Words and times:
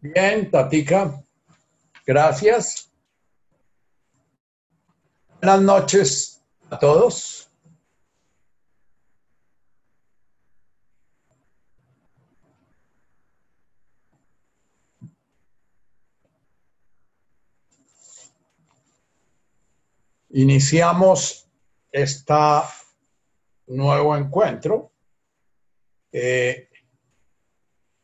Bien, 0.00 0.50
Tatica. 0.50 1.22
Gracias. 2.06 2.92
Buenas 5.40 5.62
noches 5.62 6.42
a 6.70 6.78
todos. 6.78 7.50
Iniciamos 20.30 21.48
este 21.90 22.34
nuevo 23.68 24.14
encuentro 24.14 24.92
eh, 26.12 26.68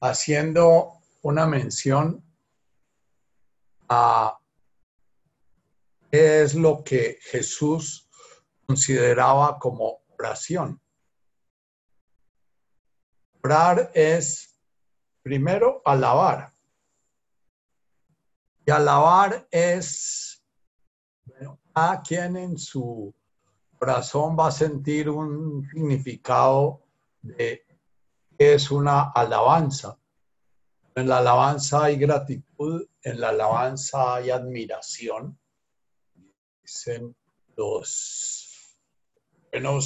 haciendo 0.00 1.01
una 1.22 1.46
mención 1.46 2.22
a 3.88 4.38
qué 6.10 6.42
es 6.42 6.54
lo 6.54 6.82
que 6.84 7.18
Jesús 7.22 8.08
consideraba 8.66 9.58
como 9.58 10.02
oración. 10.18 10.80
Orar 13.42 13.90
es 13.94 14.58
primero 15.22 15.82
alabar. 15.84 16.52
Y 18.64 18.70
alabar 18.70 19.46
es, 19.50 20.44
a 21.74 22.02
quien 22.02 22.36
en 22.36 22.58
su 22.58 23.12
corazón 23.78 24.36
va 24.38 24.48
a 24.48 24.52
sentir 24.52 25.10
un 25.10 25.68
significado 25.72 26.82
de 27.20 27.64
qué 28.38 28.54
es 28.54 28.70
una 28.70 29.10
alabanza. 29.10 29.98
En 30.94 31.08
la 31.08 31.18
alabanza 31.18 31.84
hay 31.84 31.96
gratitud, 31.96 32.86
en 33.02 33.20
la 33.20 33.30
alabanza 33.30 34.16
hay 34.16 34.30
admiración. 34.30 35.38
Dicen 36.62 37.16
los 37.56 38.36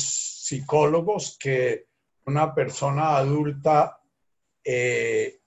psicólogos 0.00 1.36
que 1.38 1.86
una 2.26 2.54
persona 2.54 3.16
adulta 3.16 4.00
eh, 4.64 5.40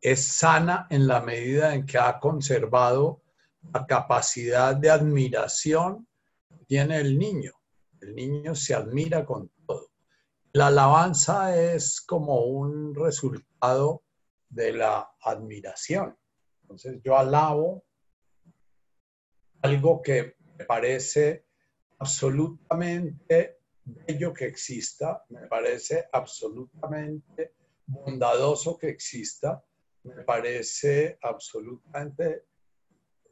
es 0.00 0.24
sana 0.24 0.86
en 0.88 1.06
la 1.06 1.20
medida 1.20 1.74
en 1.74 1.84
que 1.84 1.98
ha 1.98 2.18
conservado 2.18 3.22
la 3.72 3.86
capacidad 3.86 4.74
de 4.74 4.90
admiración 4.90 6.06
que 6.48 6.64
tiene 6.66 6.98
el 6.98 7.18
niño. 7.18 7.52
El 8.00 8.14
niño 8.14 8.54
se 8.54 8.74
admira 8.74 9.24
con 9.24 9.50
todo. 9.66 9.90
La 10.52 10.68
alabanza 10.68 11.56
es 11.56 12.00
como 12.00 12.44
un 12.44 12.94
resultado 12.94 14.03
de 14.54 14.72
la 14.72 15.10
admiración. 15.20 16.16
Entonces 16.62 17.00
yo 17.02 17.18
alabo 17.18 17.84
algo 19.62 20.00
que 20.00 20.36
me 20.56 20.64
parece 20.64 21.46
absolutamente 21.98 23.58
bello 23.84 24.32
que 24.32 24.46
exista, 24.46 25.24
me 25.28 25.46
parece 25.46 26.06
absolutamente 26.12 27.54
bondadoso 27.86 28.78
que 28.78 28.88
exista, 28.88 29.62
me 30.04 30.22
parece 30.22 31.18
absolutamente 31.22 32.46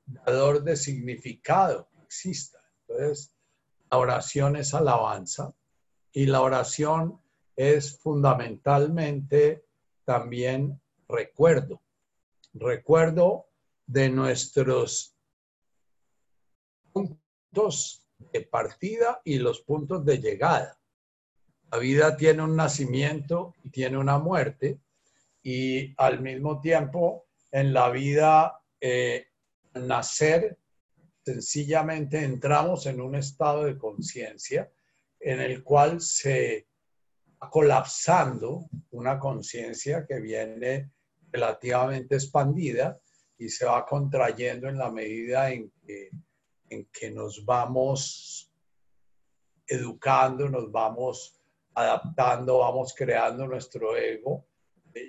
dador 0.06 0.62
de 0.62 0.76
significado 0.76 1.88
que 1.90 2.02
exista. 2.02 2.58
Entonces, 2.80 3.34
la 3.90 3.98
oración 3.98 4.56
es 4.56 4.74
alabanza 4.74 5.54
y 6.12 6.26
la 6.26 6.40
oración 6.42 7.22
es 7.56 7.98
fundamentalmente 7.98 9.64
también 10.04 10.81
recuerdo, 11.12 11.82
recuerdo 12.54 13.46
de 13.86 14.08
nuestros 14.08 15.14
puntos 16.92 18.06
de 18.18 18.40
partida 18.42 19.20
y 19.24 19.38
los 19.38 19.60
puntos 19.60 20.04
de 20.04 20.18
llegada. 20.18 20.78
La 21.70 21.78
vida 21.78 22.16
tiene 22.16 22.42
un 22.42 22.56
nacimiento 22.56 23.54
y 23.62 23.70
tiene 23.70 23.98
una 23.98 24.18
muerte 24.18 24.78
y 25.42 25.94
al 25.96 26.20
mismo 26.20 26.60
tiempo 26.60 27.26
en 27.50 27.72
la 27.72 27.90
vida 27.90 28.60
eh, 28.80 29.26
nacer 29.74 30.58
sencillamente 31.24 32.22
entramos 32.22 32.86
en 32.86 33.00
un 33.00 33.14
estado 33.14 33.64
de 33.64 33.78
conciencia 33.78 34.70
en 35.20 35.40
el 35.40 35.62
cual 35.62 36.00
se 36.00 36.66
colapsando 37.50 38.68
una 38.90 39.18
conciencia 39.18 40.06
que 40.06 40.20
viene 40.20 40.90
relativamente 41.32 42.16
expandida 42.16 43.00
y 43.38 43.48
se 43.48 43.64
va 43.64 43.84
contrayendo 43.86 44.68
en 44.68 44.78
la 44.78 44.90
medida 44.90 45.50
en 45.50 45.72
que, 45.84 46.10
en 46.68 46.86
que 46.92 47.10
nos 47.10 47.44
vamos 47.44 48.52
educando, 49.66 50.48
nos 50.48 50.70
vamos 50.70 51.40
adaptando, 51.74 52.58
vamos 52.58 52.94
creando 52.94 53.46
nuestro 53.46 53.96
ego. 53.96 54.46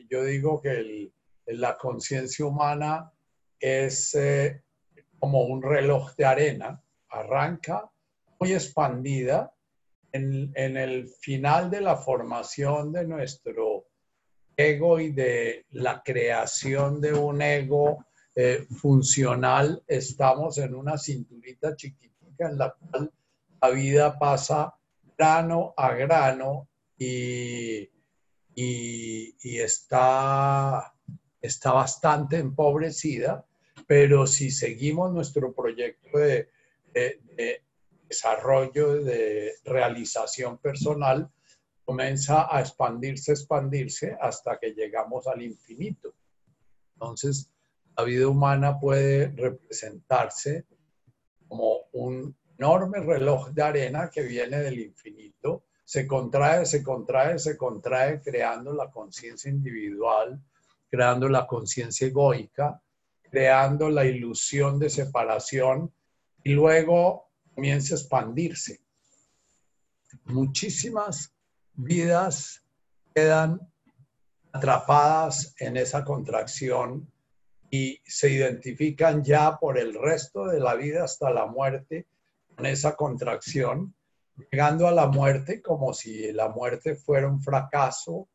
Yo 0.09 0.23
digo 0.23 0.61
que 0.61 1.11
la 1.47 1.77
conciencia 1.77 2.45
humana 2.45 3.11
es 3.59 4.15
eh, 4.15 4.63
como 5.19 5.43
un 5.43 5.61
reloj 5.61 6.15
de 6.15 6.25
arena, 6.25 6.81
arranca 7.09 7.89
muy 8.39 8.53
expandida 8.53 9.53
en, 10.11 10.51
en 10.55 10.77
el 10.77 11.07
final 11.07 11.69
de 11.69 11.81
la 11.81 11.97
formación 11.97 12.91
de 12.91 13.05
nuestro 13.05 13.72
ego 14.55 14.99
y 14.99 15.11
de 15.11 15.65
la 15.71 16.01
creación 16.03 17.01
de 17.01 17.13
un 17.13 17.41
ego 17.41 18.05
eh, 18.35 18.65
funcional, 18.69 19.83
estamos 19.87 20.57
en 20.57 20.73
una 20.73 20.97
cinturita 20.97 21.75
chiquitita 21.75 22.49
en 22.49 22.57
la 22.57 22.73
cual 22.73 23.11
la 23.61 23.69
vida 23.69 24.17
pasa 24.17 24.73
grano 25.17 25.73
a 25.77 25.93
grano 25.93 26.67
y, 26.97 27.89
y, 28.55 29.59
está, 29.59 30.93
está 31.41 31.71
bastante 31.73 32.37
empobrecida, 32.37 33.45
pero 33.87 34.25
si 34.25 34.51
seguimos 34.51 35.11
nuestro 35.13 35.53
proyecto 35.53 36.17
de, 36.17 36.49
de 36.93 37.63
desarrollo, 38.07 39.03
de 39.03 39.53
realización 39.65 40.57
personal, 40.57 41.29
comienza 41.85 42.47
a 42.55 42.61
expandirse, 42.61 43.33
expandirse 43.33 44.17
hasta 44.19 44.57
que 44.57 44.71
llegamos 44.71 45.27
al 45.27 45.41
infinito. 45.41 46.13
Entonces, 46.93 47.49
la 47.97 48.03
vida 48.03 48.27
humana 48.27 48.79
puede 48.79 49.27
representarse 49.27 50.65
como 51.47 51.81
un 51.91 52.35
enorme 52.57 52.99
reloj 52.99 53.49
de 53.49 53.61
arena 53.61 54.09
que 54.09 54.23
viene 54.23 54.59
del 54.59 54.79
infinito, 54.79 55.65
se 55.83 56.07
contrae, 56.07 56.65
se 56.65 56.81
contrae, 56.81 57.37
se 57.37 57.57
contrae, 57.57 58.21
creando 58.21 58.73
la 58.73 58.89
conciencia 58.89 59.51
individual, 59.51 60.41
creando 60.89 61.27
la 61.27 61.45
conciencia 61.45 62.07
egoica, 62.07 62.81
creando 63.21 63.89
la 63.89 64.05
ilusión 64.05 64.79
de 64.79 64.89
separación 64.89 65.93
y 66.43 66.53
luego 66.53 67.31
comienza 67.53 67.95
a 67.95 67.97
expandirse. 67.97 68.79
Muchísimas 70.25 71.33
vidas 71.75 72.63
quedan 73.13 73.59
atrapadas 74.51 75.55
en 75.59 75.77
esa 75.77 76.03
contracción 76.03 77.11
y 77.69 77.99
se 78.05 78.29
identifican 78.29 79.23
ya 79.23 79.57
por 79.57 79.79
el 79.79 79.95
resto 79.95 80.45
de 80.45 80.59
la 80.59 80.75
vida 80.75 81.03
hasta 81.03 81.31
la 81.31 81.47
muerte 81.47 82.07
con 82.55 82.67
esa 82.67 82.95
contracción, 82.95 83.95
llegando 84.51 84.87
a 84.87 84.91
la 84.91 85.07
muerte 85.07 85.61
como 85.61 85.93
si 85.93 86.31
la 86.31 86.49
muerte 86.49 86.95
fuera 86.95 87.27
un 87.27 87.41
fracaso 87.41 88.29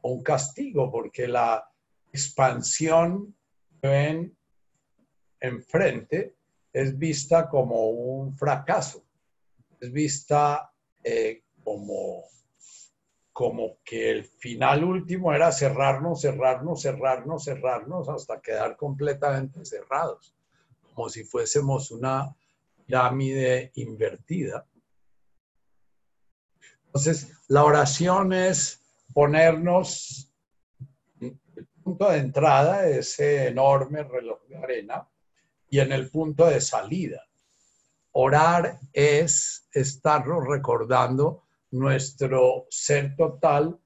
o 0.00 0.12
un 0.12 0.22
castigo, 0.22 0.90
porque 0.90 1.28
la 1.28 1.62
expansión 2.10 3.36
que 3.82 3.88
ven 3.88 4.36
enfrente 5.40 6.36
es 6.72 6.96
vista 6.96 7.48
como 7.48 7.90
un 7.90 8.34
fracaso, 8.34 9.04
es 9.78 9.92
vista 9.92 10.72
eh, 11.04 11.42
como 11.62 12.24
como 13.32 13.78
que 13.84 14.10
el 14.10 14.24
final 14.24 14.84
último 14.84 15.32
era 15.32 15.52
cerrarnos, 15.52 16.20
cerrarnos, 16.20 16.82
cerrarnos, 16.82 17.44
cerrarnos 17.44 18.08
hasta 18.08 18.40
quedar 18.40 18.76
completamente 18.76 19.64
cerrados, 19.64 20.34
como 20.82 21.08
si 21.08 21.24
fuésemos 21.24 21.90
una 21.90 22.34
pirámide 22.84 23.70
invertida. 23.74 24.66
Entonces, 26.86 27.30
la 27.48 27.64
oración 27.64 28.32
es 28.32 28.82
ponernos 29.14 30.32
el 31.20 31.66
punto 31.84 32.10
de 32.10 32.18
entrada 32.18 32.82
de 32.82 32.98
ese 32.98 33.46
enorme 33.46 34.02
reloj 34.02 34.42
de 34.48 34.56
arena 34.56 35.08
y 35.68 35.78
en 35.78 35.92
el 35.92 36.10
punto 36.10 36.46
de 36.46 36.60
salida. 36.60 37.24
Orar 38.12 38.80
es 38.92 39.68
estarnos 39.72 40.44
recordando 40.48 41.44
nuestro 41.72 42.66
ser 42.70 43.16
total 43.16 43.78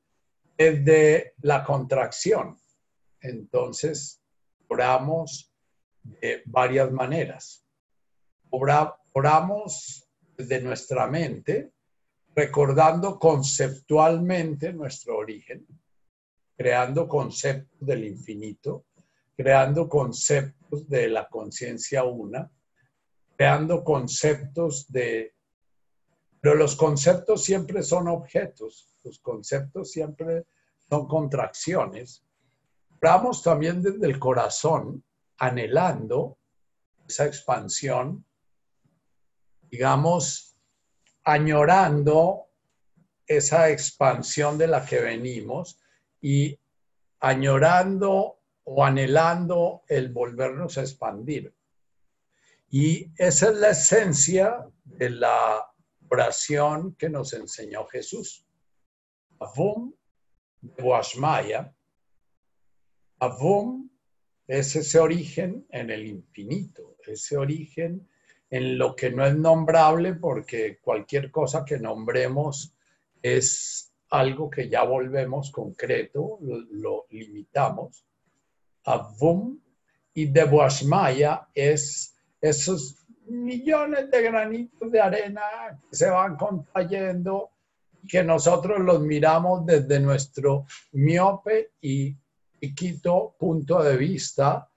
es 0.57 0.85
de 0.85 1.35
la 1.43 1.65
contracción. 1.65 2.57
Entonces, 3.21 4.23
oramos 4.69 5.53
de 6.03 6.43
varias 6.47 6.91
maneras. 6.91 7.67
oramos 8.51 10.09
de 10.37 10.61
nuestra 10.61 11.07
mente, 11.07 11.73
recordando 12.35 13.19
conceptualmente 13.19 14.73
nuestro 14.73 15.19
origen, 15.19 15.67
creando 16.57 17.09
conceptos 17.09 17.87
del 17.87 18.05
infinito, 18.05 18.87
creando 19.37 19.89
conceptos 19.89 20.89
de 20.89 21.09
la 21.09 21.29
conciencia 21.29 22.05
una, 22.05 22.51
creando 23.37 23.83
conceptos 23.83 24.91
de... 24.91 25.34
Pero 26.45 26.57
los 26.57 26.77
conceptos 26.77 27.43
siempre 27.43 27.83
son 27.83 28.07
objetos, 28.07 28.99
los 29.03 29.19
conceptos 29.21 29.91
siempre 29.91 30.45
son 30.91 31.09
contracciones. 31.09 32.23
Oramos 33.01 33.43
también 33.43 33.81
desde 33.81 34.05
el 34.05 34.19
corazón, 34.19 35.03
anhelando 35.39 36.37
esa 37.09 37.25
expansión, 37.25 38.27
digamos, 39.71 40.55
añorando 41.25 42.51
esa 43.27 43.71
expansión 43.71 44.59
de 44.59 44.67
la 44.67 44.85
que 44.85 45.01
venimos 45.01 45.79
y 46.21 46.61
añorando 47.21 48.43
o 48.65 48.85
anhelando 48.85 49.85
el 49.89 50.13
volvernos 50.13 50.77
a 50.77 50.83
expandir. 50.83 51.55
Y 52.69 53.11
esa 53.17 53.49
es 53.49 53.57
la 53.57 53.71
esencia 53.71 54.69
de 54.85 55.09
la 55.09 55.71
oración 56.15 56.95
que 56.95 57.09
nos 57.09 57.33
enseñó 57.33 57.87
Jesús. 57.87 58.47
Avum 59.39 59.93
de 60.61 60.83
Boashmaya. 60.83 61.75
Avum 63.19 63.91
es 64.47 64.77
ese 64.77 64.99
origen 64.99 65.67
en 65.71 65.91
el 65.91 66.07
infinito, 66.07 66.97
ese 67.07 67.37
origen 67.37 68.09
en 68.51 68.79
lo 68.79 68.95
que 68.95 69.11
no 69.11 69.27
es 69.27 69.37
nombrable 69.37 70.15
porque 70.15 70.79
cualquier 70.81 71.31
cosa 71.31 71.65
que 71.65 71.79
nombremos 71.79 72.75
es 73.23 73.93
algo 74.11 74.51
que 74.51 74.69
ya 74.69 74.85
volvemos 74.85 75.51
concreto, 75.51 76.39
lo, 76.41 77.07
limitamos. 77.11 78.05
Avum 78.85 79.59
y 80.13 80.27
de 80.27 80.45
Boashmaya 80.45 81.49
es 81.55 82.15
esos 82.41 83.04
millones 83.27 84.11
de 84.11 84.23
granitos 84.23 84.91
de 84.91 85.01
arena 85.01 85.43
que 85.91 85.97
se 85.97 86.11
van 86.11 86.37
contrayendo, 86.37 87.51
que 88.09 88.23
nosotros 88.23 88.81
los 88.81 89.01
miramos 89.01 89.65
desde 89.65 89.99
nuestro 90.01 90.67
miope 90.93 91.73
y 91.81 92.15
chiquito 92.61 93.35
punto 93.39 93.83
de 93.83 93.97
vista, 93.97 94.69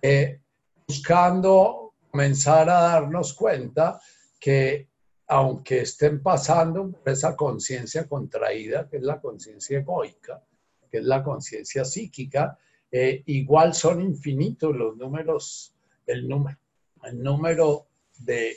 eh, 0.00 0.40
buscando 0.86 1.94
comenzar 2.10 2.68
a 2.68 2.80
darnos 2.80 3.34
cuenta 3.34 4.00
que 4.38 4.88
aunque 5.28 5.80
estén 5.80 6.22
pasando 6.22 6.90
por 6.90 7.08
esa 7.10 7.34
conciencia 7.34 8.06
contraída, 8.06 8.86
que 8.88 8.98
es 8.98 9.02
la 9.02 9.18
conciencia 9.18 9.78
egoica, 9.78 10.42
que 10.90 10.98
es 10.98 11.04
la 11.04 11.22
conciencia 11.22 11.86
psíquica, 11.86 12.58
eh, 12.90 13.22
igual 13.26 13.72
son 13.72 14.02
infinitos 14.02 14.76
los 14.76 14.94
números, 14.98 15.74
el 16.06 16.28
número, 16.28 16.58
el 17.04 17.22
número 17.22 17.86
de 18.18 18.56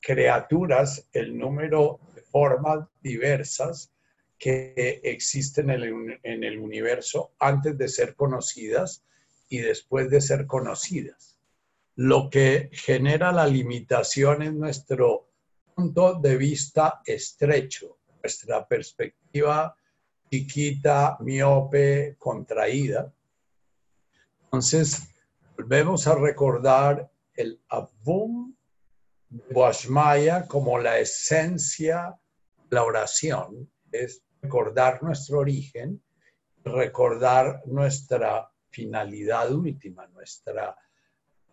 criaturas, 0.00 1.06
el 1.12 1.36
número 1.36 2.00
de 2.14 2.22
formas 2.22 2.86
diversas 3.00 3.92
que 4.38 5.00
existen 5.04 5.70
en 5.70 5.82
el, 5.82 6.20
en 6.22 6.44
el 6.44 6.58
universo 6.58 7.32
antes 7.38 7.76
de 7.76 7.88
ser 7.88 8.14
conocidas 8.14 9.04
y 9.48 9.58
después 9.58 10.10
de 10.10 10.20
ser 10.20 10.46
conocidas. 10.46 11.38
Lo 11.96 12.30
que 12.30 12.70
genera 12.72 13.32
la 13.32 13.46
limitación 13.46 14.42
es 14.42 14.52
nuestro 14.52 15.28
punto 15.74 16.14
de 16.14 16.36
vista 16.36 17.02
estrecho, 17.04 17.98
nuestra 18.22 18.66
perspectiva 18.66 19.76
chiquita, 20.30 21.16
miope, 21.20 22.14
contraída. 22.18 23.12
Entonces, 24.44 25.02
volvemos 25.56 26.06
a 26.06 26.14
recordar 26.14 27.10
el 27.40 27.60
Abum 27.68 28.54
Boashmaya 29.50 30.46
como 30.46 30.78
la 30.78 30.98
esencia 30.98 32.20
la 32.70 32.84
oración, 32.84 33.70
es 33.90 34.22
recordar 34.40 35.02
nuestro 35.02 35.40
origen, 35.40 36.02
recordar 36.64 37.62
nuestra 37.66 38.50
finalidad 38.70 39.52
última, 39.52 40.06
nuestra, 40.08 40.76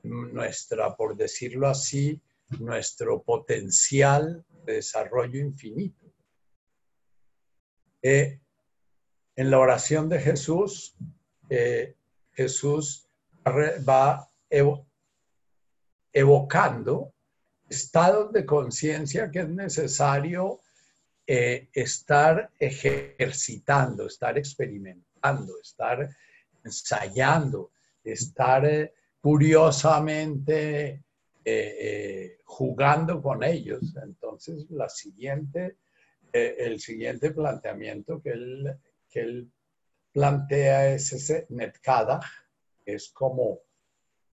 nuestra, 0.03 0.95
por 0.95 1.15
decirlo 1.15 1.67
así, 1.67 2.21
nuestro 2.59 3.23
potencial 3.23 4.45
de 4.65 4.73
desarrollo 4.73 5.39
infinito. 5.39 6.05
Eh, 8.01 8.39
en 9.35 9.51
la 9.51 9.59
oración 9.59 10.07
de 10.07 10.19
Jesús, 10.19 10.95
eh, 11.49 11.95
Jesús 12.31 13.09
va 13.45 14.31
evocando 16.17 17.13
estados 17.69 18.31
de 18.31 18.45
conciencia 18.45 19.29
que 19.29 19.39
es 19.39 19.49
necesario 19.49 20.61
eh, 21.27 21.69
estar 21.73 22.49
ejercitando, 22.57 24.07
estar 24.07 24.37
experimentando, 24.37 25.59
estar 25.61 26.09
ensayando, 26.63 27.71
estar 28.03 28.91
curiosamente 29.21 31.03
eh, 31.45 31.75
eh, 31.79 32.39
jugando 32.45 33.21
con 33.21 33.43
ellos. 33.43 33.95
Entonces, 34.01 34.65
la 34.71 34.89
siguiente, 34.89 35.77
eh, 36.33 36.55
el 36.59 36.79
siguiente 36.79 37.31
planteamiento 37.31 38.21
que 38.21 38.31
él, 38.31 38.77
que 39.09 39.19
él 39.19 39.51
plantea 40.11 40.93
es 40.93 41.13
ese 41.13 41.45
netkada, 41.49 42.21
es 42.85 43.09
como 43.09 43.66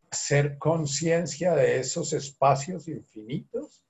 hacer 0.09 0.57
conciencia 0.57 1.55
de 1.55 1.79
esos 1.79 2.13
espacios 2.13 2.87
infinitos 2.87 3.83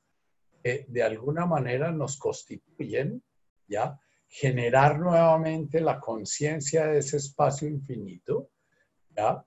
que 0.64 0.86
de 0.88 1.04
alguna 1.04 1.46
manera 1.46 1.92
nos 1.92 2.18
constituyen, 2.18 3.24
¿ya? 3.68 4.00
Generar 4.28 5.00
nuevamente 5.00 5.80
la 5.80 6.00
conciencia 6.00 6.88
de 6.88 7.00
ese 7.00 7.18
espacio 7.18 7.68
infinito, 7.68 8.50
¿ya? 9.16 9.44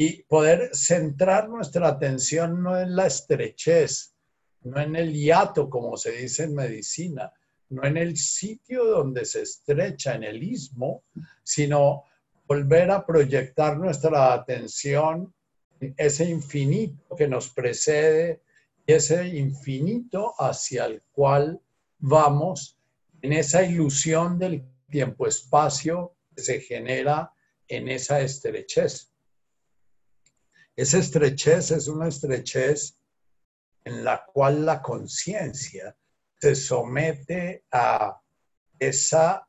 y 0.00 0.22
poder 0.22 0.70
centrar 0.72 1.48
nuestra 1.48 1.88
atención 1.88 2.62
no 2.62 2.78
en 2.80 2.94
la 2.94 3.08
estrechez, 3.08 4.14
no 4.62 4.80
en 4.80 4.94
el 4.94 5.12
hiato, 5.12 5.68
como 5.68 5.96
se 5.96 6.12
dice 6.12 6.44
en 6.44 6.54
medicina, 6.54 7.32
no 7.70 7.84
en 7.84 7.96
el 7.96 8.16
sitio 8.16 8.84
donde 8.84 9.24
se 9.24 9.42
estrecha, 9.42 10.14
en 10.14 10.22
el 10.22 10.40
istmo, 10.40 11.02
sino 11.42 12.04
volver 12.46 12.92
a 12.92 13.04
proyectar 13.04 13.76
nuestra 13.76 14.32
atención 14.32 15.22
en 15.22 15.37
ese 15.96 16.24
infinito 16.24 17.14
que 17.16 17.28
nos 17.28 17.50
precede 17.50 18.42
y 18.86 18.92
ese 18.92 19.26
infinito 19.28 20.34
hacia 20.38 20.86
el 20.86 21.02
cual 21.12 21.60
vamos 21.98 22.78
en 23.22 23.32
esa 23.32 23.62
ilusión 23.62 24.38
del 24.38 24.64
tiempo-espacio 24.90 26.16
que 26.34 26.42
se 26.42 26.60
genera 26.60 27.32
en 27.66 27.88
esa 27.88 28.20
estrechez. 28.20 29.12
Esa 30.76 30.98
estrechez 30.98 31.72
es 31.72 31.88
una 31.88 32.08
estrechez 32.08 32.98
en 33.84 34.04
la 34.04 34.24
cual 34.24 34.64
la 34.64 34.80
conciencia 34.80 35.96
se 36.40 36.54
somete 36.54 37.64
a 37.72 38.20
esa 38.78 39.48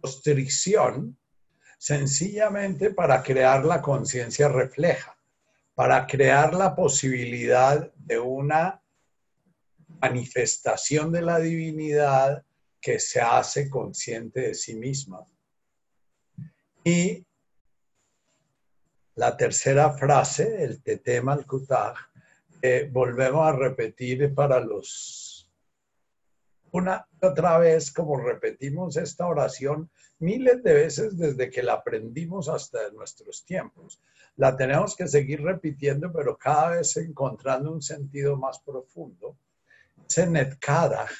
constricción 0.00 1.18
sencillamente 1.76 2.90
para 2.90 3.22
crear 3.22 3.64
la 3.64 3.82
conciencia 3.82 4.48
refleja, 4.48 5.16
para 5.74 6.06
crear 6.06 6.54
la 6.54 6.74
posibilidad 6.74 7.92
de 7.94 8.18
una 8.18 8.82
manifestación 10.00 11.12
de 11.12 11.22
la 11.22 11.38
divinidad 11.38 12.44
que 12.80 12.98
se 12.98 13.20
hace 13.20 13.68
consciente 13.68 14.40
de 14.40 14.54
sí 14.54 14.74
misma. 14.76 15.26
Y 16.84 17.26
la 19.16 19.36
tercera 19.36 19.92
frase, 19.92 20.62
el 20.62 20.82
tetema 20.82 21.32
al 21.32 21.46
eh, 22.62 22.88
volvemos 22.90 23.46
a 23.46 23.52
repetir 23.52 24.34
para 24.34 24.60
los... 24.60 25.25
Una 26.76 27.06
otra 27.22 27.58
vez, 27.58 27.90
como 27.90 28.18
repetimos 28.18 28.96
esta 28.96 29.26
oración 29.26 29.90
miles 30.18 30.62
de 30.62 30.74
veces 30.74 31.16
desde 31.16 31.50
que 31.50 31.62
la 31.62 31.74
aprendimos 31.74 32.48
hasta 32.48 32.90
nuestros 32.90 33.44
tiempos. 33.44 34.00
La 34.36 34.56
tenemos 34.56 34.94
que 34.94 35.08
seguir 35.08 35.42
repitiendo, 35.42 36.12
pero 36.12 36.36
cada 36.36 36.76
vez 36.76 36.96
encontrando 36.98 37.72
un 37.72 37.80
sentido 37.80 38.36
más 38.36 38.58
profundo. 38.58 39.38
Ese 40.06 40.26
netkadach 40.26 41.12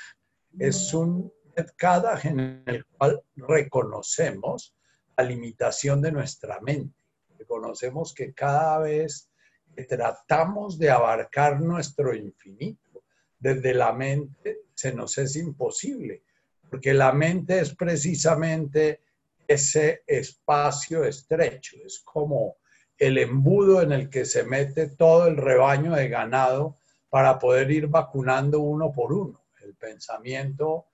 es 0.58 0.92
un 0.92 1.32
netkadach 1.56 2.25
en 2.26 2.62
el 2.66 2.84
cual 2.84 3.22
reconocemos 3.36 4.75
la 5.16 5.25
limitación 5.25 6.02
de 6.02 6.12
nuestra 6.12 6.60
mente 6.60 6.96
reconocemos 7.38 8.12
que 8.14 8.32
cada 8.32 8.78
vez 8.78 9.30
que 9.75 9.84
tratamos 9.84 10.78
de 10.78 10.90
abarcar 10.90 11.60
nuestro 11.60 12.14
infinito 12.14 13.04
desde 13.38 13.75
la 13.75 13.92
mente, 13.92 14.65
se 14.76 14.92
nos 14.92 15.16
es 15.18 15.35
imposible, 15.37 16.23
porque 16.71 16.92
la 16.95 17.12
mente 17.12 17.59
es 17.59 17.75
precisamente 17.75 19.00
ese 19.49 20.02
espacio 20.06 21.04
estrecho, 21.04 21.76
es 21.85 22.00
como 22.00 22.59
el 22.99 23.18
embudo 23.18 23.83
en 23.83 23.92
el 23.92 24.11
que 24.11 24.25
se 24.25 24.45
mete 24.45 24.88
todo 24.88 25.26
el 25.26 25.37
rebaño 25.37 25.95
de 25.95 26.09
ganado 26.09 26.78
para 27.09 27.38
poder 27.38 27.71
ir 27.71 27.87
vacunando 27.88 28.61
uno 28.61 28.92
por 28.92 29.12
uno. 29.12 29.45
El 29.62 29.75
pensamiento 29.75 30.87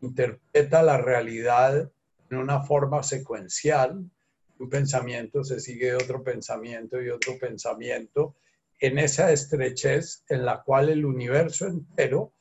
interpreta 0.00 0.82
la 0.82 0.98
realidad 0.98 1.90
en 2.30 2.36
una 2.36 2.60
forma 2.62 3.02
secuencial. 3.02 4.10
Un 4.58 4.68
pensamiento 4.68 5.42
se 5.42 5.60
sigue 5.60 5.86
de 5.86 5.96
otro 5.96 6.22
pensamiento 6.22 7.00
y 7.00 7.10
otro 7.10 7.38
pensamiento 7.38 8.36
en 8.80 8.98
esa 8.98 9.32
estrechez 9.32 10.24
en 10.28 10.44
la 10.44 10.62
cual 10.62 10.88
el 10.90 11.04
universo 11.04 11.66
entero 11.66 12.34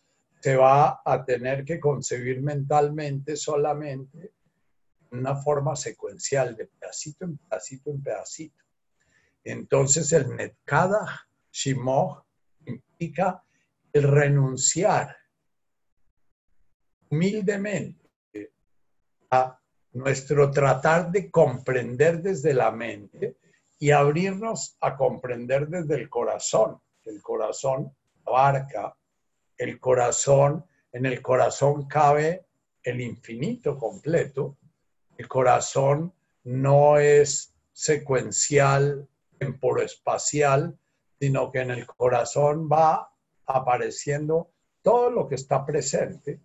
se 0.44 0.58
va 0.58 1.02
a 1.06 1.24
tener 1.24 1.64
que 1.64 1.80
concebir 1.80 2.42
mentalmente 2.42 3.38
solamente 3.38 4.34
una 5.12 5.38
forma 5.38 5.74
secuencial, 5.74 6.58
de 6.58 6.66
pedacito 6.66 7.24
en 7.24 7.38
pedacito 7.38 7.92
en 7.92 8.04
pedacito. 8.04 8.64
Entonces 9.42 10.12
el 10.12 10.36
Netkada 10.36 11.30
Shimoh 11.50 12.26
implica 12.66 13.42
el 13.94 14.04
renunciar 14.04 15.16
humildemente 17.10 18.52
a 19.32 19.58
nuestro 19.94 20.52
tratar 20.52 21.10
de 21.10 21.32
comprender 21.32 22.22
desde 22.22 22.54
la 22.54 22.70
mente 22.70 23.38
y 23.80 23.92
abrirnos 23.92 24.76
a 24.82 24.98
comprender 24.98 25.70
desde 25.70 25.96
el 25.96 26.10
corazón. 26.10 26.82
El 27.06 27.22
corazón 27.22 27.96
abarca, 28.26 28.94
el 29.58 29.80
corazón, 29.80 30.66
en 30.92 31.06
el 31.06 31.22
corazón 31.22 31.88
cabe 31.88 32.46
el 32.84 33.02
infinito 33.02 33.78
completo 33.78 34.58
el 35.18 35.28
corazón 35.28 36.14
no 36.44 36.98
es 36.98 37.54
secuencial, 37.72 39.08
temporoespacial, 39.38 40.78
sino 41.20 41.52
que 41.52 41.62
en 41.62 41.72
el 41.72 41.86
corazón 41.88 42.68
va 42.72 43.12
apareciendo 43.46 44.52
todo 44.82 45.10
lo 45.10 45.28
que 45.28 45.36
está 45.36 45.66
presente. 45.66 46.42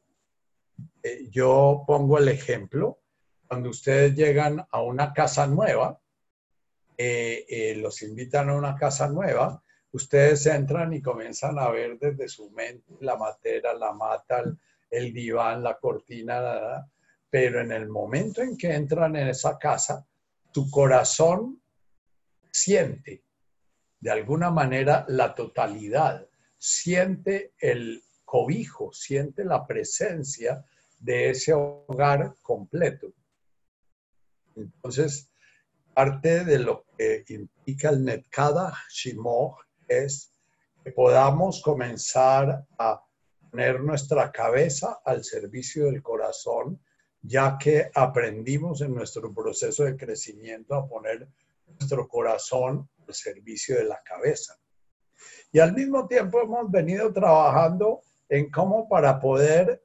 Eh, 1.02 1.28
yo 1.30 1.82
pongo 1.86 2.18
el 2.18 2.28
ejemplo, 2.28 3.00
cuando 3.46 3.70
ustedes 3.70 4.14
llegan 4.14 4.64
a 4.70 4.82
una 4.82 5.12
casa 5.12 5.46
nueva, 5.46 6.00
eh, 6.96 7.46
eh, 7.48 7.74
los 7.76 8.02
invitan 8.02 8.50
a 8.50 8.56
una 8.56 8.76
casa 8.76 9.08
nueva, 9.08 9.62
ustedes 9.92 10.47
entran 10.47 10.92
y 10.92 11.02
comienzan 11.02 11.59
a 11.59 11.71
ver 11.71 11.99
desde 11.99 12.28
su 12.28 12.50
mente 12.50 12.95
la 13.00 13.16
matera, 13.16 13.75
la 13.75 13.92
mata, 13.92 14.45
el, 14.90 15.12
diván, 15.12 15.62
la 15.62 15.78
cortina, 15.78 16.40
la, 16.40 16.90
pero 17.30 17.61
en 17.61 17.73
el 17.73 17.88
momento 17.88 18.42
en 18.42 18.57
que 18.57 18.75
entran 18.75 19.16
en 19.16 19.28
esa 19.28 19.59
casa, 19.59 20.07
tu 20.52 20.71
corazón 20.71 21.62
siente 22.50 23.23
de 24.00 24.11
alguna 24.11 24.50
manera 24.50 25.04
la 25.09 25.35
totalidad, 25.35 26.26
siente 26.57 27.52
el 27.59 28.02
cobijo, 28.25 28.92
siente 28.92 29.45
la 29.45 29.66
presencia 29.66 30.64
de 31.00 31.30
ese 31.30 31.52
hogar 31.52 32.35
completo. 32.42 33.12
Entonces, 34.54 35.30
parte 35.95 36.45
de 36.45 36.59
lo 36.59 36.85
que 36.97 37.25
implica 37.28 37.90
el 37.90 38.04
Netkada 38.04 38.76
Shimoh 38.90 39.57
es 39.88 40.33
que 40.85 40.92
podamos 40.92 41.62
comenzar 41.62 42.64
a 42.78 43.02
poner 43.50 43.80
nuestra 43.80 44.30
cabeza 44.30 45.00
al 45.04 45.25
servicio 45.25 45.87
del 45.87 46.02
corazón 46.02 46.80
ya 47.23 47.59
que 47.59 47.90
aprendimos 47.95 48.80
en 48.80 48.95
nuestro 48.95 49.35
proceso 49.35 49.85
de 49.85 49.97
crecimiento 49.97 50.75
a 50.75 50.87
poner 50.87 51.28
nuestro 51.66 52.07
corazón 52.07 52.88
al 53.07 53.14
servicio 53.14 53.76
de 53.76 53.85
la 53.85 54.00
cabeza. 54.02 54.59
Y 55.50 55.59
al 55.59 55.75
mismo 55.75 56.07
tiempo 56.07 56.40
hemos 56.40 56.71
venido 56.71 57.12
trabajando 57.12 58.02
en 58.28 58.50
cómo 58.50 58.88
para 58.88 59.18
poder 59.18 59.83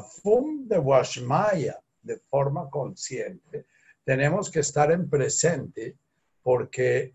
fum 0.00 0.66
de 0.66 0.78
Washmaya 0.78 1.80
de 2.02 2.18
forma 2.18 2.68
consciente, 2.68 3.66
tenemos 4.04 4.50
que 4.50 4.60
estar 4.60 4.90
en 4.92 5.08
presente 5.08 5.96
porque 6.42 7.12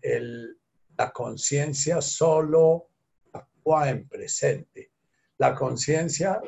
la 1.00 1.12
conciencia 1.12 2.02
solo 2.02 2.88
actúa 3.32 3.88
en 3.88 4.06
presente. 4.06 4.90
La 5.38 5.54
conciencia 5.54 6.38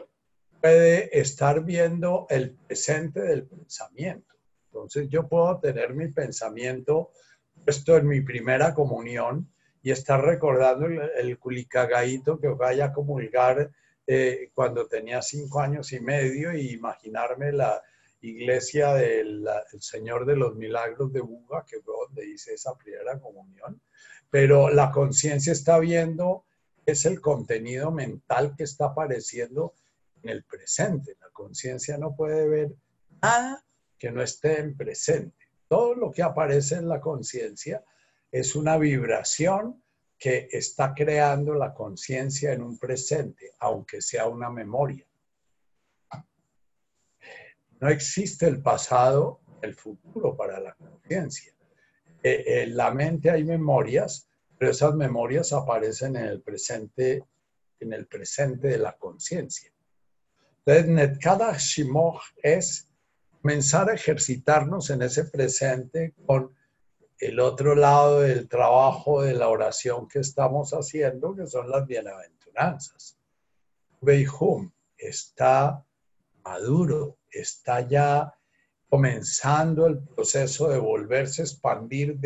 puede 0.60 1.18
estar 1.18 1.64
viendo 1.64 2.26
el 2.28 2.50
presente 2.50 3.22
del 3.22 3.46
pensamiento. 3.46 4.34
Entonces 4.66 5.08
yo 5.08 5.26
puedo 5.26 5.58
tener 5.58 5.94
mi 5.94 6.08
pensamiento 6.08 7.12
puesto 7.64 7.96
en 7.96 8.08
mi 8.08 8.20
primera 8.20 8.74
comunión 8.74 9.50
y 9.82 9.90
estar 9.90 10.22
recordando 10.22 10.84
el, 10.84 11.00
el 11.16 11.38
culicagaito 11.38 12.38
que 12.38 12.48
vaya 12.48 12.86
a 12.86 12.92
comulgar 12.92 13.70
eh, 14.06 14.50
cuando 14.52 14.86
tenía 14.86 15.22
cinco 15.22 15.60
años 15.60 15.94
y 15.94 16.00
medio 16.00 16.52
y 16.52 16.72
imaginarme 16.72 17.52
la 17.52 17.82
iglesia 18.20 18.92
del 18.92 19.48
Señor 19.80 20.26
de 20.26 20.36
los 20.36 20.54
Milagros 20.56 21.10
de 21.10 21.22
Buga, 21.22 21.64
que 21.66 21.80
fue 21.80 21.94
donde 22.06 22.28
hice 22.28 22.52
esa 22.52 22.76
primera 22.76 23.18
comunión. 23.18 23.80
Pero 24.32 24.70
la 24.70 24.90
conciencia 24.90 25.52
está 25.52 25.78
viendo, 25.78 26.46
es 26.86 27.04
el 27.04 27.20
contenido 27.20 27.90
mental 27.90 28.54
que 28.56 28.64
está 28.64 28.86
apareciendo 28.86 29.74
en 30.22 30.30
el 30.30 30.42
presente. 30.44 31.18
La 31.20 31.28
conciencia 31.34 31.98
no 31.98 32.16
puede 32.16 32.48
ver 32.48 32.74
nada 33.20 33.62
que 33.98 34.10
no 34.10 34.22
esté 34.22 34.58
en 34.58 34.74
presente. 34.74 35.36
Todo 35.68 35.94
lo 35.94 36.10
que 36.10 36.22
aparece 36.22 36.76
en 36.76 36.88
la 36.88 36.98
conciencia 36.98 37.84
es 38.30 38.56
una 38.56 38.78
vibración 38.78 39.84
que 40.18 40.48
está 40.50 40.94
creando 40.94 41.52
la 41.52 41.74
conciencia 41.74 42.54
en 42.54 42.62
un 42.62 42.78
presente, 42.78 43.50
aunque 43.58 44.00
sea 44.00 44.28
una 44.28 44.48
memoria. 44.48 45.06
No 47.80 47.90
existe 47.90 48.46
el 48.46 48.62
pasado, 48.62 49.42
el 49.60 49.74
futuro 49.74 50.34
para 50.34 50.58
la 50.58 50.74
conciencia. 50.74 51.52
Eh, 52.22 52.62
en 52.62 52.76
la 52.76 52.90
mente 52.92 53.30
hay 53.30 53.44
memorias, 53.44 54.28
pero 54.58 54.70
esas 54.70 54.94
memorias 54.94 55.52
aparecen 55.52 56.16
en 56.16 56.26
el 56.26 56.40
presente, 56.40 57.24
en 57.80 57.92
el 57.92 58.06
presente 58.06 58.68
de 58.68 58.78
la 58.78 58.96
conciencia. 58.96 59.72
Entonces, 60.64 60.86
Netkada 60.86 61.56
Shimoch 61.58 62.22
es 62.42 62.88
comenzar 63.40 63.90
a 63.90 63.94
ejercitarnos 63.94 64.90
en 64.90 65.02
ese 65.02 65.24
presente 65.24 66.14
con 66.24 66.54
el 67.18 67.40
otro 67.40 67.74
lado 67.74 68.20
del 68.20 68.48
trabajo 68.48 69.22
de 69.22 69.34
la 69.34 69.48
oración 69.48 70.08
que 70.08 70.20
estamos 70.20 70.72
haciendo, 70.72 71.34
que 71.34 71.46
son 71.46 71.68
las 71.70 71.86
bienaventuranzas. 71.86 73.16
Beihum 74.00 74.70
está 74.96 75.84
maduro, 76.44 77.18
está 77.30 77.80
ya 77.86 78.32
comenzando 78.92 79.86
el 79.86 80.00
proceso 80.00 80.68
de 80.68 80.78
volverse 80.78 81.40
a 81.40 81.46
expandir 81.46 82.18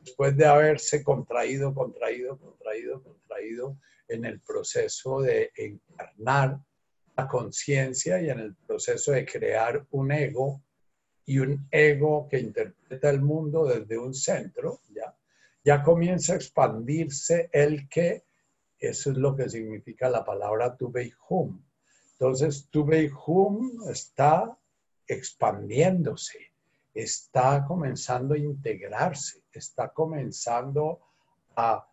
después 0.00 0.34
de 0.34 0.46
haberse 0.46 1.04
contraído, 1.04 1.74
contraído, 1.74 2.38
contraído, 2.38 3.02
contraído 3.02 3.76
en 4.08 4.24
el 4.24 4.40
proceso 4.40 5.20
de 5.20 5.52
encarnar 5.54 6.58
la 7.14 7.28
conciencia 7.28 8.22
y 8.22 8.30
en 8.30 8.40
el 8.40 8.54
proceso 8.54 9.12
de 9.12 9.26
crear 9.26 9.86
un 9.90 10.12
ego 10.12 10.62
y 11.26 11.40
un 11.40 11.68
ego 11.70 12.26
que 12.26 12.38
interpreta 12.38 13.10
el 13.10 13.20
mundo 13.20 13.66
desde 13.66 13.98
un 13.98 14.14
centro, 14.14 14.80
ya, 14.94 15.14
ya 15.62 15.82
comienza 15.82 16.32
a 16.32 16.36
expandirse 16.36 17.50
el 17.52 17.86
que, 17.90 18.24
eso 18.78 19.10
es 19.10 19.18
lo 19.18 19.36
que 19.36 19.50
significa 19.50 20.08
la 20.08 20.24
palabra 20.24 20.74
hum. 21.28 21.62
Entonces, 22.12 22.66
hum 22.72 23.90
está 23.90 24.58
expandiéndose, 25.12 26.38
está 26.94 27.64
comenzando 27.66 28.34
a 28.34 28.38
integrarse, 28.38 29.42
está 29.52 29.92
comenzando 29.92 31.00
a 31.56 31.86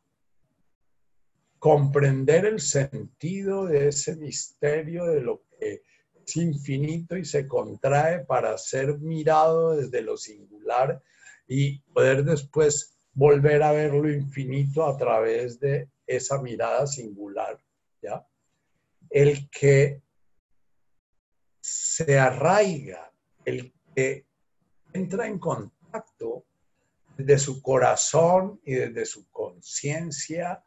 comprender 1.58 2.46
el 2.46 2.60
sentido 2.60 3.66
de 3.66 3.90
ese 3.90 4.16
misterio 4.16 5.06
de 5.06 5.22
lo 5.22 5.44
que 5.60 5.84
es 6.26 6.36
infinito 6.38 7.18
y 7.18 7.26
se 7.26 7.48
contrae 7.48 8.26
para 8.26 8.58
ser 8.58 9.00
mirado 9.00 9.76
desde 9.76 10.02
lo 10.02 10.16
singular 10.16 11.02
y 11.48 11.80
poder 11.80 12.24
después 12.24 12.98
volver 13.14 13.64
a 13.64 13.72
ver 13.72 13.94
lo 13.94 14.10
infinito 14.10 14.86
a 14.86 14.96
través 14.98 15.60
de 15.60 15.90
esa 16.06 16.42
mirada 16.42 16.88
singular, 16.88 17.60
¿ya? 18.02 18.26
El 19.10 19.50
que 19.50 20.02
se 21.60 22.18
arraiga, 22.18 23.09
el 23.50 23.74
que 23.96 24.26
entra 24.94 25.28
en 25.28 25.40
contacto 25.40 26.46
desde 27.18 27.38
su 27.38 27.62
corazón 27.62 28.62
y 28.64 28.76
desde 28.76 29.06
su 29.06 29.30
conciencia 29.30 30.64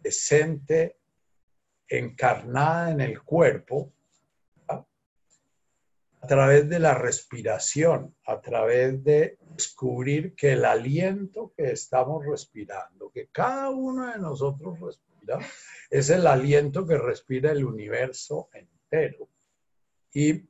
presente, 0.00 0.98
encarnada 1.86 2.90
en 2.90 3.00
el 3.00 3.22
cuerpo, 3.22 3.92
a 4.68 6.26
través 6.28 6.68
de 6.68 6.78
la 6.78 6.94
respiración, 6.94 8.14
a 8.26 8.40
través 8.40 9.02
de 9.02 9.38
descubrir 9.40 10.36
que 10.36 10.52
el 10.52 10.64
aliento 10.64 11.52
que 11.56 11.72
estamos 11.72 12.24
respirando, 12.24 13.10
que 13.10 13.26
cada 13.28 13.70
uno 13.70 14.06
de 14.12 14.18
nosotros 14.18 14.78
respira, 14.78 15.40
es 15.90 16.10
el 16.10 16.26
aliento 16.28 16.86
que 16.86 16.96
respira 16.96 17.50
el 17.50 17.64
universo 17.64 18.48
entero. 18.52 19.28
Y 20.14 20.48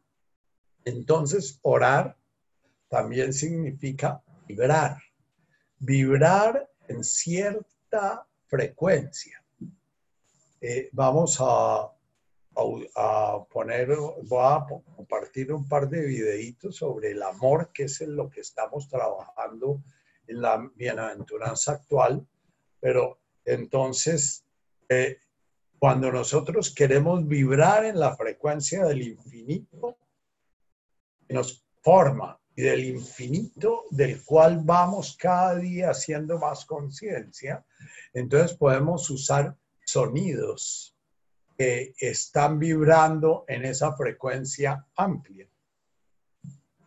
entonces 0.85 1.59
orar 1.63 2.17
también 2.89 3.33
significa 3.33 4.23
vibrar, 4.47 4.99
vibrar 5.79 6.69
en 6.89 7.03
cierta 7.03 8.27
frecuencia. 8.47 9.43
Eh, 10.61 10.89
vamos 10.93 11.39
a 11.41 11.91
a, 12.97 13.45
poner, 13.51 13.89
voy 14.25 14.45
a 14.45 14.67
compartir 14.97 15.53
un 15.53 15.67
par 15.69 15.89
de 15.89 16.05
videitos 16.07 16.77
sobre 16.77 17.13
el 17.13 17.23
amor, 17.23 17.71
que 17.73 17.85
es 17.85 18.01
en 18.01 18.17
lo 18.17 18.31
que 18.31 18.41
estamos 18.41 18.89
trabajando 18.89 19.83
en 20.27 20.43
la 20.43 20.71
bienaventuranza 20.75 21.73
actual. 21.73 22.27
Pero 22.81 23.19
entonces, 23.45 24.45
eh, 24.89 25.19
cuando 25.79 26.13
nosotros 26.13 26.75
queremos 26.75 27.27
vibrar 27.27 27.85
en 27.85 27.99
la 27.99 28.17
frecuencia 28.17 28.85
del 28.85 29.03
infinito, 29.03 29.97
nos 31.33 31.65
forma 31.81 32.39
y 32.55 32.63
del 32.63 32.85
infinito 32.85 33.85
del 33.91 34.23
cual 34.25 34.61
vamos 34.63 35.17
cada 35.19 35.57
día 35.57 35.91
haciendo 35.91 36.39
más 36.39 36.65
conciencia, 36.65 37.65
entonces 38.13 38.57
podemos 38.57 39.09
usar 39.11 39.57
sonidos, 39.85 40.95
están 41.59 42.59
vibrando 42.59 43.45
en 43.47 43.65
esa 43.65 43.93
frecuencia 43.97 44.87
amplia. 44.97 45.49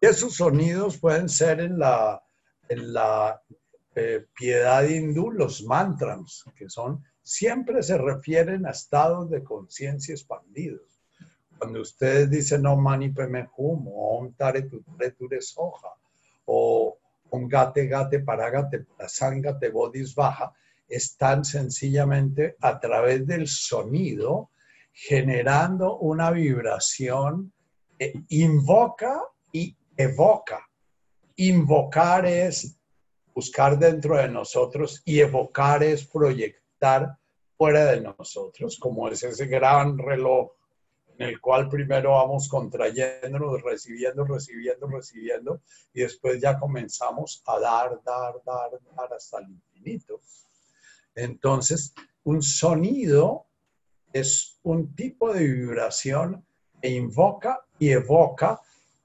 esos 0.02 0.36
sonidos 0.36 0.98
pueden 0.98 1.30
ser 1.30 1.62
en 1.62 1.80
la, 1.80 2.22
en 2.68 2.94
la 2.94 3.42
eh, 3.96 4.28
piedad 4.38 4.84
hindú 4.84 5.32
los 5.32 5.64
mantras, 5.64 6.44
que 6.56 6.70
son, 6.70 7.04
siempre 7.24 7.82
se 7.82 7.98
refieren 7.98 8.66
a 8.66 8.72
estados 8.72 9.30
de 9.30 9.44
conciencia 9.44 10.14
expandidos. 10.14 10.95
Cuando 11.58 11.82
ustedes 11.82 12.30
dicen 12.30 12.62
no 12.64 12.76
mani 12.76 13.10
peme 13.10 13.50
hum, 13.58 13.88
o 13.88 14.18
om 14.18 14.34
tare 14.34 14.64
tuture 14.64 15.42
soja, 15.42 15.90
o 16.46 16.98
om 17.30 17.48
gate 17.48 17.88
gate 17.88 18.20
paragate 18.20 18.86
prasangate 18.98 19.72
bodhis 19.72 20.14
baja, 20.14 20.54
están 20.88 21.44
sencillamente 21.44 22.56
a 22.62 22.80
través 22.80 23.26
del 23.26 23.48
sonido 23.48 24.52
generando 24.92 25.98
una 25.98 26.32
vibración 26.32 27.52
que 27.98 28.14
invoca 28.30 29.22
y 29.52 29.76
evoca. 29.98 30.66
Invocar 31.38 32.26
es 32.26 32.78
buscar 33.34 33.78
dentro 33.78 34.18
de 34.18 34.30
nosotros 34.30 35.02
y 35.04 35.20
evocar 35.20 35.84
es 35.84 36.06
proyectar 36.06 37.18
fuera 37.58 37.86
de 37.86 38.02
nosotros, 38.02 38.78
como 38.80 39.10
es 39.10 39.24
ese 39.24 39.46
gran 39.48 39.98
reloj 39.98 40.52
en 41.18 41.30
el 41.30 41.40
cual 41.40 41.70
primero 41.70 42.12
vamos 42.12 42.48
contrayéndonos, 42.50 43.62
recibiendo, 43.62 44.26
recibiendo, 44.26 44.88
recibiendo, 44.88 45.62
y 45.94 46.02
después 46.02 46.42
ya 46.42 46.60
comenzamos 46.60 47.42
a 47.46 47.60
dar, 47.60 48.02
dar, 48.04 48.36
dar, 48.46 48.72
dar 48.96 49.14
hasta 49.14 49.40
el 49.40 49.50
infinito. 49.50 50.20
Entonces, 51.16 51.94
un 52.24 52.42
sonido 52.42 53.46
es 54.12 54.60
un 54.64 54.94
tipo 54.96 55.34
de 55.34 55.44
vibración 55.44 56.46
que 56.82 56.90
invoca 56.90 57.66
y 57.80 57.90
evoca 57.90 58.62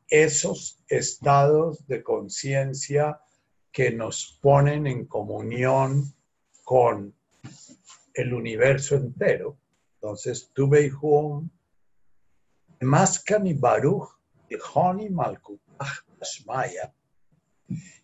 esos 0.09 0.79
estados 0.89 1.87
de 1.87 2.03
conciencia 2.03 3.21
que 3.71 3.93
nos 3.93 4.39
ponen 4.43 4.87
en 4.87 5.07
comunión 5.07 6.13
con 6.65 7.15
el 8.15 8.35
universo 8.35 8.97
entero. 8.97 9.57
Entonces, 9.95 10.51
Hum, 10.57 11.51
Maskani 12.81 13.55
Baruch, 13.55 14.09
Honi 14.75 15.11
Malkutach. 15.11 16.05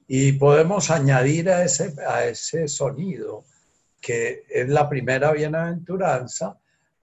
Y 0.08 0.32
podemos 0.32 0.90
añadir 0.90 1.50
a 1.50 1.64
ese, 1.64 1.94
a 2.06 2.24
ese 2.24 2.68
sonido, 2.68 3.44
que 4.00 4.44
es 4.48 4.68
la 4.68 4.88
primera 4.88 5.32
bienaventuranza, 5.32 6.58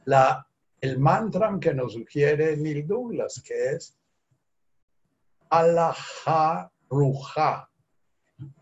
la, 0.05 0.47
el 0.81 0.99
mantra 0.99 1.57
que 1.59 1.73
nos 1.73 1.93
sugiere 1.93 2.57
Neil 2.57 2.87
Douglas, 2.87 3.41
que 3.45 3.71
es 3.71 3.97
Alaha 5.49 6.71
Ruja, 6.89 7.69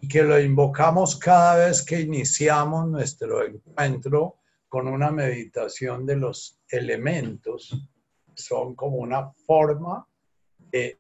y 0.02 0.08
que 0.08 0.24
lo 0.24 0.40
invocamos 0.40 1.18
cada 1.18 1.68
vez 1.68 1.84
que 1.84 2.02
iniciamos 2.02 2.88
nuestro 2.90 3.46
encuentro 3.46 4.40
con 4.68 4.88
una 4.88 5.12
meditación 5.12 6.06
de 6.06 6.16
los 6.18 6.60
elementos. 6.70 7.90
Son 8.34 8.76
como 8.76 8.98
una 8.98 9.32
forma 9.32 10.08
de 10.58 10.98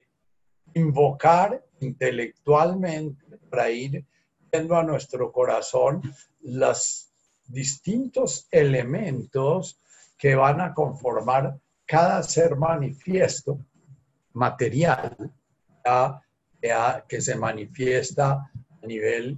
invocar 0.74 1.64
intelectualmente 1.80 3.38
para 3.50 3.70
ir 3.70 4.06
viendo 4.52 4.76
a 4.76 4.84
nuestro 4.84 5.32
corazón 5.32 6.02
los 6.42 7.12
distintos 7.48 8.48
elementos 8.52 9.80
que 10.18 10.36
van 10.36 10.62
a 10.62 10.74
conformar 10.74 11.60
cada 11.86 12.24
ser 12.24 12.56
manifiesto 12.56 13.60
material 14.34 15.34
que 17.08 17.22
se 17.22 17.36
manifiesta 17.36 18.52
a 18.82 18.86
nivel 18.86 19.38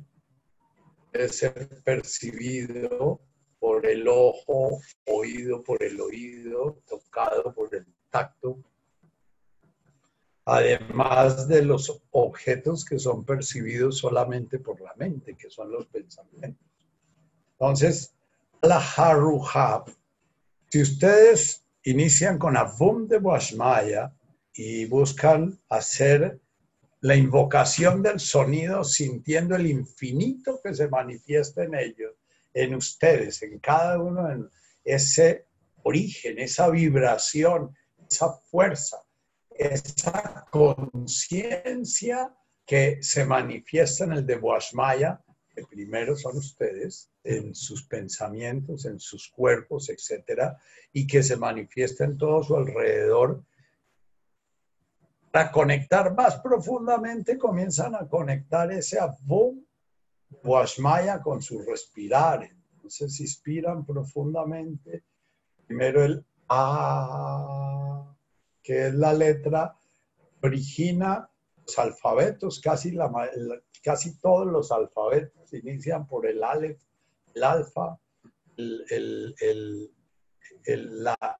de 1.11 1.29
ser 1.29 1.81
percibido 1.83 3.21
por 3.63 3.85
el 3.85 4.05
ojo, 4.09 4.81
oído 5.05 5.63
por 5.63 5.81
el 5.81 6.01
oído, 6.01 6.81
tocado 6.85 7.53
por 7.53 7.73
el 7.73 7.85
tacto, 8.09 8.57
además 10.43 11.47
de 11.47 11.63
los 11.63 12.01
objetos 12.11 12.83
que 12.83 12.99
son 12.99 13.23
percibidos 13.23 13.99
solamente 13.99 14.59
por 14.59 14.81
la 14.81 14.93
mente, 14.97 15.37
que 15.37 15.49
son 15.49 15.71
los 15.71 15.85
pensamientos. 15.85 16.67
Entonces, 17.53 18.13
la 18.61 18.79
Haruhab 18.79 19.85
si 20.69 20.81
ustedes 20.81 21.63
inician 21.85 22.37
con 22.37 22.57
Avum 22.57 23.07
de 23.07 23.19
Boashmaya 23.19 24.13
y 24.53 24.83
buscan 24.87 25.57
hacer 25.69 26.41
la 26.99 27.15
invocación 27.15 28.03
del 28.03 28.19
sonido 28.19 28.83
sintiendo 28.83 29.55
el 29.55 29.67
infinito 29.67 30.59
que 30.61 30.73
se 30.73 30.89
manifiesta 30.89 31.63
en 31.63 31.75
ellos, 31.75 32.22
en 32.53 32.75
ustedes, 32.75 33.41
en 33.41 33.59
cada 33.59 33.99
uno, 33.99 34.29
en 34.29 34.49
ese 34.83 35.47
origen, 35.83 36.39
esa 36.39 36.69
vibración, 36.69 37.75
esa 38.09 38.31
fuerza, 38.31 38.97
esa 39.49 40.45
conciencia 40.49 42.33
que 42.65 43.01
se 43.01 43.25
manifiesta 43.25 44.05
en 44.05 44.13
el 44.13 44.25
de 44.25 44.35
Boashmaya, 44.37 45.21
que 45.53 45.63
primero 45.63 46.15
son 46.15 46.37
ustedes, 46.37 47.09
en 47.23 47.53
sus 47.53 47.85
pensamientos, 47.85 48.85
en 48.85 48.99
sus 48.99 49.29
cuerpos, 49.29 49.89
etcétera, 49.89 50.57
y 50.91 51.05
que 51.05 51.21
se 51.23 51.37
manifiesta 51.37 52.05
en 52.05 52.17
todo 52.17 52.43
su 52.43 52.55
alrededor. 52.55 53.43
Para 55.31 55.51
conectar 55.51 56.13
más 56.13 56.37
profundamente, 56.37 57.37
comienzan 57.37 57.95
a 57.95 58.07
conectar 58.07 58.71
ese 58.71 58.99
abum 58.99 59.63
Washmaya 60.43 61.21
con 61.21 61.41
su 61.41 61.61
respirar. 61.61 62.49
Entonces 62.75 63.19
inspiran 63.19 63.85
profundamente. 63.85 65.03
Primero 65.65 66.03
el 66.03 66.25
A, 66.49 68.15
que 68.61 68.87
es 68.87 68.93
la 68.93 69.13
letra, 69.13 69.77
origina 70.41 71.29
los 71.65 71.79
alfabetos, 71.79 72.59
casi, 72.59 72.91
la, 72.91 73.09
casi 73.81 74.17
todos 74.19 74.47
los 74.47 74.71
alfabetos 74.71 75.53
inician 75.53 76.05
por 76.05 76.25
el 76.25 76.43
Aleph 76.43 76.81
el 77.33 77.43
alfa, 77.43 77.99
la, 80.65 81.39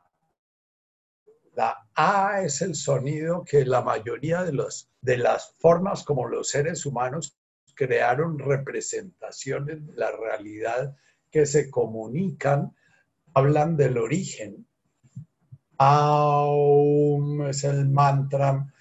la 1.56 1.90
A 1.96 2.42
es 2.42 2.62
el 2.62 2.76
sonido 2.76 3.44
que 3.44 3.66
la 3.66 3.82
mayoría 3.82 4.44
de, 4.44 4.54
los, 4.54 4.90
de 5.02 5.18
las 5.18 5.54
formas 5.60 6.04
como 6.04 6.28
los 6.28 6.50
seres 6.50 6.86
humanos 6.86 7.38
crearon 7.74 8.40
representaciones 8.40 9.86
de 9.86 9.94
la 9.96 10.12
realidad 10.12 10.96
que 11.30 11.46
se 11.46 11.70
comunican, 11.70 12.76
hablan 13.34 13.76
del 13.78 13.98
origen. 13.98 14.68
Aum 15.78 17.48
es 17.48 17.64
el 17.64 17.90
mantra 17.90 18.72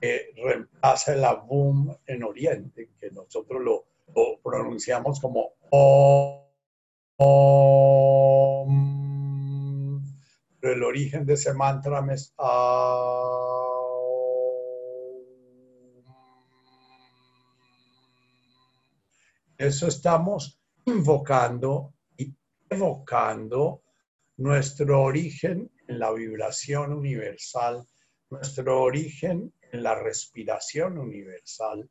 que 0.00 0.32
reemplaza 0.36 1.14
el 1.14 1.24
Abum 1.24 1.96
en 2.06 2.24
Oriente, 2.24 2.90
que 2.98 3.10
nosotros 3.10 3.62
lo 3.62 3.86
pronunciamos 4.42 5.20
como 5.20 5.52
Om. 5.70 6.46
Pero 10.60 10.74
el 10.74 10.82
origen 10.82 11.24
de 11.24 11.34
ese 11.34 11.54
mantra 11.54 12.04
es 12.12 12.34
Eso 19.58 19.88
estamos 19.88 20.60
invocando 20.84 21.94
y 22.16 22.34
evocando 22.68 23.82
nuestro 24.36 25.02
origen 25.02 25.70
en 25.88 25.98
la 25.98 26.12
vibración 26.12 26.92
universal, 26.92 27.86
nuestro 28.28 28.82
origen 28.82 29.54
en 29.72 29.82
la 29.82 29.94
respiración 29.94 30.98
universal. 30.98 31.88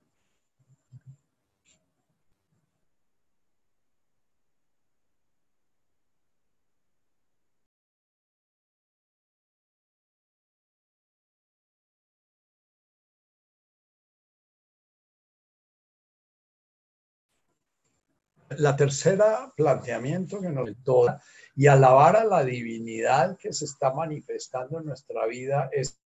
La 18.50 18.76
tercera 18.76 19.52
planteamiento 19.56 20.40
que 20.40 20.50
nos 20.50 20.70
toda 20.84 21.22
y 21.56 21.68
alabar 21.68 22.16
a 22.16 22.24
la 22.24 22.44
divinidad 22.44 23.38
que 23.38 23.52
se 23.52 23.66
está 23.66 23.92
manifestando 23.92 24.80
en 24.80 24.86
nuestra 24.86 25.26
vida 25.26 25.70
es 25.72 26.00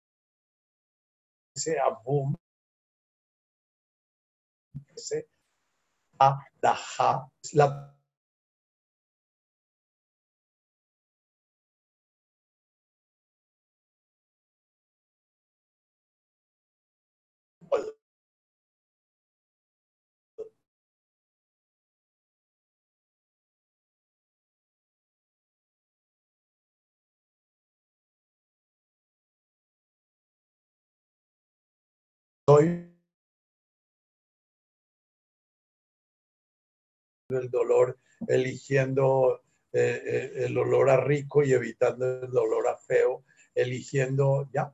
ese 1.54 1.80
abum, 1.80 2.36
ese 4.96 5.28
adaha, 6.18 7.30
la 7.54 7.99
el 37.30 37.50
dolor, 37.50 38.00
eligiendo 38.28 39.44
eh, 39.72 40.02
eh, 40.06 40.32
el 40.46 40.58
olor 40.58 40.90
a 40.90 40.98
rico 40.98 41.44
y 41.44 41.54
evitando 41.54 42.22
el 42.22 42.32
dolor 42.32 42.68
a 42.68 42.78
feo, 42.78 43.26
eligiendo 43.54 44.50
ya. 44.54 44.74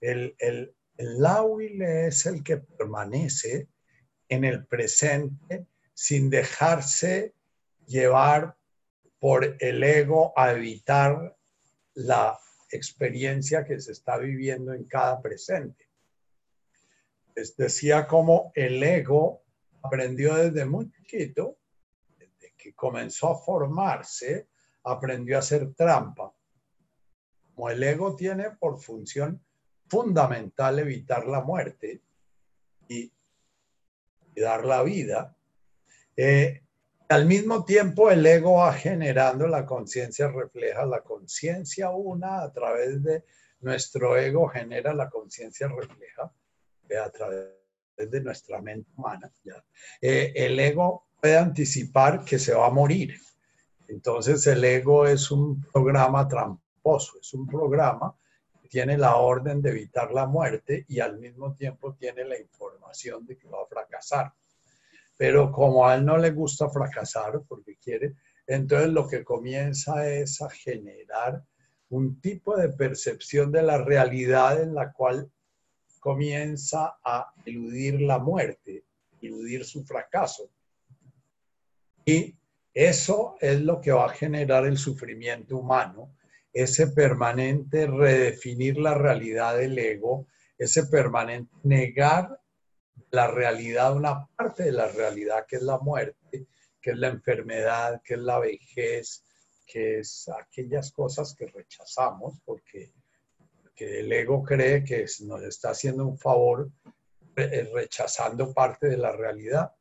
El, 0.00 0.34
el, 0.38 0.74
el 0.96 1.82
es 1.82 2.26
el 2.26 2.42
que 2.42 2.58
permanece 2.58 3.68
en 4.28 4.44
el 4.44 4.66
presente 4.66 5.66
sin 5.94 6.28
dejarse 6.28 7.34
llevar 7.86 8.56
por 9.18 9.56
el 9.60 9.82
ego 9.82 10.32
a 10.36 10.52
evitar 10.52 11.36
la 11.94 12.38
experiencia 12.70 13.64
que 13.64 13.80
se 13.80 13.92
está 13.92 14.18
viviendo 14.18 14.74
en 14.74 14.84
cada 14.84 15.22
presente 15.22 15.84
decía 17.56 18.06
cómo 18.06 18.52
el 18.54 18.82
ego 18.82 19.42
aprendió 19.82 20.34
desde 20.34 20.64
muy 20.64 20.90
chiquito, 20.90 21.58
que 22.64 22.72
comenzó 22.72 23.28
a 23.28 23.38
formarse, 23.38 24.48
aprendió 24.84 25.36
a 25.36 25.40
hacer 25.40 25.74
trampa. 25.74 26.32
Como 27.54 27.68
el 27.68 27.82
ego 27.82 28.16
tiene 28.16 28.52
por 28.52 28.80
función 28.80 29.38
fundamental 29.86 30.78
evitar 30.78 31.26
la 31.26 31.42
muerte 31.42 32.00
y, 32.88 33.12
dar 34.34 34.64
la 34.64 34.82
vida, 34.82 35.36
eh, 36.16 36.62
al 37.10 37.26
mismo 37.26 37.66
tiempo 37.66 38.10
el 38.10 38.24
ego 38.24 38.54
va 38.54 38.72
generando 38.72 39.46
la 39.46 39.66
conciencia, 39.66 40.28
refleja 40.28 40.86
la 40.86 41.02
conciencia 41.02 41.90
una 41.90 42.40
a 42.40 42.50
través 42.50 43.02
de 43.02 43.24
nuestro 43.60 44.16
ego 44.16 44.48
genera 44.48 44.94
la 44.94 45.10
conciencia 45.10 45.68
refleja 45.68 46.32
a 47.04 47.10
través 47.10 47.50
de 47.96 48.20
nuestra 48.22 48.60
mente 48.62 48.90
humana, 48.96 49.30
eh, 50.00 50.32
el 50.34 50.58
ego 50.58 51.03
puede 51.24 51.38
anticipar 51.38 52.22
que 52.22 52.38
se 52.38 52.52
va 52.52 52.66
a 52.66 52.70
morir. 52.70 53.18
Entonces 53.88 54.46
el 54.46 54.62
ego 54.62 55.06
es 55.06 55.30
un 55.30 55.58
programa 55.72 56.28
tramposo, 56.28 57.14
es 57.18 57.32
un 57.32 57.46
programa 57.46 58.14
que 58.60 58.68
tiene 58.68 58.98
la 58.98 59.16
orden 59.16 59.62
de 59.62 59.70
evitar 59.70 60.12
la 60.12 60.26
muerte 60.26 60.84
y 60.86 61.00
al 61.00 61.18
mismo 61.18 61.54
tiempo 61.54 61.94
tiene 61.94 62.26
la 62.26 62.38
información 62.38 63.24
de 63.24 63.38
que 63.38 63.48
va 63.48 63.56
a 63.62 63.66
fracasar. 63.66 64.34
Pero 65.16 65.50
como 65.50 65.86
a 65.86 65.94
él 65.94 66.04
no 66.04 66.18
le 66.18 66.30
gusta 66.30 66.68
fracasar 66.68 67.40
porque 67.48 67.78
quiere, 67.82 68.16
entonces 68.46 68.90
lo 68.90 69.08
que 69.08 69.24
comienza 69.24 70.06
es 70.06 70.42
a 70.42 70.50
generar 70.50 71.42
un 71.88 72.20
tipo 72.20 72.54
de 72.54 72.68
percepción 72.68 73.50
de 73.50 73.62
la 73.62 73.78
realidad 73.78 74.60
en 74.60 74.74
la 74.74 74.92
cual 74.92 75.32
comienza 76.00 76.98
a 77.02 77.32
eludir 77.46 78.02
la 78.02 78.18
muerte, 78.18 78.84
eludir 79.22 79.64
su 79.64 79.86
fracaso. 79.86 80.50
Y 82.04 82.36
eso 82.72 83.36
es 83.40 83.60
lo 83.60 83.80
que 83.80 83.92
va 83.92 84.06
a 84.06 84.14
generar 84.14 84.66
el 84.66 84.78
sufrimiento 84.78 85.56
humano, 85.56 86.16
ese 86.52 86.88
permanente 86.88 87.86
redefinir 87.86 88.78
la 88.78 88.94
realidad 88.94 89.56
del 89.56 89.78
ego, 89.78 90.26
ese 90.58 90.86
permanente 90.86 91.52
negar 91.62 92.40
la 93.10 93.28
realidad, 93.28 93.96
una 93.96 94.26
parte 94.26 94.64
de 94.64 94.72
la 94.72 94.88
realidad 94.88 95.46
que 95.46 95.56
es 95.56 95.62
la 95.62 95.78
muerte, 95.78 96.46
que 96.80 96.90
es 96.90 96.96
la 96.96 97.08
enfermedad, 97.08 98.02
que 98.04 98.14
es 98.14 98.20
la 98.20 98.38
vejez, 98.38 99.24
que 99.66 100.00
es 100.00 100.28
aquellas 100.28 100.92
cosas 100.92 101.34
que 101.34 101.46
rechazamos 101.46 102.40
porque 102.44 102.92
que 103.74 104.00
el 104.00 104.12
ego 104.12 104.42
cree 104.42 104.84
que 104.84 105.06
nos 105.22 105.42
está 105.42 105.70
haciendo 105.70 106.06
un 106.06 106.18
favor 106.18 106.70
eh, 107.36 107.68
rechazando 107.74 108.52
parte 108.52 108.88
de 108.88 108.96
la 108.96 109.12
realidad. 109.12 109.72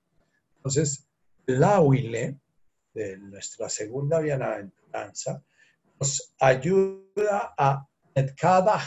Entonces, 0.57 1.07
la 1.45 1.79
huile 1.79 2.39
de 2.93 3.17
nuestra 3.17 3.69
segunda 3.69 4.19
bienaventuranza 4.19 5.43
nos 5.99 6.33
ayuda 6.39 7.53
a 7.57 7.87
cada 8.37 8.79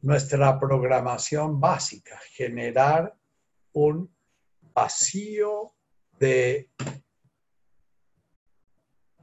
nuestra 0.00 0.58
programación 0.58 1.58
básica, 1.60 2.20
generar 2.30 3.16
un 3.72 4.14
vacío 4.74 5.74
de 6.18 6.70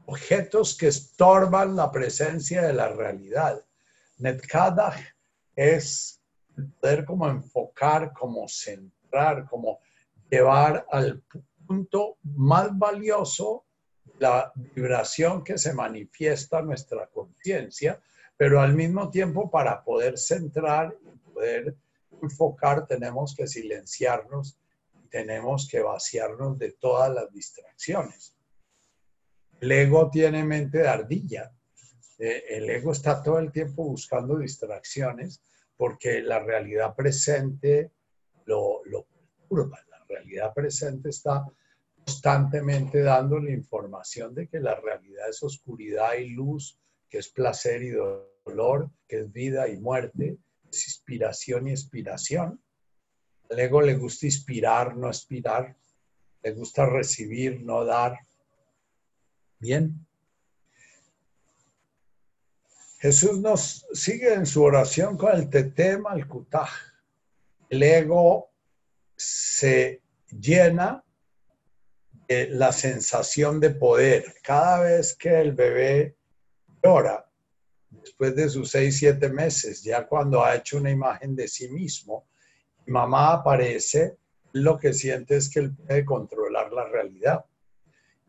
objetos 0.05 0.77
que 0.77 0.87
estorban 0.87 1.75
la 1.75 1.91
presencia 1.91 2.61
de 2.63 2.73
la 2.73 2.89
realidad. 2.89 3.63
Netkadach 4.17 4.99
es 5.55 6.21
poder 6.79 7.05
como 7.05 7.27
enfocar, 7.29 8.13
como 8.13 8.47
centrar, 8.47 9.47
como 9.47 9.79
llevar 10.29 10.85
al 10.91 11.23
punto 11.65 12.17
más 12.23 12.77
valioso 12.77 13.65
la 14.19 14.51
vibración 14.55 15.43
que 15.43 15.57
se 15.57 15.73
manifiesta 15.73 16.59
en 16.59 16.67
nuestra 16.67 17.07
conciencia, 17.07 18.01
pero 18.37 18.61
al 18.61 18.73
mismo 18.73 19.09
tiempo 19.09 19.49
para 19.49 19.83
poder 19.83 20.17
centrar 20.17 20.95
y 21.01 21.31
poder 21.31 21.75
enfocar 22.21 22.85
tenemos 22.87 23.35
que 23.35 23.47
silenciarnos, 23.47 24.57
tenemos 25.09 25.67
que 25.67 25.81
vaciarnos 25.81 26.57
de 26.57 26.71
todas 26.73 27.13
las 27.13 27.31
distracciones. 27.31 28.35
El 29.59 29.71
ego 29.71 30.09
tiene 30.09 30.43
mente 30.43 30.79
de 30.79 30.87
ardilla, 30.87 31.51
eh, 32.19 32.43
el 32.49 32.69
ego 32.69 32.91
está 32.91 33.21
todo 33.21 33.39
el 33.39 33.51
tiempo 33.51 33.83
buscando 33.83 34.37
distracciones 34.37 35.41
porque 35.75 36.21
la 36.21 36.39
realidad 36.39 36.95
presente 36.95 37.91
lo, 38.45 38.83
lo 38.85 39.05
perturba. 39.05 39.79
Realidad 40.13 40.53
presente 40.53 41.09
está 41.09 41.43
constantemente 41.97 43.01
dando 43.01 43.39
la 43.39 43.51
información 43.51 44.35
de 44.35 44.47
que 44.47 44.59
la 44.59 44.75
realidad 44.79 45.29
es 45.29 45.41
oscuridad 45.41 46.13
y 46.13 46.29
luz, 46.29 46.77
que 47.09 47.17
es 47.17 47.29
placer 47.29 47.81
y 47.81 47.91
dolor, 48.45 48.91
que 49.07 49.21
es 49.21 49.31
vida 49.31 49.67
y 49.67 49.77
muerte, 49.77 50.37
es 50.69 50.87
inspiración 50.87 51.67
y 51.67 51.71
expiración. 51.71 52.61
Al 53.49 53.59
ego 53.59 53.81
le 53.81 53.95
gusta 53.95 54.25
inspirar, 54.25 54.95
no 54.95 55.07
expirar, 55.07 55.75
le 56.43 56.51
gusta 56.51 56.85
recibir, 56.85 57.61
no 57.61 57.85
dar. 57.85 58.19
Bien, 59.59 60.05
Jesús 62.99 63.39
nos 63.39 63.85
sigue 63.93 64.33
en 64.33 64.45
su 64.45 64.63
oración 64.63 65.17
con 65.17 65.35
el 65.35 65.49
tetema 65.49 66.11
al 66.11 66.27
kutaj. 66.27 66.69
El 67.69 67.83
ego 67.83 68.51
se 69.15 70.02
llena 70.39 71.03
eh, 72.27 72.47
la 72.51 72.71
sensación 72.71 73.59
de 73.59 73.71
poder. 73.71 74.35
Cada 74.43 74.81
vez 74.81 75.15
que 75.15 75.41
el 75.41 75.53
bebé 75.53 76.15
llora, 76.83 77.29
después 77.89 78.35
de 78.35 78.49
sus 78.49 78.71
seis, 78.71 78.97
siete 78.97 79.29
meses, 79.29 79.83
ya 79.83 80.07
cuando 80.07 80.43
ha 80.43 80.55
hecho 80.55 80.77
una 80.77 80.89
imagen 80.89 81.35
de 81.35 81.47
sí 81.47 81.69
mismo, 81.69 82.27
mamá 82.87 83.33
aparece, 83.33 84.17
lo 84.53 84.77
que 84.77 84.93
siente 84.93 85.35
es 85.35 85.49
que 85.49 85.59
él 85.59 85.75
puede 85.75 86.05
controlar 86.05 86.71
la 86.71 86.85
realidad. 86.85 87.45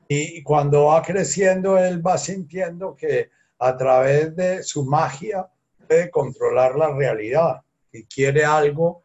Y 0.08 0.42
cuando 0.42 0.86
va 0.86 1.02
creciendo, 1.02 1.78
él 1.78 2.04
va 2.06 2.18
sintiendo 2.18 2.94
que 2.94 3.30
a 3.58 3.76
través 3.76 4.34
de 4.34 4.62
su 4.62 4.84
magia 4.84 5.48
puede 5.86 6.10
controlar 6.10 6.76
la 6.76 6.92
realidad. 6.92 7.62
Y 7.92 8.04
quiere 8.04 8.44
algo, 8.44 9.03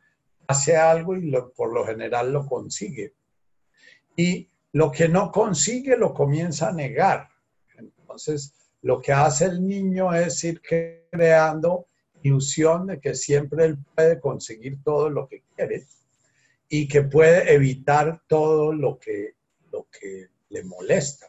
hace 0.49 0.75
algo 0.75 1.15
y 1.15 1.31
por 1.55 1.71
lo 1.71 1.85
general 1.85 2.33
lo 2.33 2.47
consigue. 2.47 3.13
Y 4.15 4.49
lo 4.71 4.91
que 4.91 5.07
no 5.07 5.31
consigue 5.31 5.95
lo 5.95 6.11
comienza 6.11 6.69
a 6.69 6.73
negar. 6.73 7.29
Entonces, 7.77 8.55
lo 8.81 8.99
que 8.99 9.13
hace 9.13 9.45
el 9.45 9.65
niño 9.65 10.11
es 10.11 10.43
ir 10.43 10.59
creando 11.11 11.85
ilusión 12.23 12.87
de 12.87 12.99
que 12.99 13.13
siempre 13.13 13.65
él 13.65 13.77
puede 13.95 14.19
conseguir 14.19 14.83
todo 14.83 15.11
lo 15.11 15.27
que 15.27 15.43
quiere 15.55 15.85
y 16.67 16.87
que 16.87 17.03
puede 17.03 17.53
evitar 17.53 18.23
todo 18.27 18.73
lo 18.73 18.97
que, 18.97 19.35
lo 19.71 19.87
que 19.91 20.29
le 20.49 20.63
molesta. 20.63 21.27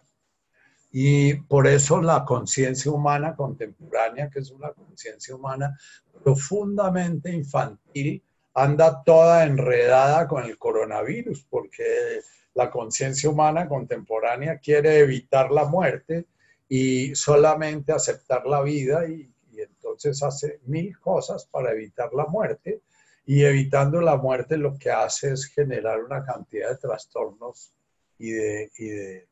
Y 0.91 1.35
por 1.35 1.67
eso 1.67 2.01
la 2.01 2.25
conciencia 2.25 2.91
humana 2.91 3.37
contemporánea, 3.37 4.31
que 4.31 4.39
es 4.39 4.51
una 4.51 4.73
conciencia 4.73 5.37
humana 5.37 5.79
profundamente 6.25 7.31
infantil, 7.31 8.25
anda 8.63 9.03
toda 9.05 9.45
enredada 9.45 10.29
con 10.29 10.45
el 10.45 10.59
coronavirus, 10.59 11.47
porque 11.49 12.21
la 12.55 12.71
conciencia 12.71 13.31
humana 13.31 13.69
contemporánea 13.69 14.59
quiere 14.59 14.99
evitar 14.99 15.51
la 15.51 15.65
muerte 15.65 16.27
y 16.69 17.15
solamente 17.15 17.93
aceptar 17.93 18.47
la 18.47 18.63
vida 18.63 19.07
y, 19.09 19.29
entonces 19.53 20.23
hace 20.23 20.61
mil 20.65 20.99
cosas 20.99 21.45
para 21.45 21.73
evitar 21.73 22.15
la 22.15 22.25
muerte. 22.25 22.81
Y 23.27 23.45
evitando 23.45 24.01
la 24.01 24.17
muerte 24.17 24.57
lo 24.57 24.79
que 24.79 24.91
hace 24.91 25.33
es 25.33 25.47
generar 25.47 26.03
una 26.03 26.25
cantidad 26.25 26.71
de 26.71 26.77
trastornos 26.77 27.73
y 28.19 28.31
de, 28.31 28.71
y 28.79 28.89
de 28.89 29.29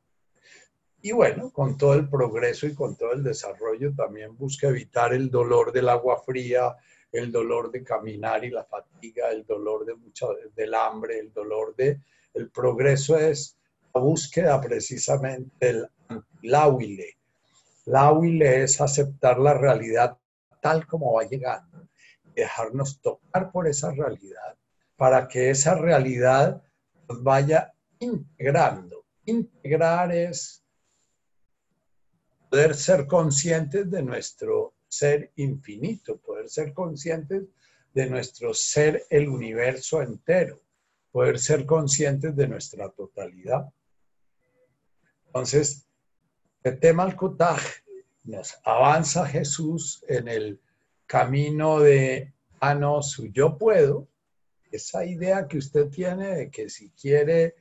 y 1.01 1.13
bueno, 1.13 1.51
con 1.53 1.79
todo 1.79 1.95
el 1.95 2.09
progreso 2.09 2.67
y 2.67 2.75
con 2.75 2.97
todo 2.97 3.13
el 3.13 3.23
desarrollo 3.23 3.95
también 3.95 4.37
busca 4.37 4.69
evitar 4.69 5.13
el 5.15 5.31
dolor 5.31 5.73
del 5.73 5.89
agua 5.89 6.21
fría, 6.25 6.75
el 7.13 7.33
dolor 7.33 7.71
de 7.71 7.83
caminar 7.83 8.45
y 8.45 8.51
la 8.51 8.65
fatiga, 8.65 9.31
el 9.31 9.45
dolor 9.45 9.85
de 9.85 9.95
mucho, 9.95 10.35
del 10.55 10.75
hambre, 10.75 11.19
el 11.19 11.33
dolor 11.33 11.75
de... 11.77 12.01
El 12.35 12.51
progreso 12.51 13.17
es 13.17 13.57
la 13.95 14.01
búsqueda 14.01 14.61
precisamente 14.61 15.67
del 15.67 15.89
lauile. 16.43 17.17
Lauile 17.87 18.65
es 18.65 18.81
aceptar 18.81 19.39
la 19.39 19.55
realidad 19.55 20.19
tal 20.61 20.87
como 20.87 21.15
va 21.15 21.25
llegando, 21.25 21.89
dejarnos 22.35 23.01
tocar 23.01 23.51
por 23.51 23.67
esa 23.67 23.91
realidad 23.93 24.57
para 24.97 25.29
que 25.29 25.51
esa 25.51 25.75
realidad 25.75 26.63
nos 27.09 27.23
vaya 27.23 27.73
integrando. 27.99 29.07
Integrar 29.25 30.13
es 30.13 30.65
poder 32.51 32.75
ser 32.75 33.07
conscientes 33.07 33.91
de 33.91 34.03
nuestro 34.03 34.75
ser 34.89 35.33
infinito, 35.37 36.19
poder 36.19 36.49
ser 36.49 36.73
conscientes 36.73 37.45
de 37.95 38.09
nuestro 38.09 38.55
ser 38.55 39.05
el 39.11 39.29
universo 39.29 40.03
entero, 40.03 40.61
poder 41.13 41.39
ser 41.39 41.67
conscientes 41.67 42.35
de 42.37 42.49
nuestra 42.49 42.89
totalidad. 42.91 43.73
Entonces, 45.27 45.87
el 46.63 46.79
tema 46.81 47.05
al 47.05 47.17
nos 48.25 48.59
avanza 48.65 49.27
Jesús 49.27 50.05
en 50.09 50.29
el 50.29 50.61
camino 51.07 51.81
de, 51.81 52.33
ah, 52.61 52.75
no, 52.75 53.03
su 53.03 53.27
yo 53.29 53.57
puedo, 53.57 54.09
esa 54.71 55.05
idea 55.05 55.49
que 55.49 55.59
usted 55.59 55.89
tiene 55.89 56.35
de 56.35 56.51
que 56.51 56.69
si 56.69 56.91
quiere 56.91 57.55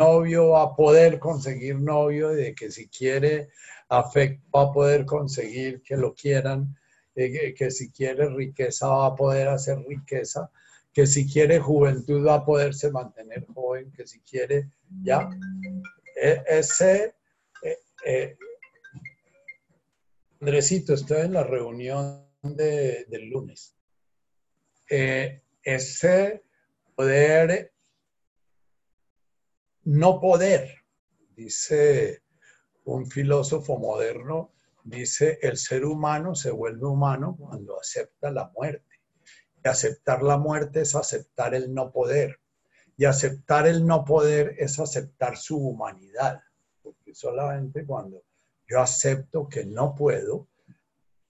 novio 0.00 0.50
va 0.50 0.62
a 0.62 0.74
poder 0.74 1.18
conseguir 1.18 1.78
novio, 1.78 2.30
de 2.30 2.54
que 2.54 2.70
si 2.70 2.88
quiere 2.88 3.50
afecto 3.88 4.42
va 4.54 4.62
a 4.62 4.72
poder 4.72 5.04
conseguir 5.04 5.82
que 5.82 5.96
lo 5.96 6.14
quieran, 6.14 6.74
eh, 7.14 7.54
que, 7.54 7.70
si 7.70 7.90
quiere 7.90 8.28
riqueza 8.30 8.88
va 8.88 9.06
a 9.06 9.14
poder 9.14 9.48
hacer 9.48 9.78
riqueza, 9.86 10.50
que 10.92 11.06
si 11.06 11.30
quiere 11.30 11.60
juventud 11.60 12.26
va 12.26 12.36
a 12.36 12.44
poderse 12.44 12.90
mantener 12.90 13.46
joven, 13.54 13.92
que 13.92 14.06
si 14.06 14.20
quiere, 14.20 14.70
ya. 15.02 15.28
E, 16.16 16.42
ese, 16.46 17.14
eh, 17.62 17.78
eh, 18.06 18.36
Andresito, 20.40 20.94
estoy 20.94 21.26
en 21.26 21.34
la 21.34 21.44
reunión 21.44 22.24
de, 22.42 23.04
del 23.08 23.28
lunes. 23.28 23.76
ese 25.62 26.42
poder, 26.96 27.72
no 29.90 30.20
poder, 30.20 30.84
dice 31.34 32.22
un 32.84 33.06
filósofo 33.10 33.76
moderno 33.76 34.52
dice, 34.84 35.38
el 35.42 35.56
ser 35.56 35.84
humano 35.84 36.34
se 36.34 36.50
vuelve 36.50 36.86
humano 36.86 37.36
cuando 37.38 37.78
acepta 37.78 38.30
la 38.30 38.50
muerte. 38.54 39.00
Y 39.64 39.68
aceptar 39.68 40.22
la 40.22 40.38
muerte 40.38 40.82
es 40.82 40.94
aceptar 40.94 41.54
el 41.54 41.74
no 41.74 41.90
poder. 41.92 42.38
Y 42.96 43.04
aceptar 43.04 43.66
el 43.66 43.84
no 43.84 44.04
poder 44.04 44.54
es 44.58 44.78
aceptar 44.78 45.36
su 45.36 45.58
humanidad. 45.58 46.40
Porque 46.82 47.14
solamente 47.14 47.84
cuando 47.84 48.22
yo 48.68 48.80
acepto 48.80 49.48
que 49.48 49.64
no 49.64 49.94
puedo, 49.94 50.46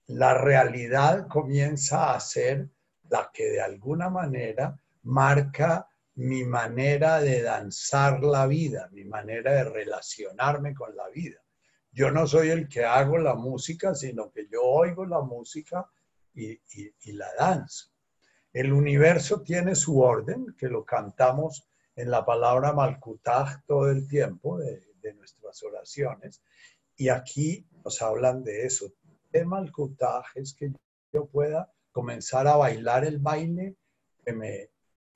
la 0.07 0.35
realidad 0.35 1.27
comienza 1.27 2.13
a 2.13 2.19
ser 2.19 2.69
la 3.09 3.31
que 3.33 3.49
de 3.49 3.61
alguna 3.61 4.09
manera 4.09 4.79
marca 5.03 5.87
mi 6.15 6.43
manera 6.43 7.21
de 7.21 7.41
danzar 7.41 8.21
la 8.21 8.45
vida, 8.45 8.89
mi 8.91 9.05
manera 9.05 9.53
de 9.53 9.63
relacionarme 9.65 10.73
con 10.73 10.95
la 10.95 11.07
vida. 11.09 11.39
Yo 11.91 12.11
no 12.11 12.27
soy 12.27 12.49
el 12.49 12.67
que 12.69 12.85
hago 12.85 13.17
la 13.17 13.35
música, 13.35 13.95
sino 13.95 14.31
que 14.31 14.47
yo 14.47 14.63
oigo 14.63 15.05
la 15.05 15.21
música 15.21 15.89
y, 16.33 16.59
la 17.13 17.27
danzo. 17.37 17.89
El 18.53 18.73
universo 18.73 19.41
tiene 19.41 19.75
su 19.75 19.99
orden, 19.99 20.55
que 20.57 20.67
lo 20.67 20.85
cantamos 20.85 21.67
en 21.95 22.11
la 22.11 22.25
palabra 22.25 22.73
Malkutaj 22.73 23.65
todo 23.65 23.89
el 23.89 24.07
tiempo 24.07 24.57
de, 24.57 24.83
nuestras 25.17 25.63
oraciones. 25.63 26.41
Y 26.95 27.09
aquí 27.09 27.65
nos 27.83 28.01
hablan 28.01 28.43
de 28.43 28.65
eso. 28.65 28.93
El 29.31 29.47
Malkutaj 29.47 30.25
es 30.35 30.53
que 30.53 30.71
yo 31.11 31.25
pueda 31.25 31.71
comenzar 31.91 32.47
a 32.47 32.55
bailar 32.55 33.03
el 33.03 33.19
baile 33.19 33.75
que 34.23 34.33
me 34.33 34.69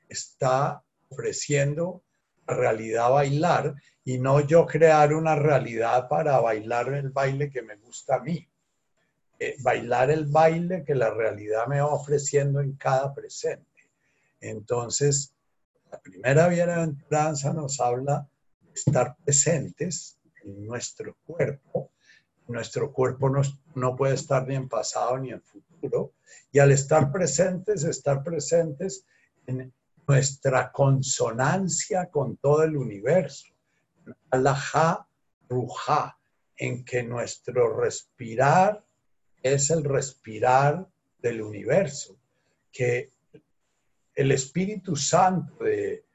está 0.10 0.85
ofreciendo 1.16 2.04
la 2.48 2.56
realidad 2.56 3.10
bailar 3.10 3.76
y 4.04 4.20
no 4.20 4.42
yo 4.42 4.66
crear 4.66 5.14
una 5.14 5.36
realidad 5.36 6.08
para 6.08 6.40
bailar 6.40 6.94
el 6.94 7.10
baile 7.10 7.50
que 7.50 7.62
me 7.62 7.78
gusta 7.78 8.16
a 8.16 8.20
mí. 8.20 8.48
Eh, 9.40 9.56
bailar 9.60 10.12
el 10.12 10.28
baile 10.28 10.84
que 10.86 10.96
la 10.96 11.10
realidad 11.10 11.68
me 11.68 11.82
va 11.82 11.88
ofreciendo 11.88 12.62
en 12.62 12.74
cada 12.74 13.14
presente. 13.14 13.90
Entonces, 14.40 15.34
la 15.92 16.00
primera 16.00 16.48
bienaventuranza 16.48 17.54
nos 17.54 17.80
habla 17.80 18.28
de 18.62 18.72
estar 18.74 19.16
presentes 19.24 20.20
en 20.44 20.66
nuestro 20.66 21.18
cuerpo. 21.26 21.92
Nuestro 22.48 22.94
cuerpo 22.94 23.30
no, 23.30 23.42
no 23.74 23.96
puede 23.96 24.14
estar 24.14 24.48
ni 24.48 24.56
en 24.56 24.70
pasado 24.70 25.18
ni 25.18 25.32
en 25.32 25.42
futuro. 25.42 26.14
Y 26.52 26.60
al 26.60 26.72
estar 26.72 27.12
presentes, 27.12 27.84
estar 27.84 28.24
presentes 28.24 29.06
en 29.48 29.74
nuestra 30.08 30.72
consonancia 30.72 32.10
con 32.10 32.38
todo 32.38 32.64
el 32.64 32.78
universo. 32.78 33.48
Alajá 34.30 35.06
ruja, 35.50 36.18
en 36.58 36.86
que 36.86 37.04
nuestro 37.04 37.78
respirar 37.78 38.82
es 39.42 39.70
el 39.70 39.84
respirar 39.84 40.88
del 41.20 41.42
universo, 41.42 42.18
que 42.72 43.12
el 44.14 44.32
Espíritu 44.32 44.96
Santo 44.96 45.62
del 45.64 46.06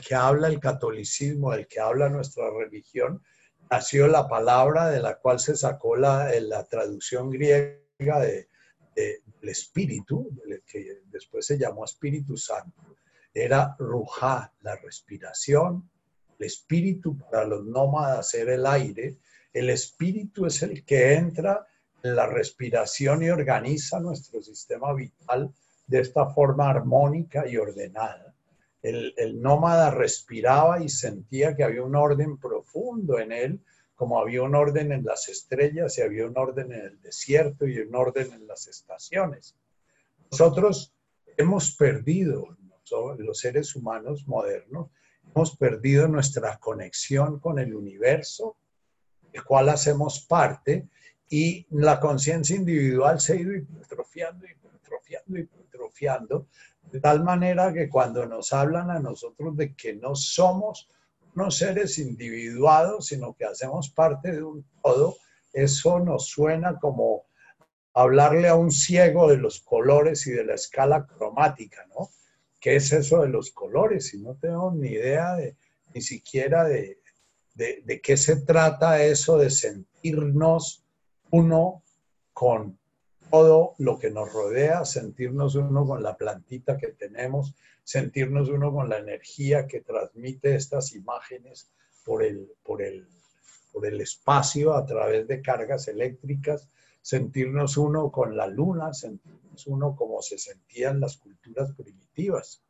que 0.00 0.14
habla 0.14 0.48
el 0.48 0.58
catolicismo, 0.58 1.52
del 1.52 1.68
que 1.68 1.80
habla 1.80 2.08
nuestra 2.08 2.48
religión, 2.50 3.22
nació 3.70 4.08
la 4.08 4.26
palabra 4.26 4.88
de 4.88 5.00
la 5.00 5.18
cual 5.18 5.38
se 5.38 5.54
sacó 5.56 5.96
la, 5.96 6.32
la 6.40 6.64
traducción 6.64 7.28
griega 7.30 8.20
de, 8.20 8.48
del 9.46 9.50
Espíritu, 9.50 10.30
que 10.66 11.02
después 11.10 11.46
se 11.46 11.58
llamó 11.58 11.84
Espíritu 11.84 12.36
Santo. 12.36 12.96
Era 13.32 13.76
ruja, 13.78 14.52
la 14.62 14.76
respiración, 14.76 15.88
el 16.38 16.46
espíritu 16.46 17.16
para 17.18 17.44
los 17.44 17.64
nómadas 17.64 18.34
era 18.34 18.54
el 18.54 18.66
aire. 18.66 19.16
El 19.52 19.70
espíritu 19.70 20.46
es 20.46 20.62
el 20.62 20.84
que 20.84 21.14
entra 21.14 21.66
en 22.02 22.14
la 22.14 22.26
respiración 22.26 23.22
y 23.22 23.30
organiza 23.30 24.00
nuestro 24.00 24.42
sistema 24.42 24.92
vital 24.92 25.52
de 25.86 26.00
esta 26.00 26.26
forma 26.26 26.68
armónica 26.68 27.48
y 27.48 27.56
ordenada. 27.56 28.34
el, 28.82 29.40
nómada 29.40 29.90
respiraba 29.90 30.82
y 30.82 30.88
sentía 30.88 31.56
que 31.56 31.64
había 31.64 31.82
un 31.82 31.96
orden 31.96 32.38
profundo 32.38 33.18
en 33.18 33.32
él, 33.32 33.60
como 33.96 34.20
había 34.20 34.42
un 34.42 34.54
orden 34.54 34.92
en 34.92 35.04
las 35.04 35.28
estrellas 35.28 35.96
y 35.98 36.02
había 36.02 36.26
un 36.26 36.36
orden 36.36 36.70
en 36.70 36.80
el 36.80 37.00
desierto 37.00 37.66
y 37.66 37.78
un 37.78 37.94
orden 37.94 38.32
en 38.32 38.46
las 38.46 38.68
estaciones. 38.68 39.56
Nosotros 40.30 40.94
hemos 41.36 41.74
perdido, 41.74 42.56
los 43.18 43.38
seres 43.38 43.74
humanos 43.74 44.28
modernos, 44.28 44.90
hemos 45.34 45.56
perdido 45.56 46.06
nuestra 46.08 46.58
conexión 46.58 47.40
con 47.40 47.58
el 47.58 47.74
universo, 47.74 48.56
del 49.32 49.42
cual 49.44 49.70
hacemos 49.70 50.20
parte, 50.26 50.88
y 51.28 51.66
la 51.70 51.98
conciencia 51.98 52.54
individual 52.54 53.18
se 53.18 53.32
ha 53.32 53.36
ido 53.36 53.54
hipertrofiando, 53.54 54.46
hipertrofiando, 54.46 55.38
hipertrofiando, 55.38 56.46
de 56.82 57.00
tal 57.00 57.24
manera 57.24 57.72
que 57.72 57.88
cuando 57.88 58.26
nos 58.26 58.52
hablan 58.52 58.90
a 58.90 59.00
nosotros 59.00 59.56
de 59.56 59.74
que 59.74 59.94
no 59.94 60.14
somos 60.14 60.88
unos 61.36 61.58
seres 61.58 61.98
individuados, 61.98 63.06
sino 63.06 63.34
que 63.34 63.44
hacemos 63.44 63.90
parte 63.90 64.32
de 64.32 64.42
un 64.42 64.64
todo, 64.82 65.16
eso 65.52 66.00
nos 66.00 66.28
suena 66.28 66.78
como 66.78 67.26
hablarle 67.92 68.48
a 68.48 68.56
un 68.56 68.70
ciego 68.70 69.28
de 69.28 69.36
los 69.36 69.60
colores 69.60 70.26
y 70.26 70.32
de 70.32 70.44
la 70.44 70.54
escala 70.54 71.06
cromática, 71.06 71.86
¿no? 71.94 72.10
¿Qué 72.58 72.76
es 72.76 72.92
eso 72.92 73.22
de 73.22 73.28
los 73.28 73.52
colores? 73.52 74.08
Si 74.08 74.18
no 74.18 74.34
tengo 74.34 74.72
ni 74.72 74.88
idea 74.88 75.34
de, 75.36 75.56
ni 75.94 76.00
siquiera 76.00 76.64
de, 76.64 76.98
de 77.54 78.00
qué 78.02 78.16
se 78.16 78.36
trata 78.36 79.02
eso 79.02 79.38
de 79.38 79.50
sentirnos 79.50 80.84
uno 81.30 81.82
con 82.32 82.78
todo 83.30 83.74
lo 83.78 83.98
que 83.98 84.10
nos 84.10 84.32
rodea, 84.32 84.84
sentirnos 84.84 85.54
uno 85.54 85.86
con 85.86 86.02
la 86.02 86.16
plantita 86.16 86.76
que 86.76 86.88
tenemos, 86.88 87.54
sentirnos 87.82 88.48
uno 88.48 88.72
con 88.72 88.88
la 88.88 88.98
energía 88.98 89.66
que 89.66 89.80
transmite 89.80 90.54
estas 90.54 90.94
imágenes 90.94 91.70
por 92.04 92.22
el, 92.22 92.52
por 92.62 92.82
el, 92.82 93.06
por 93.72 93.86
el 93.86 94.00
espacio 94.00 94.74
a 94.74 94.84
través 94.84 95.26
de 95.26 95.42
cargas 95.42 95.88
eléctricas, 95.88 96.68
sentirnos 97.02 97.76
uno 97.76 98.10
con 98.10 98.36
la 98.36 98.46
luna, 98.46 98.92
sentirnos 98.92 99.66
uno 99.66 99.94
como 99.94 100.22
se 100.22 100.38
sentían 100.38 101.00
las 101.00 101.16
culturas 101.16 101.72
primitivas. 101.72 102.62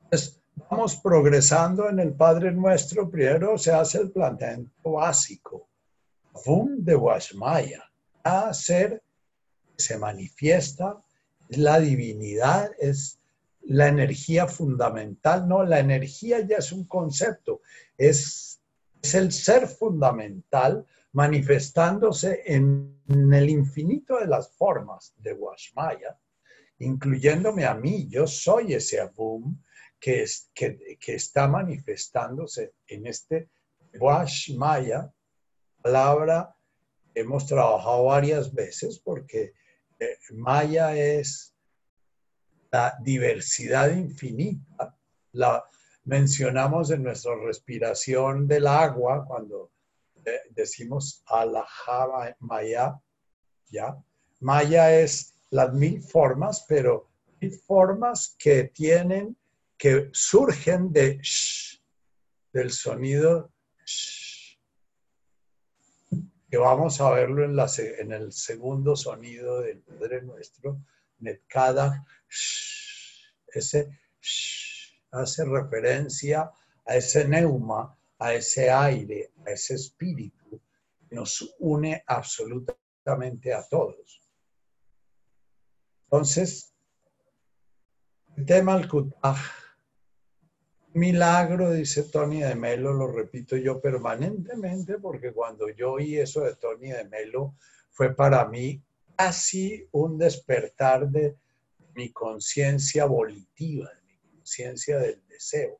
Entonces, 0.00 0.40
vamos 0.70 0.96
progresando 0.96 1.88
en 1.88 1.98
el 1.98 2.14
Padre 2.14 2.52
Nuestro. 2.52 3.10
Primero 3.10 3.58
se 3.58 3.72
hace 3.72 3.98
el 3.98 4.12
planteamiento 4.12 4.92
básico, 4.92 5.68
Vum 6.44 6.76
de 6.84 6.94
Washmaya 6.94 7.90
cada 8.26 8.52
ser 8.54 9.04
se 9.76 9.96
manifiesta, 9.98 11.00
es 11.48 11.58
la 11.58 11.78
divinidad, 11.78 12.72
es 12.76 13.20
la 13.62 13.86
energía 13.86 14.48
fundamental. 14.48 15.46
No, 15.46 15.62
la 15.62 15.78
energía 15.78 16.40
ya 16.40 16.56
es 16.56 16.72
un 16.72 16.86
concepto, 16.86 17.60
es, 17.96 18.60
es 19.00 19.14
el 19.14 19.30
ser 19.30 19.68
fundamental 19.68 20.84
manifestándose 21.12 22.42
en, 22.46 23.00
el 23.08 23.48
infinito 23.48 24.18
de 24.18 24.26
las 24.26 24.50
formas 24.56 25.14
de 25.18 25.32
Washmaya, 25.32 26.18
incluyéndome 26.80 27.64
a 27.64 27.74
mí. 27.74 28.08
Yo 28.08 28.26
soy 28.26 28.74
ese 28.74 28.98
Abum 28.98 29.62
que, 30.00 30.24
es, 30.24 30.50
que, 30.52 30.98
que 30.98 31.14
está 31.14 31.46
manifestándose 31.46 32.72
en 32.88 33.06
este 33.06 33.50
Washmaya, 34.00 35.12
palabra 35.80 36.55
hemos 37.16 37.46
trabajado 37.46 38.04
varias 38.04 38.52
veces 38.52 38.98
porque 38.98 39.54
eh, 39.98 40.18
Maya 40.32 40.94
es 40.94 41.54
la 42.70 42.94
diversidad 43.02 43.90
infinita. 43.90 44.94
La 45.32 45.64
mencionamos 46.04 46.90
en 46.90 47.02
nuestra 47.02 47.34
respiración 47.36 48.46
del 48.46 48.66
agua 48.66 49.24
cuando 49.26 49.72
eh, 50.26 50.40
decimos 50.50 51.22
Alaha 51.26 52.36
Maya, 52.40 53.00
¿ya? 53.70 53.96
Maya 54.40 55.00
es 55.00 55.34
las 55.50 55.72
mil 55.72 56.02
formas, 56.02 56.66
pero 56.68 57.08
mil 57.40 57.52
formas 57.52 58.36
que 58.38 58.64
tienen, 58.64 59.36
que 59.78 60.10
surgen 60.12 60.92
de 60.92 61.18
sh, 61.22 61.80
del 62.52 62.70
sonido 62.70 63.50
vamos 66.56 67.00
a 67.00 67.10
verlo 67.10 67.44
en, 67.44 67.56
la, 67.56 67.66
en 67.98 68.12
el 68.12 68.32
segundo 68.32 68.96
sonido 68.96 69.60
del 69.60 69.80
Padre 69.80 70.22
Nuestro, 70.22 70.80
Netkada, 71.18 72.04
ese 73.48 73.98
hace 75.10 75.44
referencia 75.44 76.50
a 76.84 76.96
ese 76.96 77.26
neuma, 77.26 77.96
a 78.18 78.34
ese 78.34 78.70
aire, 78.70 79.32
a 79.44 79.50
ese 79.50 79.74
espíritu 79.74 80.60
que 81.08 81.16
nos 81.16 81.54
une 81.58 82.02
absolutamente 82.06 83.52
a 83.52 83.66
todos. 83.68 84.22
Entonces, 86.04 86.74
el 88.36 88.46
tema 88.46 88.74
al 88.74 88.88
milagro, 90.96 91.72
dice 91.72 92.04
Tony 92.04 92.40
de 92.40 92.54
Melo, 92.54 92.92
lo 92.92 93.06
repito 93.06 93.56
yo 93.56 93.80
permanentemente, 93.80 94.98
porque 94.98 95.32
cuando 95.32 95.68
yo 95.68 95.92
oí 95.92 96.16
eso 96.16 96.40
de 96.40 96.56
Tony 96.56 96.88
de 96.88 97.04
Melo, 97.04 97.54
fue 97.90 98.14
para 98.14 98.46
mí 98.46 98.82
casi 99.14 99.86
un 99.92 100.16
despertar 100.16 101.08
de 101.08 101.36
mi 101.94 102.12
conciencia 102.12 103.04
volitiva, 103.04 103.90
de 103.90 104.02
mi 104.02 104.16
conciencia 104.36 104.98
del 104.98 105.22
deseo. 105.28 105.78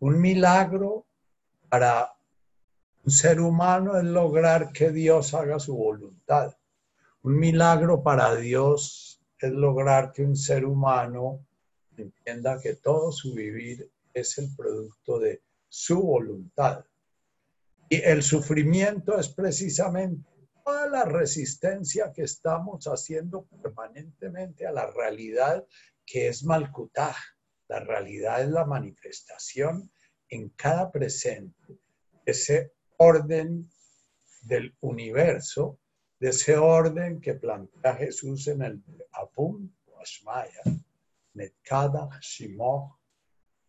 Un 0.00 0.20
milagro 0.20 1.06
para 1.68 2.12
un 3.04 3.10
ser 3.10 3.40
humano 3.40 3.96
es 3.96 4.04
lograr 4.04 4.72
que 4.72 4.90
Dios 4.90 5.34
haga 5.34 5.60
su 5.60 5.76
voluntad. 5.76 6.56
Un 7.22 7.38
milagro 7.38 8.02
para 8.02 8.34
Dios 8.34 9.20
es 9.38 9.52
lograr 9.52 10.12
que 10.12 10.22
un 10.22 10.36
ser 10.36 10.64
humano 10.64 11.46
entienda 11.96 12.60
que 12.60 12.74
todo 12.74 13.12
su 13.12 13.32
vivir 13.32 13.90
es 14.16 14.38
el 14.38 14.48
producto 14.56 15.18
de 15.18 15.42
su 15.68 16.02
voluntad. 16.02 16.84
Y 17.88 18.00
el 18.02 18.22
sufrimiento 18.22 19.18
es 19.18 19.28
precisamente 19.28 20.28
toda 20.64 20.88
la 20.88 21.04
resistencia 21.04 22.12
que 22.12 22.22
estamos 22.22 22.86
haciendo 22.86 23.44
permanentemente 23.44 24.66
a 24.66 24.72
la 24.72 24.90
realidad 24.90 25.64
que 26.04 26.28
es 26.28 26.44
Malkutaj. 26.44 27.14
La 27.68 27.80
realidad 27.80 28.42
es 28.42 28.48
la 28.48 28.64
manifestación 28.64 29.90
en 30.28 30.48
cada 30.50 30.90
presente, 30.90 31.78
ese 32.24 32.72
orden 32.96 33.68
del 34.42 34.74
universo, 34.80 35.78
de 36.18 36.30
ese 36.30 36.56
orden 36.56 37.20
que 37.20 37.34
plantea 37.34 37.96
Jesús 37.96 38.48
en 38.48 38.62
el 38.62 38.82
Apum 39.12 39.70
Ashmaya, 40.00 40.62
Netkada 41.34 42.08
Shimoch 42.20 42.96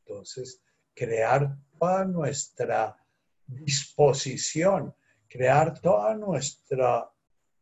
entonces, 0.08 0.62
crear 0.96 1.58
toda 1.78 2.06
nuestra 2.06 2.96
disposición, 3.46 4.96
crear 5.28 5.80
toda 5.80 6.16
nuestra 6.16 7.10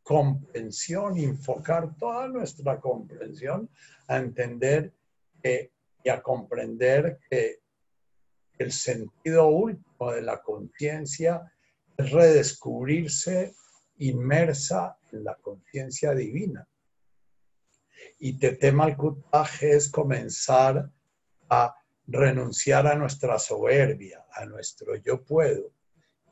comprensión, 0.04 1.18
enfocar 1.18 1.96
toda 1.98 2.28
nuestra 2.28 2.80
comprensión 2.80 3.70
a 4.08 4.18
entender 4.18 4.94
y 5.44 6.10
a 6.10 6.22
comprender 6.22 7.20
que 7.30 7.62
el 8.58 8.72
sentido 8.72 9.48
último 9.48 10.12
de 10.12 10.22
la 10.22 10.42
conciencia 10.42 11.52
es 11.98 12.12
redescubrirse 12.12 13.56
inmersa 13.98 14.98
en 15.12 15.24
la 15.24 15.36
conciencia 15.36 16.14
divina. 16.14 16.68
Y 18.20 18.38
Tetema 18.38 18.86
al 18.86 18.98
es 19.62 19.90
comenzar 19.90 20.90
a 21.50 21.76
renunciar 22.08 22.88
a 22.88 22.96
nuestra 22.96 23.40
soberbia, 23.40 24.26
a 24.32 24.46
nuestro 24.46 24.96
yo 24.96 25.24
puedo, 25.24 25.72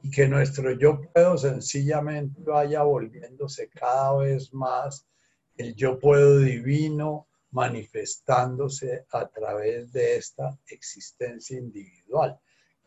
y 0.01 0.11
que 0.11 0.27
nuestro 0.27 0.71
yo 0.71 1.01
puedo 1.13 1.37
sencillamente 1.37 2.41
vaya 2.43 2.83
volviéndose 2.83 3.69
cada 3.69 4.17
vez 4.17 4.53
más 4.53 5.07
el 5.55 5.75
yo 5.75 5.99
puedo 5.99 6.39
divino 6.39 7.27
manifestándose 7.51 9.05
a 9.11 9.27
través 9.27 9.91
de 9.93 10.17
esta 10.17 10.57
existencia 10.67 11.57
individual. 11.57 12.39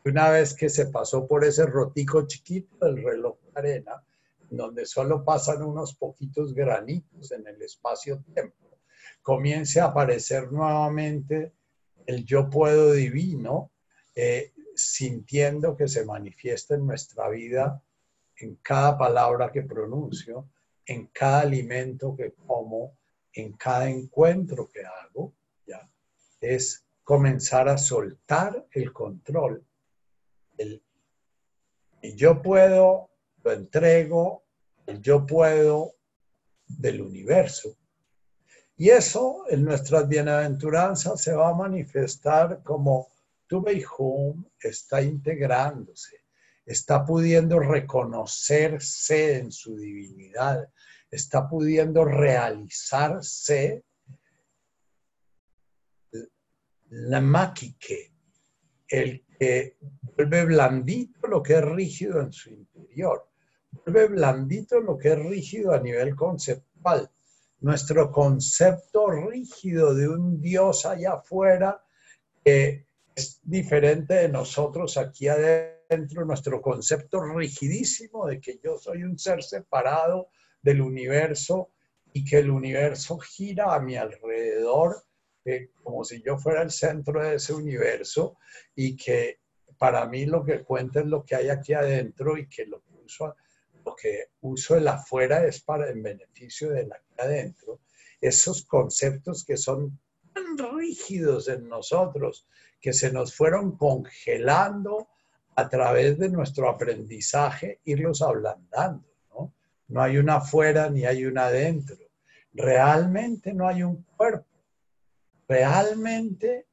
Una 0.05 0.31
vez 0.31 0.55
que 0.55 0.69
se 0.69 0.87
pasó 0.87 1.27
por 1.27 1.45
ese 1.45 1.67
rotico 1.67 2.27
chiquito 2.27 2.77
del 2.85 3.03
reloj 3.03 3.39
de 3.41 3.51
arena, 3.55 4.05
donde 4.51 4.85
solo 4.87 5.25
pasan 5.25 5.63
unos 5.63 5.95
poquitos 5.95 6.55
granitos 6.55 7.33
en 7.33 7.47
el 7.47 7.63
espacio-tiempo, 7.63 8.79
comience 9.23 9.81
a 9.81 9.87
aparecer 9.87 10.53
nuevamente 10.53 11.53
el 12.07 12.25
yo 12.25 12.49
puedo 12.49 12.93
divino, 12.93 13.73
eh, 14.15 14.53
sintiendo 14.75 15.77
que 15.77 15.89
se 15.89 16.05
manifiesta 16.05 16.75
en 16.75 16.87
nuestra 16.87 17.29
vida 17.29 17.83
en 18.39 18.57
cada 18.57 18.99
palabra 18.99 19.51
que 19.51 19.63
pronuncio, 19.63 20.51
en 20.85 21.07
cada 21.09 21.41
alimento 21.41 22.15
que 22.17 22.33
como, 22.33 22.99
en 23.33 23.53
cada 23.55 23.89
encuentro 23.89 24.69
que 24.69 24.85
hago, 24.85 25.35
¿ya? 25.67 25.89
es 26.41 26.85
comenzar 27.03 27.69
a 27.69 27.79
soltar 27.79 28.67
el 28.73 28.93
control. 28.93 29.67
El, 30.57 30.83
yo 32.15 32.41
puedo, 32.43 33.11
lo 33.43 33.53
entrego, 33.53 34.45
el 34.87 35.01
yo 35.01 35.27
puedo 35.27 35.95
del 36.67 37.01
universo. 37.01 37.77
Y 38.77 38.91
eso 38.91 39.45
en 39.49 39.65
nuestras 39.65 40.07
bienaventuranzas 40.07 41.21
se 41.21 41.33
va 41.33 41.49
a 41.49 41.55
manifestar 41.55 42.63
como 42.63 43.09
tu 43.47 43.65
home 43.99 44.45
está 44.61 45.01
integrándose, 45.01 46.25
está 46.65 47.05
pudiendo 47.05 47.59
reconocerse 47.59 49.39
en 49.39 49.53
su 49.53 49.77
divinidad, 49.77 50.69
está 51.11 51.49
pudiendo 51.49 52.05
realizarse 52.05 53.85
la 56.91 57.21
maquique, 57.21 58.13
el 58.89 59.25
que 59.39 59.77
vuelve 60.17 60.45
blandito 60.45 61.27
lo 61.29 61.43
que 61.43 61.55
es 61.55 61.65
rígido 61.65 62.21
en 62.21 62.33
su 62.33 62.51
interior, 62.51 63.29
vuelve 63.71 64.09
blandito 64.09 64.81
lo 64.81 64.99
que 64.99 65.13
es 65.13 65.19
rígido 65.19 65.73
a 65.73 65.81
nivel 65.81 66.15
conceptual. 66.15 67.11
Nuestro 67.61 68.11
concepto 68.13 69.09
rígido 69.11 69.95
de 69.95 70.09
un 70.09 70.41
Dios 70.41 70.87
allá 70.87 71.15
afuera 71.15 71.83
que 72.45 72.87
es 73.15 73.41
diferente 73.43 74.15
de 74.15 74.29
nosotros 74.29 74.97
aquí 74.99 75.29
adentro, 75.29 76.25
nuestro 76.25 76.61
concepto 76.61 77.23
rigidísimo 77.23 78.27
de 78.27 78.41
que 78.41 78.61
yo 78.63 78.77
soy 78.77 79.03
un 79.03 79.19
ser 79.19 79.43
separado 79.43 80.29
del 80.63 80.83
universo 80.83 81.71
y 82.13 82.25
que 82.25 82.39
el 82.39 82.51
universo 82.51 83.19
gira 83.19 83.75
a 83.75 83.81
mi 83.81 83.97
alrededor 83.97 85.07
como 85.83 86.05
si 86.05 86.23
yo 86.23 86.39
fuera 86.39 86.63
el 86.63 86.71
centro 86.71 87.23
de 87.23 87.37
ese 87.37 87.55
universo 87.55 88.39
y 88.75 88.97
que 88.97 89.41
para 89.79 90.07
mí 90.07 90.27
lo 90.27 90.45
que 90.45 90.63
cuenta 90.63 91.01
es 91.01 91.07
lo 91.07 91.25
que 91.25 91.37
hay 91.37 91.49
aquí 91.49 91.73
adentro 91.73 92.37
y 92.37 92.49
que 92.49 92.67
lo 92.67 92.83
que 92.83 92.95
uso, 93.05 93.37
que 93.95 94.31
uso 94.41 94.77
el 94.77 94.89
afuera 94.89 95.47
es 95.47 95.61
para 95.61 95.89
el 95.89 96.01
beneficio 96.01 96.71
de 96.71 96.83
aquí 96.83 97.15
adentro. 97.19 97.81
Esos 98.21 98.65
conceptos 98.65 99.45
que 99.45 99.57
son 99.57 99.99
tan 100.33 100.59
rígidos 100.77 101.49
en 101.49 101.69
nosotros, 101.69 102.47
que 102.81 102.93
se 102.93 103.13
nos 103.13 103.35
fueron 103.35 103.77
congelando 103.77 105.09
a 105.55 105.69
través 105.69 106.19
de 106.19 106.29
nuestro 106.29 106.69
aprendizaje, 106.69 107.81
irlos 107.85 108.23
ablandando. 108.23 109.09
¿no? 109.31 109.55
no 109.89 110.03
hay 110.03 110.19
una 110.19 110.37
afuera 110.37 110.91
ni 110.91 111.05
hay 111.05 111.25
una 111.25 111.47
adentro. 111.47 111.97
Realmente 112.53 113.53
no 113.53 113.69
hay 113.69 113.83
un 113.83 114.03
cuerpo 114.17 114.57
realmente 115.49 116.67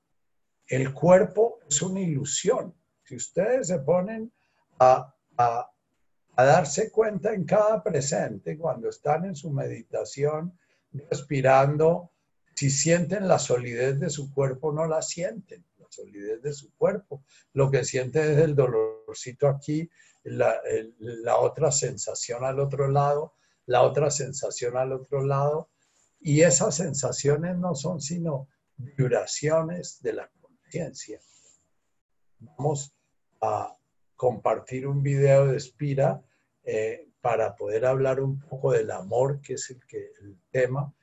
el 0.68 0.93
cuerpo 0.93 1.59
es 1.68 1.82
una 1.82 1.99
ilusión. 1.99 2.74
Si 3.03 3.16
ustedes 3.16 3.68
se 3.68 3.80
ponen 3.80 4.32
a, 4.80 5.14
darse 6.36 6.91
cuenta 6.91 7.34
en 7.34 7.45
cada 7.45 7.84
presente, 7.84 8.57
cuando 8.57 8.89
están 8.89 9.25
en 9.25 9.36
su 9.36 9.51
meditación, 9.51 10.57
respirando, 10.91 12.11
si 12.55 12.69
sienten 12.69 13.27
la 13.27 13.39
solidez 13.39 13.99
de 13.99 14.09
su 14.09 14.34
cuerpo, 14.34 14.71
no 14.71 14.86
la 14.86 15.01
sienten, 15.01 15.65
la 15.77 15.88
solidez 15.89 16.41
de 16.41 16.53
su 16.53 16.73
cuerpo. 16.75 17.23
Lo 17.53 17.69
que 17.69 17.84
sienten 17.84 18.31
es 18.31 18.38
el 18.39 18.55
dolorcito 18.55 19.47
aquí, 19.47 19.89
la, 20.23 20.55
la 20.99 21.38
otra 21.38 21.71
sensación 21.71 22.43
al 22.43 22.59
otro 22.59 22.88
lado, 22.88 23.34
la 23.65 23.84
otra 23.84 24.09
sensación 24.09 24.77
al 24.77 24.91
otro 24.91 25.23
lado. 25.23 25.69
Y 26.19 26.41
esas 26.41 26.75
sensaciones 26.75 27.57
no 27.57 27.75
son 27.75 28.01
sino 28.01 28.47
vibraciones 28.77 30.01
de 30.01 30.13
la 30.13 30.31
conciencia. 30.41 31.19
Vamos 32.39 32.95
a 33.41 33.75
compartir 34.24 34.88
un 34.88 35.03
video 35.03 35.47
de 35.47 35.59
Spira 35.59 36.21
eh, 36.63 37.09
para 37.19 37.53
poder 37.57 37.86
hablar 37.86 38.21
un 38.21 38.39
poco 38.39 38.71
del 38.71 38.89
amor, 38.89 39.41
que 39.41 39.55
es 39.55 39.69
el, 39.69 39.86
que, 39.86 40.13
el 40.21 40.38
tema. 40.49 40.93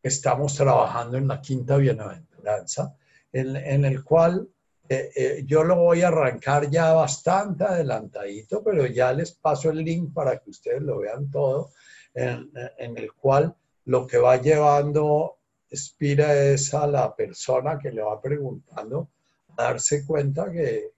Estamos 0.00 0.54
trabajando 0.54 1.16
en 1.16 1.26
la 1.26 1.40
quinta 1.40 1.76
bienaventuranza, 1.76 2.96
en, 3.32 3.84
el 3.84 4.04
cual 4.04 4.48
eh, 4.88 5.10
eh, 5.16 5.42
yo 5.44 5.64
lo 5.64 5.74
voy 5.74 6.02
a 6.02 6.08
arrancar 6.08 6.70
ya 6.70 6.92
bastante 6.92 7.64
adelantadito, 7.64 8.62
pero 8.62 8.86
ya 8.86 9.12
les 9.12 9.32
paso 9.32 9.70
el 9.70 9.78
link 9.78 10.14
para 10.14 10.38
que 10.38 10.50
ustedes 10.50 10.82
lo 10.82 11.00
vean 11.00 11.32
todo, 11.32 11.72
en, 12.14 12.48
en 12.78 12.96
el 12.96 13.12
cual 13.12 13.56
lo 13.86 14.06
que 14.06 14.18
va 14.18 14.36
llevando 14.36 15.38
Inspira 15.68 16.32
es 16.32 16.72
a 16.74 16.86
la 16.86 17.16
persona 17.16 17.76
que 17.76 17.90
le 17.90 18.02
va 18.02 18.20
preguntando 18.20 19.08
darse 19.56 20.06
cuenta 20.06 20.52
que, 20.52 20.91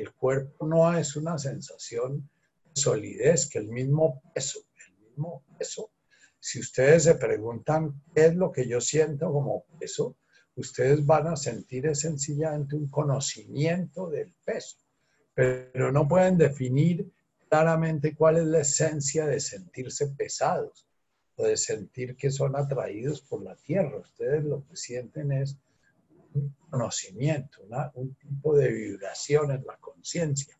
el 0.00 0.12
cuerpo 0.14 0.66
no 0.66 0.96
es 0.96 1.16
una 1.16 1.38
sensación 1.38 2.28
de 2.64 2.80
solidez, 2.80 3.48
que 3.48 3.58
el 3.58 3.68
mismo 3.68 4.22
peso, 4.34 4.60
el 4.86 5.08
mismo 5.08 5.44
peso, 5.58 5.90
si 6.38 6.60
ustedes 6.60 7.04
se 7.04 7.14
preguntan 7.16 8.02
qué 8.14 8.26
es 8.26 8.34
lo 8.34 8.50
que 8.50 8.66
yo 8.66 8.80
siento 8.80 9.32
como 9.32 9.64
peso, 9.78 10.16
ustedes 10.56 11.04
van 11.04 11.28
a 11.28 11.36
sentir 11.36 11.86
es 11.86 12.00
sencillamente 12.00 12.76
un 12.76 12.88
conocimiento 12.88 14.08
del 14.08 14.34
peso, 14.44 14.78
pero 15.34 15.92
no 15.92 16.08
pueden 16.08 16.38
definir 16.38 17.10
claramente 17.48 18.14
cuál 18.14 18.38
es 18.38 18.44
la 18.44 18.60
esencia 18.60 19.26
de 19.26 19.40
sentirse 19.40 20.06
pesados 20.08 20.86
de 21.44 21.56
sentir 21.56 22.16
que 22.16 22.30
son 22.30 22.56
atraídos 22.56 23.20
por 23.20 23.42
la 23.42 23.56
tierra. 23.56 23.98
Ustedes 23.98 24.44
lo 24.44 24.64
que 24.66 24.76
sienten 24.76 25.32
es 25.32 25.56
un 26.34 26.54
conocimiento, 26.70 27.60
un 27.94 28.14
tipo 28.14 28.56
de 28.56 28.68
vibración 28.68 29.50
en 29.50 29.64
la 29.66 29.76
conciencia. 29.76 30.56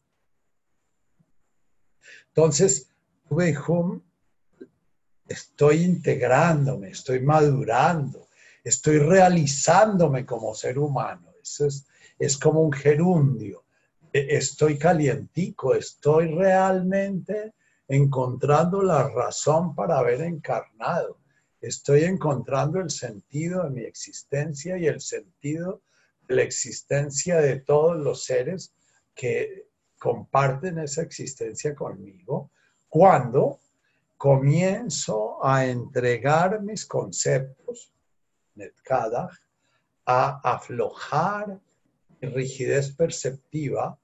Entonces, 2.29 2.91
Hum, 3.31 4.03
estoy 5.29 5.85
integrándome, 5.85 6.91
estoy 6.91 7.21
madurando, 7.21 8.29
estoy 8.65 8.99
realizándome 8.99 10.27
como 10.27 10.53
ser 10.55 10.79
humano. 10.79 11.29
Es, 11.41 11.87
es 12.19 12.37
como 12.37 12.61
un 12.63 12.73
gerundio. 12.73 13.65
E, 14.13 14.37
estoy 14.37 14.77
calientico, 14.79 15.75
estoy 15.75 16.35
realmente 16.35 17.55
encontrando 17.87 18.83
la 18.83 19.09
razón 19.09 19.77
para 19.77 19.99
haber 19.99 20.23
encarnado. 20.23 21.20
Estoy 21.61 22.05
encontrando 22.05 22.81
el 22.81 22.91
sentido 22.91 23.65
de 23.65 23.71
mi 23.71 23.83
existencia 23.83 24.79
y 24.79 24.87
el 24.87 25.01
sentido 25.01 25.83
de 26.27 26.37
la 26.37 26.43
existencia 26.43 27.39
de 27.39 27.61
todos 27.61 27.97
los 27.97 28.25
seres 28.25 28.75
que 29.15 29.69
comparten 29.99 30.79
esa 30.79 31.03
existencia 31.03 31.75
conmigo 31.75 32.51
cuando 32.89 33.61
comienzo 34.17 35.45
a 35.45 35.67
entregar 35.67 36.63
mis 36.63 36.87
conceptos, 36.87 37.93
Netkadach, 38.55 39.33
a 40.07 40.41
aflojar 40.43 41.61
rigidez 42.21 42.95
perceptiva, 42.95 43.99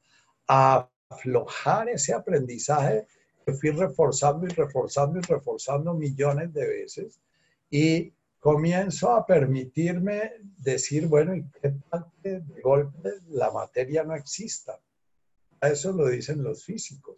a 0.47 0.89
aflojar 1.09 1.89
ese 1.89 2.13
aprendizaje 2.13 3.07
fui 3.55 3.71
reforzando 3.71 4.47
y 4.47 4.51
reforzando 4.51 5.19
y 5.19 5.23
reforzando 5.23 5.95
millones 5.95 6.53
de 6.53 6.67
veces 6.67 7.21
y 7.71 8.13
comienzo 8.39 9.13
a 9.13 9.27
permitirme 9.27 10.33
decir, 10.59 11.07
bueno, 11.07 11.35
¿y 11.35 11.45
qué 11.61 11.75
tal 11.91 12.07
de 12.23 12.43
golpe 12.63 13.11
la 13.29 13.51
materia 13.51 14.05
no 14.05 14.15
exista? 14.15 14.79
Eso 15.61 15.93
lo 15.93 16.09
dicen 16.09 16.43
los 16.43 16.65
físicos. 16.65 17.17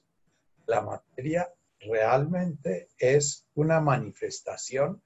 La 0.67 0.81
materia 0.81 1.53
realmente 1.81 2.89
es 2.99 3.47
una 3.55 3.81
manifestación 3.81 5.03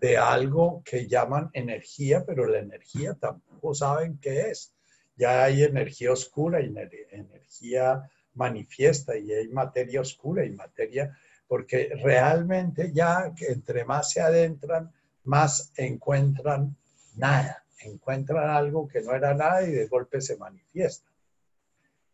de 0.00 0.16
algo 0.16 0.82
que 0.84 1.06
llaman 1.06 1.50
energía, 1.52 2.24
pero 2.24 2.46
la 2.46 2.58
energía 2.58 3.14
tampoco 3.14 3.74
saben 3.74 4.18
qué 4.18 4.50
es. 4.50 4.74
Ya 5.16 5.44
hay 5.44 5.62
energía 5.62 6.12
oscura 6.12 6.60
y 6.60 6.66
energía 7.10 8.10
manifiesta 8.34 9.16
y 9.16 9.32
hay 9.32 9.48
materia 9.48 10.02
oscura 10.02 10.44
y 10.44 10.50
materia, 10.50 11.16
porque 11.48 11.90
realmente 12.02 12.92
ya 12.92 13.32
entre 13.40 13.84
más 13.84 14.10
se 14.10 14.20
adentran, 14.20 14.92
más 15.24 15.72
encuentran 15.76 16.76
nada, 17.14 17.64
encuentran 17.80 18.50
algo 18.50 18.88
que 18.88 19.00
no 19.02 19.14
era 19.14 19.34
nada 19.34 19.62
y 19.62 19.72
de 19.72 19.86
golpe 19.86 20.20
se 20.20 20.36
manifiesta. 20.36 21.10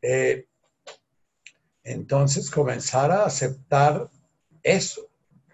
Eh, 0.01 0.47
entonces 1.85 2.51
comenzar 2.51 3.11
a 3.11 3.25
aceptar 3.25 4.09
eso, 4.63 5.09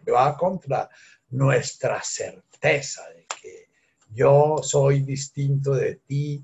que 0.04 0.10
va 0.10 0.36
contra 0.36 0.88
nuestra 1.30 2.02
certeza 2.02 3.08
de 3.10 3.26
que 3.40 3.68
yo 4.12 4.58
soy 4.62 5.02
distinto 5.02 5.74
de 5.74 5.96
ti, 5.96 6.42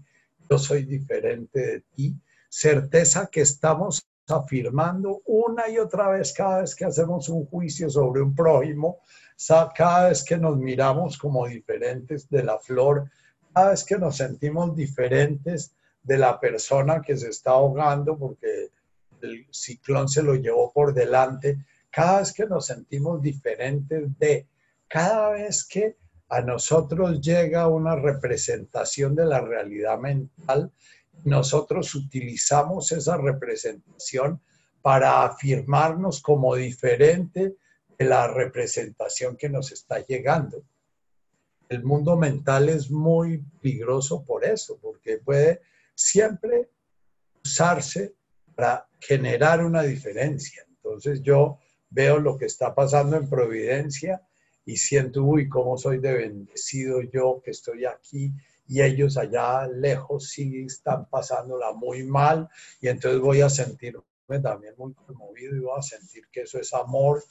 yo 0.48 0.58
soy 0.58 0.84
diferente 0.84 1.58
de 1.58 1.80
ti, 1.94 2.14
certeza 2.48 3.26
que 3.26 3.40
estamos 3.40 4.06
afirmando 4.28 5.22
una 5.26 5.68
y 5.68 5.78
otra 5.78 6.08
vez 6.08 6.32
cada 6.32 6.62
vez 6.62 6.74
que 6.74 6.84
hacemos 6.84 7.28
un 7.28 7.46
juicio 7.46 7.90
sobre 7.90 8.22
un 8.22 8.34
prójimo, 8.34 9.00
cada 9.74 10.08
vez 10.08 10.24
que 10.24 10.38
nos 10.38 10.56
miramos 10.56 11.18
como 11.18 11.46
diferentes 11.46 12.28
de 12.28 12.42
la 12.42 12.58
flor 12.58 13.10
cada 13.54 13.70
vez 13.70 13.84
que 13.84 13.98
nos 13.98 14.16
sentimos 14.16 14.74
diferentes 14.74 15.74
de 16.02 16.18
la 16.18 16.40
persona 16.40 17.00
que 17.00 17.16
se 17.16 17.28
está 17.28 17.52
ahogando 17.52 18.18
porque 18.18 18.70
el 19.22 19.46
ciclón 19.50 20.08
se 20.08 20.22
lo 20.22 20.34
llevó 20.34 20.72
por 20.72 20.92
delante, 20.92 21.64
cada 21.90 22.18
vez 22.18 22.32
que 22.32 22.46
nos 22.46 22.66
sentimos 22.66 23.22
diferentes 23.22 24.18
de, 24.18 24.46
cada 24.88 25.30
vez 25.30 25.64
que 25.64 25.96
a 26.28 26.40
nosotros 26.40 27.20
llega 27.20 27.68
una 27.68 27.94
representación 27.94 29.14
de 29.14 29.24
la 29.24 29.40
realidad 29.40 29.98
mental, 29.98 30.72
nosotros 31.24 31.94
utilizamos 31.94 32.92
esa 32.92 33.16
representación 33.16 34.40
para 34.82 35.24
afirmarnos 35.24 36.20
como 36.20 36.54
diferente 36.54 37.56
de 37.98 38.04
la 38.04 38.28
representación 38.28 39.36
que 39.36 39.48
nos 39.48 39.72
está 39.72 40.04
llegando. 40.04 40.64
El 41.68 41.82
mundo 41.82 42.16
mental 42.16 42.68
es 42.68 42.90
muy 42.90 43.38
peligroso 43.60 44.22
por 44.24 44.44
eso, 44.44 44.78
porque 44.80 45.18
puede 45.18 45.62
siempre 45.94 46.70
usarse 47.42 48.14
para 48.54 48.86
generar 49.00 49.64
una 49.64 49.82
diferencia. 49.82 50.64
Entonces 50.68 51.22
yo 51.22 51.58
veo 51.88 52.18
lo 52.18 52.36
que 52.36 52.46
está 52.46 52.74
pasando 52.74 53.16
en 53.16 53.28
Providencia 53.28 54.20
y 54.66 54.76
siento, 54.76 55.24
uy, 55.24 55.48
cómo 55.48 55.78
soy 55.78 55.98
de 55.98 56.12
bendecido 56.12 57.00
yo 57.02 57.40
que 57.42 57.52
estoy 57.52 57.86
aquí 57.86 58.32
y 58.66 58.82
ellos 58.82 59.16
allá 59.16 59.66
lejos 59.66 60.30
sí 60.30 60.64
están 60.64 61.08
pasándola 61.08 61.72
muy 61.72 62.02
mal 62.02 62.48
y 62.80 62.88
entonces 62.88 63.20
voy 63.20 63.40
a 63.40 63.50
sentirme 63.50 64.02
también 64.42 64.74
muy 64.76 64.94
conmovido 64.94 65.54
y 65.54 65.60
voy 65.60 65.78
a 65.78 65.82
sentir 65.82 66.28
que 66.32 66.42
eso 66.42 66.58
es 66.58 66.72
amor, 66.72 67.22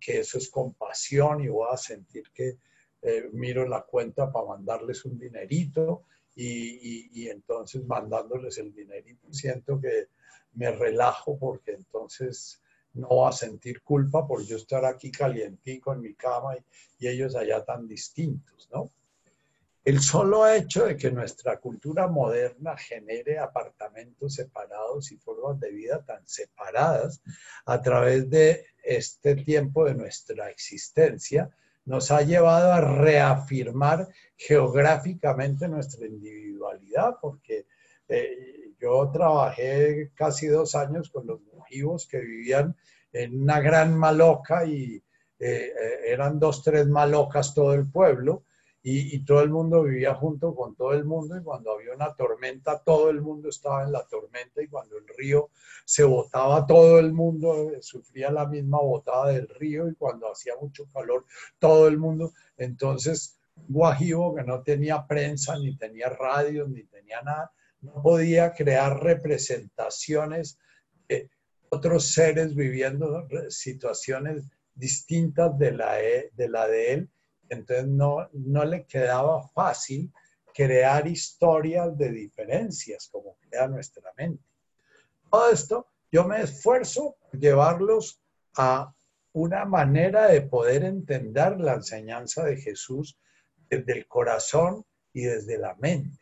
que 0.00 0.20
eso 0.20 0.38
es 0.38 0.48
compasión 0.48 1.40
y 1.42 1.48
voy 1.48 1.68
a 1.72 1.76
sentir 1.76 2.24
que 2.32 2.58
eh, 3.02 3.28
miro 3.32 3.66
la 3.66 3.82
cuenta 3.82 4.30
para 4.32 4.46
mandarles 4.46 5.04
un 5.04 5.18
dinerito 5.18 6.04
y, 6.34 7.28
entonces 7.28 7.84
mandándoles 7.84 8.58
el 8.58 8.72
dinerito 8.72 9.26
siento 9.32 9.80
que 9.80 10.08
me 10.54 10.70
relajo 10.70 11.36
porque 11.36 11.72
entonces 11.72 12.62
no 12.94 13.08
voy 13.08 13.28
a 13.28 13.32
sentir 13.32 13.82
culpa 13.82 14.26
por 14.26 14.44
yo 14.44 14.56
estar 14.56 14.84
aquí 14.84 15.10
calientico 15.10 15.92
en 15.92 16.00
mi 16.00 16.14
cama 16.14 16.56
y 16.98 17.08
ellos 17.08 17.34
allá 17.34 17.64
tan 17.64 17.88
distintos, 17.88 18.68
¿no? 18.72 18.92
El 19.84 20.00
solo 20.00 20.46
hecho 20.46 20.86
de 20.86 20.96
que 20.96 21.10
nuestra 21.10 21.58
cultura 21.58 22.08
moderna 22.08 22.76
genere 22.76 23.38
apartamentos 23.38 24.34
separados 24.34 25.10
y 25.12 25.16
formas 25.16 25.58
de 25.60 25.70
vida 25.70 26.04
tan 26.04 26.26
separadas 26.26 27.22
a 27.64 27.80
través 27.80 28.28
de 28.28 28.66
este 28.82 29.36
tiempo 29.36 29.84
de 29.84 29.94
nuestra 29.94 30.50
existencia 30.50 31.50
nos 31.84 32.10
ha 32.10 32.20
llevado 32.20 32.72
a 32.72 32.80
reafirmar 32.80 34.08
geográficamente 34.36 35.68
nuestra 35.68 36.06
individualidad, 36.06 37.14
porque 37.20 37.66
eh, 38.08 38.74
yo 38.78 39.10
trabajé 39.10 40.10
casi 40.14 40.48
dos 40.48 40.74
años 40.74 41.08
con 41.08 41.26
los 41.26 41.40
mojivos 41.54 42.06
que 42.06 42.20
vivían 42.20 42.76
en 43.12 43.40
una 43.42 43.60
gran 43.60 43.96
maloca 43.96 44.66
y 44.66 44.96
eh, 44.96 45.02
eh, 45.38 46.00
eran 46.08 46.38
dos, 46.38 46.62
tres 46.62 46.86
malocas 46.88 47.54
todo 47.54 47.72
el 47.72 47.90
pueblo 47.90 48.44
y, 48.82 49.24
todo 49.24 49.42
el 49.42 49.50
mundo 49.50 49.82
vivía 49.82 50.14
junto 50.14 50.54
con 50.54 50.76
todo 50.76 50.92
el 50.92 51.04
mundo 51.04 51.36
y 51.36 51.42
cuando 51.42 51.72
había 51.72 51.94
una 51.94 52.14
tormenta 52.14 52.78
todo 52.78 53.10
el 53.10 53.20
mundo 53.20 53.48
estaba 53.48 53.82
en 53.82 53.92
la 53.92 54.06
tormenta 54.06 54.62
y 54.62 54.68
cuando 54.68 54.96
el 54.96 55.06
río 55.08 55.50
se 55.84 56.04
botaba 56.04 56.64
todo 56.64 56.98
el 56.98 57.12
mundo 57.12 57.72
sufría 57.80 58.30
la 58.30 58.46
misma 58.46 58.78
botada 58.80 59.32
del 59.32 59.48
río 59.48 59.88
y 59.88 59.94
cuando 59.94 60.30
hacía 60.30 60.54
mucho 60.60 60.86
calor 60.92 61.24
todo 61.58 61.88
el 61.88 61.98
mundo. 61.98 62.32
Entonces 62.56 63.38
Guajibo 63.56 64.36
que 64.36 64.44
no 64.44 64.62
tenía 64.62 65.04
prensa 65.06 65.58
ni 65.58 65.76
tenía 65.76 66.08
radio 66.08 66.68
ni 66.68 66.84
tenía 66.84 67.20
nada 67.22 67.52
no 67.80 68.00
podía 68.02 68.54
crear 68.54 69.02
representaciones 69.02 70.58
de 71.08 71.30
otros 71.68 72.12
seres 72.12 72.54
viviendo 72.54 73.26
situaciones 73.48 74.44
distintas 74.74 75.58
de 75.58 75.72
la, 75.72 75.94
de 75.94 76.48
la 76.48 76.66
de 76.66 76.92
él 76.92 77.10
entonces 77.48 77.86
no, 77.86 78.28
no 78.32 78.64
le 78.64 78.84
quedaba 78.84 79.46
fácil 79.48 80.12
crear 80.54 81.06
historias 81.06 81.96
de 81.96 82.10
diferencias 82.10 83.08
como 83.12 83.36
crea 83.36 83.68
nuestra 83.68 84.12
mente. 84.16 84.42
Todo 85.30 85.50
esto 85.50 85.86
yo 86.10 86.24
me 86.24 86.42
esfuerzo 86.42 87.16
por 87.20 87.38
llevarlos 87.38 88.20
a 88.56 88.92
una 89.32 89.64
manera 89.64 90.28
de 90.28 90.40
poder 90.40 90.84
entender 90.84 91.60
la 91.60 91.74
enseñanza 91.74 92.44
de 92.44 92.56
Jesús 92.56 93.18
desde 93.68 93.92
el 93.92 94.06
corazón 94.06 94.84
y 95.12 95.22
desde 95.22 95.58
la 95.58 95.74
mente. 95.76 96.18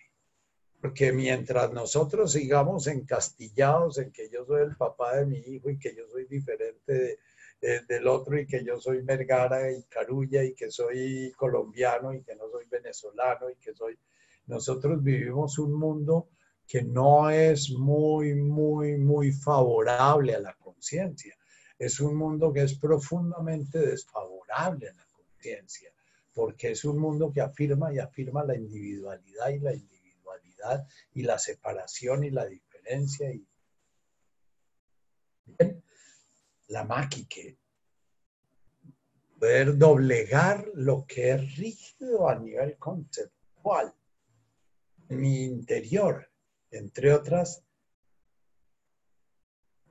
Porque 0.81 1.12
mientras 1.12 1.72
nosotros 1.72 2.33
sigamos 2.33 2.87
encastillados 2.87 3.99
en 3.99 4.12
que 4.12 4.29
yo 4.29 4.45
soy 4.45 4.62
el 4.62 4.77
papá 4.77 5.16
de 5.16 5.27
mi 5.27 5.39
hijo 5.39 5.70
y 5.70 5.79
que 5.79 5.95
yo 5.95 6.07
soy 6.09 6.27
diferente 6.27 6.93
de, 6.93 7.18
del 7.61 8.07
otro 8.07 8.39
y 8.39 8.47
que 8.47 8.65
yo 8.65 8.79
soy 8.79 9.01
Vergara 9.03 9.73
y 9.73 9.83
Carulla 9.85 10.45
y 10.45 10.55
que 10.55 10.71
soy 10.71 11.33
colombiano 11.37 12.13
y 12.15 12.23
que 12.23 12.37
no 12.37 12.49
soy 12.51 12.67
venezolano 12.67 13.51
y 13.51 13.57
que 13.57 13.75
soy... 13.75 13.99
Nosotros 14.47 15.03
vivimos 15.03 15.59
un 15.59 15.73
mundo 15.73 16.29
que 16.67 16.83
no 16.83 17.31
es 17.31 17.71
muy, 17.71 18.35
muy, 18.35 18.97
muy 18.97 19.33
favorable 19.33 20.35
a 20.35 20.41
la 20.41 20.55
conciencia. 20.55 21.37
Es 21.79 22.01
un 22.01 22.17
mundo 22.17 22.53
que 22.53 22.63
es 22.63 22.79
profundamente 22.79 23.79
desfavorable 23.79 24.89
a 24.89 24.95
la 24.95 25.07
conciencia, 25.13 25.91
porque 26.33 26.73
es 26.73 26.85
un 26.85 26.99
mundo 26.99 27.33
que 27.33 27.41
afirma 27.41 27.93
y 27.93 27.99
afirma 27.99 28.45
la 28.45 28.57
individualidad 28.57 29.49
y 29.51 29.59
la 29.59 29.75
individualidad 29.75 30.87
y 31.15 31.23
la 31.23 31.39
separación 31.39 32.25
y 32.25 32.31
la 32.31 32.47
diferencia. 32.47 33.31
Y... 33.33 33.47
Bien, 35.45 35.83
la 36.69 36.85
máquica, 36.85 37.41
poder 39.39 39.77
doblegar 39.77 40.67
lo 40.75 41.05
que 41.07 41.31
es 41.31 41.57
rígido 41.57 42.29
a 42.29 42.39
nivel 42.39 42.77
conceptual, 42.79 43.95
mi 45.09 45.45
interior, 45.45 46.29
entre 46.71 47.12
otras, 47.12 47.62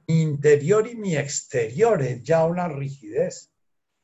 mi 0.08 0.22
interior 0.22 0.88
y 0.88 0.96
mi 0.96 1.16
exterior 1.16 2.02
es 2.02 2.22
ya 2.24 2.46
una 2.46 2.68
rigidez. 2.68 3.52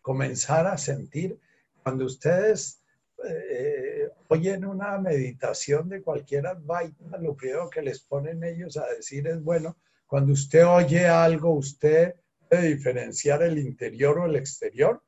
Comenzar 0.01 0.65
a 0.65 0.77
sentir 0.77 1.39
cuando 1.83 2.05
ustedes 2.05 2.81
eh, 3.23 4.09
oyen 4.29 4.65
una 4.65 4.97
meditación 4.97 5.89
de 5.89 6.01
cualquier 6.01 6.47
advaita, 6.47 7.17
lo 7.19 7.35
primero 7.35 7.69
que 7.69 7.83
les 7.83 7.99
ponen 7.99 8.43
ellos 8.43 8.77
a 8.77 8.87
decir 8.87 9.27
es, 9.27 9.43
bueno, 9.43 9.77
cuando 10.07 10.33
usted 10.33 10.65
oye 10.65 11.07
algo, 11.07 11.53
usted 11.53 12.15
diferenciar 12.59 13.43
el 13.43 13.57
interior 13.57 14.19
o 14.19 14.25
el 14.25 14.35
exterior. 14.35 15.01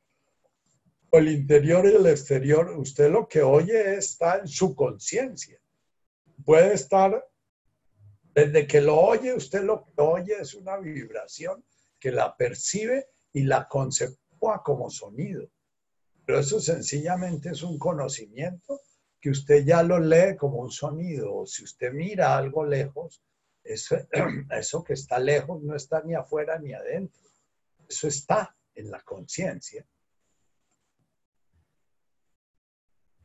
O 1.10 1.18
el 1.18 1.28
interior 1.28 1.86
y 1.86 1.96
el 1.96 2.08
exterior, 2.08 2.72
usted 2.78 3.12
lo 3.12 3.28
que 3.28 3.42
oye 3.42 3.96
está 3.96 4.38
en 4.38 4.48
su 4.48 4.76
conciencia. 4.76 5.60
Puede 6.46 6.74
estar, 6.74 7.28
desde 8.34 8.66
que 8.66 8.82
lo 8.82 9.00
oye, 9.00 9.34
usted 9.34 9.64
lo 9.64 9.86
que 9.86 10.02
oye 10.02 10.36
es 10.40 10.54
una 10.54 10.78
vibración 10.78 11.64
que 12.00 12.12
la 12.12 12.36
percibe 12.36 13.08
y 13.32 13.44
la 13.44 13.68
conceptúa 13.68 14.62
como 14.64 14.90
sonido. 14.90 15.50
Pero 16.26 16.40
eso 16.40 16.60
sencillamente 16.60 17.50
es 17.50 17.64
un 17.64 17.78
conocimiento 17.78 18.80
que 19.20 19.30
usted 19.30 19.66
ya 19.66 19.84
lo 19.84 20.00
lee 20.00 20.36
como 20.38 20.60
un 20.60 20.72
sonido. 20.72 21.34
O 21.36 21.46
si 21.46 21.64
usted 21.64 21.92
mira 21.94 22.38
algo 22.38 22.66
lejos, 22.66 23.22
eso, 23.64 23.98
eso 24.52 24.84
que 24.84 24.94
está 24.94 25.20
lejos 25.20 25.62
no 25.62 25.76
está 25.76 26.02
ni 26.02 26.14
afuera 26.14 26.60
ni 26.60 26.74
adentro. 26.74 27.23
Eso 27.94 28.08
está 28.08 28.56
en 28.74 28.90
la 28.90 29.02
conciencia. 29.02 29.86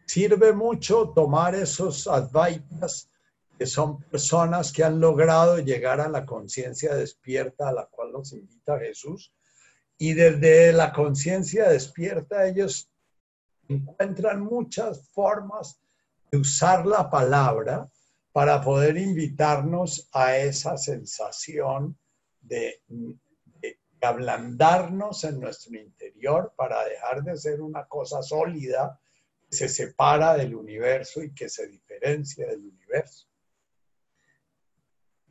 Sirve 0.07 0.53
mucho 0.53 1.09
tomar 1.15 1.55
esos 1.55 2.07
advaitas 2.07 3.09
que 3.59 3.65
son 3.65 3.99
personas 4.03 4.71
que 4.71 4.85
han 4.85 5.01
logrado 5.01 5.59
llegar 5.59 6.03
a 6.03 6.09
la 6.09 6.27
conciencia 6.27 6.95
despierta 6.95 7.71
a 7.71 7.73
la 7.73 7.87
cual 7.87 8.13
nos 8.13 8.35
invita 8.35 8.79
Jesús. 8.79 9.33
Y 9.97 10.13
desde 10.13 10.75
la 10.75 10.93
conciencia 10.93 11.71
despierta 11.71 12.47
ellos 12.47 12.91
encuentran 13.69 14.43
muchas 14.43 15.09
formas 15.09 15.81
de 16.31 16.37
usar 16.37 16.85
la 16.85 17.09
palabra 17.09 17.89
para 18.33 18.61
poder 18.61 18.99
invitarnos 18.99 20.11
a 20.13 20.37
esa 20.37 20.77
sensación 20.77 21.99
de 22.43 22.83
ablandarnos 24.07 25.25
en 25.25 25.41
nuestro 25.41 25.79
interior 25.79 26.53
para 26.57 26.85
dejar 26.85 27.23
de 27.23 27.37
ser 27.37 27.61
una 27.61 27.87
cosa 27.87 28.23
sólida 28.23 29.01
que 29.49 29.57
se 29.57 29.69
separa 29.69 30.35
del 30.35 30.55
universo 30.55 31.23
y 31.23 31.35
que 31.35 31.49
se 31.49 31.67
diferencia 31.67 32.47
del 32.47 32.61
universo. 32.61 33.29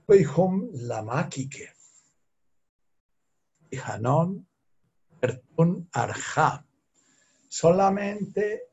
Hum 0.08 0.70
lamakike. 0.74 1.74
Hanon 3.84 4.48
Ertun 5.22 5.90
Arja. 5.92 6.66
Solamente 7.50 8.68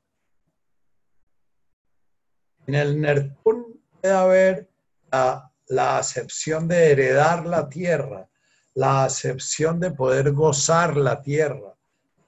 En 2.67 2.75
el 2.75 3.01
Nertún 3.01 3.83
puede 4.01 4.15
haber 4.15 4.71
la 5.11 5.99
acepción 5.99 6.67
de 6.67 6.93
heredar 6.93 7.45
la 7.47 7.69
tierra, 7.69 8.29
la 8.75 9.05
acepción 9.05 9.81
de 9.81 9.93
poder 9.93 10.33
gozar 10.33 10.97
la 10.97 11.23
tierra, 11.23 11.75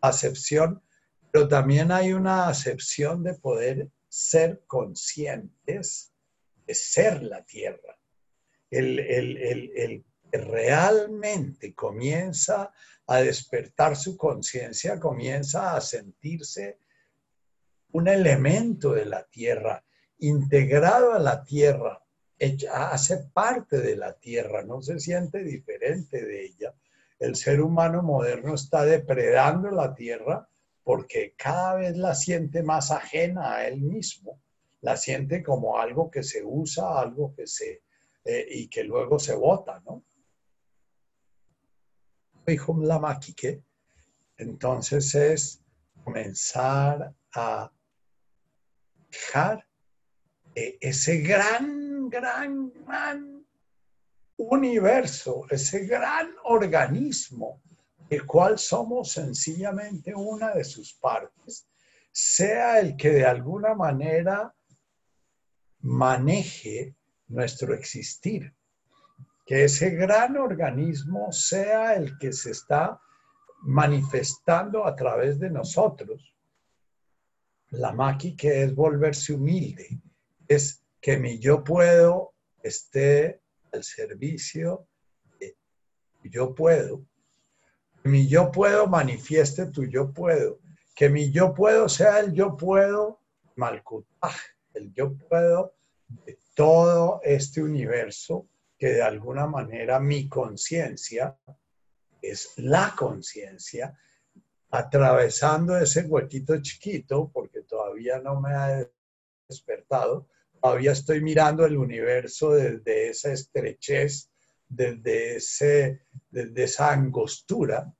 acepción, 0.01 0.83
pero 1.31 1.49
también 1.49 1.91
hay 1.93 2.13
una 2.13 2.49
acepción 2.49 3.23
de 3.23 3.35
poder 3.35 3.91
ser 4.09 4.63
conscientes 4.67 6.13
de 6.67 6.75
ser 6.75 7.23
la 7.23 7.45
tierra. 7.45 7.99
El, 8.71 8.99
el, 8.99 9.37
el, 9.77 10.05
realmente 10.33 11.75
comienza 11.75 12.73
a 13.07 13.19
despertar 13.19 13.97
su 13.97 14.17
conciencia, 14.17 14.99
comienza 14.99 15.77
a 15.77 15.81
sentirse 15.81 16.79
un 17.93 18.09
elemento 18.09 18.93
de 18.93 19.07
la 19.07 19.25
tierra, 19.25 19.85
integrado 20.19 21.15
a 21.15 21.19
la 21.19 21.45
tierra, 21.45 22.03
hace 22.70 23.18
parte 23.32 23.78
de 23.78 23.97
la 23.97 24.12
tierra, 24.14 24.62
no 24.62 24.82
se 24.82 24.99
siente 25.01 25.43
diferente 25.43 26.24
de 26.24 26.47
ella. 26.47 26.74
El 27.18 27.34
ser 27.34 27.62
humano 27.62 28.03
moderno 28.03 28.55
está 28.55 28.84
depredando 28.84 29.70
la 29.70 29.95
tierra 29.95 30.49
porque 30.84 31.34
cada 31.37 31.76
vez 31.76 31.97
la 31.97 32.14
siente 32.14 32.62
más 32.62 32.91
ajena 32.91 33.55
a 33.55 33.66
él 33.66 33.80
mismo, 33.80 34.41
la 34.82 34.97
siente 34.97 35.43
como 35.43 35.78
algo 35.78 36.11
que 36.11 36.22
se 36.22 36.45
usa, 36.45 37.01
algo 37.01 37.34
que 37.34 37.47
se, 37.47 37.82
eh, 38.24 38.47
y 38.49 38.68
que 38.68 38.84
luego 38.84 39.18
se 39.18 39.34
vota, 39.34 39.82
¿no? 39.84 40.05
Entonces 44.37 45.14
es 45.14 45.64
comenzar 46.05 47.12
a 47.34 47.72
dejar 49.11 49.66
ese 50.55 51.18
gran, 51.18 51.86
gran, 52.09 52.73
gran 52.85 53.47
universo, 54.37 55.47
ese 55.51 55.87
gran 55.87 56.35
organismo, 56.45 57.63
el 58.09 58.25
cual 58.27 58.59
somos 58.59 59.13
sencillamente 59.13 60.15
una 60.15 60.55
de 60.55 60.65
sus 60.65 60.95
partes, 60.95 61.69
sea 62.13 62.79
el 62.79 62.97
que 62.97 63.11
de 63.11 63.27
alguna 63.27 63.75
manera 63.75 64.55
maneje 65.81 66.95
nuestro 67.29 67.75
existir, 67.75 68.55
que 69.45 69.65
ese 69.65 69.91
gran 69.91 70.37
organismo 70.37 71.31
sea 71.33 71.95
el 71.95 72.19
que 72.19 72.33
se 72.33 72.51
está 72.51 73.01
manifestando 73.63 74.87
a 74.87 74.95
través 74.95 75.39
de 75.39 75.51
nosotros. 75.51 76.35
La 77.71 77.93
maqui 77.93 78.37
que 78.37 78.63
es 78.63 78.75
volverse 78.75 79.33
humilde, 79.33 80.01
es 80.47 80.86
que 81.01 81.17
mi 81.17 81.39
yo 81.39 81.63
puedo 81.63 82.35
esté 82.63 83.41
al 83.73 83.85
servicio 83.85 84.89
de 85.39 85.57
yo 86.23 86.55
puedo. 86.55 87.05
Que 88.03 88.09
mi 88.09 88.29
yo 88.29 88.51
puedo 88.51 88.87
manifieste 88.87 89.67
tu 89.67 89.85
yo 89.85 90.13
puedo. 90.13 90.61
Que 90.95 91.09
mi 91.09 91.31
yo 91.31 91.55
puedo 91.55 91.89
sea 91.89 92.21
el 92.21 92.33
yo 92.33 92.57
puedo 92.57 93.21
malcutaj, 93.57 94.37
el 94.75 94.93
yo 94.93 95.17
puedo 95.17 95.75
de 96.09 96.39
todo 96.55 97.21
este 97.25 97.63
universo 97.63 98.49
que 98.79 98.89
de 98.89 99.03
alguna 99.03 99.47
manera 99.47 99.99
mi 99.99 100.29
conciencia 100.29 101.39
es 102.21 102.53
la 102.57 102.95
conciencia 102.97 103.99
atravesando 104.71 105.77
ese 105.77 106.03
huequito 106.03 106.61
chiquito, 106.61 107.31
porque 107.33 107.63
todavía 107.63 108.19
no 108.19 108.41
me 108.41 108.53
ha 108.53 108.87
despertado, 109.49 110.29
todavía 110.61 110.93
estoy 110.93 111.21
mirando 111.21 111.65
el 111.65 111.77
universo 111.77 112.53
desde 112.53 113.11
esa 113.11 113.33
estrechez, 113.33 114.31
desde, 114.69 115.37
ese, 115.37 116.03
desde 116.31 116.65
esa 116.65 116.93
angostura. 116.93 117.93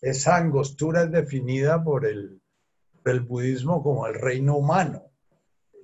Esa 0.00 0.36
angostura 0.36 1.04
es 1.04 1.12
definida 1.12 1.82
por 1.82 2.06
el, 2.06 2.40
el 3.04 3.20
budismo 3.20 3.82
como 3.82 4.06
el 4.06 4.14
reino 4.14 4.56
humano. 4.56 5.12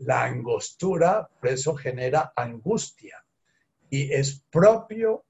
La 0.00 0.24
angostura, 0.24 1.28
por 1.40 1.50
eso 1.50 1.74
genera 1.74 2.32
angustia 2.36 3.24
y 3.90 4.12
es 4.12 4.44
propio 4.50 5.24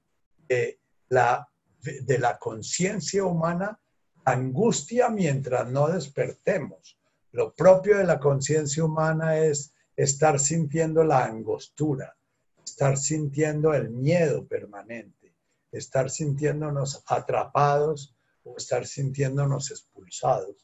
de 0.47 0.79
la, 1.09 1.47
de 1.81 2.19
la 2.19 2.37
conciencia 2.37 3.23
humana 3.23 3.79
angustia 4.25 5.09
mientras 5.09 5.69
no 5.69 5.87
despertemos. 5.87 6.97
Lo 7.31 7.53
propio 7.53 7.97
de 7.97 8.03
la 8.03 8.19
conciencia 8.19 8.83
humana 8.83 9.37
es 9.37 9.73
estar 9.99 10.39
sintiendo 10.39 11.03
la 11.03 11.25
angostura, 11.25 12.15
estar 12.63 12.95
sintiendo 12.95 13.73
el 13.73 13.89
miedo 13.89 14.47
permanente, 14.47 15.35
estar 15.73 16.09
sintiéndonos 16.09 17.03
atrapados 17.05 18.15
o 18.43 18.55
estar 18.55 18.87
sintiéndonos 18.87 19.71
expulsados. 19.71 20.55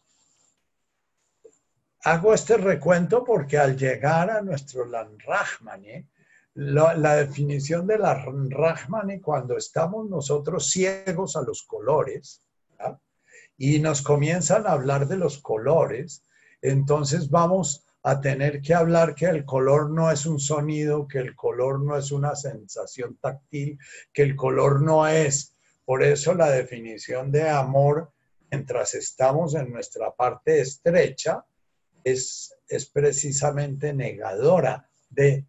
Hago 2.05 2.33
este 2.33 2.55
recuento 2.55 3.25
porque 3.25 3.57
al 3.57 3.75
llegar 3.75 4.29
a 4.29 4.41
nuestro 4.41 4.85
Lanrahmane, 4.85 6.07
la, 6.53 6.93
la, 6.95 7.15
definición 7.17 7.85
de 7.87 7.97
la 7.97 8.13
Rahmani 8.13 9.19
cuando 9.19 9.57
estamos 9.57 10.09
nosotros 10.09 10.69
ciegos 10.69 11.35
a 11.35 11.41
los 11.41 11.63
colores 11.63 12.41
y 13.57 13.79
nos 13.79 14.01
comienzan 14.01 14.65
a 14.65 14.71
hablar 14.71 15.09
de 15.09 15.17
los 15.17 15.39
colores, 15.39 16.23
entonces 16.61 17.29
vamos 17.29 17.84
a 18.07 18.21
tener 18.21 18.61
que 18.61 18.75
hablar 18.75 19.15
que 19.15 19.25
el 19.25 19.43
color 19.45 19.89
no 19.89 20.11
es 20.11 20.27
un 20.27 20.39
sonido, 20.39 21.07
que 21.07 21.17
el 21.17 21.35
color 21.35 21.81
no 21.81 21.97
es 21.97 22.11
una 22.11 22.35
sensación 22.35 23.17
táctil, 23.17 23.79
que 24.13 24.21
el 24.21 24.35
color 24.35 24.83
no 24.83 25.07
es. 25.07 25.55
Por 25.83 26.03
eso 26.03 26.35
la 26.35 26.51
definición 26.51 27.31
de 27.31 27.49
amor, 27.49 28.11
mientras 28.51 28.93
estamos 28.93 29.55
en 29.55 29.71
nuestra 29.71 30.13
parte 30.13 30.61
estrecha, 30.61 31.43
es, 32.03 32.55
es 32.67 32.85
precisamente 32.85 33.91
negadora 33.91 34.87
de, 35.09 35.43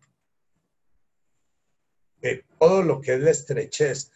de 2.23 2.43
todo 2.59 2.83
lo 2.83 3.03
que 3.03 3.17
es 3.17 3.21
la 3.21 3.33
estrechez. 3.33 4.11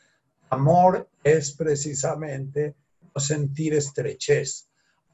Amor 0.48 1.10
es 1.22 1.52
precisamente 1.52 2.74
no 3.14 3.20
sentir 3.20 3.74
estrechez. 3.74 4.66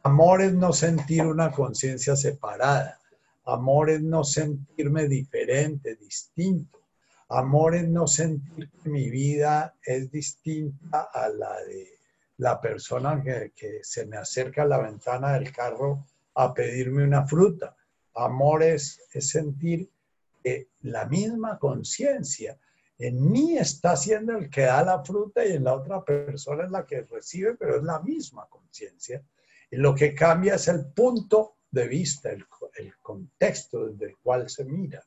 Amor 0.05 0.43
es 0.43 0.55
no 0.55 0.73
sentir 0.73 1.23
una 1.23 1.51
conciencia 1.51 2.15
separada. 2.15 3.01
Amor 3.47 3.91
es 3.91 4.03
no 4.03 4.25
sentirme 4.25 5.07
diferente, 5.07 5.95
distinto. 5.97 6.81
Amor 7.29 7.77
es 7.77 7.89
no 7.89 8.07
sentir 8.09 8.71
que 8.71 8.89
mi 8.89 9.09
vida 9.09 9.77
es 9.85 10.11
distinta 10.11 11.09
a 11.13 11.29
la 11.29 11.61
de 11.63 11.97
la 12.39 12.61
persona 12.61 13.23
que, 13.23 13.81
se 13.83 14.07
me 14.07 14.17
acerca 14.17 14.63
a 14.63 14.67
la 14.67 14.79
ventana 14.79 15.35
del 15.35 15.53
carro 15.53 16.07
a 16.35 16.53
pedirme 16.53 17.05
una 17.05 17.25
fruta. 17.25 17.77
Amor 18.15 18.65
es, 18.65 19.01
sentir 19.21 19.91
que 20.43 20.71
la 20.83 21.07
misma 21.07 21.59
conciencia 21.59 22.59
en 22.99 23.31
mí 23.31 23.59
está 23.59 23.97
siendo 23.97 24.37
el 24.37 24.51
que 24.51 24.63
da 24.63 24.83
la 24.83 25.05
fruta 25.05 25.45
y 25.45 25.53
en 25.53 25.65
la 25.65 25.75
otra 25.75 26.05
persona 26.05 26.65
es 26.65 26.71
la 26.71 26.85
que 26.85 27.03
recibe, 27.03 27.55
pero 27.55 27.77
es 27.77 27.83
la 27.83 28.01
misma 28.01 28.47
conciencia. 28.49 29.23
Y 29.71 29.77
lo 29.77 29.95
que 29.95 30.15
cambia 30.15 30.55
es 30.55 30.67
el 30.69 30.87
punto 30.87 31.57
de 31.71 31.87
vista, 31.89 32.31
el, 32.31 32.47
contexto 33.03 33.87
desde 33.87 34.07
el 34.07 34.19
cual 34.19 34.49
se 34.49 34.65
mira. 34.65 35.03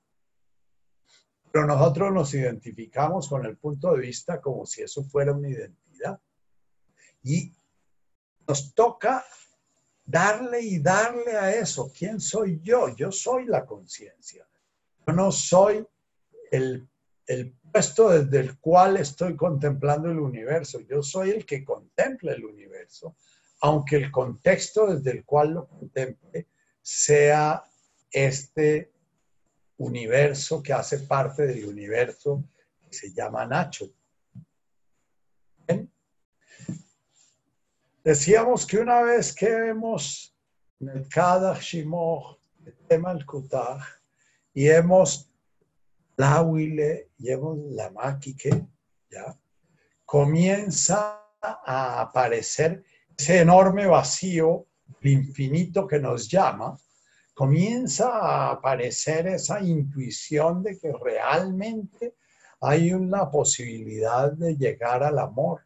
Pero 1.52 1.66
nosotros 1.66 2.14
nos 2.14 2.34
identificamos 2.34 3.28
con 3.28 3.46
el 3.46 3.58
punto 3.58 3.94
de 3.94 4.02
vista 4.02 4.40
como 4.40 4.66
si 4.66 4.84
eso 4.84 5.04
fuera 5.04 5.34
una 5.34 5.50
identidad. 5.50 6.20
Y 7.24 7.52
nos 8.48 8.74
toca 8.74 9.26
darle 10.06 10.62
y 10.62 10.80
darle 10.80 11.38
a 11.38 11.54
eso. 11.54 11.92
¿Quién 11.96 12.20
soy 12.20 12.60
yo? 12.64 12.96
Yo 12.96 13.12
soy 13.12 13.46
la 13.46 13.66
conciencia. 13.66 14.48
Yo 15.06 15.14
no 15.14 15.32
soy 15.32 15.86
el, 16.52 16.88
el 17.26 17.54
puesto 17.72 18.10
desde 18.10 18.40
el 18.40 18.60
cual 18.60 18.98
estoy 18.98 19.36
contemplando 19.36 20.10
el 20.10 20.20
universo. 20.20 20.80
Yo 20.82 21.02
soy 21.02 21.32
el 21.32 21.46
que 21.46 21.64
contempla 21.64 22.34
el 22.34 22.46
universo, 22.46 23.16
aunque 23.62 23.98
el 23.98 24.12
contexto 24.12 24.96
desde 24.96 25.12
el 25.12 25.26
cual 25.26 25.54
lo 25.54 25.68
contemple 25.68 26.48
sea 26.82 27.64
este 28.12 28.92
universo 29.78 30.62
que 30.62 30.74
hace 30.74 31.00
parte 31.00 31.48
del 31.48 31.66
universo 31.66 32.44
que 32.82 32.94
se 32.94 33.14
llama 33.14 33.46
Nacho. 33.46 33.92
Decíamos 38.04 38.66
que 38.66 38.78
una 38.78 39.02
vez 39.02 39.36
que 39.36 39.48
hemos 39.48 40.36
cada 41.10 41.60
Shimoh, 41.60 42.40
tema 42.88 43.12
el 43.12 43.26
Kutaj, 43.26 43.82
y 44.54 44.68
hemos 44.68 45.30
la 46.16 46.42
huile, 46.42 47.12
hemos 47.20 47.58
la 47.72 47.92
maquique, 47.92 48.66
ya, 49.10 49.38
comienza 50.06 51.24
a 51.42 52.02
aparecer 52.02 52.84
ese 53.18 53.40
enorme 53.40 53.86
vacío, 53.86 54.66
el 55.02 55.12
infinito 55.12 55.88
que 55.88 56.00
nos 56.00 56.28
llama, 56.28 56.78
comienza 57.34 58.10
a 58.10 58.52
aparecer 58.52 59.28
esa 59.28 59.62
intuición 59.62 60.62
de 60.62 60.78
que 60.78 60.92
realmente 60.92 62.16
hay 62.62 62.94
una 62.94 63.30
posibilidad 63.30 64.32
de 64.32 64.58
llegar 64.58 65.04
al 65.04 65.20
amor. 65.20 65.62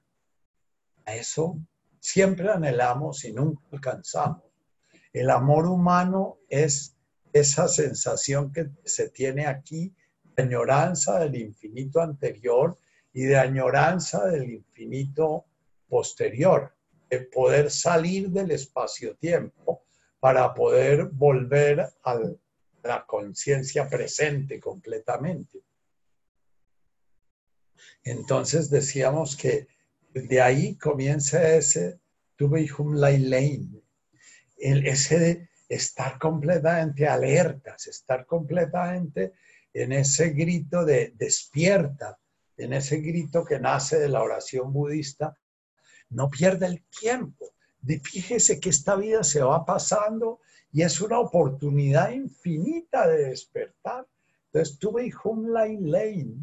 A 1.06 1.16
eso 1.16 1.58
siempre 2.00 2.52
anhelamos 2.52 3.26
y 3.26 3.34
nunca 3.34 3.64
alcanzamos. 3.72 4.44
El 5.12 5.30
amor 5.30 5.66
humano 5.68 6.38
es 6.50 6.96
esa 7.32 7.68
sensación 7.68 8.52
que 8.52 8.70
se 8.84 9.10
tiene 9.10 9.48
aquí 9.48 9.94
de 10.36 10.44
añoranza 10.44 11.20
del 11.20 11.36
infinito 11.36 12.02
anterior 12.02 12.78
y 13.14 13.24
de 13.24 13.38
añoranza 13.38 14.26
del 14.26 14.52
infinito 14.52 15.46
posterior, 15.88 16.76
poder 17.20 17.72
salir 17.72 18.30
del 18.30 18.52
espacio-tiempo 18.52 19.84
para 20.20 20.54
poder 20.54 21.06
volver 21.06 21.82
a 22.04 22.20
la 22.84 23.06
conciencia 23.06 23.90
presente 23.90 24.60
completamente. 24.60 25.60
Entonces 28.04 28.70
decíamos 28.70 29.36
que 29.36 29.68
de 30.14 30.42
ahí 30.42 30.76
comienza 30.78 31.56
ese 31.56 32.00
Tubehum 32.36 32.96
Lailein, 32.96 33.82
ese 34.58 35.20
de 35.20 35.50
estar 35.70 36.20
completamente 36.20 37.08
alertas, 37.08 37.88
estar 37.88 38.26
completamente 38.26 39.34
en 39.74 39.92
ese 39.92 40.30
grito 40.30 40.86
de 40.86 41.14
despierta, 41.16 42.20
en 42.58 42.74
ese 42.74 42.98
grito 42.98 43.44
que 43.44 43.60
nace 43.60 43.98
de 44.00 44.10
la 44.10 44.22
oración 44.22 44.72
budista, 44.72 45.36
no 46.14 46.30
pierda 46.30 46.68
el 46.68 46.84
tiempo. 46.84 47.54
fíjese 48.04 48.60
que 48.60 48.70
esta 48.70 48.96
vida 48.96 49.24
se 49.24 49.42
va 49.42 49.66
pasando 49.66 50.40
y 50.72 50.82
es 50.82 51.02
una 51.02 51.20
oportunidad 51.20 52.12
infinita 52.12 53.08
de 53.08 53.30
despertar. 53.30 54.08
Entonces 54.46 54.80
tuve 54.80 55.12
Hum 55.24 55.48
Lane, 55.50 56.36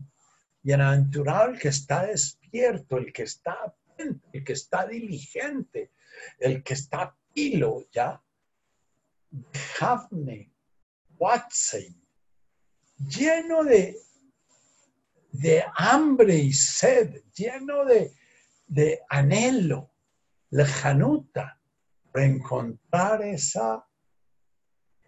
bienaventurado 0.63 1.51
el 1.51 1.59
que 1.59 1.69
está 1.69 2.07
despierto, 2.07 2.99
el 2.99 3.13
que 3.13 3.23
está 3.23 3.57
atento, 3.65 4.29
el 4.33 4.45
que 4.45 4.53
está 4.53 4.87
diligente, 4.87 5.93
el 6.39 6.63
que 6.63 6.75
está 6.75 7.17
pilo, 7.33 7.87
¿ya? 7.93 8.23
Havne, 9.81 10.53
Watson, 11.19 12.03
lleno 12.99 13.63
de, 13.65 13.97
de 15.33 15.65
hambre 15.77 16.37
y 16.37 16.53
sed, 16.53 17.23
lleno 17.35 17.85
de, 17.85 18.13
de 18.71 19.01
anhelo, 19.09 19.91
lejanuta, 20.51 21.61
para 22.13 22.25
encontrar 22.25 23.23
esa, 23.23 23.85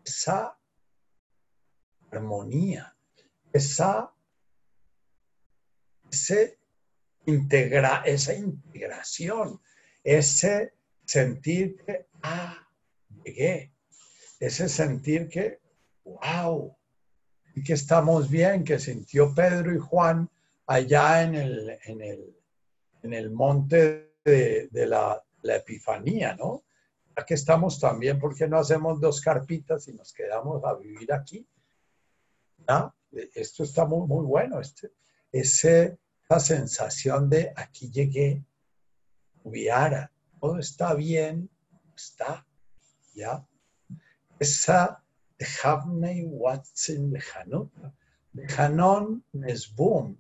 esa 0.05 0.59
armonía, 2.11 2.95
esa 3.53 4.13
ese 6.11 6.59
integra, 7.25 8.03
esa 8.05 8.35
integración, 8.35 9.61
ese 10.05 10.75
sentir 11.07 11.77
que, 11.85 12.07
ah, 12.23 12.69
llegué, 13.25 13.73
ese 14.39 14.69
sentir 14.69 15.29
que, 15.29 15.61
wow, 16.05 16.77
que 17.65 17.73
estamos 17.73 18.29
bien, 18.29 18.65
que 18.65 18.79
sintió 18.79 19.35
Pedro 19.35 19.75
y 19.75 19.79
Juan 19.79 20.29
allá 20.67 21.23
en 21.23 21.35
el, 21.35 21.79
en 21.85 22.01
el, 22.03 22.42
en 23.03 23.13
el 23.15 23.31
monte 23.31 24.15
de, 24.25 24.69
la, 24.87 25.23
la, 25.43 25.57
Epifanía, 25.57 26.35
¿no? 26.37 26.65
Aquí 27.17 27.35
estamos 27.35 27.79
también, 27.79 28.19
porque 28.19 28.49
no 28.49 28.59
hacemos 28.59 29.01
dos 29.01 29.21
carpitas 29.21 29.89
y 29.89 29.93
nos 29.93 30.13
quedamos 30.13 30.65
a 30.65 30.75
vivir 30.75 31.13
aquí? 31.13 31.47
¿Ah? 32.67 32.95
Esto 33.35 33.65
está 33.65 33.85
muy, 33.85 34.07
muy 34.07 34.25
bueno, 34.25 34.61
este, 34.61 34.93
ese, 35.31 35.99
esa 36.25 36.41
sensación 36.41 37.29
de 37.29 37.53
aquí 37.55 37.91
llegué, 37.91 38.43
hubiera, 39.43 40.11
todo 40.41 40.59
está 40.59 40.95
bien, 40.95 41.51
está, 41.95 42.47
¿ya? 43.15 43.47
Esa 44.39 45.03
de 45.39 45.47
Havnei 45.63 46.25
Watson 46.25 47.13
Lejanota, 47.13 47.95
Lejanon 48.33 49.25
Nesboom, 49.33 50.17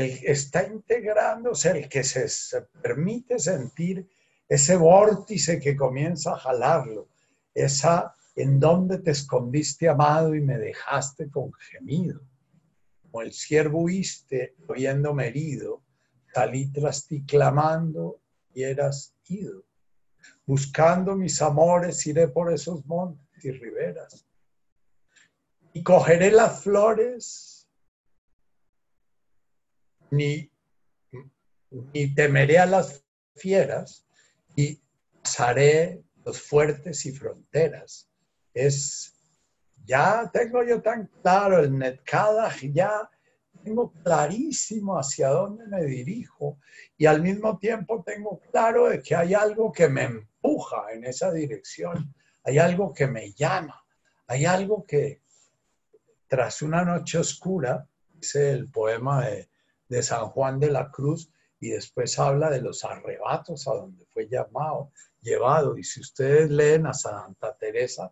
el 0.00 0.18
está 0.24 0.66
integrándose, 0.66 1.70
el 1.70 1.88
que 1.88 2.02
se, 2.04 2.62
permite 2.82 3.38
sentir 3.38 4.08
ese 4.48 4.76
vórtice 4.76 5.60
que 5.60 5.76
comienza 5.76 6.32
a 6.32 6.38
jalarlo, 6.38 7.08
esa 7.54 8.14
en 8.34 8.58
donde 8.58 8.98
te 8.98 9.10
escondiste 9.10 9.88
amado 9.88 10.34
y 10.34 10.40
me 10.40 10.58
dejaste 10.58 11.30
con 11.30 11.52
gemido 11.52 12.20
como 13.12 13.22
el 13.22 13.32
siervo 13.32 13.82
huiste, 13.82 14.54
habiéndome 14.66 15.28
herido, 15.28 15.82
salí 16.32 16.72
tras 16.72 17.06
ti 17.06 17.22
clamando 17.26 18.22
y 18.54 18.62
eras 18.62 19.14
ido. 19.26 19.64
Buscando 20.46 21.14
mis 21.14 21.42
amores, 21.42 22.06
iré 22.06 22.28
por 22.28 22.50
esos 22.50 22.86
montes 22.86 23.44
y 23.44 23.50
riberas. 23.50 24.24
Y 25.74 25.82
cogeré 25.82 26.30
las 26.30 26.62
flores, 26.62 27.51
ni, 30.12 30.52
ni 31.70 32.14
temeré 32.14 32.58
a 32.58 32.66
las 32.66 33.04
fieras, 33.34 34.06
y 34.54 34.80
pasaré 35.22 36.02
los 36.24 36.40
fuertes 36.40 37.06
y 37.06 37.12
fronteras. 37.12 38.10
Es 38.52 39.14
ya 39.84 40.30
tengo 40.32 40.62
yo 40.62 40.80
tan 40.80 41.10
claro 41.22 41.58
el 41.58 41.76
Netkadach, 41.76 42.60
ya 42.72 43.10
tengo 43.64 43.92
clarísimo 44.04 44.98
hacia 44.98 45.28
dónde 45.28 45.66
me 45.66 45.82
dirijo 45.84 46.58
y 46.96 47.06
al 47.06 47.22
mismo 47.22 47.58
tiempo 47.58 48.02
tengo 48.04 48.40
claro 48.50 48.88
de 48.88 49.02
que 49.02 49.16
hay 49.16 49.34
algo 49.34 49.72
que 49.72 49.88
me 49.88 50.04
empuja 50.04 50.92
en 50.92 51.04
esa 51.04 51.32
dirección, 51.32 52.14
hay 52.44 52.58
algo 52.58 52.92
que 52.92 53.06
me 53.06 53.32
llama, 53.32 53.84
hay 54.26 54.44
algo 54.44 54.84
que 54.86 55.22
tras 56.28 56.62
una 56.62 56.84
noche 56.84 57.18
oscura, 57.18 57.88
dice 58.14 58.52
el 58.52 58.70
poema 58.70 59.26
de, 59.26 59.48
de 59.92 60.02
San 60.02 60.28
Juan 60.28 60.58
de 60.58 60.70
la 60.70 60.90
Cruz, 60.90 61.30
y 61.60 61.68
después 61.68 62.18
habla 62.18 62.50
de 62.50 62.62
los 62.62 62.82
arrebatos 62.82 63.68
a 63.68 63.74
donde 63.74 64.04
fue 64.06 64.26
llamado, 64.26 64.90
llevado. 65.20 65.76
Y 65.76 65.84
si 65.84 66.00
ustedes 66.00 66.50
leen 66.50 66.86
a 66.86 66.94
Santa 66.94 67.54
Teresa, 67.56 68.10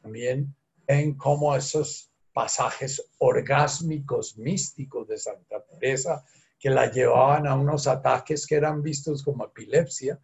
también 0.00 0.54
en 0.86 1.14
cómo 1.14 1.54
esos 1.54 2.10
pasajes 2.32 3.04
orgásmicos 3.18 4.38
místicos 4.38 5.08
de 5.08 5.18
Santa 5.18 5.62
Teresa 5.62 6.24
que 6.58 6.70
la 6.70 6.90
llevaban 6.90 7.46
a 7.46 7.54
unos 7.54 7.86
ataques 7.86 8.46
que 8.46 8.54
eran 8.54 8.80
vistos 8.80 9.22
como 9.22 9.44
epilepsia, 9.44 10.18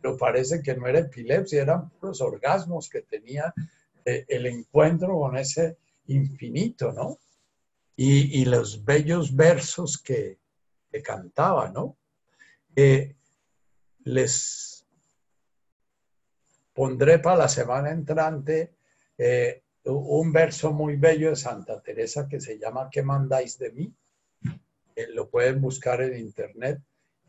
pero 0.00 0.16
parece 0.16 0.62
que 0.62 0.76
no 0.76 0.86
era 0.86 1.00
epilepsia, 1.00 1.62
eran 1.62 1.90
los 2.00 2.20
orgasmos 2.20 2.88
que 2.88 3.02
tenía 3.02 3.52
eh, 4.04 4.24
el 4.28 4.46
encuentro 4.46 5.18
con 5.18 5.36
ese 5.36 5.78
infinito, 6.06 6.92
¿no? 6.92 7.18
Y, 7.96 8.44
los 8.46 8.84
bellos 8.84 9.36
versos 9.36 9.98
cantaba, 11.02 11.70
¿no? 11.70 11.96
Les 14.04 14.74
pondré 16.74 17.20
para 17.20 17.36
la 17.36 17.48
semana 17.48 17.90
entrante 17.90 18.74
eh, 19.16 19.62
un 19.84 20.32
verso 20.32 20.72
muy 20.72 20.96
bello 20.96 21.30
de 21.30 21.36
Santa 21.36 21.80
Teresa 21.80 22.26
que 22.28 22.40
se 22.40 22.58
llama 22.58 22.88
¿Qué 22.90 23.02
mandáis 23.02 23.58
de 23.58 23.70
mí? 23.70 23.94
Eh, 24.96 25.08
lo 25.12 25.28
pueden 25.28 25.60
buscar 25.60 26.00
en 26.02 26.18
internet. 26.18 26.80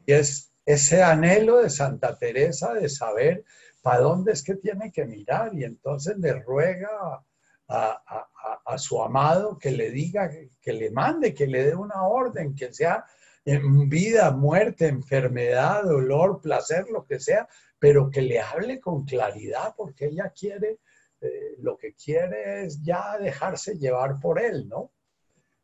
Y 0.05 0.13
es 0.13 0.51
ese 0.65 1.03
anhelo 1.03 1.57
de 1.57 1.69
Santa 1.69 2.17
Teresa 2.17 2.73
de 2.73 2.89
saber 2.89 3.43
para 3.81 3.99
dónde 3.99 4.31
es 4.31 4.41
que 4.41 4.55
tiene 4.55 4.91
que 4.91 5.05
mirar. 5.05 5.53
Y 5.53 5.63
entonces 5.63 6.17
le 6.17 6.33
ruega 6.33 7.23
a, 7.67 8.77
su 8.77 9.01
amado 9.01 9.57
que 9.57 9.71
le 9.71 9.91
diga, 9.91 10.29
que 10.61 10.73
le 10.73 10.91
mande, 10.91 11.33
que 11.33 11.47
le 11.47 11.65
dé 11.65 11.75
una 11.75 12.03
orden, 12.03 12.55
que 12.55 12.73
sea 12.73 13.05
en 13.45 13.87
vida, 13.87 14.31
muerte, 14.31 14.87
enfermedad, 14.87 15.83
dolor, 15.83 16.41
placer, 16.41 16.87
lo 16.89 17.05
que 17.05 17.19
sea, 17.19 17.47
pero 17.79 18.09
que 18.09 18.21
le 18.21 18.39
hable 18.39 18.79
con 18.79 19.05
claridad 19.05 19.73
porque 19.77 20.07
ella 20.07 20.33
quiere 20.35 20.79
este, 21.25 21.55
lo 21.59 21.77
que 21.77 21.93
quiere 21.93 22.65
es 22.65 22.81
ya 22.83 23.17
dejarse 23.17 23.77
llevar 23.77 24.19
por 24.19 24.41
él, 24.41 24.67
¿no? 24.67 24.91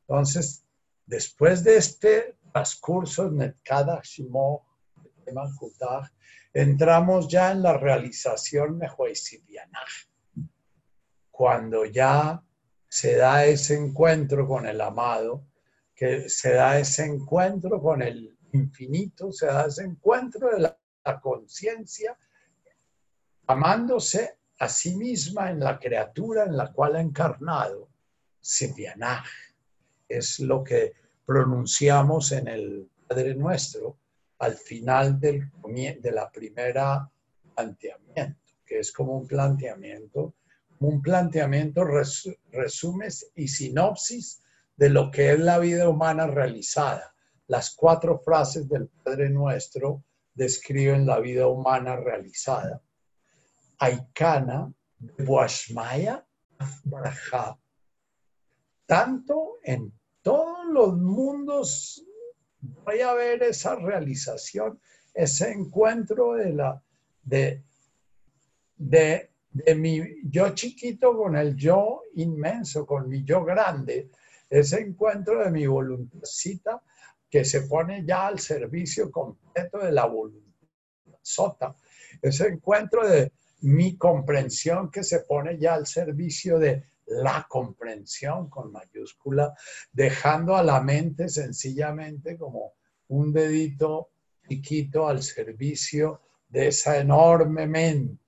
Entonces, 0.08 0.66
después 1.06 1.64
de 1.64 1.78
este 1.78 2.38
transcurso 2.52 3.28
en 3.28 3.58
cada 3.64 4.02
Shimo, 4.04 4.66
entramos 6.54 7.28
ya 7.28 7.52
en 7.52 7.62
la 7.62 7.78
realización 7.78 8.78
Mejoisidianaj, 8.78 9.90
cuando 11.30 11.86
ya 11.86 12.44
se 12.88 13.16
da 13.16 13.46
ese 13.46 13.76
encuentro 13.76 14.48
con 14.48 14.66
el 14.66 14.82
amado, 14.82 15.46
que 16.02 16.30
se 16.30 16.54
da 16.54 16.80
ese 16.80 17.06
encuentro 17.06 17.80
con 17.80 18.02
el 18.02 18.36
infinito, 18.54 19.32
se 19.32 19.46
da 19.46 19.68
ese 19.68 19.84
encuentro 19.84 20.50
de 20.50 20.60
la 20.60 21.22
conciencia 21.22 22.18
amándose 23.46 24.40
a 24.58 24.68
sí 24.68 24.96
misma 24.96 25.52
en 25.52 25.60
la 25.60 25.78
criatura 25.78 26.46
en 26.46 26.58
la 26.58 26.74
cual 26.74 26.96
ha 26.96 27.02
encarnado, 27.02 27.88
Sepianaj. 28.42 29.28
Es 30.10 30.40
lo 30.40 30.64
que 30.64 30.94
pronunciamos 31.24 32.32
en 32.32 32.48
el 32.48 32.90
Padre 33.08 33.36
Nuestro 33.36 34.00
al 34.40 34.56
final 34.56 35.20
del, 35.20 35.52
de 36.02 36.12
la 36.12 36.32
primera 36.32 37.08
planteamiento, 37.54 38.42
que 38.66 38.80
es 38.80 38.92
como 38.92 39.18
un 39.18 39.28
planteamiento, 39.28 40.34
un 40.80 41.00
planteamiento 41.00 41.86
resumes 42.52 43.32
y 43.36 43.48
sinopsis 43.48 44.41
de 44.82 44.90
lo 44.90 45.12
que 45.12 45.34
es 45.34 45.40
la 45.40 45.60
vida 45.60 45.88
humana 45.88 46.26
realizada. 46.26 47.14
Las 47.46 47.76
cuatro 47.76 48.18
frases 48.18 48.68
del 48.68 48.88
Padre 48.88 49.30
Nuestro 49.30 50.04
describen 50.34 51.06
la 51.06 51.20
vida 51.20 51.46
humana 51.46 51.98
realizada. 51.98 52.82
Aikana, 53.78 54.74
Boashmaya, 55.20 56.26
Barajá. 56.86 57.60
Tanto 58.88 59.60
en 59.62 59.94
todos 60.24 60.66
los 60.72 60.98
mundos 60.98 62.04
voy 62.60 63.02
a 63.02 63.14
ver 63.14 63.44
esa 63.44 63.76
realización, 63.76 64.82
ese 65.14 65.52
encuentro 65.52 66.34
de 66.34 66.54
la 66.54 66.84
de, 67.22 67.64
de, 68.78 69.30
de 69.52 69.76
mi 69.76 70.02
yo 70.24 70.56
chiquito 70.56 71.16
con 71.16 71.36
el 71.36 71.56
yo 71.56 72.02
inmenso, 72.16 72.84
con 72.88 73.08
mi 73.08 73.24
yo 73.24 73.46
grande, 73.46 74.10
ese 74.52 74.82
encuentro 74.82 75.44
de 75.44 75.50
mi 75.50 75.66
voluntadcita 75.66 76.84
que 77.30 77.46
se 77.46 77.62
pone 77.62 78.04
ya 78.06 78.28
al 78.28 78.40
servicio 78.40 79.10
completo 79.10 79.80
de 79.80 79.94
la 79.94 80.06
voluntad 80.06 80.52
sota, 81.22 81.76
ese 82.22 82.48
encuentro 82.48 83.08
de 83.08 83.32
mi 83.62 83.96
comprensión 83.98 84.92
que 84.92 85.04
se 85.04 85.22
pone 85.22 85.58
ya 85.58 85.76
al 85.76 85.88
servicio 85.88 86.60
de 86.60 86.84
la 87.06 87.46
comprensión 87.48 88.50
con 88.50 88.72
mayúscula, 88.72 89.54
dejando 89.92 90.56
a 90.58 90.64
la 90.64 90.82
mente 90.82 91.30
sencillamente 91.30 92.38
como 92.38 92.74
un 93.08 93.32
dedito 93.32 94.10
chiquito 94.48 95.08
al 95.08 95.22
servicio 95.22 96.22
de 96.50 96.68
esa 96.68 96.98
enorme 96.98 97.68
mente 97.68 98.21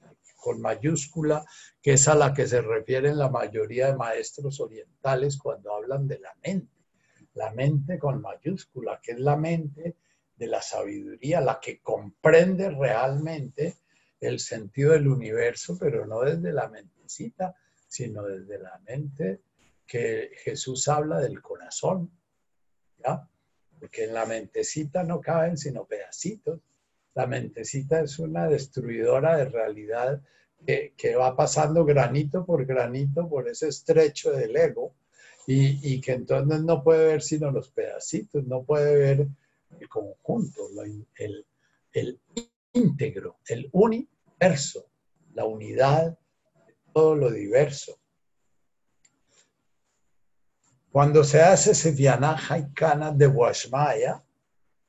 con 0.44 0.60
mayúscula, 0.60 1.46
que 1.82 1.94
es 1.94 2.06
a 2.10 2.16
la 2.16 2.34
que 2.34 2.46
se 2.46 2.62
refieren 2.62 3.18
la 3.18 3.30
mayoría 3.30 3.88
de 3.88 3.96
maestros 3.96 4.60
orientales 4.60 5.38
cuando 5.38 5.74
hablan 5.74 6.06
de 6.06 6.20
la 6.20 6.36
mente. 6.44 6.84
La 7.36 7.54
mente 7.54 7.98
con 7.98 8.22
mayúscula, 8.22 9.00
que 9.02 9.14
es 9.14 9.20
la 9.20 9.38
mente 9.38 9.96
de 10.36 10.48
la 10.48 10.62
sabiduría, 10.62 11.40
la 11.40 11.62
que 11.62 11.80
comprende 11.80 12.70
realmente 12.70 13.78
el 14.20 14.42
sentido 14.42 14.92
del 14.92 15.08
universo, 15.08 15.78
pero 15.80 16.06
no 16.06 16.20
desde 16.20 16.52
la 16.52 16.68
mentecita, 16.68 17.56
sino 17.88 18.24
desde 18.24 18.60
la 18.60 18.78
mente 18.86 19.44
que 19.88 20.32
Jesús 20.44 20.90
habla 20.90 21.20
del 21.20 21.42
corazón, 21.42 22.12
¿ya? 22.98 23.30
Porque 23.80 24.04
en 24.04 24.14
la 24.14 24.26
mentecita 24.26 25.04
no 25.04 25.22
caben 25.22 25.58
sino 25.58 25.86
pedacitos. 25.86 26.60
La 27.16 27.28
mentecita 27.28 28.02
es 28.02 28.20
una 28.20 28.48
destruidora 28.48 29.38
de 29.38 29.46
realidad 29.46 30.22
que, 30.66 31.16
va 31.16 31.36
pasando 31.36 31.84
granito 31.86 32.46
por 32.46 32.66
granito 32.66 33.28
por 33.28 33.48
ese 33.50 33.68
estrecho 33.68 34.32
del 34.32 34.56
ego 34.56 34.96
y, 35.46 36.00
que 36.00 36.14
entonces 36.14 36.62
no 36.64 36.84
puede 36.84 37.08
ver 37.08 37.22
sino 37.22 37.52
los 37.52 37.70
pedacitos, 37.70 38.46
no 38.46 38.64
puede 38.64 38.96
ver 38.96 39.28
el 39.80 39.90
conjunto, 39.90 40.70
el, 41.18 41.46
el 41.92 42.20
íntegro, 42.74 43.38
el 43.48 43.70
único 43.74 44.14
la 45.34 45.46
unidad 45.46 46.18
de 46.68 46.76
todo 46.94 47.16
lo 47.16 47.32
diverso. 47.32 47.98
Cuando 50.92 51.24
se 51.24 51.42
hace 51.42 51.72
ese 51.72 51.92
vianaja 51.92 52.60
y 52.60 52.72
cana 52.74 53.12
de 53.12 53.28
Washmaya, 53.28 54.22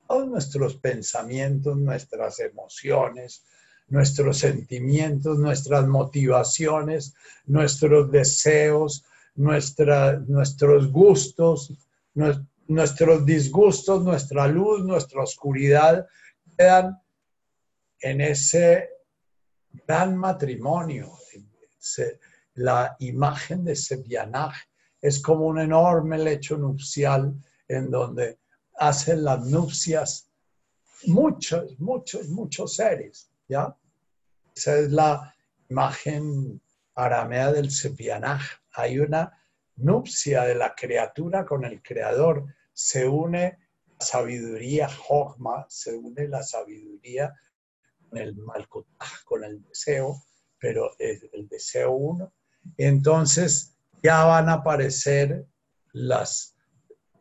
todos 0.06 0.28
nuestros 0.28 0.76
pensamientos, 0.76 1.76
nuestras 1.76 2.40
emociones, 2.40 3.44
nuestros 3.88 4.38
sentimientos, 4.38 5.38
nuestras 5.38 5.86
motivaciones, 5.86 7.14
nuestros 7.46 8.10
deseos, 8.10 9.04
nuestros 9.34 10.90
gustos, 10.90 11.72
nuestros 12.66 13.26
disgustos, 13.26 14.02
nuestra 14.02 14.46
luz, 14.46 14.84
nuestra 14.84 15.22
oscuridad, 15.22 16.06
quedan 16.56 16.98
en 18.00 18.20
ese 18.20 18.90
gran 19.86 20.16
matrimonio. 20.16 21.12
La 22.54 22.96
imagen 23.00 23.64
de 23.64 23.74
Sebianaj 23.74 24.54
es 25.00 25.20
como 25.20 25.46
un 25.46 25.58
enorme 25.58 26.18
lecho 26.18 26.56
nupcial 26.56 27.34
en 27.68 27.90
donde 27.90 28.38
hacen 28.78 29.24
las 29.24 29.44
nupcias 29.46 30.30
muchos, 31.06 31.78
muchos, 31.78 32.28
muchos 32.28 32.76
seres, 32.76 33.30
¿ya? 33.48 33.76
Esa 34.54 34.78
es 34.78 34.92
la 34.92 35.34
imagen 35.68 36.60
aramea 36.94 37.52
del 37.52 37.70
Sepianaj. 37.70 38.42
Hay 38.72 38.98
una 38.98 39.32
nupcia 39.76 40.42
de 40.44 40.54
la 40.54 40.74
criatura 40.74 41.44
con 41.44 41.64
el 41.64 41.82
creador. 41.82 42.46
Se 42.72 43.06
une 43.06 43.58
la 43.98 44.06
sabiduría 44.06 44.88
Jogma, 44.88 45.66
se 45.68 45.94
une 45.94 46.28
la 46.28 46.42
sabiduría 46.42 47.34
el 48.12 48.36
malcotaj, 48.36 49.24
con 49.24 49.44
el 49.44 49.62
deseo, 49.62 50.22
pero 50.58 50.92
es 50.98 51.26
el 51.32 51.48
deseo 51.48 51.92
uno. 51.92 52.32
Entonces 52.76 53.76
ya 54.02 54.24
van 54.24 54.48
a 54.48 54.54
aparecer 54.54 55.46
las, 55.92 56.56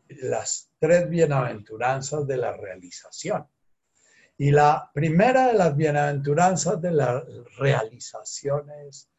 las 0.08 0.70
tres 0.84 1.09
bienaventuranzas 1.09 2.27
de 2.27 2.36
la 2.36 2.51
realización. 2.57 3.47
Y 4.38 4.51
la 4.51 4.91
primera 4.93 5.47
de 5.47 5.53
las 5.53 5.77
bienaventuranzas 5.77 6.81
de 6.81 6.91
la 6.91 7.23
realización 7.57 8.69
es 8.86 9.09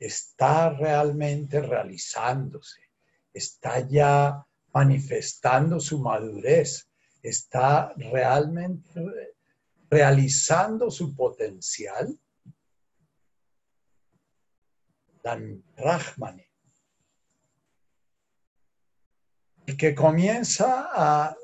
está 0.00 0.70
realmente 0.70 1.60
realizándose, 1.60 2.90
está 3.32 3.86
ya 3.86 4.44
manifestando 4.74 5.78
su 5.78 6.00
madurez, 6.00 6.88
está 7.22 7.92
realmente 7.94 9.00
realizando 9.88 10.90
su 10.90 11.14
potencial, 11.14 12.18
Dan 15.22 15.62
Rahmani, 15.76 16.51
y 19.66 19.76
que 19.76 19.94
comienza 19.94 20.88
a 20.92 21.36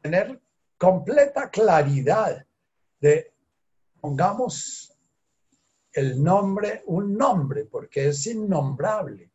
tener 0.00 0.40
completa 0.78 1.50
claridad 1.50 2.46
de, 3.00 3.32
pongamos 4.00 4.92
el 5.92 6.22
nombre, 6.22 6.82
un 6.86 7.16
nombre, 7.16 7.64
porque 7.64 8.08
es 8.08 8.26
innombrable, 8.26 9.30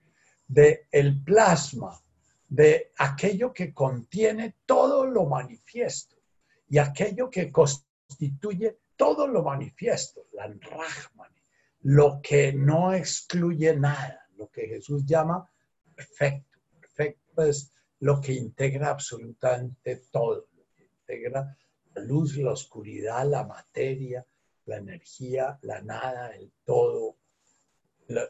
de 0.48 0.88
el 0.92 1.24
plasma, 1.24 2.00
de 2.48 2.92
aquello 2.98 3.54
que 3.54 3.74
contiene 3.74 4.58
todo 4.66 5.06
lo 5.06 5.26
manifiesto 5.26 6.18
y 6.70 6.78
aquello 6.78 7.30
que 7.30 7.52
constituye 7.52 8.80
todo 8.96 9.28
lo 9.28 9.42
manifiesto, 9.42 10.28
la 10.34 10.48
Rahman, 10.48 11.32
lo 11.82 12.20
que 12.22 12.54
no 12.54 12.94
excluye 12.94 13.76
nada, 13.76 14.28
lo 14.36 14.50
que 14.50 14.68
Jesús 14.68 15.06
llama 15.06 15.50
perfecto. 15.96 16.60
Perfecto 16.80 17.44
es 17.44 17.72
lo 18.02 18.20
que 18.20 18.34
integra 18.34 18.90
absolutamente 18.90 20.08
todo, 20.12 20.48
lo 20.56 20.64
que 20.76 20.84
integra 20.84 21.58
la 21.94 22.02
luz, 22.04 22.38
la 22.38 22.52
oscuridad, 22.52 23.28
la 23.28 23.46
materia, 23.46 24.26
la 24.66 24.78
energía, 24.78 25.60
la 25.62 25.82
nada, 25.82 26.30
el 26.36 26.52
todo, 26.64 27.18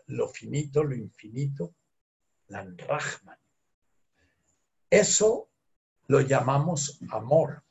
lo, 0.08 0.28
finito, 0.28 0.84
lo 0.84 0.96
infinito, 0.96 1.74
la 2.48 2.64
Rahman. 2.64 3.38
Eso 4.90 5.50
lo 6.08 6.22
llamamos 6.22 7.00
amor. 7.10 7.64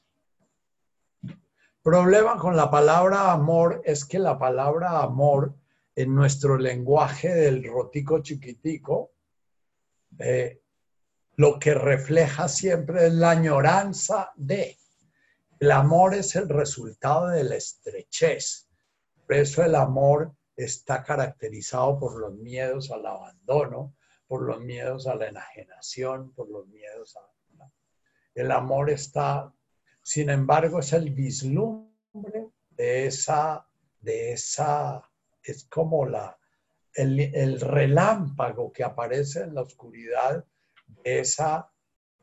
Problema 1.82 2.38
con 2.38 2.56
la 2.56 2.70
palabra 2.70 3.32
amor 3.32 3.82
es 3.84 4.04
que 4.04 4.18
la 4.18 4.38
palabra 4.38 5.02
amor 5.02 5.54
en 5.94 6.14
nuestro 6.14 6.56
lenguaje 6.56 7.28
del 7.28 7.64
rotico 7.64 8.22
chiquitico, 8.22 9.12
eh, 10.18 10.59
lo 11.36 11.58
que 11.58 11.74
refleja 11.74 12.48
siempre 12.48 13.06
es 13.06 13.12
la 13.12 13.30
añoranza 13.30 14.32
de. 14.36 14.78
El 15.58 15.70
amor 15.70 16.14
es 16.14 16.36
el 16.36 16.48
resultado 16.48 17.28
de 17.28 17.44
la 17.44 17.56
estrechez. 17.56 18.68
Por 19.26 19.36
eso 19.36 19.62
el 19.62 19.74
amor 19.74 20.34
está 20.56 21.02
caracterizado 21.02 21.98
por 21.98 22.18
los 22.18 22.34
miedos 22.34 22.90
al 22.90 23.06
abandono, 23.06 23.94
por 24.26 24.42
los 24.42 24.60
miedos 24.60 25.06
a 25.06 25.14
la 25.14 25.28
enajenación, 25.28 26.32
por 26.32 26.50
los 26.50 26.66
miedos 26.68 27.16
a... 27.16 27.20
El 28.34 28.52
amor 28.52 28.90
está 28.90 29.52
sin 30.02 30.30
embargo, 30.30 30.80
es 30.80 30.92
el 30.92 31.10
vislumbre 31.10 32.48
de 32.70 33.06
esa, 33.06 33.66
de 34.00 34.32
esa 34.32 35.08
es 35.42 35.64
como 35.64 36.06
la, 36.06 36.38
el, 36.94 37.20
el 37.20 37.60
relámpago 37.60 38.72
que 38.72 38.84
aparece 38.84 39.42
en 39.42 39.54
la 39.54 39.62
oscuridad 39.62 40.44
de 41.02 41.20
esa 41.20 41.70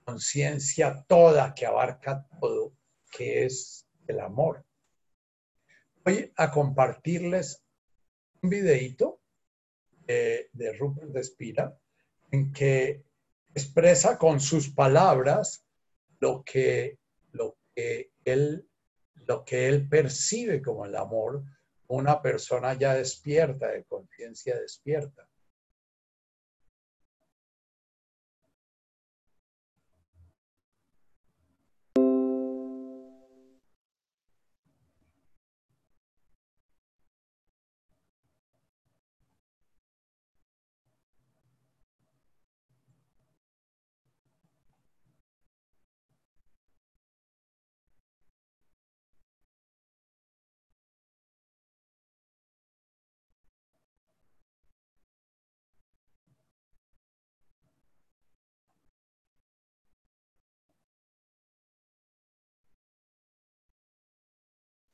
conciencia 0.03 1.05
toda 1.07 1.53
que 1.53 1.65
abarca 1.65 2.26
todo, 2.39 2.74
que 3.11 3.45
es 3.45 3.88
el 4.07 4.20
amor. 4.20 4.63
Voy 6.03 6.32
a 6.36 6.51
compartirles 6.51 7.63
un 8.41 8.49
videito 8.49 9.22
de, 10.05 10.49
de 10.53 10.74
Rupert 10.74 11.11
Despira 11.11 11.78
en 12.32 12.53
que 12.53 13.03
expresa 13.53 14.18
con 14.18 14.39
sus 14.39 14.70
palabras 14.70 15.65
lo 16.20 16.43
que, 16.43 16.99
lo 17.32 17.57
que 17.76 18.11
él 18.24 18.68
lo 19.28 19.43
que 19.43 19.68
él 19.68 19.88
percibe 19.88 20.61
como 20.61 20.86
el 20.86 20.95
amor, 20.95 21.43
una 21.88 22.22
persona 22.22 22.74
ya 22.74 22.93
despierta, 22.93 23.68
de 23.68 23.84
conciencia 23.84 24.59
despierta. 24.59 25.28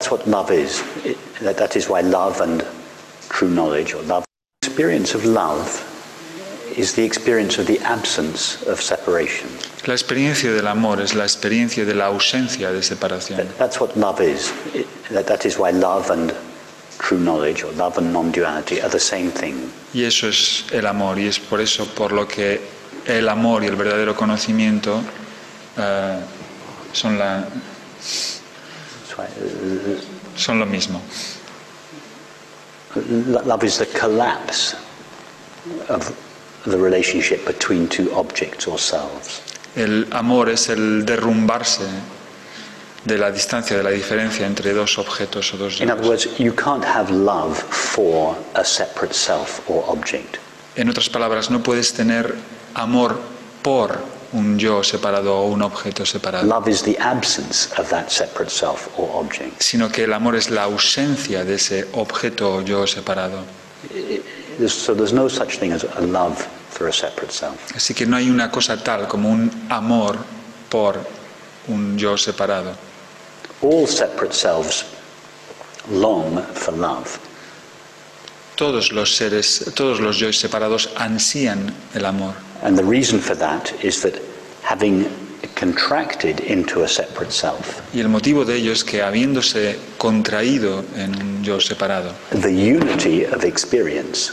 That's 0.03 0.11
what 0.11 0.27
love 0.27 0.51
is. 0.51 0.83
It, 1.05 1.17
that, 1.39 1.55
that 1.55 1.77
is 1.77 1.87
why 1.87 2.01
love 2.01 2.41
and 2.41 2.67
true 3.29 3.49
knowledge 3.49 3.93
or 3.93 4.01
love. 4.01 4.25
Experience 4.61 5.15
of 5.15 5.23
love 5.23 5.79
is 6.77 6.93
the 6.93 7.05
experience 7.05 7.57
of 7.57 7.67
the 7.67 7.79
absence 7.79 8.61
of 8.67 8.81
separation. 8.81 9.47
La 9.87 9.93
experiencia 9.93 10.51
del 10.51 10.67
amor 10.67 10.99
es 10.99 11.15
la 11.15 11.23
experiencia 11.23 11.85
de 11.85 11.93
la 11.93 12.07
ausencia 12.07 12.73
de 12.73 12.81
separación. 12.81 13.37
That, 13.37 13.57
that's 13.57 13.79
what 13.79 13.95
love 13.95 14.19
is. 14.19 14.51
It, 14.75 14.87
that, 15.11 15.25
that 15.27 15.45
is 15.45 15.57
why 15.57 15.71
love 15.71 16.09
and 16.09 16.35
true 16.99 17.17
knowledge 17.17 17.63
or 17.63 17.71
love 17.71 17.97
and 17.97 18.11
non-duality 18.11 18.81
are 18.81 18.89
the 18.89 18.99
same 18.99 19.31
thing. 19.31 19.71
Y 19.93 20.03
eso 20.03 20.27
es 20.27 20.65
el 20.73 20.85
amor 20.85 21.17
y 21.17 21.27
es 21.27 21.39
por 21.39 21.61
eso 21.61 21.85
por 21.95 22.11
lo 22.11 22.27
que 22.27 22.59
el 23.07 23.29
amor 23.29 23.63
y 23.63 23.67
el 23.67 23.77
verdadero 23.77 24.17
conocimiento 24.17 25.01
eh, 25.77 26.19
son, 26.91 27.17
la, 27.17 27.47
uh, 27.47 28.42
son 30.35 30.59
lo 30.59 30.65
mismo. 30.65 31.01
lo- 32.95 33.41
love 33.45 33.63
is 33.63 33.77
the 33.77 33.85
collapse 33.87 34.75
of 35.89 36.13
the 36.65 36.77
relationship 36.77 37.45
between 37.45 37.87
two 37.87 38.11
objects 38.15 38.67
or 38.67 38.77
selves. 38.79 39.41
El 39.75 40.07
amor 40.11 40.49
es 40.49 40.69
el 40.69 41.03
derrumbarse 41.05 41.83
de 43.05 43.17
la 43.17 43.31
distancia, 43.31 43.75
de 43.75 43.83
la 43.83 43.89
diferencia 43.89 44.45
entre 44.45 44.73
dos 44.73 44.97
objetos 44.97 45.53
o 45.53 45.57
dos 45.57 45.81
In 45.81 45.89
other 45.89 46.07
words, 46.07 46.27
you 46.39 46.53
can't 46.53 46.85
have 46.85 47.11
love 47.11 47.57
for 47.57 48.37
a 48.55 48.63
separate 48.63 49.13
self 49.13 49.61
or 49.69 49.83
object. 49.87 50.37
En 50.75 50.89
otras 50.89 51.09
palabras, 51.09 51.49
no 51.49 51.61
puedes 51.61 51.93
tener 51.93 52.35
amor 52.75 53.19
por 53.61 53.99
un 54.33 54.57
yo 54.57 54.83
separado 54.83 55.35
o 55.37 55.47
un 55.47 55.61
objeto 55.61 56.05
separado, 56.05 56.45
Love 56.47 56.67
is 56.69 56.81
the 56.83 56.97
absence 56.99 57.69
of 57.79 57.89
that 57.89 58.09
separate 58.09 58.49
self 58.51 58.87
or 58.97 59.09
object. 59.23 59.61
sino 59.61 59.89
que 59.89 60.03
el 60.03 60.13
amor 60.13 60.35
es 60.35 60.49
la 60.49 60.63
ausencia 60.63 61.43
de 61.45 61.55
ese 61.55 61.87
objeto 61.93 62.55
o 62.55 62.61
yo 62.61 62.85
separado. 62.87 63.39
There's- 64.59 64.71
So 64.73 64.93
there's 64.93 65.13
no 65.13 65.27
such 65.29 65.57
thing 65.59 65.71
as 65.71 65.83
a 65.83 66.01
love 66.01 66.37
for 66.71 66.87
a 66.87 66.93
separate 66.93 67.31
self. 67.31 67.55
Así 67.75 67.93
que 67.95 68.05
no 68.05 68.17
hay 68.17 68.29
una 68.29 68.51
cosa 68.51 68.77
tal 68.83 69.07
como 69.07 69.29
un 69.29 69.49
amor 69.69 70.17
por 70.69 70.99
un 71.67 71.97
yo 71.97 72.17
separado. 72.17 72.75
All 73.61 73.87
separate 73.87 74.33
selves 74.33 74.85
long 75.91 76.41
for 76.53 76.73
love. 76.77 77.17
Todos 78.63 78.93
los 78.93 79.17
seres, 79.17 79.73
todos 79.75 79.99
los 79.99 80.17
yo 80.17 80.31
separados 80.31 80.89
ansían 80.95 81.73
el 81.95 82.05
amor. 82.05 82.33
And 82.61 82.77
the 82.77 82.85
reason 82.85 83.19
for 83.19 83.35
that 83.35 83.73
is 83.83 84.01
that 84.03 84.13
having 84.61 85.05
contracted 85.55 86.39
into 86.39 86.83
a 86.83 86.87
separate 86.87 87.33
self, 87.33 87.81
Y 87.93 87.99
el 87.99 88.07
motivo 88.07 88.45
de 88.45 88.55
ello 88.55 88.71
es 88.71 88.85
que 88.85 89.01
habiéndose 89.01 89.77
contraído 89.97 90.85
en 90.95 91.13
un 91.13 91.43
yo 91.43 91.59
separado, 91.59 92.13
the 92.31 92.47
unity 92.47 93.25
of 93.25 93.43
experience, 93.43 94.31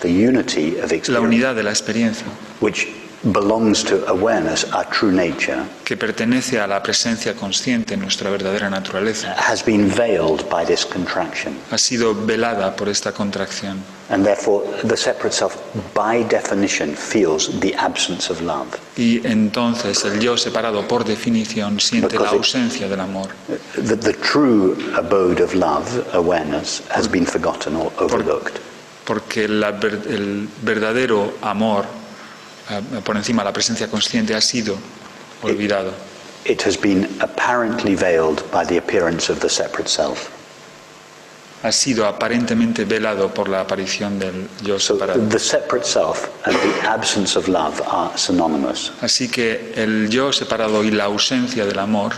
the 0.00 0.10
unity 0.10 0.80
of 0.80 0.90
la 0.90 0.96
experience, 0.96 1.20
unidad 1.20 1.54
de 1.54 1.62
la 1.62 1.70
experiencia, 1.70 2.26
which 2.60 2.88
belongs 3.24 3.84
to 3.84 4.04
awareness, 4.08 4.64
our 4.72 4.84
true 4.90 5.12
nature, 5.12 5.62
que 5.84 5.96
pertenece 5.96 6.58
a 6.60 6.66
la 6.66 6.82
presencia 6.82 7.34
consciente 7.34 7.94
en 7.94 8.00
nuestra 8.00 8.30
verdadera 8.30 8.68
naturaleza, 8.68 9.34
has 9.38 9.62
been 9.64 9.88
veiled 9.88 10.48
by 10.50 10.64
this 10.64 10.84
contraction. 10.84 11.56
ha 11.70 11.78
sido 11.78 12.14
velada 12.14 12.74
por 12.74 12.88
esta 12.88 13.12
contracción. 13.12 13.78
And 14.10 14.24
therefore, 14.26 14.66
the 14.84 14.96
separate 14.96 15.32
self, 15.32 15.56
by 15.94 16.24
definition, 16.24 16.94
feels 16.96 17.48
the 17.60 17.74
absence 17.76 18.28
of 18.30 18.42
love. 18.42 18.66
Y 18.96 19.20
entonces 19.26 20.04
el 20.04 20.20
yo 20.20 20.36
separado, 20.36 20.86
por 20.88 21.04
definición, 21.04 21.80
siente 21.80 22.18
la 22.18 22.26
it- 22.28 22.34
ausencia 22.34 22.88
del 22.88 23.00
amor. 23.00 23.28
The, 23.74 23.96
the 23.96 24.12
true 24.14 24.76
abode 24.96 25.40
of 25.42 25.54
love, 25.54 25.86
awareness, 26.12 26.82
has 26.90 27.08
been 27.08 27.24
forgotten 27.24 27.76
or 27.76 27.90
overlooked. 27.98 28.58
Porque 29.04 29.48
la 29.48 29.68
el 29.70 30.48
verdadero 30.62 31.32
amor, 31.40 31.86
por 33.04 33.16
encima 33.16 33.42
la 33.44 33.52
presencia 33.52 33.88
consciente, 33.88 34.34
ha 34.34 34.40
sido 34.40 34.76
olvidado. 35.42 35.92
It 36.44 36.62
has 36.66 36.76
been 36.76 37.08
apparently 37.20 37.94
veiled 37.94 38.42
by 38.50 38.64
the 38.64 38.78
appearance 38.78 39.30
of 39.30 39.40
the 39.40 39.48
separate 39.48 39.88
self. 39.88 40.28
Ha 41.62 41.70
sido 41.70 42.06
aparentemente 42.08 42.84
velado 42.84 43.32
por 43.32 43.48
la 43.48 43.60
aparición 43.60 44.18
del 44.18 44.48
yo 44.64 44.80
So 44.80 44.94
separado. 44.94 45.28
the 45.28 45.38
separate 45.38 45.84
self 45.86 46.28
and 46.44 46.56
the 46.56 46.88
absence 46.88 47.38
of 47.38 47.46
love 47.46 47.80
are 47.86 48.10
synonymous. 48.18 48.90
Así 49.00 49.28
que 49.28 49.72
el 49.76 50.08
yo 50.10 50.32
separado 50.32 50.82
y 50.82 50.90
la 50.90 51.04
ausencia 51.04 51.64
del 51.64 51.78
amor 51.78 52.14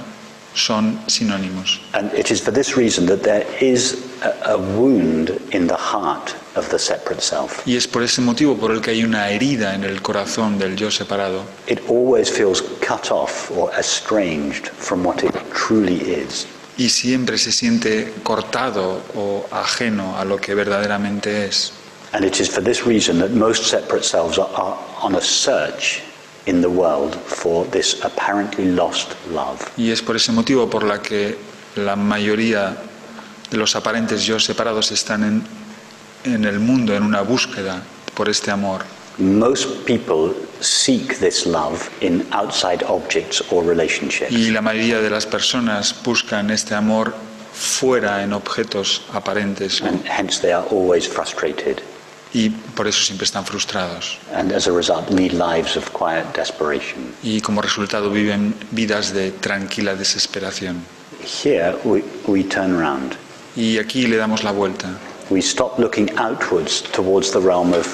son 0.55 0.99
sinónimos. 1.07 1.81
And 1.93 2.13
it 2.15 2.31
is 2.31 2.41
for 2.41 2.53
this 2.53 2.77
reason 2.77 3.07
that 3.07 3.23
there 3.23 3.47
is 3.61 4.05
a, 4.23 4.55
a 4.55 4.59
wound 4.59 5.31
in 5.53 5.67
the 5.67 5.77
heart 5.77 6.35
of 6.57 6.69
the 6.71 6.79
separate 6.79 7.21
self. 7.21 7.67
Y 7.67 7.77
es 7.77 7.87
por 7.87 8.03
ese 8.03 8.21
motivo 8.21 8.57
por 8.57 8.71
el 8.71 8.81
que 8.81 8.93
hay 8.93 9.05
una 9.05 9.29
herida 9.31 9.75
en 9.75 9.85
el 9.85 10.01
corazón 10.01 10.59
del 10.59 10.77
yo 10.77 10.91
separado. 10.91 11.45
It 11.67 11.81
always 11.89 12.31
feels 12.31 12.63
cut 12.81 13.11
off 13.11 13.51
or 13.51 13.71
estranged 13.79 14.69
from 14.69 15.05
what 15.05 15.23
it 15.25 15.35
truly 15.53 15.97
is. 15.97 16.47
Y 16.77 16.89
siempre 16.89 17.39
se 17.39 17.53
siente 17.53 18.13
cortado 18.23 19.03
o 19.15 19.47
ajeno 19.51 20.19
a 20.19 20.25
lo 20.25 20.39
que 20.39 20.55
verdaderamente 20.55 21.47
es. 21.47 21.73
And 22.13 22.25
it 22.25 22.39
is 22.41 22.49
for 22.49 22.63
this 22.63 22.87
reason 22.87 23.19
that 23.19 23.31
most 23.31 23.65
separate 23.65 24.05
selves 24.05 24.39
are, 24.39 24.49
are 24.55 24.79
on 25.03 25.17
a 25.17 25.21
search 25.21 26.03
in 26.47 26.61
the 26.61 26.69
world 26.69 27.15
for 27.15 27.65
this 27.71 28.01
apparently 28.05 28.67
lost 28.67 29.15
love. 29.31 29.61
Y 29.77 29.91
es 29.91 30.03
por 30.03 30.17
ese 30.17 30.33
motivo 30.33 30.69
por 30.69 30.85
la 30.85 31.01
que 31.01 31.37
la 31.77 31.97
mayoría 31.97 32.77
de 33.51 33.57
los 33.57 33.77
aparentes 33.77 34.25
yo 34.25 34.39
separados 34.39 34.91
están 34.93 35.25
en, 35.25 35.43
en 36.25 36.45
el 36.45 36.59
mundo 36.61 36.95
en 36.95 37.03
una 37.03 37.23
búsqueda 37.23 37.83
por 38.15 38.29
este 38.29 38.51
amor. 38.51 38.85
Most 39.19 39.85
people 39.87 40.35
seek 40.61 41.19
this 41.21 41.47
love 41.47 41.89
in 42.01 42.27
outside 42.33 42.83
objects 42.85 43.43
or 43.51 43.65
relationships. 43.65 44.33
Y 44.33 44.51
la 44.51 44.61
mayoría 44.61 45.01
de 45.01 45.11
las 45.11 45.27
personas 45.27 45.95
buscan 46.05 46.51
este 46.51 46.75
amor 46.75 47.15
fuera 47.53 48.25
en 48.25 48.33
objetos 48.33 49.03
aparentes 49.13 49.81
And 49.83 50.05
hence 50.07 50.41
they 50.41 50.51
are 50.51 50.67
always 50.71 51.07
frustrated 51.07 51.81
y 52.35 52.51
por 52.51 52.87
eso 52.89 53.03
siempre 53.05 53.25
están 53.25 53.47
frustrados. 53.47 54.19
and 54.35 54.53
as 54.53 54.67
a 54.67 54.73
result 54.73 55.09
lead 55.11 55.33
lives 55.33 55.77
of 55.77 55.89
quiet 55.93 56.27
desperation. 56.35 57.15
Y 57.23 57.41
como 57.41 57.63
resultado 57.63 58.11
viven 58.11 58.55
vidas 58.73 59.15
de 59.15 59.31
tranquila 59.31 59.95
desesperación. 59.95 60.83
Here 61.23 61.75
we, 61.85 62.03
we 62.27 62.43
turn 62.45 62.75
around. 62.75 63.15
Y 63.57 63.79
aquí 63.79 64.07
le 64.07 64.17
damos 64.17 64.43
la 64.45 64.51
vuelta 64.53 64.99
We 65.31 65.39
stop 65.41 65.79
looking 65.79 66.11
outwards 66.19 66.83
towards 66.83 67.31
the 67.31 67.39
realm 67.41 67.73
of 67.73 67.87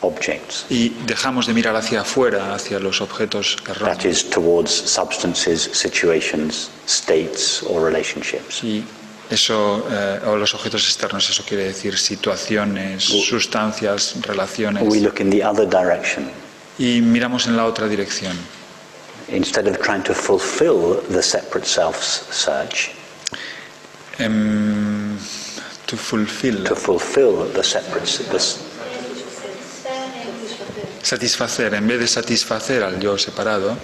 objects. 0.00 0.64
y 0.70 0.88
dejamos 1.06 1.46
de 1.46 1.52
mirar 1.54 1.76
hacia 1.76 2.00
afuera, 2.00 2.54
hacia 2.54 2.78
los 2.80 3.00
objetos 3.00 3.56
That 3.78 4.04
is 4.04 4.28
towards 4.28 4.70
substances, 4.72 5.70
situations, 5.72 6.70
states, 6.88 7.62
or 7.64 7.82
relationships. 7.84 8.64
Y 8.64 8.82
Eso, 9.30 9.86
eh, 9.90 10.20
o 10.26 10.36
los 10.36 10.54
objetos 10.54 10.84
externos, 10.84 11.28
eso 11.28 11.44
quiere 11.46 11.64
decir 11.64 11.98
situaciones, 11.98 13.04
sustancias, 13.04 14.14
relaciones. 14.22 14.82
We 14.86 15.00
look 15.00 15.20
in 15.20 15.30
the 15.30 15.44
other 15.44 15.68
direction. 15.68 16.30
Y 16.78 17.02
miramos 17.02 17.46
en 17.46 17.56
la 17.56 17.66
otra 17.66 17.88
dirección. 17.88 18.36
Instead 19.28 19.66
of 19.66 19.78
trying 19.82 20.02
to 20.04 20.14
fulfill 20.14 21.02
the 21.10 21.22
separate 21.22 21.66
self's 21.66 22.24
search, 22.30 22.92
Em, 24.18 25.16
to 25.86 25.96
fulfill, 25.96 26.64
to 26.64 26.74
fulfill 26.74 27.44
the 27.52 27.62
separate 27.62 28.04
this, 28.32 28.58
satisfacer, 31.02 31.72
en 31.74 31.86
vez 31.86 32.00
de 32.00 32.08
satisfacer 32.08 32.82
al 32.82 32.98
yo 32.98 33.16
separado, 33.16 33.76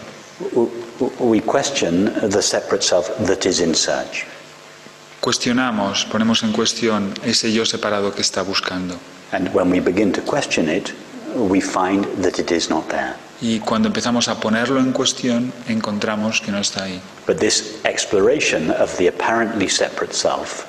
we 1.21 1.41
question 1.41 2.13
the 2.31 2.43
separate 2.43 2.83
self 2.83 3.17
that 3.19 3.47
is 3.47 3.61
in 3.61 3.75
search. 3.77 4.27
Cuestionamos, 5.25 6.05
ponemos 6.05 6.43
en 6.43 6.53
cuestión 6.53 7.15
ese 7.25 7.51
yo 7.51 7.65
separado 7.65 8.15
que 8.15 8.21
está 8.21 8.43
buscando. 8.43 8.95
And 9.33 9.49
when 9.55 9.71
we 9.71 9.81
begin 9.81 10.13
to 10.13 10.21
question 10.21 10.69
it, 10.69 10.93
we 11.35 11.63
find 11.63 12.05
that 12.23 12.39
it 12.39 12.51
is 12.51 12.69
not 12.69 12.89
there. 12.89 13.15
Y 13.41 13.61
cuando 13.61 13.89
empezamos 13.89 14.29
a 14.29 14.39
ponerlo 14.39 14.81
en 14.81 14.93
cuestión, 14.93 15.51
encontramos 15.67 16.43
que 16.43 16.53
no 16.53 16.59
está 16.59 16.85
ahí. 16.85 17.01
But 17.27 17.39
this 17.39 17.81
exploration 17.85 18.71
of 18.71 18.95
the 18.99 19.09
apparently 19.09 19.71
separate 19.71 20.13
self 20.13 20.67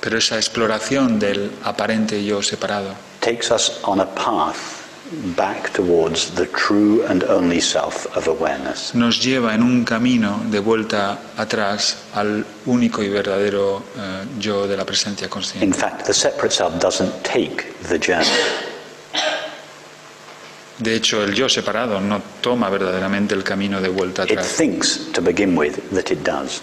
Pero 0.00 0.16
esa 0.16 0.36
exploración 0.36 1.18
del 1.18 1.50
aparente 1.62 2.24
yo 2.24 2.42
separado 2.42 2.94
takes 3.20 3.50
us 3.52 3.80
on 3.82 4.00
a 4.00 4.06
path 4.14 4.77
back 5.36 5.72
towards 5.72 6.30
the 6.34 6.46
true 6.46 7.02
and 7.08 7.24
only 7.24 7.60
self 7.60 8.06
of 8.16 8.28
awareness. 8.28 8.94
nos 8.94 9.20
lleva 9.24 9.54
en 9.54 9.62
un 9.62 9.84
camino 9.84 10.42
de 10.50 10.58
vuelta 10.60 11.18
atrás 11.36 11.96
al 12.14 12.44
único 12.66 13.02
y 13.02 13.08
verdadero 13.08 13.82
eh, 13.96 14.24
yo 14.38 14.66
de 14.66 14.76
la 14.76 14.84
presencia 14.84 15.24
In 15.24 15.30
consciente. 15.30 15.78
fact, 15.78 16.04
the 16.06 16.12
separate 16.14 16.52
self 16.54 16.74
doesn't 16.78 17.12
take 17.22 17.64
the 17.88 17.98
journey. 17.98 18.26
De 20.78 20.94
hecho, 20.94 21.24
el 21.24 21.34
yo 21.34 21.48
separado 21.48 22.00
no 22.00 22.22
toma 22.40 22.68
verdaderamente 22.70 23.34
el 23.34 23.42
camino 23.42 23.80
de 23.80 23.88
vuelta 23.88 24.22
It 24.24 24.32
atrás. 24.32 24.54
thinks, 24.56 25.10
to 25.12 25.20
begin 25.20 25.56
with, 25.58 25.74
that 25.92 26.10
it 26.12 26.20
does. 26.22 26.60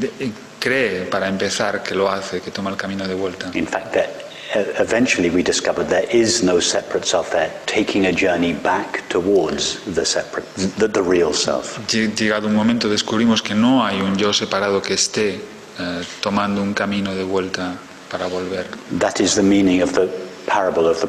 De- 0.00 0.10
eh, 0.18 0.30
cree, 0.58 1.02
para 1.06 1.28
empezar, 1.28 1.82
que 1.82 1.94
lo 1.94 2.10
hace, 2.10 2.40
que 2.40 2.50
toma 2.50 2.70
el 2.70 2.76
camino 2.76 3.06
de 3.06 3.14
vuelta. 3.14 3.50
In 3.52 3.66
fact, 3.66 3.92
that 3.92 4.08
uh, 4.08 4.23
eventually 4.78 5.30
we 5.30 5.42
discovered 5.42 5.88
there 5.88 6.06
is 6.10 6.42
no 6.42 6.60
separate 6.60 7.04
self 7.06 7.30
there, 7.30 7.50
taking 7.66 8.06
a 8.06 8.12
journey 8.12 8.52
back 8.52 9.08
towards 9.08 9.80
the 9.94 10.04
separate, 10.04 10.44
the, 10.78 10.88
the 10.88 11.02
real 11.02 11.32
self. 11.32 11.78
Lle- 11.88 12.14
Llegado 12.14 12.46
un 12.46 12.54
momento 12.54 12.88
descubrimos 12.88 13.42
que 13.42 13.54
no 13.54 13.84
hay 13.84 14.00
un 14.00 14.16
yo 14.16 14.32
separado 14.32 14.80
que 14.82 14.94
esté 14.94 15.40
eh, 15.78 16.02
tomando 16.20 16.62
un 16.62 16.74
camino 16.74 17.14
de 17.14 17.24
vuelta 17.24 17.76
para 18.10 18.26
volver. 18.28 18.66
That 18.98 19.20
is 19.20 19.34
the 19.34 19.42
meaning 19.42 19.82
of 19.82 19.92
the 19.94 20.08
parable 20.46 20.86
of 20.88 21.00
the 21.00 21.08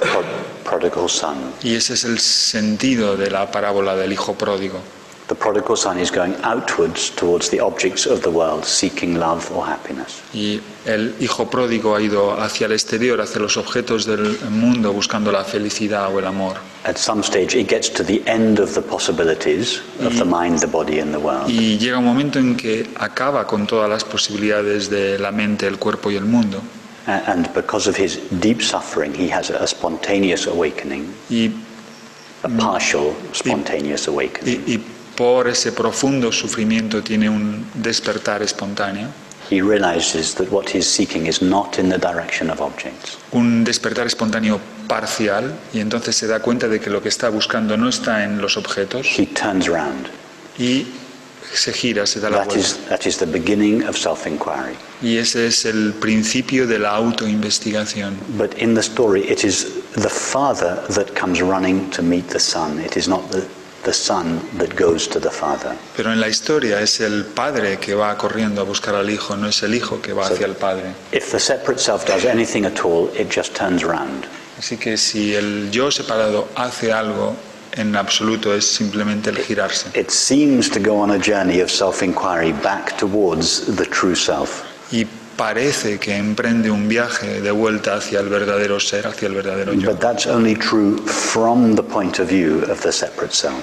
prodigal 0.63 1.09
son. 1.09 1.35
Y 1.61 1.75
ese 1.75 1.93
es 1.93 2.03
el 2.05 2.19
sentido 2.19 3.15
de 3.17 3.29
la 3.29 3.51
parábola 3.51 3.95
del 3.95 4.11
hijo 4.13 4.33
pródigo. 4.35 4.79
The 5.27 5.33
prodigal 5.33 5.75
son 5.75 5.97
is 5.97 6.11
going 6.11 6.35
outwards 6.43 7.09
towards 7.09 7.49
the 7.49 7.59
objects 7.59 8.05
of 8.05 8.21
the 8.21 8.29
world, 8.29 8.63
seeking 8.63 9.15
love 9.15 9.51
or 9.51 9.65
happiness. 9.65 10.21
Y 10.33 10.61
el 10.85 11.15
hijo 11.19 11.49
pródigo 11.49 11.95
ha 11.95 12.01
ido 12.01 12.39
hacia 12.39 12.67
el 12.67 12.73
exterior, 12.73 13.19
hacia 13.19 13.41
los 13.41 13.57
objetos 13.57 14.05
del 14.05 14.37
mundo, 14.51 14.93
buscando 14.93 15.31
la 15.31 15.43
felicidad 15.43 16.13
o 16.13 16.19
el 16.19 16.27
amor. 16.27 16.57
At 16.83 16.97
some 16.97 17.23
stage, 17.23 17.55
it 17.55 17.67
gets 17.67 17.89
to 17.93 18.03
the 18.03 18.21
end 18.27 18.59
of 18.59 18.75
the 18.75 18.83
possibilities 18.83 19.81
of 19.99 20.15
the 20.19 20.25
mind, 20.25 20.59
the 20.59 20.67
body, 20.67 20.99
and 20.99 21.11
the 21.11 21.19
world. 21.19 21.49
Y 21.49 21.79
llega 21.79 21.97
un 21.97 22.05
momento 22.05 22.37
en 22.37 22.55
que 22.55 22.87
acaba 22.95 23.47
con 23.47 23.65
todas 23.65 23.89
las 23.89 24.03
posibilidades 24.03 24.91
de 24.91 25.17
la 25.17 25.31
mente, 25.31 25.65
el 25.65 25.79
cuerpo 25.79 26.11
y 26.11 26.17
el 26.17 26.25
mundo. 26.25 26.61
And 27.07 27.51
because 27.55 27.87
of 27.89 27.97
his 27.97 28.19
deep 28.39 28.61
suffering, 28.61 29.11
he 29.15 29.29
has 29.29 29.49
a 29.49 29.65
spontaneous 29.65 30.45
awakening, 30.45 31.11
Y, 31.31 31.51
a 32.43 32.49
partial 32.49 33.15
spontaneous 33.33 34.07
y, 34.07 34.11
awakening. 34.11 34.83
Por 35.15 35.47
ese 35.47 35.71
profundo 35.71 36.31
sufrimiento 36.31 37.01
tiene 37.01 37.29
un 37.29 37.65
despertar 37.75 38.41
espontáneo, 38.41 39.09
He 39.51 39.61
realizes 39.61 40.33
that 40.35 40.47
what 40.49 40.65
he's 40.73 40.87
seeking 40.87 41.27
is 41.27 41.39
not 41.41 41.77
in 41.77 41.89
the 41.89 41.99
direction 41.99 42.49
of 42.49 42.59
objects. 42.61 43.17
un 43.31 43.63
despertar 43.63 44.07
espontáneo 44.07 44.59
parcial, 44.87 45.53
y 45.71 45.79
entonces 45.81 46.15
se 46.15 46.25
da 46.25 46.39
cuenta 46.39 46.67
de 46.67 46.79
que 46.79 46.89
lo 46.89 46.99
que 47.01 47.09
está 47.09 47.29
buscando 47.29 47.77
no 47.77 47.87
está 47.89 48.23
en 48.23 48.41
los 48.41 48.57
objetos, 48.57 49.05
He 49.19 49.27
turns 49.27 49.67
around. 49.67 50.07
y 50.57 50.87
se 51.53 51.71
gira, 51.73 52.07
se 52.07 52.19
da 52.19 52.31
la 52.31 52.37
That 52.39 52.45
vuelta. 52.47 52.59
is, 52.59 52.77
that 52.89 53.05
is 53.05 53.17
the 53.19 53.25
beginning 53.27 53.83
of 53.87 53.95
self 53.95 54.25
inquiry. 54.25 54.75
Y 55.03 55.17
ese 55.17 55.45
es 55.45 55.63
el 55.65 55.93
principio 55.93 56.65
de 56.65 56.79
la 56.79 56.95
autoinvestigación. 56.95 58.15
But 58.37 58.57
in 58.57 58.73
the 58.73 58.81
story, 58.81 59.21
it 59.29 59.43
is 59.43 59.67
the 59.93 60.09
father 60.09 60.81
that 60.95 61.13
comes 61.13 61.39
running 61.41 61.89
to 61.91 62.01
meet 62.01 62.29
the 62.29 62.39
son. 62.39 62.79
It 62.79 62.97
is 62.97 63.07
not 63.07 63.29
the, 63.29 63.43
the 63.85 63.93
son 63.93 64.41
that 64.57 64.75
goes 64.75 65.07
to 65.07 65.19
the 65.19 65.29
father. 65.29 65.75
Pero 65.95 66.11
en 66.11 66.19
la 66.19 66.27
historia 66.27 66.81
es 66.81 66.99
el 66.99 67.23
padre 67.23 67.77
que 67.77 67.93
va 67.95 68.17
corriendo 68.17 68.61
a 68.61 68.63
buscar 68.65 68.95
al 68.95 69.09
hijo, 69.09 69.37
no 69.37 69.47
es 69.47 69.63
el 69.63 69.73
hijo 69.73 70.01
que 70.01 70.11
va 70.11 70.27
hacia 70.27 70.45
el 70.45 70.55
padre. 70.55 70.93
If 71.11 71.31
the 71.31 71.39
separate 71.39 71.79
self 71.79 72.05
does 72.05 72.25
anything 72.25 72.65
at 72.65 72.83
all, 72.83 73.09
it 73.15 73.29
just 73.33 73.55
turns 73.55 73.83
around. 73.83 74.25
Así 74.57 74.77
que 74.77 74.97
si 74.97 75.35
el 75.35 75.69
yo 75.71 75.91
separado 75.91 76.47
hace 76.55 76.91
algo, 76.91 77.35
en 77.73 77.95
absoluto 77.95 78.53
es 78.53 78.65
simplemente 78.65 79.29
el 79.29 79.37
girarse. 79.37 79.89
It 79.93 80.09
seems 80.09 80.69
to 80.71 80.79
go 80.79 80.95
on 80.95 81.11
a 81.11 81.19
journey 81.19 81.61
of 81.61 81.69
self 81.69 82.01
inquiry 82.01 82.53
back 82.53 82.97
towards 82.97 83.75
the 83.75 83.85
true 83.85 84.15
self. 84.15 84.63
Y 84.91 85.05
parece 85.35 85.99
que 85.99 86.15
emprende 86.15 86.71
un 86.71 86.87
viaje 86.87 87.41
de 87.41 87.51
vuelta 87.51 87.95
hacia 87.95 88.19
el 88.19 88.29
verdadero 88.29 88.79
ser, 88.79 89.07
hacia 89.07 89.27
el 89.27 89.35
verdadero 89.35 89.73
yo. 89.73 89.89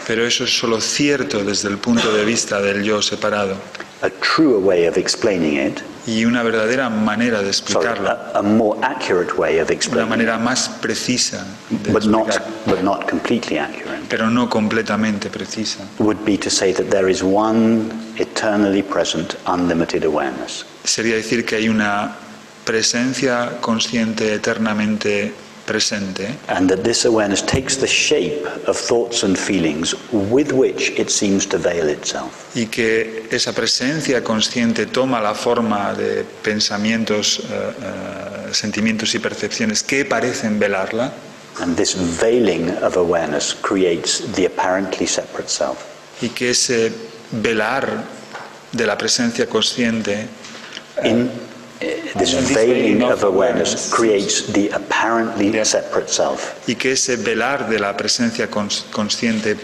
Pero 0.06 0.26
eso 0.26 0.44
es 0.44 0.56
solo 0.56 0.80
cierto 0.80 1.42
desde 1.44 1.68
el 1.68 1.78
punto 1.78 2.12
de 2.12 2.24
vista 2.24 2.60
del 2.60 2.82
yo 2.82 3.00
separado. 3.02 3.56
A 4.03 4.11
truer 4.20 4.59
way 4.59 4.86
of 4.86 4.96
explaining 4.96 5.57
it, 5.57 5.80
Y 6.05 6.24
una 6.24 6.42
verdadera 6.42 6.90
manera 6.90 7.40
de 7.42 7.53
sorry, 7.53 7.86
explicarlo, 7.86 8.09
a, 8.11 8.38
a 8.40 8.42
more 8.42 8.76
accurate 8.82 9.34
way 9.38 9.61
of 9.61 9.70
explaining. 9.70 10.07
una 10.07 10.16
manera 10.16 10.38
más 10.38 10.68
precisa 10.68 11.46
de 11.70 11.92
but 11.92 12.05
not, 12.07 12.26
but 12.66 12.82
not 12.82 13.09
completely 13.09 13.57
accurate, 13.59 14.03
pero 14.09 14.28
no 14.28 14.48
completamente 14.48 15.30
precisa. 15.30 15.86
would 16.00 16.18
be 16.24 16.36
to 16.36 16.50
say 16.50 16.72
that 16.72 16.90
there 16.90 17.09
is 17.09 17.22
one 17.22 17.88
eternally 18.18 18.82
present, 18.82 19.36
unlimited 19.46 20.05
awareness. 20.05 20.64
Sería 20.82 21.14
decir 21.14 21.47
que 21.47 21.56
hay 21.59 21.68
una 21.68 22.16
presencia 22.64 23.60
consciente 23.60 24.35
eternamente 24.35 25.32
presente 25.73 26.28
And 26.49 26.69
that 26.69 26.82
this 26.82 27.05
awareness 27.07 27.43
takes 27.44 27.78
the 27.78 27.86
shape 27.86 28.44
of 28.66 28.77
thoughts 28.77 29.24
and 29.24 29.36
feelings 29.36 29.97
with 30.12 30.53
which 30.53 30.90
it 30.99 31.09
seems 31.09 31.47
to 31.49 31.57
veil 31.59 31.89
itself. 31.89 32.31
y 32.55 32.66
que 32.66 33.27
esa 33.31 33.53
presencia 33.53 34.23
consciente 34.23 34.85
toma 34.86 35.20
la 35.20 35.35
forma 35.35 35.94
de 35.94 36.24
pensamientos, 36.43 37.40
eh, 37.40 37.44
eh, 37.51 38.55
sentimientos 38.55 39.15
y 39.15 39.19
percepciones 39.19 39.82
que 39.82 40.05
parecen 40.05 40.59
velarla 40.59 41.12
And 41.61 41.77
this 41.77 41.94
veiling 42.20 42.70
of 42.82 42.97
awareness 42.97 43.55
creates 43.55 44.23
the 44.35 44.47
apparently 44.47 45.07
separate 45.07 45.49
self. 45.49 45.78
y 46.20 46.28
que 46.28 46.51
ese 46.51 46.93
velar 47.31 48.05
de 48.73 48.86
la 48.86 48.97
presencia 48.99 49.47
consciente 49.47 50.28
In 51.05 51.23
uh, 51.27 51.31
this 52.18 52.34
veiling 52.54 53.02
of 53.02 53.22
awareness 53.24 53.90
creates 53.94 54.52
the 54.52 54.70
apparently 54.72 55.52
separate 55.64 56.09
self. 56.09 56.54
y 56.66 56.74
que 56.76 56.92
ese 56.92 57.16
velar 57.16 57.68
de 57.68 57.78
la 57.78 57.96
presencia 57.96 58.48
cons- 58.50 58.84
consciente 58.92 59.56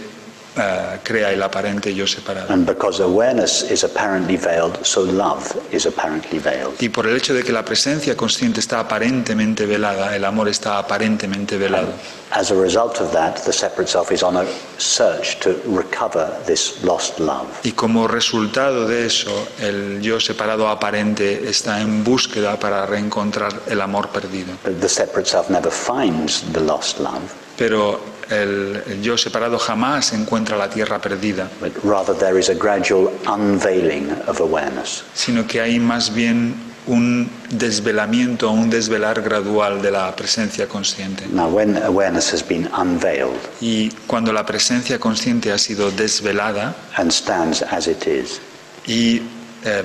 eh, 0.57 0.99
crea 1.03 1.33
el 1.33 1.43
aparente 1.43 1.95
yo 1.95 2.07
separado. 2.07 2.53
And 2.53 2.67
because 2.67 3.03
awareness 3.03 3.63
is 3.71 3.85
apparently 3.85 4.37
veiled, 4.37 4.85
so 4.85 5.03
love 5.03 5.57
is 5.73 5.87
apparently 5.87 6.39
veiled. 6.39 6.75
Y 6.81 6.89
por 6.89 7.07
el 7.07 7.17
hecho 7.17 7.35
de 7.35 7.43
que 7.43 7.53
la 7.53 7.65
presencia 7.65 8.17
consciente 8.17 8.61
está 8.61 8.81
aparentemente 8.81 9.67
velada, 9.67 10.15
el 10.17 10.25
amor 10.25 10.49
está 10.49 10.79
aparentemente 10.79 11.57
velado. 11.57 11.89
As 12.31 12.51
a 12.51 12.55
result 12.55 13.01
of 13.01 13.11
that, 13.13 13.37
the 13.45 13.53
separate 13.53 13.89
self 13.89 14.13
is 14.13 14.23
on 14.23 14.37
a 14.37 14.45
search 14.77 15.41
to 15.41 15.55
recover 15.67 16.31
this 16.45 16.83
lost 16.85 17.19
love. 17.19 17.47
Y 17.63 17.73
como 17.73 18.07
resultado 18.07 18.87
de 18.87 19.07
eso, 19.07 19.49
el 19.61 20.03
yo 20.03 20.21
separado 20.21 20.69
aparente 20.69 21.49
está 21.49 21.81
en 21.81 22.05
búsqueda 22.05 22.59
para 22.59 22.85
reencontrar 22.85 23.53
el 23.67 23.81
amor 23.81 24.09
perdido. 24.11 24.53
But 24.65 24.81
the 24.81 24.89
separate 24.89 25.27
self 25.27 25.49
never 25.49 25.73
finds 25.73 26.43
the 26.53 26.61
lost 26.61 26.99
love, 26.99 27.23
Pero 27.57 28.18
el, 28.31 28.83
el 28.87 29.03
yo 29.03 29.17
separado 29.17 29.59
jamás 29.59 30.13
encuentra 30.13 30.57
la 30.57 30.69
tierra 30.69 31.01
perdida, 31.01 31.49
but 31.61 31.73
rather 31.85 32.15
there 32.17 32.39
is 32.39 32.49
a 32.49 32.55
gradual 32.55 33.11
unveiling 33.27 34.11
of 34.27 34.41
awareness. 34.41 35.05
sino 35.15 35.47
que 35.47 35.61
hay 35.61 35.79
más 35.79 36.13
bien 36.13 36.55
un 36.87 37.31
desvelamiento, 37.51 38.51
un 38.51 38.71
desvelar 38.71 39.21
gradual 39.21 39.83
de 39.83 39.91
la 39.91 40.15
presencia 40.17 40.67
consciente. 40.67 41.27
Now, 41.31 41.49
when 41.49 41.77
awareness 41.83 42.33
has 42.33 42.43
been 42.43 42.69
unveiled 42.77 43.37
Y 43.61 43.91
cuando 44.07 44.33
la 44.33 44.47
presencia 44.47 44.99
consciente 44.99 45.53
ha 45.53 45.59
sido 45.59 45.91
desvelada 45.91 46.75
and 46.97 47.11
stands 47.11 47.63
as 47.63 47.87
it 47.87 48.07
is, 48.07 48.41
y 48.87 49.21
eh, 49.65 49.83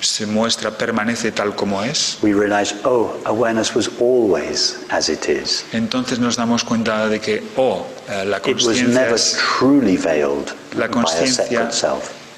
se 0.00 0.26
muestra, 0.26 0.70
permanece 0.70 1.32
tal 1.32 1.54
como 1.54 1.82
es, 1.82 2.18
we 2.22 2.32
realize, 2.32 2.74
oh, 2.84 3.16
awareness 3.24 3.74
was 3.74 3.90
always 4.00 4.78
as 4.88 5.08
it 5.08 5.28
is. 5.28 5.64
entonces 5.72 6.18
nos 6.18 6.36
damos 6.36 6.64
cuenta 6.64 7.08
de 7.08 7.20
que, 7.20 7.42
oh, 7.56 7.86
eh, 8.08 8.24
la 8.24 8.40
conciencia 8.40 9.08
La 10.76 10.88
conciencia 10.88 11.70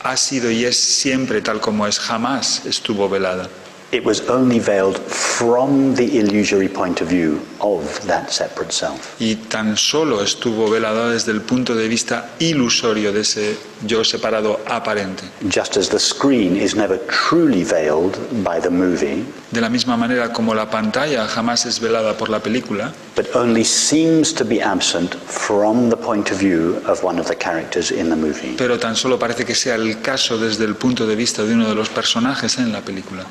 ha 0.05 0.17
sido 0.17 0.51
y 0.51 0.65
es 0.65 0.77
siempre 0.79 1.41
tal 1.43 1.61
como 1.61 1.87
es, 1.87 1.99
jamás 1.99 2.67
estuvo 2.67 3.09
velada. 3.09 3.49
It 3.93 4.07
was 4.07 4.27
only 4.31 4.59
veiled 4.59 4.97
from 5.07 5.95
the 5.95 6.19
illusory 6.19 6.67
point 6.69 7.03
of 7.03 7.09
view 7.09 7.43
of 7.61 7.85
that 8.07 8.31
separate 8.33 8.73
self. 8.73 9.21
Y 9.21 9.35
tan 9.51 9.77
solo 9.77 10.23
estuvo 10.23 10.71
velada 10.71 11.11
desde 11.11 11.31
el 11.33 11.43
punto 11.43 11.75
de 11.75 11.89
vista 11.89 12.31
ilusorio 12.39 13.13
de 13.13 13.21
ese 13.21 13.55
yo 13.87 14.03
separado 14.03 14.61
aparente. 14.67 15.25
Just 15.47 15.77
as 15.77 15.91
the 15.91 15.99
screen 15.99 16.57
is 16.57 16.75
never 16.75 16.99
truly 17.09 17.65
veiled 17.65 18.17
by 18.43 18.59
the 18.59 18.71
movie, 18.71 19.27
De 19.51 19.61
la 19.61 19.69
misma 19.69 19.99
manera 19.99 20.33
como 20.33 20.55
la 20.55 20.71
pantalla 20.71 21.29
jamás 21.29 21.67
es 21.67 21.79
velada 21.79 22.17
por 22.17 22.31
la 22.31 22.39
película, 22.41 22.95
but 23.15 23.27
only 23.37 23.63
seems 23.63 24.33
to 24.33 24.43
be 24.43 24.63
absent 24.63 25.15
from 25.27 25.91
the 25.91 25.97
point 25.99 26.31
of 26.31 26.39
view 26.39 26.81
of 26.87 27.05
one 27.05 27.21
of 27.21 27.27
the 27.27 27.37
characters 27.37 27.91
in 27.91 28.09
the 28.09 28.17
movie. 28.17 28.55
pero 28.57 28.79
tan 28.79 28.97
solo 28.97 29.19
parece 29.19 29.45
que 29.45 29.55
sea 29.55 29.75
el 29.75 30.01
caso 30.01 30.39
desde 30.39 30.65
el 30.65 30.77
punto 30.77 31.07
de 31.07 31.15
vista 31.15 31.43
de 31.45 31.53
uno 31.53 31.69
de 31.69 31.75
los 31.75 31.91
personajes 31.91 32.57
en 32.57 32.73
la 32.73 32.81
película. 32.81 33.27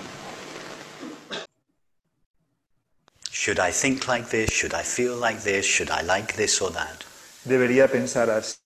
Should 3.43 3.59
I 3.59 3.71
think 3.71 4.07
like 4.07 4.29
this? 4.29 4.51
Should 4.51 4.75
I 4.75 4.83
feel 4.83 5.15
like 5.15 5.41
this? 5.41 5.65
Should 5.65 5.89
I 5.89 6.01
like 6.01 6.35
this 6.35 6.61
or 6.61 6.69
that? 6.73 7.03
Debería 7.43 7.87
pensar 7.87 8.29
así. 8.29 8.60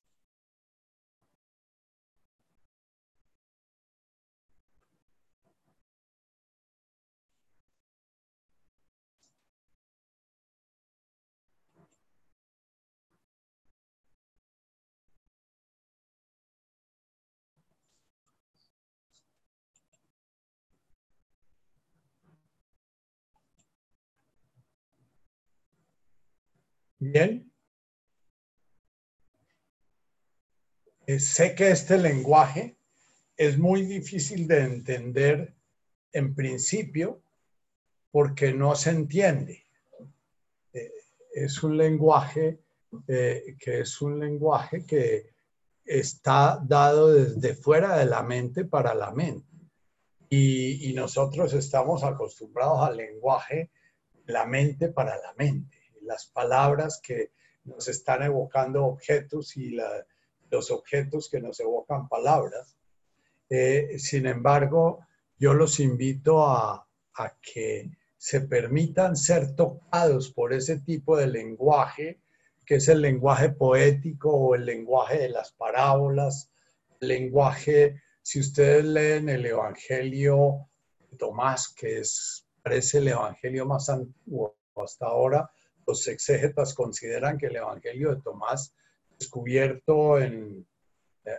Bien. 27.11 27.52
Eh, 31.06 31.19
sé 31.19 31.53
que 31.53 31.69
este 31.69 31.98
lenguaje 31.99 32.77
es 33.38 33.60
muy 33.60 33.86
difícil 33.86 34.48
de 34.48 34.61
entender 34.61 35.53
en 36.11 36.34
principio 36.34 37.22
porque 38.11 38.53
no 38.53 38.76
se 38.76 38.90
entiende. 38.90 39.65
Eh, 40.73 40.91
es 41.34 41.61
un 41.61 41.77
lenguaje 41.77 42.60
eh, 43.07 43.56
que 43.60 43.82
es 43.82 44.02
un 44.02 44.19
lenguaje 44.19 44.86
que 44.86 45.34
está 45.84 46.60
dado 46.65 47.14
desde 47.14 47.56
fuera 47.56 47.98
de 47.98 48.06
la 48.06 48.23
mente 48.23 48.65
para 48.65 48.95
la 48.95 49.11
mente. 49.11 49.45
Y, 50.30 50.91
nosotros 50.94 51.53
estamos 51.53 52.03
acostumbrados 52.03 52.80
al 52.82 52.98
lenguaje 52.98 53.69
la 54.26 54.45
mente 54.45 54.90
para 54.90 55.15
la 55.18 55.34
mente. 55.38 55.74
Las 56.06 56.27
palabras 56.27 57.02
que 57.02 57.32
nos 57.65 57.88
están 57.88 58.23
evocando 58.23 58.86
objetos 58.86 59.57
y 59.57 59.77
los 60.49 60.72
objetos 60.72 61.30
que 61.30 61.41
nos 61.41 61.60
evocan 61.60 62.07
palabras. 62.07 62.77
Eh, 63.49 63.98
sin 63.99 64.27
embargo, 64.27 65.06
yo 65.38 65.53
los 65.53 65.80
invito 65.80 66.45
a, 66.45 66.88
a 67.15 67.38
que 67.41 67.91
se 68.18 68.41
permitan 68.41 69.15
ser 69.15 69.56
tocados 69.56 70.32
por 70.32 70.53
ese 70.53 70.80
tipo 70.80 71.18
de 71.18 71.27
lenguaje, 71.27 72.22
que 72.65 72.76
es 72.76 72.88
el 72.88 73.02
lenguaje 73.02 73.49
poético 73.49 74.32
o 74.32 74.56
el 74.56 74.65
lenguaje 74.65 75.19
de 75.19 75.30
las 75.30 75.52
parábolas, 75.52 76.49
el 76.99 77.10
lenguaje, 77.10 78.02
si 78.22 78.40
ustedes 78.40 78.84
leen 78.86 79.30
el 79.30 79.45
Evangelio 79.45 80.68
de 81.11 81.18
Tomás, 81.18 81.69
que 81.69 81.99
es, 81.99 82.48
parece 82.64 82.98
el 82.98 83.10
Evangelio 83.10 83.68
más 83.68 83.90
antiguo 83.90 84.56
hasta 84.76 85.06
ahora, 85.06 85.52
los 85.86 86.07
exégetas 86.07 86.74
consideran 86.74 87.38
que 87.38 87.48
el 87.48 87.57
Evangelio 87.57 88.14
de 88.14 88.22
Tomás, 88.22 88.74
descubierto 89.18 90.20
eh, 90.20 90.66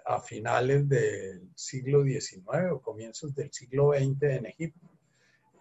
a 0.04 0.20
finales 0.20 0.88
del 0.88 1.50
siglo 1.54 2.04
XIX 2.04 2.72
o 2.72 2.80
comienzos 2.80 3.34
del 3.34 3.52
siglo 3.52 3.92
XX 3.92 4.22
en 4.22 4.46
Egipto, 4.46 4.90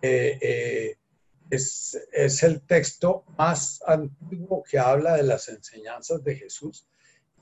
eh, 0.02 0.38
eh, 0.41 0.98
es, 1.49 2.44
el 2.44 2.62
texto 2.62 3.24
más 3.38 3.82
antiguo 3.86 4.64
que 4.64 4.80
habla 4.80 5.16
de 5.16 5.24
las 5.24 5.49
enseñanzas 5.49 6.24
de 6.24 6.36
Jesús. 6.36 6.88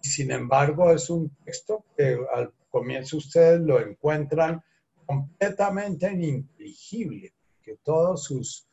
Sin 0.01 0.31
embargo, 0.31 0.91
es 0.91 1.09
un 1.09 1.29
texto 1.45 1.85
que 1.95 2.17
al 2.33 2.53
comienzo 2.69 3.17
ustedes 3.17 3.61
lo 3.61 3.79
encuentran 3.79 4.61
completamente 5.05 6.11
ininteligible, 6.11 7.33
que 7.61 7.77
todos 7.83 8.25
sus, 8.25 8.67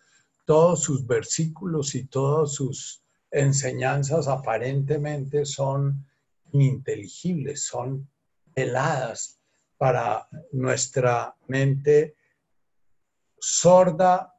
todos 0.51 0.83
sus 0.83 1.07
versículos 1.07 1.95
y 1.95 2.09
todas 2.09 2.55
sus 2.55 3.05
enseñanzas 3.31 4.27
aparentemente 4.27 5.47
son 5.47 6.05
ininteligibles, 6.51 7.63
son 7.63 8.11
heladas 8.57 9.39
para 9.79 10.27
nuestra 10.51 11.37
mente 11.47 12.17
sorda 13.39 14.35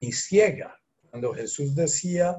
y 0.00 0.12
ciega. 0.12 0.78
Cuando 1.08 1.32
Jesús 1.32 1.74
decía, 1.74 2.36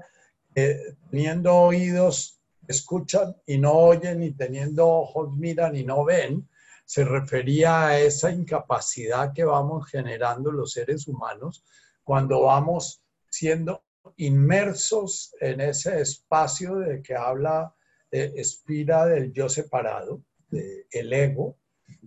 eh, 0.53 0.95
teniendo 1.09 1.51
oídos, 1.55 2.43
escuchan 2.67 3.35
y 3.47 3.57
no 3.57 3.73
oyen, 3.73 4.21
y 4.21 4.33
teniendo 4.33 4.87
ojos, 4.87 5.35
miran 5.35 5.75
y 5.75 5.83
no 5.83 6.05
ven, 6.05 6.47
se 6.85 7.03
refería 7.03 7.87
a 7.87 7.99
esa 7.99 8.29
incapacidad 8.29 9.33
que 9.33 9.45
vamos 9.45 9.89
generando 9.89 10.51
los 10.51 10.73
seres 10.73 11.07
humanos 11.07 11.63
cuando 12.03 12.43
vamos 12.43 13.03
siendo 13.29 13.83
inmersos 14.17 15.33
en 15.39 15.61
ese 15.61 16.01
espacio 16.01 16.75
de 16.75 17.01
que 17.01 17.15
habla 17.15 17.73
eh, 18.11 18.33
Espira 18.35 19.05
del 19.05 19.33
yo 19.33 19.49
separado, 19.49 20.21
de 20.49 20.85
el 20.91 21.11
ego, 21.11 21.57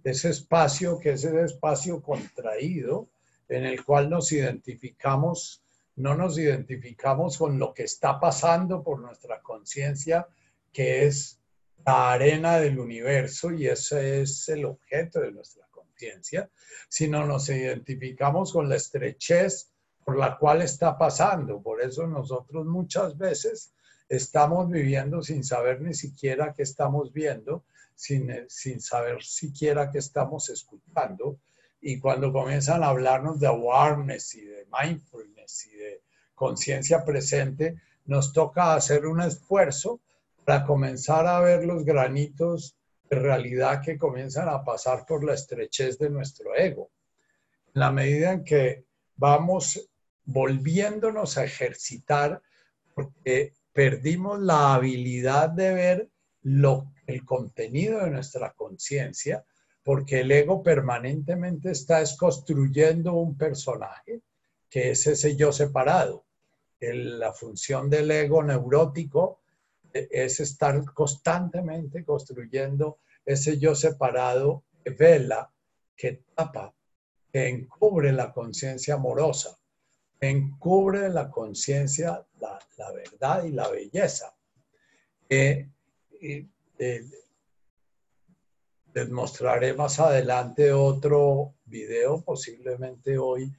ese 0.05 0.31
espacio 0.31 1.01
que 1.01 1.11
es 1.11 1.25
ese 1.25 1.43
espacio 1.43 2.01
contraído 2.01 3.09
en 3.49 3.65
el 3.65 3.85
cual 3.85 4.09
nos 4.11 4.31
identificamos, 4.33 5.65
no 5.97 6.15
nos 6.15 6.39
identificamos 6.39 7.39
con 7.39 7.59
lo 7.59 7.73
que 7.75 7.85
está 7.85 8.21
pasando 8.21 8.83
por 8.83 9.01
nuestra 9.01 9.41
conciencia, 9.43 10.29
que 10.73 11.07
es 11.07 11.41
la 11.85 12.13
arena 12.13 12.59
del 12.59 12.79
universo 12.79 13.51
y 13.53 13.67
ese 13.67 14.23
es 14.23 14.49
el 14.49 14.65
objeto 14.65 15.21
de 15.21 15.33
nuestra 15.33 15.67
conciencia, 15.71 16.51
sino 16.89 17.27
nos 17.27 17.49
identificamos 17.49 18.53
con 18.53 18.69
la 18.69 18.77
estrechez 18.77 19.71
por 20.07 20.17
la 20.17 20.39
cual 20.39 20.63
está 20.63 20.97
pasando. 20.97 21.61
Por 21.61 21.83
eso 21.83 22.07
nosotros 22.07 22.65
muchas 22.65 23.19
veces 23.19 23.73
estamos 24.09 24.71
viviendo 24.71 25.21
sin 25.21 25.43
saber 25.43 25.81
ni 25.81 25.95
siquiera 25.95 26.55
qué 26.55 26.63
estamos 26.63 27.13
viendo, 27.13 27.65
sin, 27.97 28.33
sin 28.49 28.81
saber 28.81 29.25
siquiera 29.25 29.91
qué 29.91 29.99
estamos 29.99 30.49
escuchando. 30.49 31.41
Y 31.81 31.99
cuando 31.99 32.33
comienzan 32.33 32.85
a 32.85 32.91
hablarnos 32.91 33.41
de 33.41 33.49
awareness 33.49 34.37
y 34.37 34.43
de 34.43 34.69
mindfulness 34.81 35.67
y 35.67 35.77
de 35.77 36.03
conciencia 36.37 37.05
presente, 37.05 37.75
nos 38.05 38.33
toca 38.33 38.75
hacer 38.75 39.07
un 39.07 39.23
esfuerzo 39.23 40.01
para 40.45 40.65
comenzar 40.65 41.27
a 41.27 41.41
ver 41.41 41.65
los 41.65 41.85
granitos 41.85 42.77
de 43.11 43.19
realidad 43.19 43.83
que 43.83 43.99
comienzan 43.99 44.49
a 44.51 44.63
pasar 44.63 45.05
por 45.05 45.25
la 45.25 45.35
estrechez 45.35 45.99
de 45.99 46.11
nuestro 46.11 46.55
ego. 46.55 46.93
En 47.75 47.81
la 47.81 47.91
medida 47.91 48.31
en 48.31 48.45
que 48.45 48.85
vamos 49.17 49.91
volviéndonos 50.27 51.39
a 51.39 51.45
ejercitar, 51.45 52.43
porque 52.95 53.55
perdimos 53.73 54.41
la 54.41 54.75
habilidad 54.75 55.49
de 55.49 55.73
ver 55.73 56.09
lo, 56.43 56.93
el 57.07 57.25
contenido 57.25 58.05
de 58.05 58.11
nuestra 58.11 58.53
conciencia, 58.53 59.45
porque 59.83 60.21
el 60.21 60.33
ego 60.33 60.63
permanentemente 60.63 61.71
está 61.71 62.01
es 62.01 62.17
construyendo 62.17 63.15
un 63.15 63.37
personaje, 63.37 64.21
que 64.69 64.91
es 64.91 65.07
ese 65.07 65.37
yo 65.37 65.53
separado. 65.53 66.25
El, 66.81 67.19
la 67.21 67.33
función 67.33 67.89
del 67.89 68.11
ego 68.11 68.43
neurótico 68.43 69.41
es 69.93 70.41
estar 70.41 70.85
constantemente 70.93 72.05
construyendo 72.05 72.99
ese 73.25 73.59
yo 73.59 73.75
separado 73.75 74.65
que 74.83 74.91
vela, 74.91 75.51
que 75.97 76.25
tapa, 76.35 76.75
que 77.33 77.49
encubre 77.49 78.13
la 78.13 78.33
conciencia 78.33 78.95
amorosa, 78.95 79.59
encubre 80.21 81.09
la 81.09 81.31
conciencia, 81.31 82.25
la, 82.41 82.93
verdad 82.93 83.45
y 83.45 83.53
la 83.53 83.69
belleza. 83.69 84.35
Eh, 85.29 85.69
les 88.95 89.11
mostraré 89.11 89.75
más 89.75 90.01
adelante 90.01 90.73
otro, 90.73 91.57
video, 91.67 92.23
posiblemente 92.23 93.19
hoy 93.19 93.53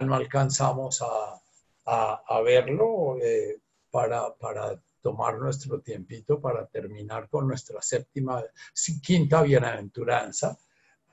no 0.00 0.14
alcanzamos 0.14 1.02
a, 1.02 2.42
verlo 2.42 3.18
eh, 3.22 3.60
para, 3.90 4.34
tomar 5.00 5.38
nuestro 5.38 5.80
tiempito 5.80 6.40
para 6.40 6.66
terminar 6.66 7.28
con 7.28 7.48
nuestra 7.48 7.82
séptima, 7.82 8.42
quinta 9.02 9.42
bienaventuranza, 9.42 10.56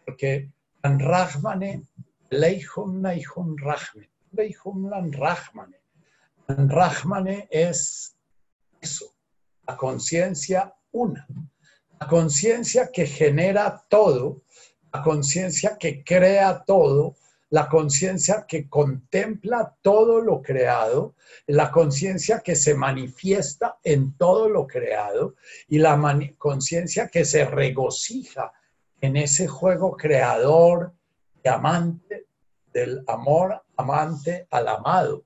porque 0.06 0.52
Rahmane, 0.84 1.88
Leihum 2.30 3.02
Naihum 3.02 3.58
Rahme, 3.58 4.10
Leihum 4.34 4.90
Lan 4.90 5.12
Rahmane. 5.12 5.80
Rahmane 6.48 7.48
es 7.52 8.16
eso, 8.82 9.14
la 9.68 9.78
conciencia 9.78 10.74
una, 10.92 11.28
la 12.00 12.08
conciencia 12.08 12.90
que 12.92 13.06
genera 13.06 13.86
todo, 13.88 14.42
la 14.92 15.04
conciencia 15.04 15.78
que 15.78 16.04
crea 16.04 16.64
todo, 16.66 17.16
la 17.52 17.68
conciencia 17.68 18.46
que 18.48 18.68
contempla 18.68 19.76
todo 19.82 20.22
lo 20.22 20.42
creado, 20.42 21.16
la 21.48 21.72
conciencia 21.72 22.40
que 22.40 22.56
se 22.56 22.74
manifiesta 22.76 23.80
en 23.84 24.16
todo 24.18 24.50
lo 24.50 24.68
creado 24.68 25.36
y 25.68 25.80
la 25.80 26.00
conciencia 26.38 27.08
que 27.08 27.26
se 27.26 27.46
regocija 27.46 28.52
en 29.02 29.18
ese 29.18 29.48
juego 29.48 29.96
creador 29.96 30.94
y 31.44 31.48
amante 31.48 32.29
del 32.74 33.04
amor 33.08 33.64
amante 33.78 34.48
al 34.52 34.68
amado. 34.68 35.26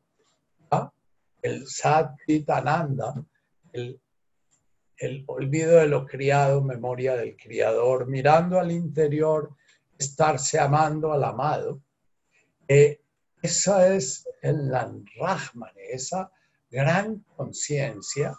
El 1.41 1.67
Satitananda, 1.67 3.13
el, 3.73 3.99
el 4.95 5.25
olvido 5.27 5.77
de 5.79 5.87
lo 5.87 6.05
criado, 6.05 6.63
memoria 6.63 7.17
del 7.17 7.35
criador, 7.35 8.07
mirando 8.07 8.61
al 8.61 8.71
interior, 8.71 9.53
estarse 9.97 10.57
amando 10.57 11.11
al 11.11 11.23
amado 11.25 11.81
eh, 12.67 13.01
esa 13.41 13.93
es 13.93 14.27
el 14.41 14.69
Lanrahman, 14.69 15.73
esa 15.75 16.31
gran 16.71 17.25
conciencia 17.35 18.37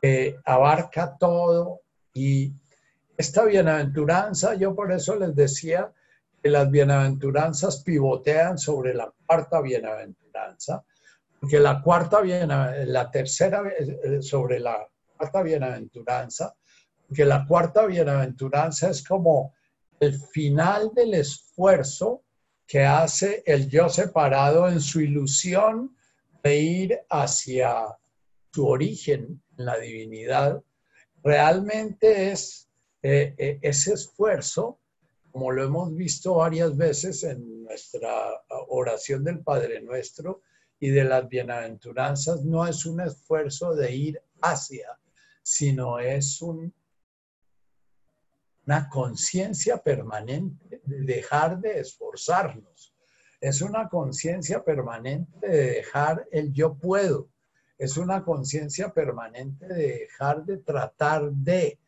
que 0.00 0.38
abarca 0.44 1.16
todo 1.16 1.80
y 2.12 2.52
esta 3.16 3.44
bienaventuranza, 3.44 4.54
yo 4.54 4.74
por 4.74 4.92
eso 4.92 5.16
les 5.16 5.34
decía 5.34 5.92
las 6.50 6.70
bienaventuranzas 6.70 7.82
pivotean 7.82 8.58
sobre 8.58 8.94
la 8.94 9.12
cuarta 9.26 9.60
bienaventuranza, 9.60 10.84
porque 11.40 11.58
la 11.58 11.82
cuarta 11.82 12.20
bienaventuranza, 12.20 12.92
la 12.92 13.10
tercera 13.10 13.62
eh, 13.78 14.22
sobre 14.22 14.60
la 14.60 14.88
cuarta 15.16 15.42
bienaventuranza, 15.42 16.54
porque 17.06 17.24
la 17.24 17.46
cuarta 17.46 17.86
bienaventuranza 17.86 18.90
es 18.90 19.06
como 19.06 19.54
el 20.00 20.18
final 20.18 20.90
del 20.94 21.14
esfuerzo 21.14 22.24
que 22.66 22.84
hace 22.84 23.42
el 23.46 23.68
yo 23.68 23.88
separado 23.88 24.68
en 24.68 24.80
su 24.80 25.00
ilusión 25.00 25.96
de 26.42 26.56
ir 26.56 27.00
hacia 27.08 27.98
su 28.52 28.66
origen 28.66 29.42
en 29.58 29.64
la 29.64 29.78
divinidad, 29.78 30.62
realmente 31.22 32.32
es 32.32 32.68
eh, 33.02 33.34
eh, 33.38 33.58
ese 33.62 33.94
esfuerzo, 33.94 34.80
como 35.32 35.50
lo 35.50 35.64
hemos 35.64 35.94
visto 35.96 36.34
varias 36.34 36.76
veces 36.76 37.24
en 37.24 37.64
nuestra 37.64 38.42
oración 38.68 39.24
del 39.24 39.40
Padre 39.40 39.80
Nuestro 39.80 40.42
y 40.78 40.90
de 40.90 41.04
las 41.04 41.26
bienaventuranzas, 41.28 42.44
no 42.44 42.66
es 42.66 42.84
un 42.84 43.00
esfuerzo 43.00 43.74
de 43.74 43.94
ir 43.94 44.22
hacia, 44.42 44.98
sino 45.42 45.98
es 45.98 46.42
un 46.42 46.72
una 48.66 48.88
conciencia 48.88 49.78
permanente 49.78 50.80
de 50.84 51.00
dejar 51.00 51.58
de 51.60 51.80
esforzarnos. 51.80 52.94
Es 53.40 53.60
una 53.60 53.88
conciencia 53.88 54.62
permanente 54.62 55.48
de 55.48 55.66
dejar 55.72 56.28
el 56.30 56.52
yo 56.52 56.74
puedo. 56.74 57.28
Es 57.76 57.96
una 57.96 58.22
conciencia 58.22 58.92
permanente 58.92 59.66
de 59.66 59.98
dejar 59.98 60.44
de 60.44 60.58
tratar 60.58 61.32
de. 61.32 61.80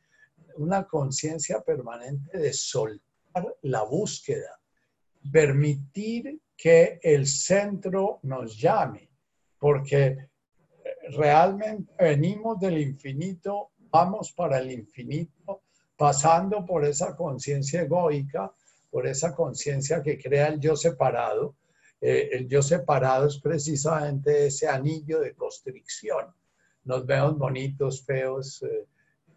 Una 0.57 0.85
conciencia 0.85 1.61
permanente 1.62 2.39
de 2.39 2.53
soltar 2.53 3.03
la 3.62 3.82
búsqueda. 3.82 4.61
Permitir 5.32 6.40
que 6.56 7.01
el 7.02 7.27
centro 7.27 8.20
nos 8.23 8.59
llame. 8.59 9.09
Porque 9.59 10.28
realmente 11.16 11.93
venimos 11.98 12.59
del 12.61 12.78
infinito, 12.78 13.70
vamos 13.90 14.32
para 14.32 14.59
el 14.59 14.70
infinito 14.70 15.62
pasando 15.97 16.65
por 16.65 16.85
esa 16.85 17.15
conciencia 17.16 17.82
egoica, 17.82 18.52
por 18.90 19.06
esa 19.06 19.35
conciencia 19.35 20.02
que 20.02 20.19
crea 20.19 20.48
el 20.48 20.61
yo 20.61 20.77
separado. 20.77 21.56
Eh, 22.01 22.31
el 22.32 22.48
yo 22.48 22.62
separado 22.62 23.28
es 23.28 23.39
precisamente 23.39 24.47
ese 24.47 24.69
anillo 24.69 25.20
de 25.20 25.35
constricción. 25.35 26.27
Nos 26.85 27.06
vemos 27.06 27.39
bonitos, 27.39 28.05
feos, 28.05 28.62
eh, 28.62 28.86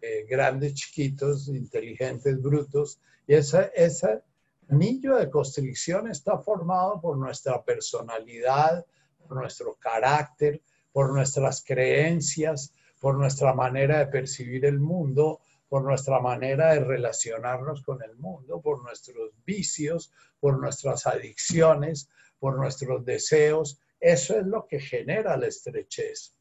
eh, 0.00 0.26
grandes, 0.28 0.74
chiquitos, 0.74 1.48
inteligentes, 1.48 2.40
brutos. 2.40 3.00
Y 3.28 3.34
ese, 3.34 4.22
anillo 4.70 5.16
de 5.16 5.30
constricción 5.30 6.10
está 6.10 6.38
formado 6.38 6.98
por 6.98 7.18
nuestra 7.18 7.62
personalidad, 7.62 8.84
por 9.18 9.36
nuestro 9.36 9.74
carácter, 9.74 10.62
por 10.90 11.12
nuestras 11.12 11.62
creencias, 11.62 12.72
por 12.98 13.16
nuestra 13.16 13.52
manera 13.52 13.98
de 13.98 14.06
percibir 14.06 14.64
el 14.64 14.80
mundo, 14.80 15.40
por 15.68 15.84
nuestra 15.84 16.20
manera 16.20 16.72
de 16.72 16.80
relacionarnos 16.80 17.82
con 17.82 18.02
el 18.02 18.16
mundo, 18.16 18.62
por 18.62 18.82
nuestros 18.82 19.32
vicios, 19.44 20.10
por 20.40 20.58
nuestras 20.58 21.06
adicciones, 21.06 22.08
por 22.38 22.56
nuestros 22.56 23.04
deseos. 23.04 23.78
Eso 24.00 24.38
es 24.38 24.46
lo 24.46 24.66
que 24.66 24.80
genera 24.80 25.36
la 25.36 25.48
estrechez. 25.48 26.34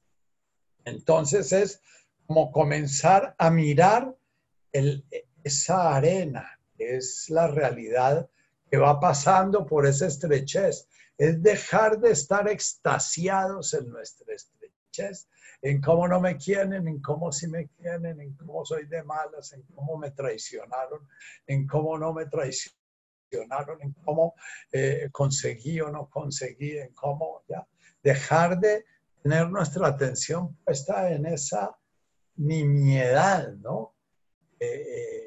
Entonces 0.85 1.51
es 1.51 1.81
como 2.25 2.49
comenzar 2.49 3.35
a 3.37 3.49
mirar 3.49 4.15
esa 5.43 5.93
arena, 5.93 6.56
es 6.77 7.29
la 7.29 7.47
realidad 7.47 8.29
que 8.69 8.77
va 8.77 8.99
pasando 8.99 9.65
por 9.65 9.85
esa 9.85 10.07
estrechez. 10.07 10.87
Es 11.17 11.41
dejar 11.41 11.99
de 11.99 12.11
estar 12.11 12.47
extasiados 12.47 13.73
en 13.73 13.89
nuestra 13.89 14.33
estrechez 14.33 15.27
en 15.61 15.81
cómo 15.81 16.07
no 16.07 16.19
me 16.19 16.37
quieren, 16.37 16.87
en 16.87 17.01
cómo 17.01 17.31
sí 17.31 17.47
me 17.47 17.67
quieren, 17.69 18.19
en 18.19 18.33
cómo 18.35 18.65
soy 18.65 18.85
de 18.85 19.03
malas, 19.03 19.53
en 19.53 19.63
cómo 19.63 19.97
me 19.97 20.11
traicionaron, 20.11 21.07
en 21.47 21.67
cómo 21.67 21.97
no 21.97 22.13
me 22.13 22.25
traicionaron, 22.27 23.81
en 23.81 23.93
cómo 24.05 24.35
eh, 24.71 25.09
conseguí 25.11 25.81
o 25.81 25.89
no 25.89 26.09
conseguí, 26.09 26.77
en 26.77 26.93
cómo 26.93 27.43
ya 27.47 27.67
dejar 28.03 28.59
de 28.59 28.85
tener 29.21 29.49
nuestra 29.49 29.87
atención 29.87 30.55
puesta 30.63 31.11
en 31.11 31.25
esa 31.25 31.77
nimiedad, 32.35 33.51
¿no? 33.53 33.95
Eh, 34.59 34.67
eh, 34.67 35.26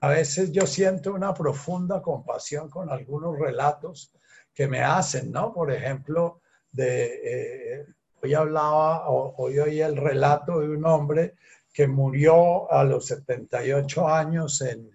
a 0.00 0.08
veces 0.08 0.52
yo 0.52 0.66
siento 0.66 1.12
una 1.14 1.32
profunda 1.34 2.02
compasión 2.02 2.68
con 2.68 2.90
algunos 2.90 3.38
relatos 3.38 4.12
que 4.54 4.66
me 4.68 4.82
hacen, 4.82 5.32
¿no? 5.32 5.52
Por 5.52 5.72
ejemplo, 5.72 6.40
de 6.72 7.86
Hoy 8.22 8.34
hablaba, 8.34 9.08
hoy 9.08 9.58
oí 9.58 9.80
el 9.80 9.96
relato 9.96 10.60
de 10.60 10.70
un 10.70 10.84
hombre 10.86 11.34
que 11.72 11.86
murió 11.86 12.70
a 12.72 12.82
los 12.82 13.06
78 13.06 14.08
años 14.08 14.62
en, 14.62 14.90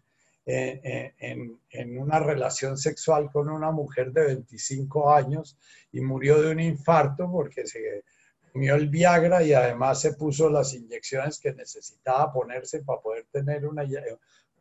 en, 0.45 1.59
en, 1.69 1.97
una 1.99 2.19
relación 2.19 2.77
sexual 2.77 3.29
con 3.31 3.47
una 3.47 3.71
mujer 3.71 4.11
de 4.11 4.25
25 4.25 5.13
años 5.13 5.55
y 5.91 6.01
murió 6.01 6.41
de 6.41 6.51
un 6.51 6.59
infarto 6.59 7.31
porque 7.31 7.67
se 7.67 8.03
comió 8.51 8.75
el 8.75 8.89
Viagra 8.89 9.43
y 9.43 9.53
además 9.53 10.01
se 10.01 10.13
puso 10.13 10.49
las 10.49 10.73
inyecciones 10.73 11.39
que 11.39 11.53
necesitaba 11.53 12.33
ponerse 12.33 12.81
para 12.83 13.01
poder 13.01 13.27
tener 13.31 13.67
una, 13.67 13.83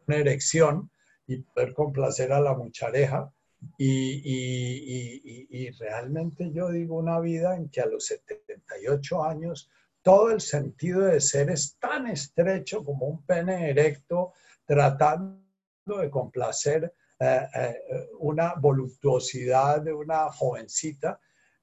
una 0.06 0.16
erección 0.16 0.90
y 1.26 1.38
poder 1.38 1.74
complacer 1.74 2.32
a 2.32 2.40
la 2.40 2.54
muchareja. 2.54 3.32
Y, 3.78 5.70
realmente 5.78 6.50
yo 6.52 6.70
digo 6.70 6.96
una 6.96 7.20
vida 7.20 7.56
en 7.56 7.68
que 7.68 7.80
a 7.80 7.86
los 7.86 8.06
78 8.06 9.22
años 9.22 9.70
todo 10.02 10.30
el 10.30 10.40
sentido 10.40 11.02
de 11.02 11.20
ser 11.20 11.50
es 11.50 11.76
tan 11.78 12.06
estrecho 12.06 12.82
como 12.84 13.06
un 13.06 13.24
pene 13.24 13.70
erecto 13.70 14.32
tratando 14.66 15.40
de 15.86 16.10
complacer 16.10 16.94
eh, 17.18 17.48
eh, 17.54 18.08
una 18.18 18.54
voluptuosidad 18.54 19.82
de 19.82 19.92
una 19.92 20.30
jovencita. 20.32 21.20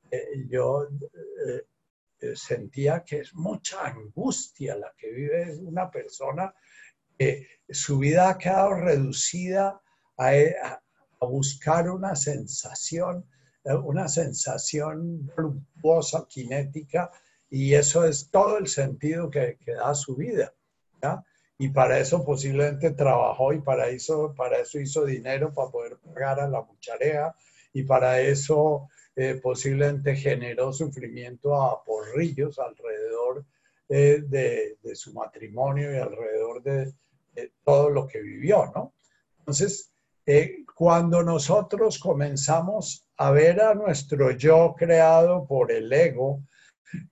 Eh, 0.09 0.45
yo 0.47 0.87
sentía 2.35 3.03
que 3.03 3.19
es 3.19 3.33
mucha 3.33 3.85
angustia 3.85 4.75
la 4.75 4.93
que 4.97 5.11
vive 5.11 5.57
una 5.59 5.89
persona 5.89 6.53
su 7.69 7.99
vida 7.99 8.29
ha 8.29 8.37
quedado 8.37 8.73
reducida 8.73 9.81
a, 10.17 10.81
buscar 11.21 11.89
una 11.89 12.15
sensación, 12.15 13.25
eh, 13.63 13.73
una 13.73 14.07
sensación 14.07 15.31
voluptuosa, 15.35 16.27
cinética, 16.29 17.11
y 17.49 17.73
eso 17.73 18.05
es 18.05 18.29
todo 18.29 18.57
el 18.57 18.67
sentido 18.67 19.29
que, 19.29 19.57
da 19.65 19.93
su 19.95 20.15
vida. 20.15 20.53
y 21.59 21.69
para 21.69 21.99
eso 21.99 22.23
posiblemente 22.23 22.91
trabajó 22.91 23.53
y 23.53 23.61
para 23.61 23.87
eso, 23.87 24.33
para 24.35 24.59
eso 24.59 24.79
hizo 24.79 25.05
dinero 25.05 25.53
para 25.53 25.71
poder 25.71 25.97
pagar 25.97 26.39
a 26.39 26.47
la 26.47 26.61
mucharea 26.61 27.35
y 27.73 27.83
para 27.83 28.21
eso 28.21 28.89
eh, 29.15 29.39
posiblemente 29.41 30.15
generó 30.15 30.71
sufrimiento 30.71 31.59
a 31.59 31.83
porrillos 31.83 32.59
alrededor 32.59 33.45
eh, 33.89 34.23
de, 34.27 34.77
de, 34.83 34.95
su 34.95 35.13
matrimonio 35.13 35.91
y 35.93 35.97
alrededor 35.97 36.61
de, 36.61 36.93
todo 37.63 37.89
lo 37.89 38.07
que 38.07 38.21
vivió, 38.21 38.71
¿no? 38.73 38.95
Entonces, 39.39 39.91
eh, 40.25 40.65
cuando 40.75 41.23
nosotros 41.23 41.99
comenzamos 41.99 43.07
a 43.17 43.31
ver 43.31 43.61
a 43.61 43.73
nuestro 43.73 44.31
yo 44.31 44.75
creado 44.77 45.47
por 45.47 45.71
el 45.71 45.91
ego, 45.91 46.43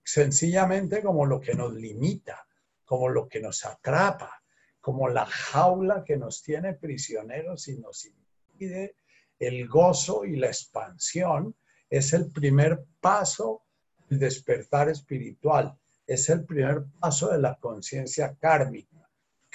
sencillamente 0.03 1.01
como 1.01 1.25
lo 1.25 1.39
que 1.39 1.53
nos 1.53 1.73
limita, 1.73 2.45
como 2.83 3.09
lo 3.09 3.27
que 3.27 3.39
nos 3.39 3.65
atrapa, 3.65 4.43
como 4.79 5.09
la 5.09 5.25
jaula 5.25 6.03
que 6.03 6.17
nos 6.17 6.43
tiene 6.43 6.73
prisioneros 6.73 7.67
y 7.67 7.77
nos 7.77 8.05
impide 8.05 8.95
el 9.39 9.67
gozo 9.67 10.25
y 10.25 10.35
la 10.35 10.47
expansión, 10.47 11.55
es 11.89 12.13
el 12.13 12.31
primer 12.31 12.83
paso 12.99 13.63
del 14.07 14.19
despertar 14.19 14.89
espiritual, 14.89 15.77
es 16.05 16.29
el 16.29 16.45
primer 16.45 16.83
paso 16.99 17.31
de 17.31 17.39
la 17.39 17.57
conciencia 17.59 18.35
kármica. 18.39 18.94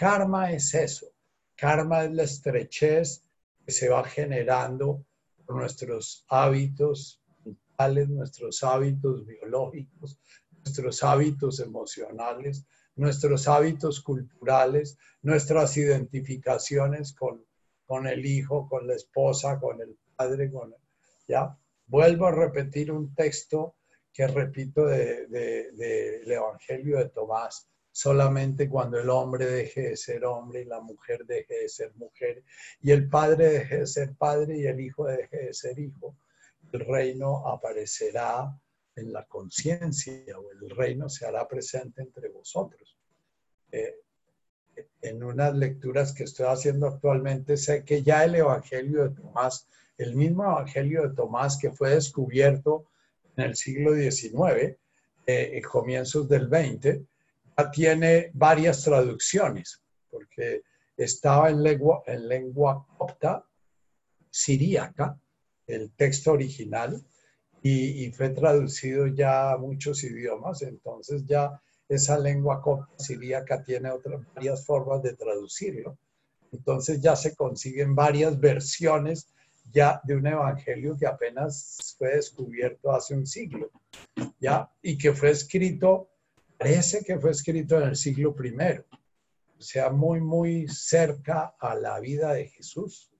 Karma 0.00 0.50
es 0.50 0.72
eso, 0.72 1.12
karma 1.54 2.04
es 2.04 2.12
la 2.12 2.22
estrechez 2.22 3.22
que 3.62 3.70
se 3.70 3.90
va 3.90 4.02
generando 4.02 5.04
por 5.44 5.56
nuestros 5.56 6.24
hábitos 6.30 7.22
mentales, 7.44 8.08
nuestros 8.08 8.64
hábitos 8.64 9.26
biológicos, 9.26 10.18
nuestros 10.52 11.02
hábitos 11.04 11.60
emocionales, 11.60 12.64
nuestros 12.96 13.46
hábitos 13.46 14.00
culturales, 14.00 14.96
nuestras 15.20 15.76
identificaciones 15.76 17.12
con, 17.12 17.44
con 17.84 18.06
el 18.06 18.24
hijo, 18.24 18.66
con 18.70 18.86
la 18.86 18.94
esposa, 18.94 19.60
con 19.60 19.82
el 19.82 19.98
padre, 20.16 20.50
con 20.50 20.74
¿ya? 21.28 21.54
Vuelvo 21.84 22.24
a 22.24 22.32
repetir 22.32 22.90
un 22.90 23.14
texto 23.14 23.76
que 24.14 24.26
repito 24.26 24.86
del 24.86 25.30
de, 25.30 26.22
Evangelio 26.24 26.96
de 26.96 27.10
Tomás. 27.10 27.68
Solamente 27.92 28.68
cuando 28.68 28.98
el 28.98 29.10
hombre 29.10 29.46
deje 29.46 29.90
de 29.90 29.96
ser 29.96 30.24
hombre 30.24 30.62
y 30.62 30.64
la 30.64 30.80
mujer 30.80 31.24
deje 31.26 31.62
de 31.62 31.68
ser 31.68 31.92
mujer 31.96 32.44
y 32.80 32.92
el 32.92 33.08
padre 33.08 33.50
deje 33.50 33.78
de 33.78 33.86
ser 33.86 34.14
padre 34.14 34.58
y 34.58 34.66
el 34.66 34.80
hijo 34.80 35.06
deje 35.06 35.46
de 35.46 35.54
ser 35.54 35.78
hijo, 35.78 36.16
el 36.72 36.80
reino 36.80 37.48
aparecerá 37.48 38.56
en 38.94 39.12
la 39.12 39.24
conciencia 39.24 40.38
o 40.38 40.50
el 40.52 40.70
reino 40.70 41.08
se 41.08 41.26
hará 41.26 41.48
presente 41.48 42.02
entre 42.02 42.28
vosotros. 42.28 42.96
Eh, 43.72 43.96
en 45.02 45.22
unas 45.22 45.54
lecturas 45.54 46.12
que 46.12 46.24
estoy 46.24 46.46
haciendo 46.46 46.86
actualmente, 46.86 47.56
sé 47.56 47.84
que 47.84 48.02
ya 48.02 48.24
el 48.24 48.34
Evangelio 48.34 49.08
de 49.08 49.14
Tomás, 49.14 49.66
el 49.98 50.14
mismo 50.14 50.44
Evangelio 50.44 51.08
de 51.08 51.14
Tomás 51.14 51.58
que 51.58 51.70
fue 51.70 51.90
descubierto 51.90 52.86
en 53.36 53.44
el 53.44 53.56
siglo 53.56 53.94
XIX, 53.94 54.76
eh, 55.26 55.62
comienzos 55.70 56.28
del 56.28 56.48
XX, 56.48 57.00
tiene 57.68 58.30
varias 58.32 58.84
traducciones, 58.84 59.82
porque 60.08 60.62
estaba 60.96 61.50
en 61.50 61.64
lengua, 61.64 62.04
en 62.06 62.28
lengua 62.28 62.86
copta, 62.96 63.44
siríaca, 64.30 65.18
el 65.66 65.90
texto 65.96 66.30
original, 66.32 67.04
y, 67.62 68.10
fue 68.12 68.30
traducido 68.30 69.06
ya 69.08 69.52
a 69.52 69.58
muchos 69.58 70.02
idiomas, 70.04 70.62
entonces 70.62 71.26
ya 71.26 71.60
esa 71.88 72.18
lengua 72.18 72.62
copta 72.62 72.92
siríaca 72.96 73.62
tiene 73.62 73.90
otras 73.90 74.22
varias 74.34 74.64
formas 74.64 75.02
de 75.02 75.14
traducirlo. 75.14 75.98
Entonces 76.52 77.00
ya 77.00 77.16
se 77.16 77.34
consiguen 77.34 77.94
varias 77.94 78.38
versiones 78.38 79.28
ya 79.72 80.00
de 80.04 80.16
un 80.16 80.26
evangelio 80.26 80.96
que 80.98 81.06
apenas 81.06 81.94
fue 81.98 82.16
descubierto 82.16 82.92
hace 82.92 83.14
un 83.14 83.26
siglo, 83.26 83.70
ya, 84.40 84.70
y 84.82 84.96
que 84.96 85.12
fue 85.12 85.30
escrito, 85.30 86.09
parece 86.60 87.02
que 87.02 87.18
fue 87.18 87.30
escrito 87.30 87.78
en 87.80 87.88
el 87.88 87.96
siglo 87.96 88.34
primero, 88.34 88.84
o 89.58 89.62
sea, 89.62 89.88
muy, 89.88 90.20
muy 90.20 90.68
cerca 90.68 91.56
a 91.58 91.74
la 91.74 91.98
vida 92.00 92.34
de 92.34 92.48
Jesús, 92.48 93.10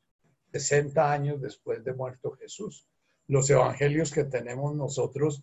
60 0.52 1.10
años 1.10 1.40
después 1.40 1.82
de 1.82 1.94
muerto 1.94 2.32
Jesús. 2.32 2.86
Los 3.28 3.48
evangelios 3.48 4.12
que 4.12 4.24
tenemos 4.24 4.76
nosotros, 4.76 5.42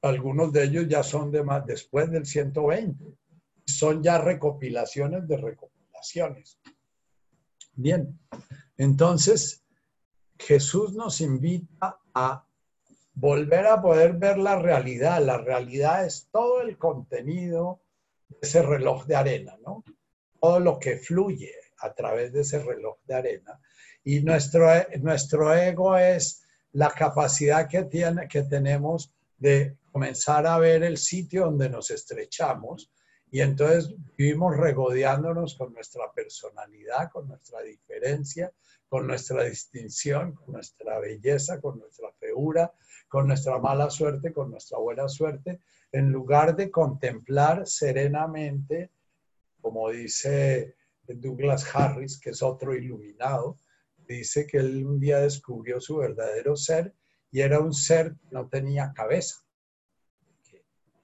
algunos 0.00 0.50
de 0.50 0.64
ellos 0.64 0.88
ya 0.88 1.02
son 1.02 1.30
de 1.30 1.42
más 1.44 1.66
después 1.66 2.10
del 2.10 2.24
120, 2.24 3.04
son 3.66 4.02
ya 4.02 4.16
recopilaciones 4.16 5.28
de 5.28 5.36
recopilaciones. 5.36 6.58
Bien, 7.74 8.18
entonces 8.78 9.62
Jesús 10.38 10.94
nos 10.94 11.20
invita 11.20 12.00
a 12.14 12.47
volver 13.18 13.66
a 13.66 13.80
poder 13.80 14.14
ver 14.14 14.38
la 14.38 14.58
realidad. 14.58 15.22
La 15.22 15.38
realidad 15.38 16.04
es 16.04 16.28
todo 16.30 16.60
el 16.60 16.78
contenido 16.78 17.80
de 18.28 18.38
ese 18.42 18.62
reloj 18.62 19.06
de 19.06 19.16
arena, 19.16 19.58
¿no? 19.64 19.84
Todo 20.40 20.60
lo 20.60 20.78
que 20.78 20.96
fluye 20.98 21.52
a 21.78 21.92
través 21.94 22.32
de 22.32 22.42
ese 22.42 22.58
reloj 22.60 22.98
de 23.04 23.14
arena 23.14 23.60
y 24.08 24.20
nuestro, 24.20 24.70
nuestro 25.00 25.54
ego 25.54 25.98
es 25.98 26.42
la 26.72 26.90
capacidad 26.90 27.68
que, 27.68 27.84
tiene, 27.84 28.26
que 28.26 28.42
tenemos 28.42 29.12
de 29.36 29.76
comenzar 29.92 30.46
a 30.46 30.58
ver 30.58 30.82
el 30.82 30.96
sitio 30.96 31.44
donde 31.44 31.68
nos 31.68 31.90
estrechamos 31.90 32.90
y 33.30 33.42
entonces 33.42 33.94
vivimos 34.16 34.56
regodeándonos 34.56 35.56
con 35.56 35.74
nuestra 35.74 36.10
personalidad, 36.14 37.10
con 37.10 37.28
nuestra 37.28 37.60
diferencia, 37.60 38.50
con 38.88 39.06
nuestra 39.06 39.44
distinción, 39.44 40.32
con 40.32 40.54
nuestra 40.54 40.98
belleza, 40.98 41.60
con 41.60 41.78
nuestra 41.78 42.10
feura, 42.18 42.72
con 43.08 43.26
nuestra 43.26 43.58
mala 43.58 43.90
suerte, 43.90 44.32
con 44.32 44.50
nuestra 44.50 44.78
buena 44.78 45.08
suerte, 45.08 45.60
en 45.90 46.10
lugar 46.10 46.54
de 46.54 46.70
contemplar 46.70 47.66
serenamente, 47.66 48.90
como 49.60 49.90
dice 49.90 50.76
Douglas 51.06 51.74
Harris, 51.74 52.20
que 52.20 52.30
es 52.30 52.42
otro 52.42 52.74
iluminado, 52.74 53.56
dice 54.06 54.46
que 54.46 54.58
él 54.58 54.84
un 54.84 55.00
día 55.00 55.18
descubrió 55.20 55.80
su 55.80 55.96
verdadero 55.96 56.56
ser 56.56 56.94
y 57.30 57.40
era 57.40 57.60
un 57.60 57.74
ser 57.74 58.12
que 58.12 58.28
no 58.30 58.48
tenía 58.48 58.92
cabeza. 58.94 59.36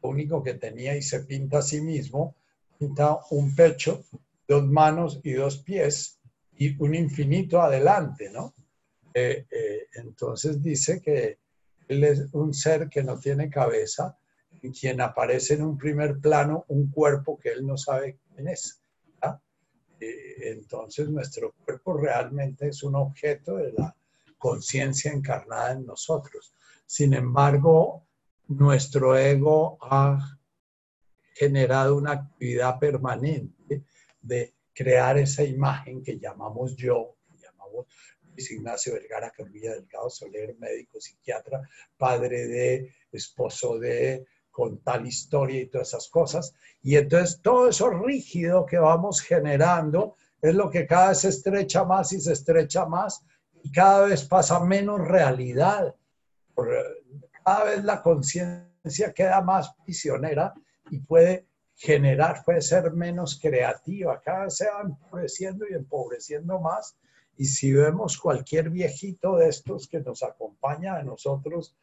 Lo 0.02 0.10
único 0.10 0.43
que 0.43 0.55
tenía 0.55 0.97
y 0.97 1.02
se 1.02 1.20
pinta 1.24 1.59
a 1.59 1.62
sí 1.62 1.81
mismo, 1.81 2.36
pinta 2.78 3.18
un 3.31 3.55
pecho, 3.55 4.05
dos 4.47 4.64
manos 4.64 5.20
y 5.22 5.32
dos 5.32 5.59
pies 5.59 6.20
y 6.56 6.76
un 6.82 6.94
infinito 6.94 7.60
adelante, 7.60 8.31
¿no? 8.31 8.55
Eh, 9.12 9.47
eh, 9.51 9.86
entonces 9.94 10.62
dice 10.62 11.01
que 11.01 11.39
él 11.89 12.05
es 12.05 12.32
un 12.32 12.55
ser 12.55 12.89
que 12.89 13.02
no 13.02 13.19
tiene 13.19 13.51
cabeza, 13.51 14.16
en 14.62 14.73
quien 14.73 15.01
aparece 15.01 15.55
en 15.55 15.62
un 15.62 15.77
primer 15.77 16.19
plano 16.19 16.65
un 16.69 16.90
cuerpo 16.90 17.39
que 17.39 17.51
él 17.51 17.66
no 17.66 17.77
sabe 17.77 18.19
quién 18.35 18.48
es. 18.48 18.81
Eh, 20.01 20.51
entonces 20.51 21.09
nuestro 21.09 21.55
cuerpo 21.65 21.97
realmente 21.97 22.69
es 22.69 22.82
un 22.82 22.97
objeto 22.97 23.56
de 23.56 23.73
la 23.73 23.94
conciencia 24.36 25.12
encarnada 25.12 25.73
en 25.73 25.86
nosotros. 25.86 26.52
Sin 26.85 27.15
embargo, 27.15 28.05
nuestro 28.48 29.16
ego 29.16 29.78
ha 29.81 30.39
generado 31.35 31.97
una 31.97 32.12
actividad 32.12 32.78
permanente 32.78 33.85
de 34.20 34.55
crear 34.74 35.19
esa 35.19 35.44
imagen 35.44 36.02
que 36.02 36.19
llamamos 36.19 36.77
yo, 36.77 37.16
que 37.27 37.39
llamamos 37.39 37.86
Luis 38.35 38.51
Ignacio 38.51 38.94
Vergara 38.94 39.31
Carvilla 39.31 39.73
Delgado 39.74 40.11
Soler, 40.11 40.56
médico 40.59 41.01
psiquiatra, 41.01 41.62
padre 41.97 42.47
de, 42.47 42.94
esposo 43.12 43.78
de, 43.78 44.27
con 44.51 44.78
tal 44.82 45.06
historia 45.06 45.62
y 45.62 45.66
todas 45.66 45.89
esas 45.89 46.09
cosas. 46.09 46.55
Y 46.82 46.97
entonces 46.97 47.40
todo 47.40 47.69
eso 47.69 47.90
rígido 47.90 48.66
que 48.66 48.78
vamos 48.78 49.20
generando 49.20 50.16
es 50.40 50.55
lo 50.55 50.69
que 50.70 50.86
cada 50.86 51.09
vez 51.11 51.19
se 51.20 51.28
estrecha 51.28 51.85
más 51.85 52.12
y 52.12 52.20
se 52.20 52.32
estrecha 52.32 52.86
más 52.86 53.24
y 53.62 53.73
cada 53.73 54.06
vez 54.06 54.24
pasa 54.24 54.61
menos 54.61 55.01
realidad. 55.01 55.94
Cada 57.44 57.65
vez 57.65 57.82
la 57.85 58.02
conciencia 58.02 59.12
queda 59.15 59.40
más 59.40 59.74
prisionera 59.85 60.52
y 60.90 60.98
puede 61.01 61.47
generar, 61.74 62.44
puede 62.44 62.61
ser 62.61 62.93
menos 62.93 63.39
creativa. 63.40 64.20
Cada 64.20 64.44
vez 64.44 64.56
se 64.56 64.66
va 64.69 64.82
empobreciendo 64.82 65.65
y 65.69 65.74
empobreciendo 65.74 66.61
más. 66.61 66.97
Y 67.36 67.47
si 67.47 67.73
vemos 67.73 68.19
cualquier 68.19 68.70
viejito 68.70 69.36
de 69.36 69.48
estos 69.48 69.89
que 69.89 70.01
nos 70.01 70.23
acompaña 70.23 70.97
a 70.97 71.02
nosotros, 71.02 71.77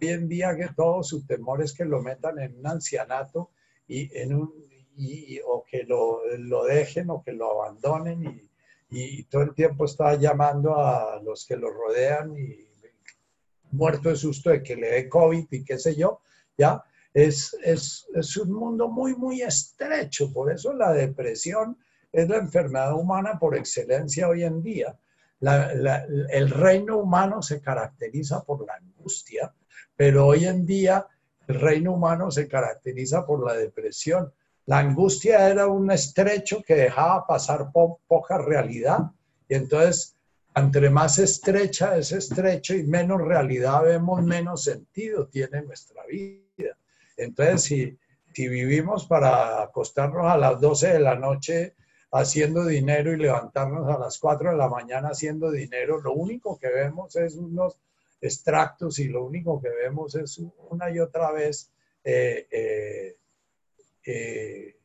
hoy 0.00 0.08
en 0.08 0.28
día 0.28 0.56
que 0.56 0.68
todo 0.76 1.02
su 1.02 1.26
temor 1.26 1.62
es 1.62 1.72
que 1.72 1.84
lo 1.84 2.02
metan 2.02 2.38
en 2.38 2.58
un 2.58 2.66
ancianato 2.66 3.50
y 3.86 4.16
en 4.18 4.34
un, 4.34 4.52
y, 4.96 5.40
o 5.46 5.64
que 5.64 5.84
lo, 5.84 6.20
lo, 6.38 6.64
dejen 6.64 7.10
o 7.10 7.22
que 7.22 7.32
lo 7.32 7.62
abandonen 7.62 8.24
y, 8.24 8.50
y, 8.90 9.24
todo 9.24 9.42
el 9.42 9.54
tiempo 9.54 9.84
está 9.84 10.14
llamando 10.16 10.78
a 10.78 11.20
los 11.22 11.46
que 11.46 11.56
lo 11.56 11.70
rodean 11.70 12.36
y 12.36 12.68
muerto 13.70 14.08
de 14.08 14.16
susto 14.16 14.50
de 14.50 14.62
que 14.62 14.76
le 14.76 14.88
dé 14.90 15.08
COVID 15.08 15.46
y 15.50 15.64
qué 15.64 15.78
sé 15.78 15.94
yo, 15.94 16.20
¿ya? 16.56 16.82
es, 17.14 17.56
es, 17.64 18.06
es 18.14 18.36
un 18.36 18.52
mundo 18.52 18.88
muy, 18.88 19.14
muy 19.14 19.42
estrecho. 19.42 20.32
Por 20.32 20.52
eso 20.52 20.72
la 20.72 20.92
depresión 20.92 21.76
es 22.12 22.28
la 22.28 22.36
enfermedad 22.36 22.94
humana 22.94 23.38
por 23.38 23.56
excelencia 23.56 24.28
hoy 24.28 24.44
en 24.44 24.62
día. 24.62 24.96
el 25.40 26.50
reino 26.50 26.98
humano 26.98 27.42
se 27.42 27.60
caracteriza 27.60 28.42
por 28.44 28.66
la 28.66 28.74
angustia, 28.74 29.52
pero 29.94 30.26
hoy 30.26 30.46
en 30.46 30.66
día 30.66 31.06
el 31.46 31.60
reino 31.60 31.94
humano 31.94 32.30
se 32.30 32.48
caracteriza 32.48 33.24
por 33.24 33.46
la 33.46 33.54
depresión. 33.54 34.32
La 34.66 34.80
angustia 34.80 35.48
era 35.48 35.66
un 35.66 35.90
estrecho 35.90 36.62
que 36.62 36.74
dejaba 36.74 37.26
pasar 37.26 37.70
poca 37.72 38.38
realidad 38.38 38.98
y 39.48 39.54
entonces 39.54 40.18
entre 40.54 40.90
más 40.90 41.18
estrecha 41.18 41.96
es 41.96 42.12
estrecho 42.12 42.74
y 42.74 42.82
menos 42.82 43.20
realidad 43.20 43.82
vemos, 43.84 44.22
menos 44.22 44.64
sentido 44.64 45.28
tiene 45.28 45.62
nuestra 45.62 46.04
vida. 46.06 46.76
Entonces, 47.16 47.62
si, 47.62 47.98
si 48.32 48.48
vivimos 48.48 49.06
para 49.06 49.62
acostarnos 49.62 50.26
a 50.26 50.36
las 50.36 50.60
12 50.60 50.94
de 50.94 51.00
la 51.00 51.14
noche 51.14 51.74
haciendo 52.10 52.64
dinero 52.64 53.12
y 53.12 53.16
levantarnos 53.16 53.88
a 53.88 53.98
las 53.98 54.18
4 54.18 54.50
de 54.50 54.56
la 54.56 54.68
mañana 54.68 55.08
haciendo 55.08 55.50
dinero, 55.50 56.00
lo 56.00 56.14
único 56.14 56.58
que 56.58 56.68
vemos 56.68 57.14
es 57.16 57.34
unos 57.34 57.76
extractos 58.20 58.98
y 58.98 59.08
lo 59.08 59.24
único 59.24 59.60
que 59.60 59.68
vemos 59.68 60.14
es 60.14 60.40
una 60.70 60.90
y 60.90 60.98
otra 60.98 61.30
vez 61.32 61.70
eh, 62.04 62.46
eh, 62.50 63.16
eh, 64.04 64.76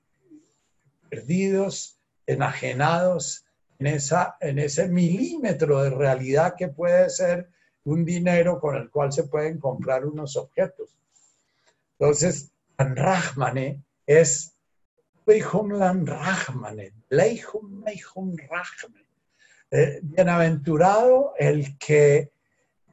perdidos, 1.10 1.98
enajenados 2.26 3.46
en, 3.80 3.88
esa, 3.88 4.38
en 4.40 4.60
ese 4.60 4.88
milímetro 4.88 5.82
de 5.82 5.90
realidad 5.90 6.56
que 6.58 6.68
puede 6.68 7.10
ser 7.10 7.50
un 7.86 8.06
dinero 8.06 8.60
con 8.60 8.76
el 8.76 8.90
cual 8.90 9.12
se 9.12 9.24
pueden 9.24 9.60
comprar 9.60 10.06
unos 10.06 10.36
objetos. 10.38 10.96
Entonces, 12.00 12.52
Rahmane 12.78 13.82
es 14.06 14.54
Rahmane, 15.26 16.94
Bienaventurado 20.02 21.34
el 21.38 21.78
que 21.78 22.32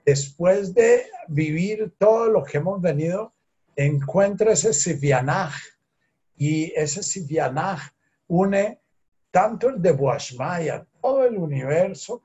después 0.05 0.75
de 0.75 1.07
vivir 1.29 1.95
todo 1.99 2.29
lo 2.29 2.43
que 2.43 2.59
hemos 2.59 2.81
venido, 2.81 3.33
encuentra 3.77 4.53
ese 4.53 4.73
Sivianaj 4.73 5.55
y 6.37 6.73
ese 6.75 7.03
Sivianaj 7.03 7.81
une 8.29 8.81
tanto 9.31 9.69
el 9.69 9.81
de 9.81 9.93
Boashmaya, 9.93 10.85
todo 11.01 11.25
el 11.25 11.39
universo 11.39 12.21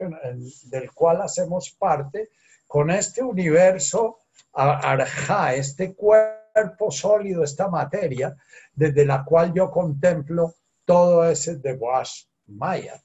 del 0.64 0.92
cual 0.92 1.22
hacemos 1.22 1.72
parte, 1.72 2.30
con 2.68 2.90
este 2.90 3.24
universo 3.24 4.18
Arja, 4.54 5.54
este 5.54 5.94
cuerpo 5.94 6.90
sólido, 6.90 7.44
esta 7.44 7.68
materia, 7.68 8.36
desde 8.74 9.06
la 9.06 9.24
cual 9.24 9.54
yo 9.54 9.70
contemplo 9.70 10.56
todo 10.86 11.26
ese 11.26 11.58
de 11.58 11.74
Boashmaya. 11.74 13.02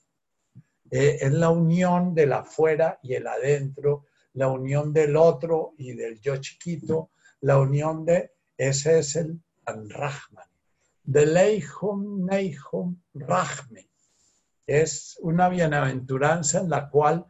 Eh, 0.90 1.19
es 1.20 1.32
la 1.32 1.51
unión 1.51 2.15
del 2.15 2.32
afuera 2.32 2.98
y 3.02 3.15
el 3.15 3.27
adentro, 3.27 4.07
la 4.35 4.48
unión 4.48 4.93
del 4.93 5.16
otro 5.16 5.74
y 5.78 5.93
del 5.93 6.20
yo 6.20 6.36
chiquito, 6.36 7.11
la 7.40 7.59
unión 7.59 8.05
de, 8.05 8.32
ese 8.57 8.98
es 8.98 9.16
el 9.16 9.40
Rahman. 9.66 10.48
De 11.02 11.27
Leihum 11.27 12.27
Neihum 12.27 13.01
Rahme. 13.15 13.89
Es 14.66 15.19
una 15.23 15.48
bienaventuranza 15.48 16.61
en 16.61 16.70
la 16.70 16.89
cual 16.89 17.27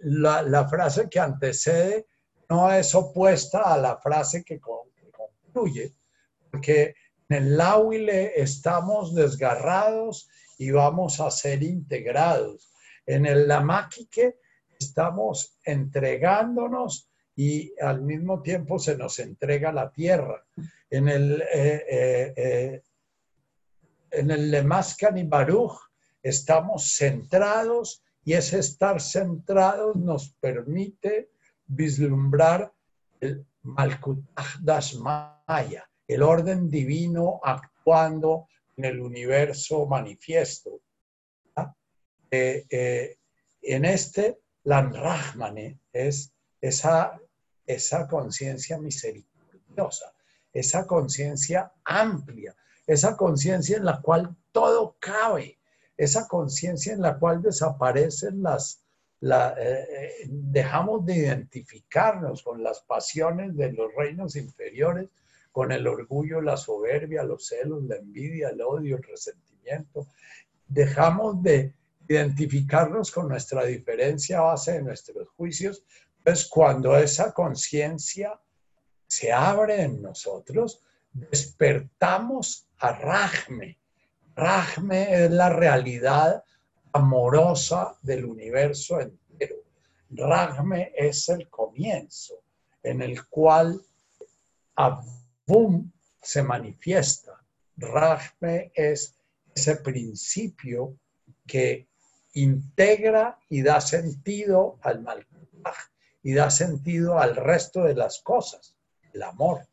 la, 0.00 0.68
frase 0.68 1.08
que 1.08 1.20
antecede 1.20 2.06
no 2.48 2.70
es 2.72 2.94
opuesta 2.94 3.62
a 3.62 3.78
la 3.78 3.96
frase 3.96 4.42
que, 4.44 4.60
concluye, 4.60 5.94
porque 6.50 6.94
en 7.28 7.36
el 7.36 7.56
Lauile 7.56 8.40
estamos 8.40 9.14
desgarrados 9.14 10.28
y 10.56 10.70
vamos 10.70 11.20
a 11.20 11.30
ser 11.30 11.62
integrados. 11.62 12.72
En 13.06 13.26
el 13.26 13.46
Lamaquique 13.46 14.36
estamos 14.78 15.58
entregándonos 15.64 17.10
y 17.36 17.72
al 17.80 18.02
mismo 18.02 18.42
tiempo 18.42 18.78
se 18.78 18.96
nos 18.96 19.18
entrega 19.18 19.72
la 19.72 19.90
tierra. 19.90 20.44
En 20.90 21.08
el, 21.08 21.42
eh, 21.42 21.84
eh, 21.88 22.32
eh, 22.36 22.82
el 24.10 24.50
Lemascan 24.50 25.18
y 25.18 25.24
Baruch 25.24 25.78
estamos 26.22 26.96
centrados 26.96 28.02
y 28.24 28.32
ese 28.32 28.58
estar 28.58 29.00
centrados 29.00 29.96
nos 29.96 30.30
permite 30.40 31.30
vislumbrar 31.66 32.72
el 33.20 33.46
Malkutah 33.62 34.80
Maya, 35.00 35.88
el 36.08 36.22
orden 36.22 36.68
divino 36.70 37.40
actuando 37.44 38.48
en 38.76 38.86
el 38.86 39.00
universo 39.00 39.86
manifiesto. 39.86 40.80
¿Ah? 41.54 41.72
en 42.30 43.84
este 43.84 44.38
Rahmane 44.64 45.78
es 45.92 46.32
esa, 46.60 47.18
esa 47.66 48.06
conciencia 48.06 48.78
misericordiosa, 48.78 50.12
esa 50.52 50.86
conciencia 50.86 51.72
amplia, 51.84 52.54
esa 52.86 53.16
conciencia 53.16 53.76
en 53.76 53.84
la 53.84 54.00
cual 54.00 54.34
todo 54.52 54.96
cabe, 54.98 55.58
esa 55.96 56.26
conciencia 56.28 56.92
en 56.92 57.02
la 57.02 57.18
cual 57.18 57.42
desaparecen 57.42 58.42
las, 58.42 58.82
la, 59.20 59.54
eh, 59.58 59.88
eh, 59.90 60.26
dejamos 60.28 61.04
de 61.04 61.16
identificarnos 61.16 62.42
con 62.42 62.62
las 62.62 62.80
pasiones 62.80 63.56
de 63.56 63.72
los 63.72 63.92
reinos 63.94 64.36
inferiores, 64.36 65.08
con 65.58 65.72
el 65.72 65.88
orgullo, 65.88 66.40
la 66.40 66.56
soberbia, 66.56 67.24
los 67.24 67.48
celos, 67.48 67.82
la 67.82 67.96
envidia, 67.96 68.50
el 68.50 68.60
odio, 68.60 68.96
el 68.96 69.02
resentimiento. 69.02 70.06
Dejamos 70.68 71.42
de 71.42 71.74
identificarnos 72.06 73.10
con 73.10 73.28
nuestra 73.28 73.64
diferencia 73.64 74.38
a 74.38 74.42
base 74.42 74.74
de 74.74 74.82
nuestros 74.82 75.28
juicios, 75.30 75.82
pues 76.22 76.46
cuando 76.46 76.96
esa 76.96 77.32
conciencia 77.32 78.40
se 79.04 79.32
abre 79.32 79.82
en 79.82 80.00
nosotros, 80.00 80.80
despertamos 81.10 82.68
a 82.78 82.92
Rajme. 82.92 83.80
Rajme 84.36 85.24
es 85.24 85.30
la 85.32 85.48
realidad 85.48 86.44
amorosa 86.92 87.96
del 88.00 88.26
universo 88.26 89.00
entero. 89.00 89.56
Rajme 90.10 90.92
es 90.94 91.28
el 91.30 91.48
comienzo 91.48 92.44
en 92.80 93.02
el 93.02 93.26
cual 93.26 93.82
Abum 95.48 95.90
se 96.20 96.42
manifiesta. 96.42 97.42
Rajme 97.78 98.70
es 98.74 99.16
ese 99.54 99.76
principio 99.76 100.98
que 101.46 101.88
integra 102.34 103.38
y 103.48 103.62
da 103.62 103.80
sentido 103.80 104.78
al 104.82 105.02
mal 105.02 105.26
y 106.22 106.34
da 106.34 106.50
sentido 106.50 107.18
al 107.18 107.36
resto 107.36 107.84
de 107.84 107.94
las 107.94 108.20
cosas, 108.20 108.76
el 109.14 109.22
amor. 109.22 109.66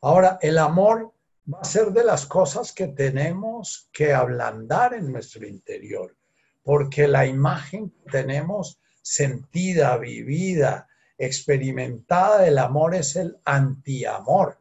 Ahora, 0.00 0.38
el 0.40 0.58
amor 0.58 1.12
va 1.52 1.60
a 1.60 1.64
ser 1.64 1.88
de 1.88 2.04
las 2.04 2.24
cosas 2.26 2.72
que 2.72 2.88
tenemos 2.88 3.88
que 3.92 4.12
ablandar 4.12 4.94
en 4.94 5.10
nuestro 5.10 5.46
interior, 5.46 6.16
porque 6.62 7.08
la 7.08 7.26
imagen 7.26 7.90
que 7.90 8.10
tenemos 8.10 8.78
sentida, 9.02 9.96
vivida, 9.96 10.87
experimentada 11.18 12.42
del 12.42 12.58
amor 12.58 12.94
es 12.94 13.16
el 13.16 13.38
antiamor. 13.44 14.58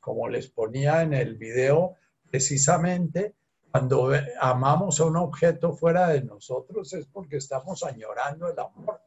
Como 0.00 0.28
les 0.28 0.48
ponía 0.48 1.02
en 1.02 1.14
el 1.14 1.36
video, 1.36 1.94
precisamente 2.28 3.36
cuando 3.70 4.12
amamos 4.38 5.00
a 5.00 5.04
un 5.06 5.16
objeto 5.16 5.72
fuera 5.72 6.08
de 6.08 6.22
nosotros 6.22 6.92
es 6.92 7.06
porque 7.06 7.38
estamos 7.38 7.82
añorando 7.84 8.50
el 8.50 8.58
amor. 8.58 9.00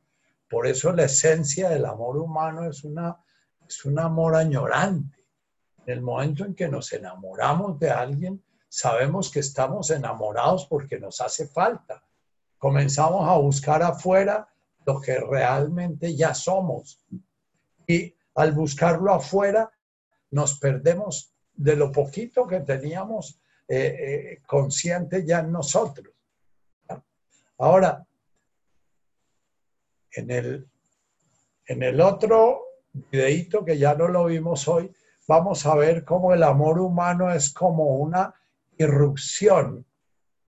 Por 0.49 0.65
eso 0.65 0.91
la 0.91 1.03
esencia 1.03 1.69
del 1.69 1.85
amor 1.85 2.17
humano 2.17 2.67
es, 2.67 2.83
una, 2.83 3.15
es 3.67 3.85
un 3.85 3.99
amor 3.99 4.35
añorante. 4.35 5.23
En 5.85 5.93
el 5.93 6.01
momento 6.01 6.45
en 6.45 6.55
que 6.55 6.67
nos 6.67 6.91
enamoramos 6.93 7.77
de 7.77 7.91
alguien, 7.91 8.43
sabemos 8.67 9.29
que 9.29 9.41
estamos 9.41 9.91
enamorados 9.91 10.65
porque 10.65 10.99
nos 10.99 11.21
hace 11.21 11.47
falta. 11.47 12.03
Comenzamos 12.57 13.29
a 13.29 13.37
buscar 13.37 13.83
afuera 13.83 14.47
lo 14.85 15.01
que 15.01 15.19
realmente 15.19 16.15
ya 16.15 16.33
somos. 16.33 17.03
Y 17.87 18.15
al 18.35 18.51
buscarlo 18.51 19.13
afuera, 19.13 19.71
nos 20.31 20.59
perdemos 20.59 21.33
de 21.53 21.75
lo 21.75 21.91
poquito 21.91 22.47
que 22.47 22.61
teníamos 22.61 23.39
eh, 23.67 23.77
eh, 23.77 24.41
consciente 24.45 25.25
ya 25.25 25.39
en 25.39 25.51
nosotros. 25.51 26.13
Ahora, 27.57 28.05
en 30.11 30.29
el, 30.29 30.69
en 31.65 31.83
el 31.83 32.01
otro 32.01 32.61
videíto 32.93 33.63
que 33.63 33.77
ya 33.77 33.95
no 33.95 34.07
lo 34.07 34.25
vimos 34.25 34.67
hoy, 34.67 34.93
vamos 35.27 35.65
a 35.65 35.75
ver 35.75 36.03
cómo 36.03 36.33
el 36.33 36.43
amor 36.43 36.79
humano 36.79 37.31
es 37.31 37.53
como 37.53 37.97
una 37.97 38.33
irrupción 38.77 39.85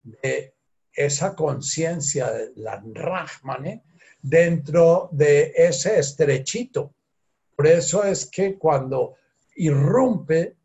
de 0.03 0.53
esa 0.91 1.35
conciencia 1.35 2.31
de 2.31 2.51
la 2.55 2.83
Rahmane 2.93 3.83
dentro 4.29 5.09
de 5.11 5.53
ese 5.55 5.99
estrechito. 5.99 6.93
Por 7.55 7.67
eso 7.67 8.03
es 8.03 8.29
que 8.29 8.57
cuando 8.57 9.15
irrumpe 9.55 10.55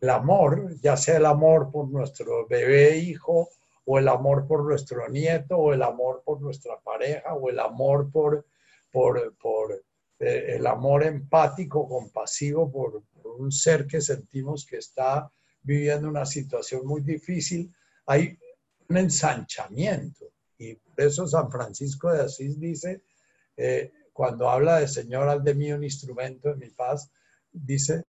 el 0.00 0.10
amor, 0.10 0.76
ya 0.80 0.96
sea 0.96 1.16
el 1.16 1.26
amor 1.26 1.70
por 1.70 1.88
nuestro 1.88 2.46
bebé 2.46 2.98
hijo, 2.98 3.48
o 3.84 3.98
el 3.98 4.06
amor 4.06 4.46
por 4.46 4.64
nuestro 4.64 5.08
nieto, 5.08 5.56
o 5.56 5.72
el 5.72 5.82
amor 5.82 6.22
por 6.24 6.40
nuestra 6.40 6.78
pareja, 6.78 7.34
o 7.34 7.50
el 7.50 7.58
amor 7.58 8.10
por, 8.10 8.46
por, 8.92 9.36
por 9.36 9.84
eh, 10.20 10.56
el 10.56 10.66
amor 10.66 11.02
empático, 11.02 11.88
compasivo 11.88 12.70
por, 12.70 13.02
por 13.20 13.32
un 13.40 13.50
ser 13.50 13.86
que 13.86 14.00
sentimos 14.00 14.64
que 14.64 14.76
está 14.76 15.30
viviendo 15.62 16.08
una 16.08 16.24
situación 16.24 16.86
muy 16.86 17.00
difícil, 17.00 17.74
hay 18.06 18.38
un 18.88 18.96
ensanchamiento. 18.96 20.31
Y 20.62 20.76
por 20.76 21.00
eso 21.04 21.26
San 21.26 21.50
Francisco 21.50 22.12
de 22.12 22.22
Asís 22.22 22.60
dice, 22.60 23.02
eh, 23.56 23.90
cuando 24.12 24.48
habla 24.48 24.78
de 24.78 24.86
Señor, 24.86 25.28
al 25.28 25.42
de 25.42 25.54
mí 25.54 25.72
un 25.72 25.82
instrumento 25.82 26.50
de 26.50 26.56
mi 26.56 26.70
paz, 26.70 27.10
dice, 27.50 28.04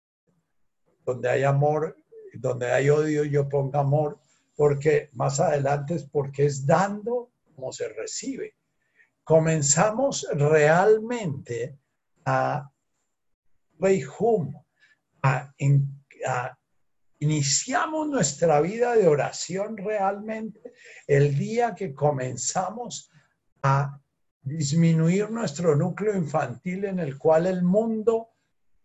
donde 1.03 1.29
hay 1.29 1.43
amor, 1.43 1.97
donde 2.35 2.71
hay 2.71 2.91
odio, 2.91 3.23
yo 3.23 3.49
pongo 3.49 3.79
amor, 3.79 4.19
porque 4.55 5.09
más 5.13 5.39
adelante 5.39 5.95
es 5.95 6.03
porque 6.03 6.45
es 6.45 6.63
dando 6.65 7.31
como 7.55 7.73
se 7.73 7.89
recibe. 7.89 8.55
Comenzamos 9.23 10.27
realmente 10.33 11.79
a, 12.25 12.69
a, 15.23 15.53
a 16.27 16.59
Iniciamos 17.23 18.09
nuestra 18.09 18.59
vida 18.59 18.97
de 18.97 19.07
oración 19.07 19.77
realmente 19.77 20.73
el 21.07 21.37
día 21.37 21.73
que 21.73 21.93
comenzamos 21.93 23.09
a 23.61 23.97
disminuir 24.41 25.31
nuestro 25.31 25.73
núcleo 25.73 26.17
infantil 26.17 26.83
en 26.83 26.99
el 26.99 27.17
cual 27.17 27.47
el 27.47 27.63
mundo 27.63 28.31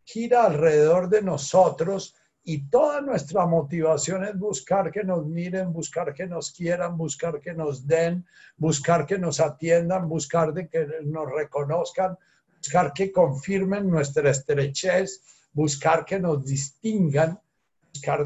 gira 0.05 0.45
alrededor 0.45 1.09
de 1.09 1.21
nosotros 1.21 2.15
y 2.45 2.71
toda 2.71 3.01
nuestra 3.01 3.45
motivación 3.45 4.23
es 4.23 4.39
buscar 4.39 4.93
que 4.93 5.03
nos 5.03 5.27
miren, 5.27 5.73
buscar 5.73 6.15
que 6.15 6.29
nos 6.29 6.53
quieran, 6.53 6.97
buscar 6.97 7.41
que 7.41 7.55
nos 7.55 7.89
den, 7.89 8.25
buscar 8.57 9.05
que 9.05 9.19
nos 9.19 9.41
atiendan, 9.41 10.09
buscar 10.09 10.55
de 10.55 10.69
que 10.69 10.87
nos 11.07 11.29
reconozcan, 11.29 12.17
buscar 12.57 12.93
que 12.93 13.11
confirmen 13.11 13.91
nuestra 13.91 14.31
estrechez, 14.31 15.25
buscar 15.53 16.05
que 16.05 16.21
nos 16.21 16.45
distingan 16.45 17.41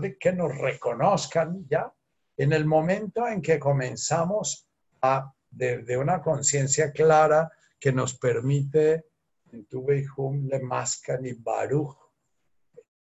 de 0.01 0.16
que 0.18 0.32
nos 0.32 0.56
reconozcan 0.56 1.66
ya 1.68 1.93
en 2.36 2.52
el 2.52 2.64
momento 2.64 3.26
en 3.26 3.43
que 3.43 3.59
comenzamos 3.59 4.68
a, 5.02 5.32
desde 5.51 5.97
una 5.97 6.22
conciencia 6.22 6.93
clara 6.93 7.51
que 7.78 7.93
nos 7.93 8.18
permite, 8.18 9.06
en 9.52 9.66
tu 9.66 9.86
Hum, 10.16 10.47
Le 10.48 10.60
Mascan 10.60 11.26
y 11.26 11.32
Baruch, 11.32 11.97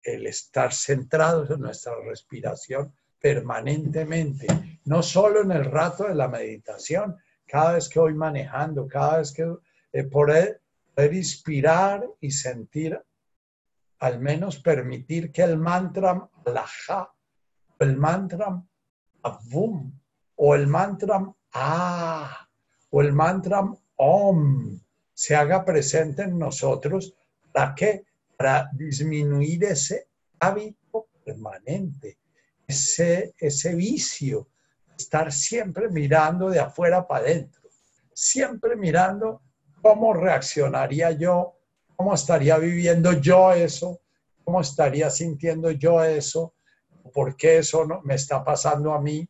el 0.03 0.27
estar 0.27 0.73
centrados 0.73 1.49
en 1.49 1.61
nuestra 1.61 1.93
respiración 2.05 2.93
permanentemente, 3.19 4.47
no 4.85 5.01
solo 5.01 5.41
en 5.41 5.51
el 5.51 5.65
rato 5.65 6.07
de 6.07 6.15
la 6.15 6.27
meditación, 6.27 7.17
cada 7.45 7.73
vez 7.73 7.89
que 7.89 7.99
voy 7.99 8.13
manejando, 8.13 8.87
cada 8.87 9.17
vez 9.17 9.33
que 9.33 9.51
eh, 9.91 10.03
poder, 10.03 10.61
poder 10.93 11.13
inspirar 11.13 12.07
y 12.21 12.31
sentir 12.31 13.01
al 13.99 14.19
menos 14.19 14.59
permitir 14.59 15.31
que 15.31 15.43
el 15.43 15.57
mantra 15.57 16.29
alaha, 16.45 17.11
el 17.79 17.97
mantra 17.97 18.63
avum, 19.23 19.91
o 20.35 20.55
el 20.55 20.67
mantra 20.67 21.33
ah, 21.53 22.47
o 22.89 23.01
el 23.01 23.11
mantra 23.11 23.63
om 23.95 24.79
se 25.13 25.35
haga 25.35 25.65
presente 25.65 26.23
en 26.23 26.37
nosotros 26.37 27.15
para 27.51 27.73
que 27.73 28.03
para 28.37 28.69
disminuir 28.71 29.63
ese 29.63 30.09
hábito 30.39 31.07
permanente, 31.25 32.19
ese, 32.67 33.33
ese 33.39 33.73
vicio, 33.73 34.49
estar 34.95 35.31
siempre 35.31 35.89
mirando 35.89 36.49
de 36.49 36.59
afuera 36.59 37.07
para 37.07 37.25
adentro, 37.25 37.63
siempre 38.13 38.75
mirando 38.75 39.41
cómo 39.81 40.13
reaccionaría 40.13 41.11
yo 41.11 41.56
¿Cómo 41.97 42.13
estaría 42.13 42.59
viviendo 42.59 43.11
yo 43.13 43.51
eso? 43.51 43.99
¿Cómo 44.43 44.61
estaría 44.61 45.09
sintiendo 45.09 45.71
yo 45.71 46.03
eso? 46.03 46.53
¿Por 47.11 47.35
qué 47.35 47.57
eso 47.57 47.85
no, 47.85 48.01
me 48.03 48.13
está 48.13 48.43
pasando 48.43 48.93
a 48.93 49.01
mí? 49.01 49.27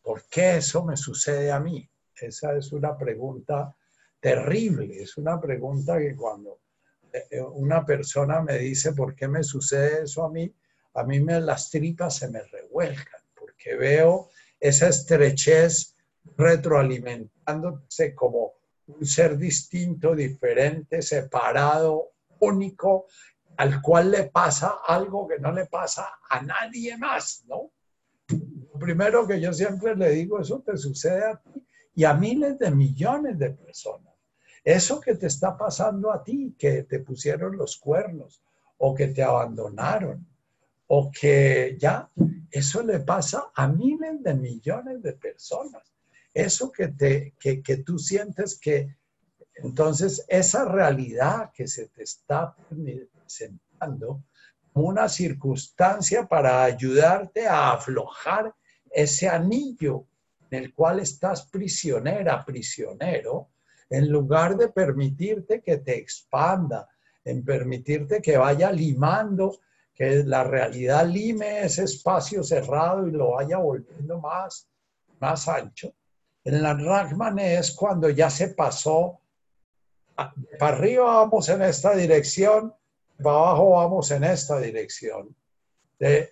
¿Por 0.00 0.22
qué 0.28 0.58
eso 0.58 0.84
me 0.84 0.96
sucede 0.96 1.50
a 1.50 1.58
mí? 1.58 1.88
Esa 2.14 2.56
es 2.56 2.70
una 2.72 2.96
pregunta 2.96 3.74
terrible, 4.20 5.02
es 5.02 5.16
una 5.16 5.40
pregunta 5.40 5.98
que 5.98 6.14
cuando 6.14 6.60
eh, 7.12 7.26
eh, 7.30 7.40
una 7.40 7.84
persona 7.84 8.40
me 8.40 8.56
dice 8.58 8.92
por 8.92 9.16
qué 9.16 9.26
me 9.26 9.42
sucede 9.42 10.04
eso 10.04 10.24
a 10.24 10.30
mí, 10.30 10.54
a 10.94 11.02
mí 11.02 11.20
me, 11.20 11.40
las 11.40 11.70
tripas 11.70 12.16
se 12.16 12.28
me 12.28 12.42
revuelcan, 12.42 13.20
porque 13.34 13.74
veo 13.74 14.30
esa 14.60 14.88
estrechez 14.88 15.96
retroalimentándose 16.36 18.14
como 18.14 18.52
un 18.86 19.06
ser 19.06 19.36
distinto, 19.36 20.14
diferente, 20.14 21.02
separado, 21.02 22.12
único, 22.40 23.06
al 23.56 23.80
cual 23.80 24.10
le 24.10 24.24
pasa 24.24 24.80
algo 24.86 25.26
que 25.26 25.38
no 25.38 25.52
le 25.52 25.66
pasa 25.66 26.08
a 26.28 26.42
nadie 26.42 26.96
más, 26.96 27.44
¿no? 27.46 27.70
Lo 28.28 28.78
primero 28.78 29.26
que 29.26 29.40
yo 29.40 29.52
siempre 29.52 29.94
le 29.94 30.10
digo, 30.10 30.40
eso 30.40 30.60
te 30.60 30.76
sucede 30.76 31.24
a 31.24 31.36
ti 31.36 31.64
y 31.94 32.04
a 32.04 32.14
miles 32.14 32.58
de 32.58 32.70
millones 32.70 33.38
de 33.38 33.50
personas. 33.50 34.12
Eso 34.64 35.00
que 35.00 35.14
te 35.14 35.26
está 35.26 35.56
pasando 35.56 36.10
a 36.10 36.24
ti, 36.24 36.56
que 36.58 36.82
te 36.84 37.00
pusieron 37.00 37.56
los 37.56 37.76
cuernos 37.76 38.42
o 38.78 38.94
que 38.94 39.08
te 39.08 39.22
abandonaron 39.22 40.26
o 40.86 41.10
que 41.10 41.76
ya, 41.78 42.10
eso 42.50 42.82
le 42.82 43.00
pasa 43.00 43.50
a 43.54 43.68
miles 43.68 44.22
de 44.22 44.34
millones 44.34 45.02
de 45.02 45.12
personas 45.12 45.93
eso 46.34 46.70
que, 46.72 46.88
te, 46.88 47.34
que, 47.38 47.62
que 47.62 47.78
tú 47.78 47.98
sientes 47.98 48.58
que 48.58 48.96
entonces 49.56 50.24
esa 50.28 50.64
realidad 50.64 51.52
que 51.54 51.68
se 51.68 51.88
te 51.88 52.02
está 52.02 52.54
presentando 52.68 54.24
como 54.72 54.88
una 54.88 55.08
circunstancia 55.08 56.26
para 56.26 56.64
ayudarte 56.64 57.46
a 57.46 57.72
aflojar 57.72 58.52
ese 58.90 59.28
anillo 59.28 60.06
en 60.50 60.64
el 60.64 60.74
cual 60.74 61.00
estás 61.00 61.46
prisionera, 61.46 62.44
prisionero, 62.44 63.50
en 63.88 64.10
lugar 64.10 64.56
de 64.56 64.68
permitirte 64.68 65.62
que 65.62 65.78
te 65.78 65.96
expanda, 65.98 66.88
en 67.24 67.44
permitirte 67.44 68.20
que 68.20 68.36
vaya 68.36 68.72
limando, 68.72 69.60
que 69.94 70.24
la 70.24 70.42
realidad 70.42 71.06
lime 71.06 71.60
ese 71.60 71.84
espacio 71.84 72.42
cerrado 72.42 73.06
y 73.06 73.12
lo 73.12 73.32
vaya 73.32 73.58
volviendo 73.58 74.18
más, 74.20 74.68
más 75.20 75.46
ancho, 75.48 75.94
en 76.44 76.62
la 76.62 76.74
Ragman 76.74 77.38
es 77.38 77.72
cuando 77.72 78.10
ya 78.10 78.28
se 78.28 78.48
pasó, 78.48 79.20
para 80.14 80.76
arriba 80.76 81.04
vamos 81.04 81.48
en 81.48 81.62
esta 81.62 81.96
dirección, 81.96 82.74
para 83.22 83.36
abajo 83.36 83.70
vamos 83.70 84.10
en 84.10 84.24
esta 84.24 84.58
dirección. 84.60 85.34
Eh, 85.98 86.30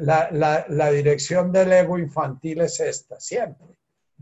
la, 0.00 0.28
la, 0.68 0.90
dirección 0.90 1.52
del 1.52 1.72
ego 1.72 1.98
infantil 1.98 2.60
es 2.62 2.80
esta, 2.80 3.18
siempre. 3.20 3.68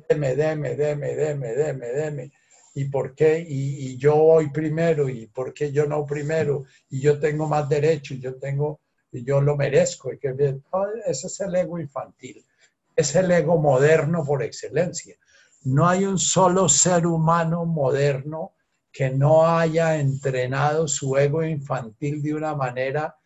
Deme, 0.08 0.36
deme, 0.36 0.76
deme, 0.76 1.14
deme, 1.16 1.54
deme, 1.54 1.86
deme. 1.88 2.32
¿Y 2.74 2.84
por 2.84 3.14
qué? 3.14 3.40
Y, 3.40 3.88
y, 3.88 3.96
yo 3.96 4.14
voy 4.16 4.50
primero, 4.50 5.08
¿y 5.08 5.26
por 5.26 5.52
qué 5.52 5.72
yo 5.72 5.86
no 5.86 6.06
primero? 6.06 6.64
Y 6.88 7.00
yo 7.00 7.18
tengo 7.18 7.48
más 7.48 7.68
derecho, 7.68 8.14
y 8.14 8.20
yo 8.20 8.36
tengo, 8.36 8.80
y 9.10 9.24
yo 9.24 9.40
lo 9.40 9.56
merezco. 9.56 10.12
Y 10.12 10.18
que, 10.18 10.60
ese 11.06 11.26
es 11.26 11.40
el 11.40 11.54
ego 11.56 11.80
infantil. 11.80 12.44
Es 12.94 13.16
el 13.16 13.30
ego 13.32 13.58
moderno 13.58 14.24
por 14.24 14.42
excelencia. 14.42 15.16
No 15.64 15.86
hay 15.86 16.04
un 16.06 16.18
solo 16.18 16.68
ser 16.68 17.06
humano 17.06 17.66
moderno 17.66 18.54
que 18.90 19.10
no 19.10 19.46
haya 19.46 19.96
entrenado 19.96 20.88
su 20.88 21.16
ego 21.16 21.44
infantil 21.44 22.22
de 22.22 22.34
una 22.34 22.54
manera 22.54 23.16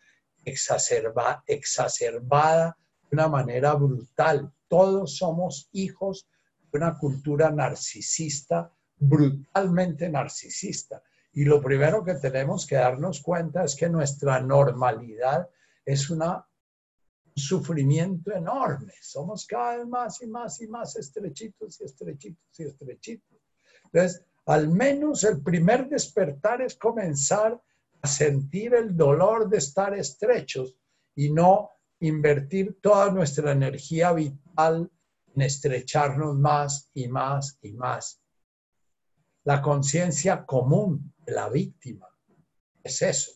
exacerba, 0.43 1.43
exacerbada, 1.47 2.77
de 3.09 3.15
una 3.15 3.27
manera 3.27 3.73
brutal. 3.73 4.51
Todos 4.67 5.17
somos 5.17 5.69
hijos 5.71 6.27
de 6.71 6.77
una 6.77 6.97
cultura 6.97 7.51
narcisista, 7.51 8.71
brutalmente 8.97 10.09
narcisista. 10.09 11.01
Y 11.33 11.45
lo 11.45 11.61
primero 11.61 12.03
que 12.03 12.15
tenemos 12.15 12.67
que 12.67 12.75
darnos 12.75 13.21
cuenta 13.21 13.63
es 13.63 13.75
que 13.75 13.89
nuestra 13.89 14.39
normalidad 14.39 15.49
es 15.85 16.09
una 16.09 16.45
sufrimiento 17.35 18.31
enorme. 18.31 18.93
Somos 19.01 19.45
cada 19.45 19.77
vez 19.77 19.87
más 19.87 20.21
y 20.21 20.27
más 20.27 20.61
y 20.61 20.67
más 20.67 20.95
estrechitos 20.95 21.81
y 21.81 21.83
estrechitos 21.83 22.59
y 22.59 22.63
estrechitos. 22.63 23.37
Entonces, 23.85 24.23
al 24.45 24.69
menos 24.69 25.23
el 25.23 25.41
primer 25.41 25.89
despertar 25.89 26.61
es 26.61 26.75
comenzar 26.75 27.61
a 28.01 28.07
sentir 28.07 28.73
el 28.73 28.95
dolor 28.95 29.49
de 29.49 29.57
estar 29.57 29.93
estrechos 29.93 30.77
y 31.15 31.31
no 31.31 31.71
invertir 31.99 32.79
toda 32.81 33.11
nuestra 33.11 33.51
energía 33.51 34.13
vital 34.13 34.91
en 35.33 35.41
estrecharnos 35.41 36.35
más 36.35 36.89
y 36.93 37.07
más 37.07 37.57
y 37.61 37.73
más. 37.73 38.21
La 39.43 39.61
conciencia 39.61 40.45
común 40.45 41.13
de 41.25 41.33
la 41.33 41.49
víctima 41.49 42.07
es 42.83 43.01
eso. 43.01 43.31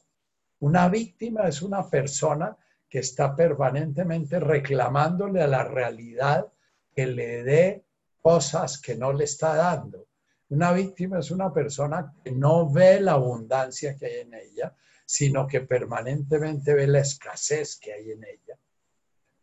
Una 0.59 0.89
víctima 0.89 1.47
es 1.47 1.61
una 1.61 1.89
persona 1.89 2.55
que 2.89 2.99
está 2.99 3.35
permanentemente 3.35 4.39
reclamándole 4.39 5.41
a 5.41 5.47
la 5.47 5.63
realidad 5.63 6.51
que 6.93 7.05
le 7.05 7.43
dé 7.43 7.85
cosas 8.21 8.81
que 8.81 8.95
no 8.95 9.13
le 9.13 9.25
está 9.25 9.55
dando. 9.55 10.07
Una 10.49 10.71
víctima 10.71 11.19
es 11.19 11.29
una 11.29 11.53
persona 11.53 12.13
que 12.23 12.31
no 12.31 12.69
ve 12.71 12.99
la 12.99 13.13
abundancia 13.13 13.95
que 13.95 14.07
hay 14.07 14.19
en 14.21 14.33
ella, 14.33 14.75
sino 15.05 15.47
que 15.47 15.61
permanentemente 15.61 16.73
ve 16.73 16.87
la 16.87 16.99
escasez 16.99 17.77
que 17.79 17.93
hay 17.93 18.11
en 18.11 18.23
ella. 18.23 18.59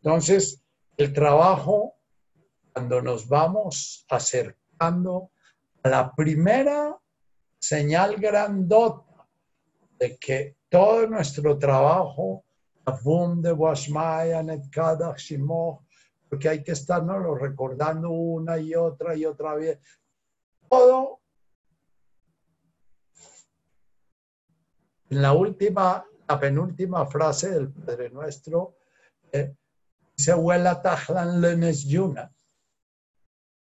Entonces, 0.01 0.61
el 0.97 1.13
trabajo, 1.13 1.95
cuando 2.73 3.01
nos 3.01 3.27
vamos 3.27 4.05
acercando 4.09 5.31
a 5.83 5.89
la 5.89 6.13
primera 6.13 6.97
señal 7.57 8.17
grandota 8.17 9.27
de 9.97 10.17
que 10.17 10.57
todo 10.69 11.07
nuestro 11.07 11.57
trabajo, 11.57 12.43
porque 16.29 16.49
hay 16.49 16.63
que 16.63 16.71
estarnos 16.71 17.39
recordando 17.39 18.09
una 18.09 18.57
y 18.57 18.75
otra 18.75 19.15
y 19.15 19.25
otra 19.25 19.55
vez. 19.55 19.79
Todo 20.69 21.21
en 25.09 25.21
la 25.21 25.33
última, 25.33 26.05
la 26.27 26.39
penúltima 26.39 27.05
frase 27.05 27.49
del 27.49 27.69
Padre 27.71 28.09
Nuestro, 28.09 28.75
eh, 29.31 29.53
dice, 30.15 30.33
huela 30.33 30.81
tajlan 30.81 31.41
lenes 31.41 31.85
yuna. 31.85 32.31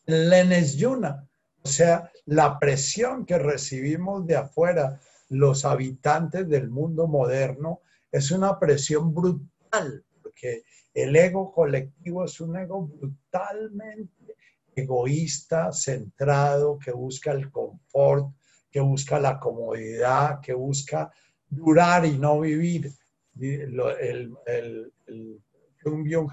Lenes 0.05 0.75
yuna. 0.75 1.27
O 1.61 1.67
sea, 1.67 2.11
la 2.25 2.59
presión 2.59 3.25
que 3.25 3.37
recibimos 3.37 4.25
de 4.25 4.35
afuera, 4.35 4.99
los 5.29 5.65
habitantes 5.65 6.47
del 6.49 6.69
mundo 6.69 7.07
moderno, 7.07 7.81
es 8.11 8.31
una 8.31 8.59
presión 8.59 9.13
brutal, 9.13 10.03
porque 10.21 10.63
el 10.93 11.15
ego 11.15 11.51
colectivo 11.53 12.25
es 12.25 12.39
un 12.41 12.57
ego 12.57 12.87
brutalmente 12.87 14.35
egoísta, 14.75 15.71
centrado, 15.71 16.79
que 16.79 16.91
busca 16.91 17.31
el 17.31 17.51
confort, 17.51 18.33
que 18.71 18.79
busca 18.79 19.19
la 19.19 19.39
comodidad, 19.39 20.39
que 20.41 20.53
busca 20.53 21.11
durar 21.49 22.05
y 22.05 22.17
no 22.17 22.39
vivir. 22.39 22.91
El, 23.39 23.79
el, 23.99 24.91
el, 25.05 25.41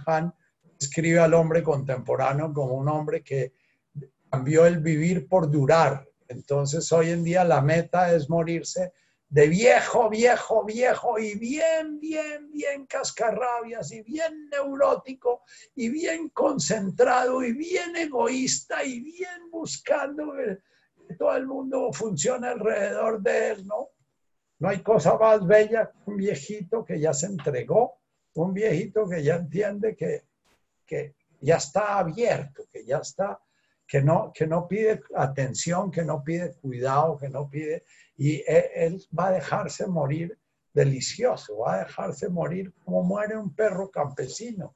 Han 0.06 0.34
escribe 0.78 1.20
al 1.20 1.34
hombre 1.34 1.62
contemporáneo 1.62 2.52
como 2.52 2.74
un 2.74 2.88
hombre 2.88 3.22
que 3.22 3.52
cambió 4.30 4.66
el 4.66 4.80
vivir 4.80 5.28
por 5.28 5.50
durar. 5.50 6.06
Entonces 6.28 6.90
hoy 6.92 7.10
en 7.10 7.24
día 7.24 7.44
la 7.44 7.60
meta 7.60 8.12
es 8.12 8.28
morirse 8.28 8.92
de 9.28 9.48
viejo, 9.48 10.08
viejo, 10.08 10.64
viejo 10.64 11.18
y 11.18 11.36
bien, 11.36 11.98
bien, 11.98 12.50
bien 12.52 12.86
cascarrabias 12.86 13.90
y 13.92 14.02
bien 14.02 14.48
neurótico 14.50 15.42
y 15.74 15.88
bien 15.88 16.28
concentrado 16.28 17.42
y 17.42 17.52
bien 17.52 17.96
egoísta 17.96 18.84
y 18.84 19.00
bien 19.00 19.50
buscando 19.50 20.32
que 20.34 21.14
todo 21.14 21.36
el 21.36 21.46
mundo 21.46 21.92
funcione 21.92 22.48
alrededor 22.48 23.20
de 23.20 23.50
él, 23.50 23.66
¿no? 23.66 23.88
No 24.58 24.68
hay 24.68 24.82
cosa 24.82 25.18
más 25.18 25.46
bella 25.46 25.90
que 25.90 26.10
un 26.10 26.16
viejito 26.16 26.84
que 26.84 26.98
ya 26.98 27.12
se 27.12 27.26
entregó, 27.26 28.00
un 28.34 28.54
viejito 28.54 29.08
que 29.08 29.22
ya 29.22 29.36
entiende 29.36 29.94
que, 29.94 30.24
que 30.86 31.14
ya 31.40 31.56
está 31.56 31.98
abierto, 31.98 32.64
que 32.72 32.84
ya 32.84 32.98
está 32.98 33.38
que 33.86 34.02
no, 34.02 34.32
que 34.34 34.46
no 34.46 34.66
pide 34.66 35.02
atención, 35.14 35.90
que 35.90 36.04
no 36.04 36.22
pide 36.22 36.54
cuidado, 36.54 37.16
que 37.16 37.28
no 37.28 37.48
pide... 37.48 37.84
Y 38.16 38.36
e, 38.46 38.70
él, 38.74 39.06
va 39.16 39.28
a 39.28 39.32
dejarse 39.32 39.86
morir 39.86 40.38
delicioso, 40.72 41.58
va 41.58 41.74
a 41.74 41.84
dejarse 41.84 42.28
morir 42.28 42.72
como 42.84 43.02
muere 43.02 43.36
un 43.36 43.54
perro 43.54 43.90
campesino. 43.90 44.74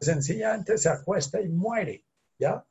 Sencillamente 0.00 0.78
se 0.78 0.88
acuesta 0.88 1.40
y 1.40 1.48
muere, 1.48 2.04
¿ya? 2.38 2.64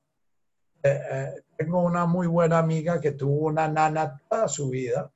Eh, 0.81 1.01
eh, 1.11 1.33
tengo 1.57 1.81
una 1.81 2.05
muy 2.05 2.27
buena 2.27 2.59
amiga 2.59 2.99
que 2.99 3.11
tuvo 3.11 3.47
una 3.47 3.67
nana 3.67 4.21
toda 4.29 4.47
su 4.47 4.69
vida, 4.69 5.11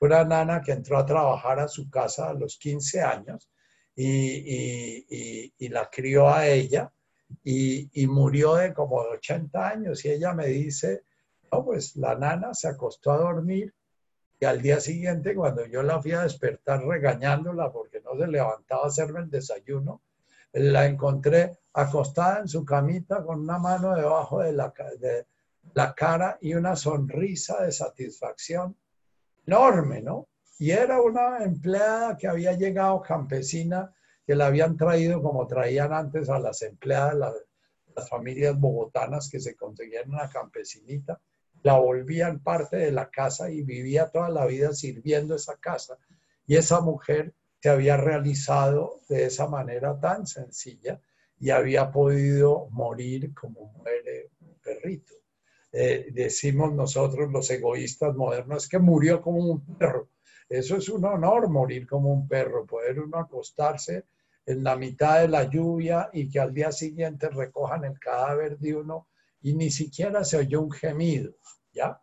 una 0.00 0.24
nana 0.24 0.60
que 0.60 0.72
entró 0.72 0.98
a 0.98 1.06
trabajar 1.06 1.60
a 1.60 1.68
su 1.68 1.88
casa 1.88 2.28
a 2.30 2.34
los 2.34 2.58
15 2.58 3.00
años 3.00 3.50
y, 3.94 5.06
y, 5.08 5.54
y 5.56 5.68
la 5.68 5.88
crió 5.88 6.28
a 6.28 6.46
ella 6.46 6.92
y, 7.42 8.06
murió 8.06 8.54
de 8.54 8.72
como 8.72 8.96
80 8.96 9.68
años 9.68 10.04
y 10.04 10.10
ella 10.10 10.32
me 10.32 10.46
dice, 10.46 11.04
no, 11.50 11.64
pues 11.64 11.96
la 11.96 12.14
nana 12.14 12.54
se 12.54 12.68
acostó 12.68 13.12
a 13.12 13.18
dormir 13.18 13.74
y 14.40 14.44
al 14.44 14.60
día 14.60 14.80
siguiente 14.80 15.34
cuando 15.34 15.66
yo 15.66 15.82
la 15.82 16.00
fui 16.00 16.12
a 16.12 16.22
despertar 16.22 16.84
regañándola 16.84 17.70
porque 17.72 18.00
no 18.00 18.16
se 18.18 18.26
levantaba 18.26 18.84
a 18.84 18.88
hacerme 18.88 19.20
el 19.20 19.30
desayuno, 19.30 20.02
la 20.52 20.86
encontré 20.86 21.58
acostada 21.72 22.40
en 22.40 22.48
su 22.48 22.64
camita 22.64 23.22
con 23.24 23.40
una 23.40 23.58
mano 23.58 23.94
debajo 23.94 24.40
de 24.40 24.52
la, 24.52 24.72
de 24.98 25.26
la 25.74 25.94
cara 25.94 26.38
y 26.40 26.54
una 26.54 26.76
sonrisa 26.76 27.62
de 27.62 27.72
satisfacción 27.72 28.76
enorme, 29.46 30.00
¿no? 30.00 30.28
Y 30.58 30.70
era 30.70 31.00
una 31.00 31.38
empleada 31.42 32.16
que 32.16 32.28
había 32.28 32.52
llegado 32.52 33.02
campesina 33.02 33.92
que 34.26 34.34
la 34.34 34.46
habían 34.46 34.76
traído 34.76 35.22
como 35.22 35.46
traían 35.46 35.92
antes 35.92 36.28
a 36.28 36.38
las 36.38 36.62
empleadas, 36.62 37.34
las 37.94 38.08
familias 38.08 38.58
bogotanas 38.58 39.28
que 39.30 39.40
se 39.40 39.54
conseguían 39.54 40.10
una 40.10 40.28
campesinita, 40.28 41.20
la 41.62 41.78
volvían 41.78 42.40
parte 42.40 42.76
de 42.76 42.92
la 42.92 43.10
casa 43.10 43.50
y 43.50 43.62
vivía 43.62 44.10
toda 44.10 44.28
la 44.28 44.46
vida 44.46 44.72
sirviendo 44.72 45.34
esa 45.34 45.56
casa. 45.56 45.98
Y 46.46 46.56
esa 46.56 46.80
mujer 46.80 47.34
se 47.60 47.70
había 47.70 47.96
realizado 47.96 49.00
de 49.08 49.24
esa 49.24 49.46
manera 49.46 49.98
tan 49.98 50.26
sencilla 50.26 51.00
y 51.40 51.50
había 51.50 51.90
podido 51.90 52.68
morir 52.70 53.32
como 53.34 53.72
muere 53.72 54.30
un 54.40 54.58
perrito. 54.62 55.14
Eh, 55.72 56.08
decimos 56.12 56.72
nosotros 56.72 57.32
los 57.32 57.50
egoístas 57.50 58.14
modernos 58.14 58.68
que 58.68 58.78
murió 58.78 59.20
como 59.20 59.38
un 59.38 59.76
perro. 59.76 60.10
Eso 60.48 60.76
es 60.76 60.88
un 60.88 61.04
honor 61.04 61.48
morir 61.48 61.86
como 61.86 62.12
un 62.12 62.28
perro, 62.28 62.66
poder 62.66 63.00
uno 63.00 63.18
acostarse 63.18 64.04
en 64.46 64.62
la 64.62 64.76
mitad 64.76 65.20
de 65.20 65.28
la 65.28 65.44
lluvia 65.44 66.10
y 66.12 66.28
que 66.28 66.40
al 66.40 66.52
día 66.52 66.70
siguiente 66.72 67.28
recojan 67.28 67.84
el 67.84 67.98
cadáver 67.98 68.58
de 68.58 68.76
uno 68.76 69.08
y 69.40 69.54
ni 69.54 69.70
siquiera 69.70 70.24
se 70.24 70.38
oyó 70.38 70.62
un 70.62 70.70
gemido, 70.70 71.34
¿ya? 71.72 72.00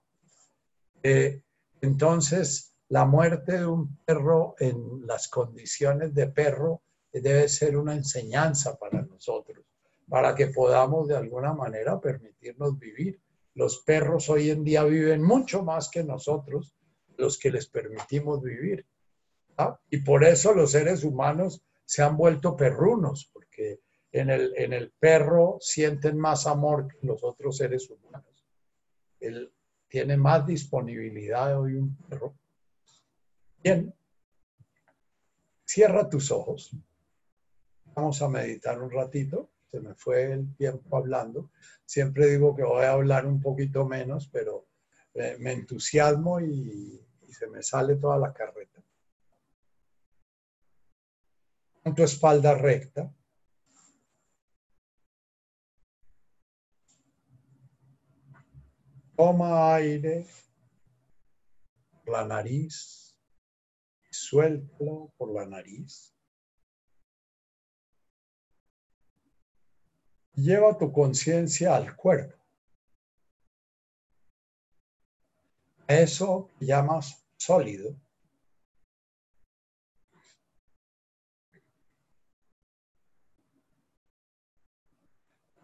Eh, 1.04 1.42
entonces, 1.82 2.76
la 2.90 3.06
muerte 3.06 3.60
de 3.60 3.66
un 3.66 3.98
perro 4.06 4.56
en 4.60 5.06
las 5.08 5.28
condiciones 5.28 6.14
de 6.14 6.28
perro 6.28 6.82
debe 7.12 7.48
ser 7.50 7.78
una 7.78 7.96
enseñanza 7.96 8.78
para 8.78 9.02
nosotros, 9.02 9.66
para 10.08 10.36
que 10.36 10.48
podamos 10.48 11.08
de 11.08 11.18
alguna 11.18 11.54
manera 11.54 12.00
permitirnos 12.00 12.78
vivir. 12.78 13.20
Los 13.56 13.80
perros 13.80 14.30
hoy 14.30 14.50
en 14.50 14.64
día 14.64 14.84
viven 14.84 15.24
mucho 15.24 15.64
más 15.64 15.90
que 15.90 16.04
nosotros, 16.04 16.76
los 17.18 17.38
que 17.38 17.52
les 17.52 17.68
permitimos 17.68 18.42
vivir. 18.42 18.86
Y 19.90 19.98
por 19.98 20.24
eso 20.24 20.54
los 20.54 20.72
seres 20.72 21.04
humanos 21.04 21.62
se 21.92 22.02
han 22.02 22.16
vuelto 22.16 22.56
perrunos, 22.56 23.30
porque 23.34 23.82
en 24.14 24.30
el, 24.30 24.54
en 24.56 24.72
el 24.72 24.94
perro 24.98 25.58
sienten 25.60 26.18
más 26.18 26.48
amor 26.48 26.88
que 26.88 27.06
los 27.06 27.22
otros 27.22 27.58
seres 27.58 27.90
humanos. 27.90 28.48
Él 29.20 29.52
tiene 29.90 30.16
más 30.16 30.48
disponibilidad 30.48 31.60
hoy 31.60 31.76
un 31.76 31.98
perro. 31.98 32.34
Bien, 33.62 33.94
cierra 35.66 36.08
tus 36.08 36.32
ojos. 36.32 36.74
Vamos 37.94 38.22
a 38.22 38.30
meditar 38.30 38.82
un 38.82 38.90
ratito. 38.90 39.50
Se 39.70 39.82
me 39.82 39.94
fue 39.94 40.32
el 40.32 40.56
tiempo 40.56 40.96
hablando. 40.96 41.52
Siempre 41.84 42.28
digo 42.28 42.56
que 42.56 42.64
voy 42.64 42.86
a 42.86 42.94
hablar 42.94 43.26
un 43.26 43.42
poquito 43.42 43.86
menos, 43.86 44.30
pero 44.32 44.66
eh, 45.14 45.36
me 45.42 45.52
entusiasmo 45.52 46.40
y 46.40 47.06
se 47.28 47.48
me 47.48 47.62
sale 47.62 47.98
toda 47.98 48.18
la 48.18 48.32
carreta. 48.32 48.71
Con 51.84 51.96
tu 51.96 52.04
espalda 52.04 52.54
recta. 52.56 53.14
Toma 59.16 59.76
aire 59.76 60.26
por 62.04 62.14
la 62.14 62.26
nariz 62.26 63.16
y 64.10 64.14
suéltalo 64.14 65.14
por 65.18 65.34
la 65.34 65.46
nariz. 65.46 66.16
Lleva 70.34 70.78
tu 70.78 70.92
conciencia 70.92 71.76
al 71.76 71.96
cuerpo. 71.96 72.38
Eso 75.88 76.50
llamas 76.60 77.24
sólido. 77.38 77.96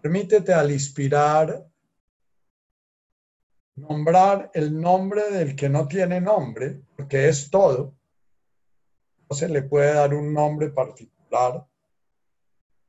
Permítete 0.01 0.53
al 0.53 0.71
inspirar 0.71 1.67
nombrar 3.77 4.49
el 4.53 4.79
nombre 4.79 5.29
del 5.29 5.55
que 5.55 5.69
no 5.69 5.87
tiene 5.87 6.19
nombre, 6.19 6.81
porque 6.95 7.29
es 7.29 7.49
todo. 7.49 7.95
No 9.29 9.35
se 9.35 9.47
le 9.47 9.63
puede 9.63 9.93
dar 9.93 10.13
un 10.13 10.33
nombre 10.33 10.69
particular 10.69 11.65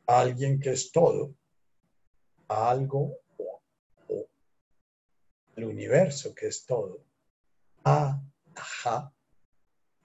a 0.07 0.21
alguien 0.21 0.59
que 0.59 0.71
es 0.71 0.91
todo, 0.91 1.35
a 2.49 2.71
algo 2.71 3.19
o, 3.39 4.27
al 5.57 5.65
universo 5.65 6.35
que 6.35 6.47
es 6.47 6.65
todo. 6.65 7.05
A, 7.85 8.21
ajá, 8.55 9.13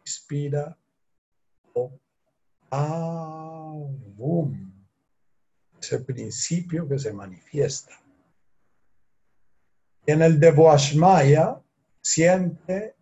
inspira 0.01 0.77
o 1.73 1.97
a, 2.71 3.73
boom. 4.17 4.72
Ese 5.83 5.99
principio 5.99 6.87
que 6.87 6.97
se 6.97 7.11
manifiesta. 7.11 8.01
Y 10.05 10.13
en 10.13 10.21
el 10.21 10.39
de 10.39 10.51
Boashmaya 10.51 11.61
siente 12.01 12.95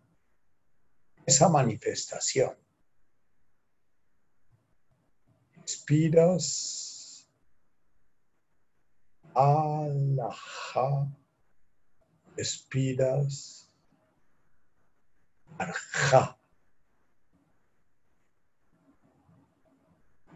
esa 1.24 1.48
manifestación. 1.48 2.56
Inspiras, 5.58 7.30
alaja, 9.32 11.06
expiras, 12.36 13.70
arja. 15.56 16.41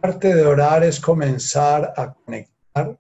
Parte 0.07 0.33
de 0.37 0.47
orar 0.47 0.85
es 0.85 1.01
comenzar 1.01 1.93
a 1.97 2.15
conectar 2.15 2.97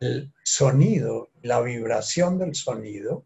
el 0.00 0.34
sonido, 0.42 1.30
la 1.42 1.60
vibración 1.60 2.40
del 2.40 2.56
sonido 2.56 3.24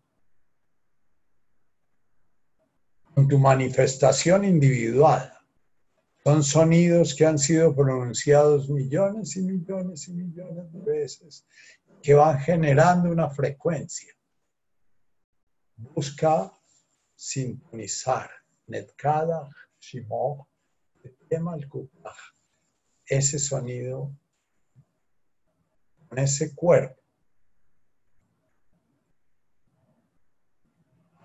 con 3.15 3.27
tu 3.29 3.39
manifestación 3.39 4.45
individual. 4.45 5.33
Son 6.23 6.45
sonidos 6.45 7.15
que 7.15 7.25
han 7.25 7.39
sido 7.39 7.75
pronunciados 7.75 8.69
millones 8.69 9.35
y 9.37 9.41
millones 9.41 10.07
y 10.09 10.13
millones 10.13 10.71
de 10.71 10.81
veces, 10.81 11.47
que 12.03 12.13
van 12.13 12.39
generando 12.41 13.11
una 13.11 13.31
frecuencia. 13.31 14.13
Busca 15.77 16.53
sintonizar. 17.15 18.29
Netkada, 18.67 19.49
Shimo, 19.81 20.47
ese 23.09 23.39
sonido 23.39 24.11
con 26.09 26.19
ese 26.19 26.55
cuerpo. 26.55 27.01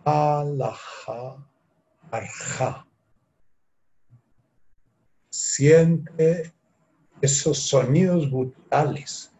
Alaha 0.04 1.48
Arja. 2.12 2.86
Siente 5.30 6.54
esos 7.22 7.60
sonidos 7.60 8.30
brutales. 8.30 9.32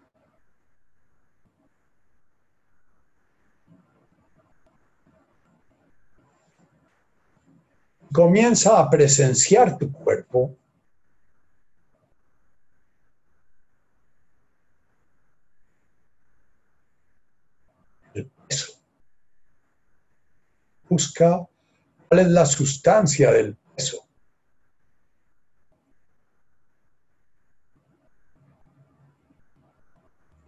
Comienza 8.14 8.80
a 8.80 8.90
presenciar 8.90 9.78
tu 9.78 9.92
cuerpo 9.92 10.56
el 18.14 18.30
peso. 18.48 18.74
Busca 20.92 21.48
¿Cuál 22.10 22.20
es 22.20 22.28
la 22.28 22.46
sustancia 22.46 23.32
del 23.32 23.56
peso? 23.56 24.06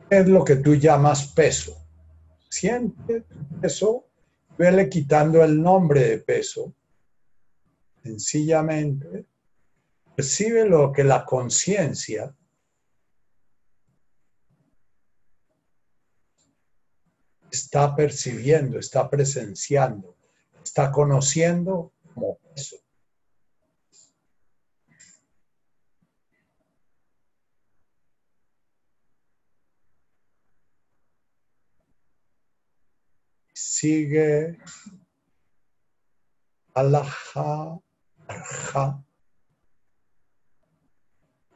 ¿Qué 0.10 0.18
es 0.18 0.28
lo 0.28 0.44
que 0.44 0.57
tú 0.57 0.76
llamas 0.76 1.28
peso? 1.28 1.88
Siente 2.49 3.24
peso, 3.61 4.10
vele 4.57 4.90
quitando 4.90 5.41
el 5.41 5.61
nombre 5.61 6.02
de 6.02 6.18
peso. 6.18 6.76
Sencillamente, 8.03 9.26
percibe 10.14 10.68
lo 10.68 10.91
que 10.91 11.06
la 11.06 11.24
conciencia 11.24 12.36
está 17.49 17.95
percibiendo, 17.95 18.78
está 18.78 19.10
presenciando 19.10 20.18
está 20.74 20.91
conociendo 20.91 21.94
como 22.16 22.40
peso. 22.40 22.78
Sigue 33.54 34.58
alaja, 36.74 37.80
arja, 38.28 39.06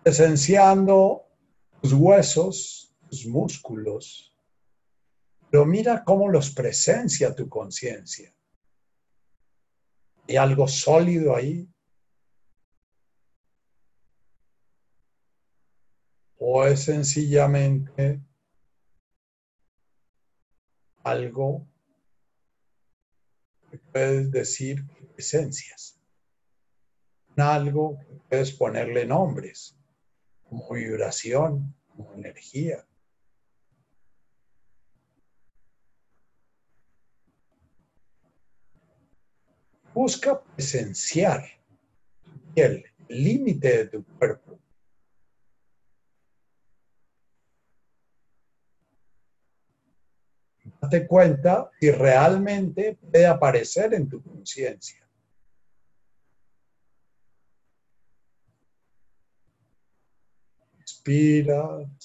presenciando 0.03 1.25
tus 1.81 1.93
huesos, 1.93 2.93
tus 3.09 3.25
músculos, 3.25 4.31
pero 5.49 5.65
mira 5.65 6.03
cómo 6.03 6.29
los 6.29 6.51
presencia 6.51 7.33
tu 7.33 7.49
conciencia. 7.49 8.36
¿Hay 10.27 10.35
algo 10.35 10.67
sólido 10.67 11.35
ahí? 11.35 11.69
¿O 16.37 16.65
es 16.65 16.83
sencillamente 16.83 18.21
algo 21.03 21.65
que 23.71 23.77
puedes 23.77 24.29
decir 24.31 24.83
esencias? 25.17 25.97
Algo 27.37 27.97
que 27.99 28.15
puedes 28.29 28.51
ponerle 28.51 29.05
nombres, 29.05 29.77
como 30.43 30.73
vibración, 30.73 31.73
como 31.95 32.13
energía. 32.15 32.85
Busca 39.97 40.39
presenciar 40.39 41.43
el 42.55 42.85
límite 43.09 43.77
de 43.77 43.85
tu 43.87 44.05
cuerpo. 44.05 44.59
Date 50.79 51.07
cuenta 51.07 51.71
si 51.79 51.89
realmente 51.89 52.95
puede 52.95 53.25
aparecer 53.25 53.95
en 53.95 54.07
tu 54.07 54.21
conciencia. 54.21 55.03
Inspiras, 60.79 61.97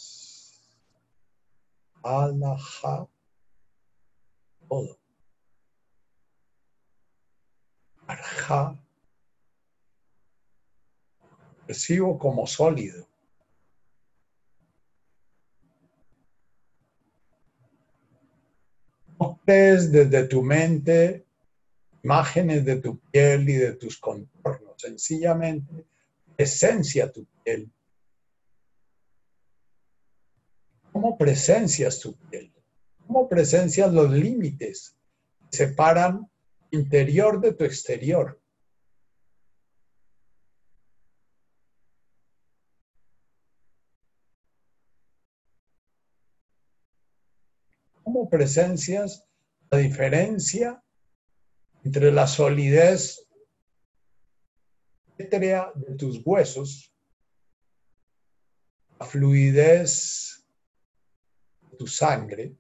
alaja, 2.02 3.06
todo. 4.66 5.02
Percibo 11.66 12.19
como 12.19 12.47
sólido. 12.47 13.07
No 19.19 19.41
crees 19.45 19.93
desde 19.93 20.27
tu 20.27 20.43
mente 20.43 21.24
imágenes 22.03 22.65
de 22.65 22.77
tu 22.77 22.99
piel 22.99 23.49
y 23.49 23.55
de 23.55 23.74
tus 23.74 23.99
contornos, 23.99 24.74
sencillamente 24.77 25.87
esencia 26.37 27.11
tu 27.12 27.24
piel. 27.45 27.70
¿Cómo 30.93 31.16
presencias 31.16 32.01
tu 32.01 32.15
piel? 32.15 32.53
¿Cómo 33.07 33.29
presencias 33.29 33.93
los 33.93 34.11
límites 34.11 34.97
que 35.51 35.57
separan 35.57 36.29
interior 36.73 37.40
de 37.40 37.53
tu 37.53 37.65
exterior. 37.65 38.40
¿Cómo 48.03 48.28
presencias 48.28 49.24
la 49.70 49.78
diferencia 49.78 50.82
entre 51.85 52.11
la 52.11 52.27
solidez 52.27 53.27
de 55.31 55.94
tus 55.97 56.20
huesos, 56.24 56.93
la 58.99 59.07
fluidez 59.07 60.44
de 61.70 61.77
tu 61.77 61.86
sangre 61.86 62.57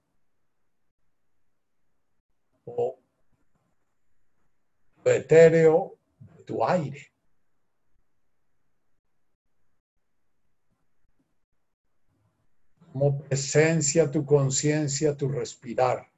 etéreo, 5.10 5.98
tu 6.46 6.62
aire. 6.64 7.12
Como 12.92 13.22
presencia, 13.22 14.10
tu 14.10 14.24
conciencia, 14.24 15.16
tu 15.16 15.28
respirar. 15.28 16.11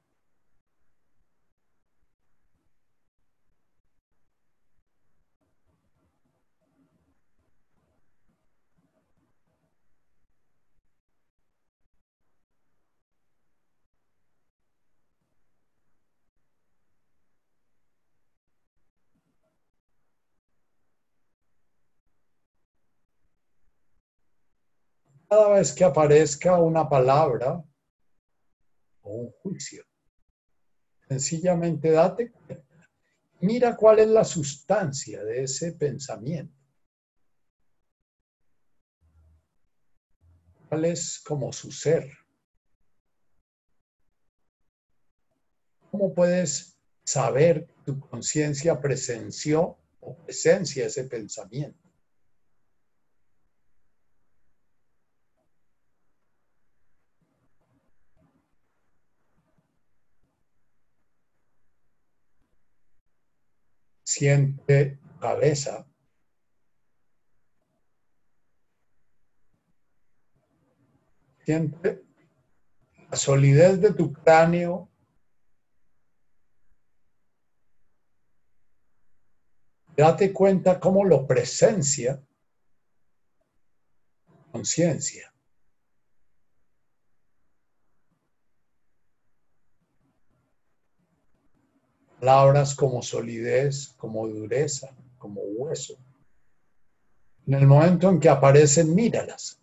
Cada 25.34 25.48
vez 25.48 25.72
que 25.72 25.82
aparezca 25.82 26.60
una 26.60 26.88
palabra 26.88 27.60
o 29.02 29.14
un 29.14 29.30
juicio, 29.42 29.84
sencillamente 31.08 31.90
date. 31.90 32.32
Mira 33.40 33.74
cuál 33.74 33.98
es 33.98 34.06
la 34.06 34.24
sustancia 34.24 35.24
de 35.24 35.42
ese 35.42 35.72
pensamiento. 35.72 36.54
¿Cuál 40.68 40.84
es 40.84 41.20
como 41.26 41.52
su 41.52 41.72
ser? 41.72 42.08
¿Cómo 45.90 46.14
puedes 46.14 46.78
saber 47.04 47.66
tu 47.84 47.98
conciencia 47.98 48.80
presenció 48.80 49.78
o 49.98 50.16
presencia 50.16 50.86
ese 50.86 51.04
pensamiento? 51.04 51.83
Siente 64.24 64.98
cabeza. 65.20 65.86
Siente 71.44 72.02
la 73.10 73.16
solidez 73.18 73.82
de 73.82 73.92
tu 73.92 74.14
cráneo. 74.14 74.88
Date 79.94 80.32
cuenta 80.32 80.80
cómo 80.80 81.04
lo 81.04 81.26
presencia 81.26 82.18
conciencia. 84.50 85.33
Palabras 92.24 92.74
como 92.74 93.02
solidez, 93.02 93.94
como 93.98 94.26
dureza, 94.26 94.88
como 95.18 95.42
hueso. 95.42 95.98
En 97.46 97.52
el 97.52 97.66
momento 97.66 98.08
en 98.08 98.18
que 98.18 98.30
aparecen, 98.30 98.94
míralas. 98.94 99.60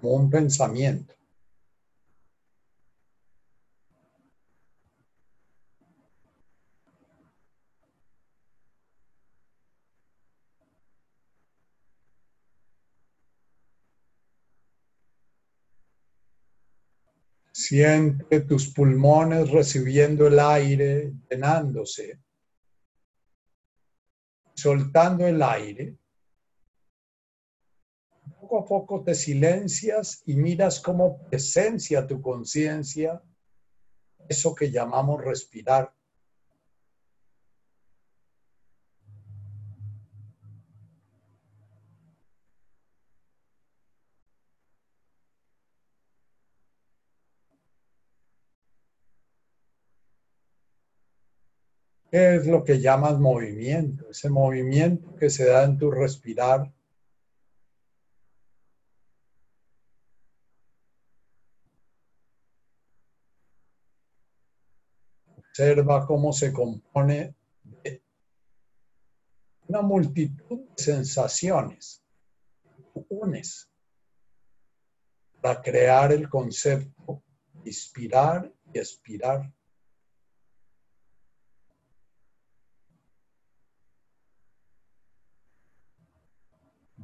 Como 0.00 0.14
un 0.14 0.30
pensamiento. 0.30 1.12
Siente 17.66 18.40
tus 18.40 18.74
pulmones 18.74 19.50
recibiendo 19.50 20.26
el 20.26 20.38
aire, 20.38 21.14
llenándose, 21.30 22.20
soltando 24.54 25.26
el 25.26 25.42
aire. 25.42 25.96
Poco 28.38 28.58
a 28.58 28.64
poco 28.66 29.02
te 29.02 29.14
silencias 29.14 30.22
y 30.26 30.36
miras 30.36 30.78
cómo 30.78 31.22
presencia 31.30 32.06
tu 32.06 32.20
conciencia 32.20 33.22
eso 34.28 34.54
que 34.54 34.70
llamamos 34.70 35.24
respirar. 35.24 35.90
Es 52.14 52.46
lo 52.46 52.62
que 52.62 52.80
llamas 52.80 53.18
movimiento? 53.18 54.08
Ese 54.08 54.30
movimiento 54.30 55.16
que 55.16 55.28
se 55.30 55.46
da 55.46 55.64
en 55.64 55.76
tu 55.76 55.90
respirar. 55.90 56.72
Observa 65.36 66.06
cómo 66.06 66.32
se 66.32 66.52
compone 66.52 67.34
de 67.82 68.02
una 69.66 69.82
multitud 69.82 70.60
de 70.60 70.82
sensaciones. 70.82 72.00
Unes 73.08 73.68
para 75.40 75.60
crear 75.60 76.12
el 76.12 76.28
concepto 76.28 77.22
inspirar 77.64 78.52
y 78.72 78.78
expirar. 78.78 79.52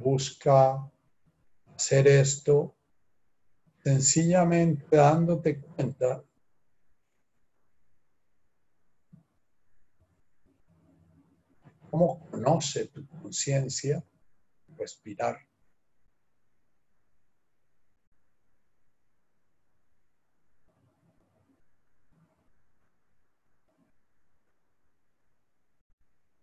Busca 0.01 0.90
hacer 1.77 2.09
esto 2.09 2.74
sencillamente 3.85 4.97
dándote 4.97 5.60
cuenta 5.60 6.24
cómo 11.90 12.27
conoce 12.31 12.86
tu 12.86 13.06
conciencia 13.09 14.02
respirar. 14.78 15.39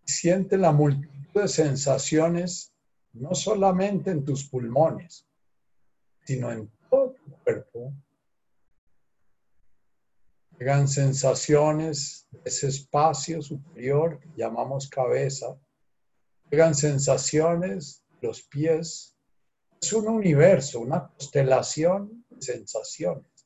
Siente 0.06 0.58
la 0.58 0.72
multitud 0.72 1.42
de 1.42 1.48
sensaciones 1.48 2.77
no 3.20 3.34
solamente 3.34 4.12
en 4.12 4.24
tus 4.24 4.48
pulmones, 4.48 5.28
sino 6.26 6.52
en 6.52 6.70
todo 6.90 7.14
tu 7.14 7.32
cuerpo. 7.44 7.94
Llegan 10.60 10.88
sensaciones 10.88 12.28
de 12.32 12.42
ese 12.46 12.68
espacio 12.68 13.42
superior 13.42 14.20
que 14.20 14.30
llamamos 14.36 14.90
cabeza. 14.90 15.58
Llegan 16.50 16.74
sensaciones 16.74 18.04
de 18.20 18.28
los 18.28 18.42
pies. 18.44 19.16
Es 19.80 19.94
un 19.94 20.08
universo, 20.08 20.80
una 20.80 21.08
constelación 21.08 22.26
de 22.30 22.42
sensaciones. 22.42 23.37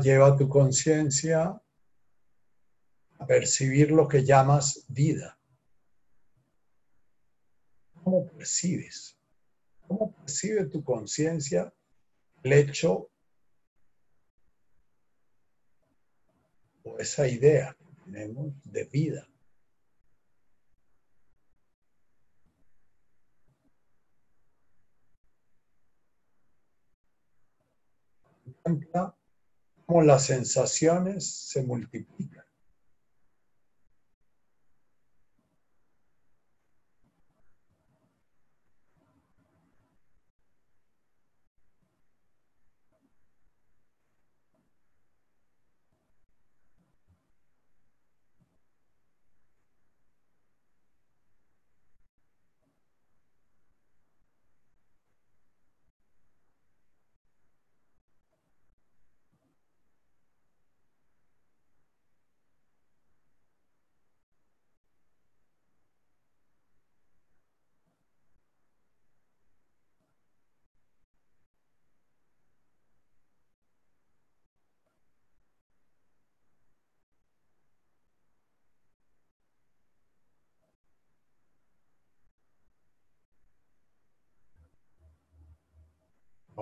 Lleva 0.00 0.36
tu 0.36 0.48
conciencia 0.48 1.60
a 3.18 3.26
percibir 3.26 3.90
lo 3.90 4.06
que 4.06 4.24
llamas 4.24 4.84
vida. 4.88 5.36
¿Cómo 8.02 8.26
percibes? 8.26 9.16
¿Cómo 9.88 10.14
percibe 10.14 10.66
tu 10.66 10.84
conciencia 10.84 11.72
el 12.44 12.52
hecho 12.52 13.12
esa 17.02 17.26
idea 17.26 17.76
que 17.78 17.84
tenemos 18.04 18.54
de 18.64 18.84
vida. 18.84 19.28
Cómo 29.92 30.04
las 30.04 30.24
sensaciones 30.24 31.30
se 31.30 31.62
multiplican. 31.62 32.46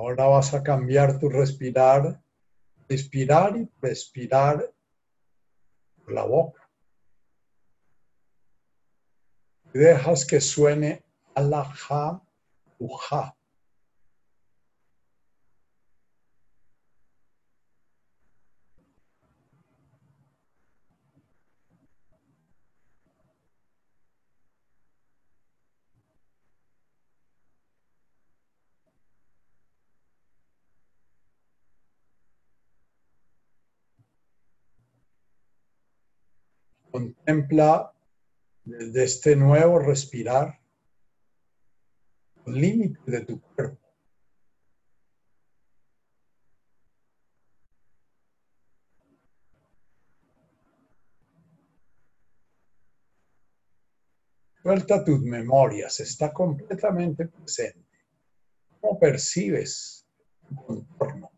Ahora 0.01 0.28
vas 0.28 0.55
a 0.55 0.62
cambiar 0.62 1.18
tu 1.18 1.28
respirar, 1.28 2.22
respirar 2.89 3.55
y 3.59 3.68
respirar 3.82 4.72
por 5.98 6.14
la 6.14 6.24
boca. 6.24 6.66
Y 9.74 9.78
dejas 9.78 10.24
que 10.24 10.40
suene 10.40 11.05
alaja 11.35 12.18
uja. 12.78 13.36
Contempla 37.20 37.92
desde 38.64 39.05
este 39.05 39.36
nuevo 39.36 39.78
respirar 39.78 40.59
los 42.47 42.56
límites 42.56 43.05
de 43.05 43.20
tu 43.26 43.40
cuerpo. 43.40 43.78
Suelta 54.62 55.05
tus 55.05 55.20
memorias, 55.20 56.01
está 56.01 56.32
completamente 56.32 57.26
presente. 57.26 57.86
¿Cómo 58.80 58.98
percibes 58.98 60.06
tu 60.48 60.55
contorno? 60.55 61.30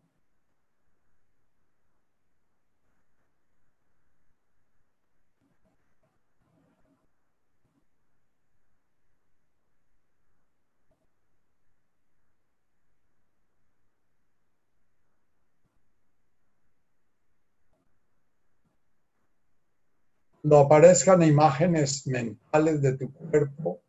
Cuando 20.43 20.59
aparezcan 20.59 21.23
imágenes 21.23 22.05
mentales 22.05 22.81
de 22.81 22.97
tu 22.97 23.13
cuerpo, 23.13 23.81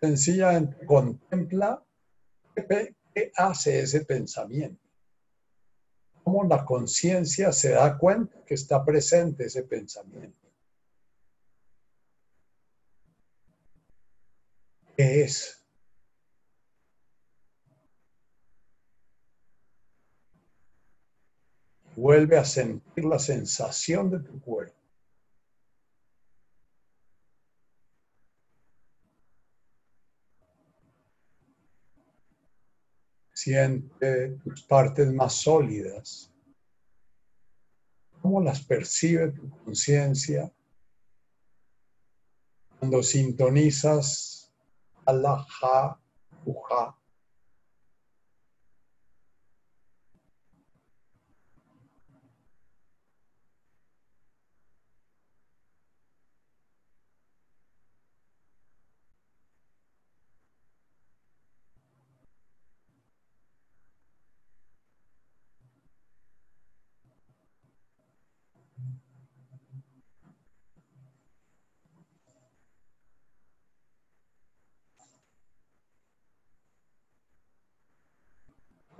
sencillamente 0.00 0.86
contempla 0.86 1.84
qué, 2.56 2.96
qué 3.14 3.30
hace 3.36 3.80
ese 3.80 4.02
pensamiento. 4.02 4.82
Cómo 6.22 6.44
la 6.44 6.64
conciencia 6.64 7.52
se 7.52 7.72
da 7.72 7.98
cuenta 7.98 8.42
que 8.46 8.54
está 8.54 8.82
presente 8.82 9.44
ese 9.44 9.64
pensamiento. 9.64 10.48
¿Qué 14.96 15.24
es? 15.24 15.62
Vuelve 21.94 22.38
a 22.38 22.44
sentir 22.46 23.04
la 23.04 23.18
sensación 23.18 24.10
de 24.10 24.20
tu 24.20 24.40
cuerpo. 24.40 24.83
Siente 33.44 34.38
tus 34.42 34.62
partes 34.62 35.12
más 35.12 35.34
sólidas. 35.34 36.32
¿Cómo 38.22 38.40
las 38.40 38.64
percibe 38.64 39.32
tu 39.32 39.50
conciencia 39.50 40.50
cuando 42.78 43.02
sintonizas 43.02 44.50
Allah, 45.04 45.44
Ja, 45.60 46.00
Uja? 46.46 46.96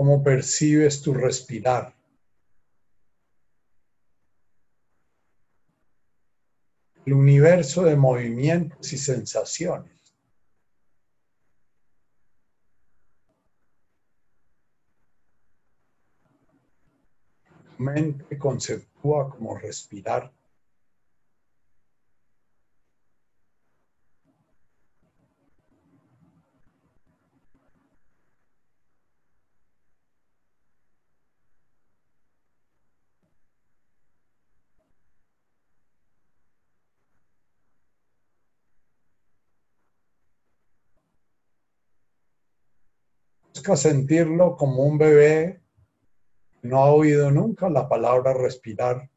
Cómo 0.04 0.22
percibes 0.22 1.00
tu 1.00 1.14
respirar. 1.14 1.94
El 7.06 7.14
universo 7.14 7.84
de 7.84 7.96
movimientos 7.96 8.92
y 8.92 8.98
sensaciones. 8.98 10.14
Mente 17.78 18.36
conceptúa 18.36 19.30
como 19.30 19.56
respirar. 19.56 20.30
Sentirlo 43.74 44.56
como 44.56 44.84
un 44.84 44.98
bebé 44.98 45.62
no 46.62 46.78
ha 46.78 46.90
oído 46.92 47.30
nunca 47.30 47.70
la 47.70 47.88
palabra 47.88 48.34
respirar. 48.34 49.10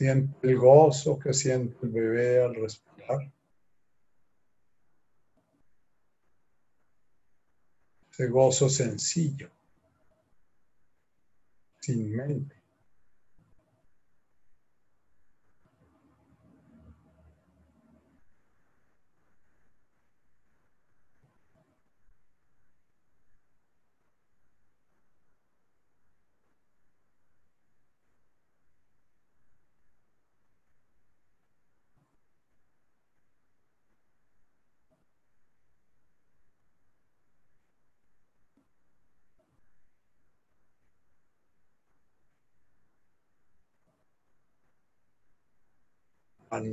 Siente 0.00 0.48
el 0.48 0.56
gozo 0.56 1.18
que 1.18 1.34
siente 1.34 1.76
el 1.82 1.90
bebé 1.90 2.42
al 2.42 2.54
respirar. 2.54 3.30
Ese 8.10 8.28
gozo 8.28 8.70
sencillo, 8.70 9.50
sin 11.80 12.16
mente. 12.16 12.59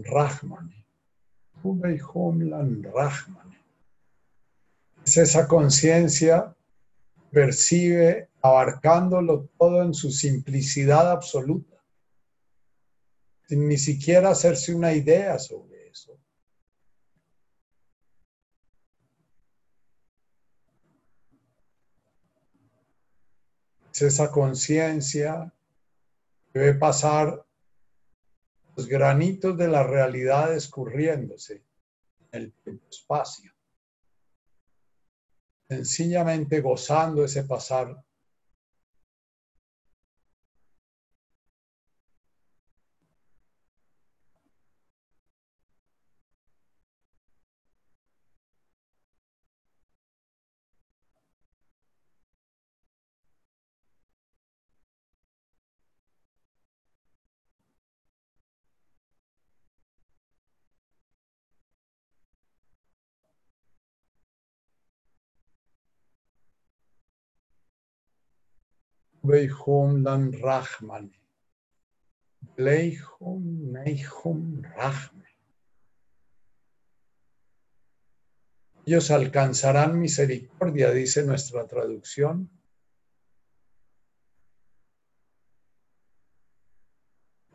Rahmani. 0.04 0.86
Rahmani. 2.94 3.58
Es 5.06 5.18
esa 5.18 5.48
conciencia 5.48 6.54
percibe 7.32 8.30
abarcándolo 8.42 9.50
todo 9.58 9.82
en 9.84 9.94
su 9.94 10.12
simplicidad 10.12 11.12
absoluta, 11.12 11.78
sin 13.48 13.68
ni 13.68 13.78
siquiera 13.78 14.30
hacerse 14.30 14.74
una 14.74 14.94
idea 14.94 15.40
sobre 15.40 15.90
eso. 15.90 16.18
Es 23.94 24.02
esa 24.02 24.32
conciencia 24.32 25.52
que 26.52 26.60
debe 26.60 26.74
pasar 26.76 27.47
los 28.78 28.88
granitos 28.88 29.58
de 29.58 29.68
la 29.68 29.84
realidad 29.84 30.54
escurriéndose 30.54 31.64
en 32.32 32.54
el 32.66 32.82
espacio, 32.90 33.52
sencillamente 35.68 36.62
gozando 36.62 37.26
ese 37.26 37.44
pasar 37.44 38.00
Weihum 69.28 70.04
dan 70.04 70.32
Rahman. 70.32 71.12
Neihum 72.58 73.84
Rahman. 74.64 75.28
Ellos 78.86 79.12
alcanzarán 79.12 80.00
misericordia, 80.00 80.92
dice 80.92 81.24
nuestra 81.24 81.68
traducción. 81.68 82.50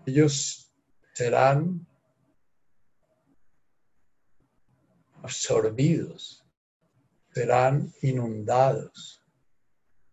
Ellos 0.05 0.71
serán 1.15 1.87
absorbidos, 5.23 6.45
serán 7.31 7.95
inundados, 8.03 9.23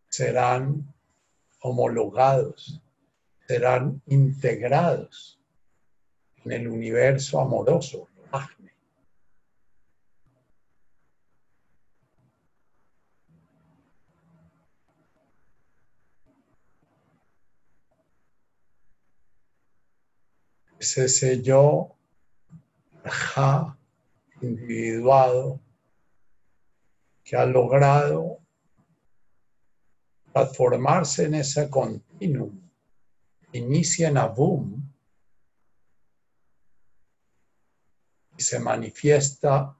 serán 0.07 0.93
homologados, 1.61 2.81
serán 3.47 4.01
integrados 4.07 5.39
en 6.45 6.51
el 6.51 6.67
universo 6.67 7.39
amoroso, 7.39 8.07
Es 20.79 20.97
ese 20.97 21.41
yo, 21.41 21.97
individuado, 24.41 25.59
que 27.21 27.35
ha 27.35 27.45
logrado 27.45 28.39
transformarse 30.45 31.25
en 31.25 31.35
ese 31.35 31.69
continuum, 31.69 32.61
inicia 33.53 34.07
en 34.07 34.17
Abum 34.17 34.89
y 38.37 38.41
se 38.41 38.59
manifiesta 38.59 39.75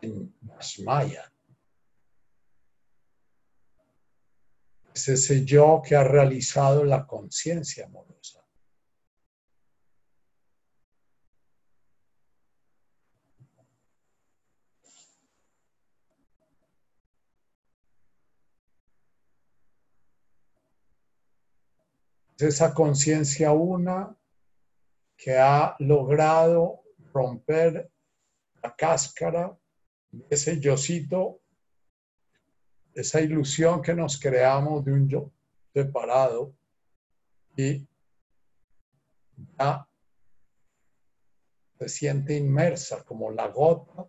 en 0.00 0.34
Asmaya. 0.58 1.32
Es 4.94 5.08
ese 5.08 5.44
yo 5.44 5.82
que 5.84 5.96
ha 5.96 6.04
realizado 6.04 6.84
la 6.84 7.06
conciencia 7.06 7.86
amorosa. 7.86 8.41
Esa 22.42 22.74
conciencia 22.74 23.52
una 23.52 24.16
que 25.16 25.38
ha 25.38 25.76
logrado 25.78 26.82
romper 27.12 27.90
la 28.62 28.74
cáscara 28.74 29.56
ese 30.28 30.60
yocito, 30.60 31.40
esa 32.94 33.20
ilusión 33.20 33.80
que 33.80 33.94
nos 33.94 34.18
creamos 34.20 34.84
de 34.84 34.92
un 34.92 35.08
yo 35.08 35.32
separado 35.72 36.54
y 37.56 37.86
ya 39.58 39.88
se 41.78 41.88
siente 41.88 42.36
inmersa 42.36 43.02
como 43.04 43.30
la 43.30 43.48
gota, 43.48 44.06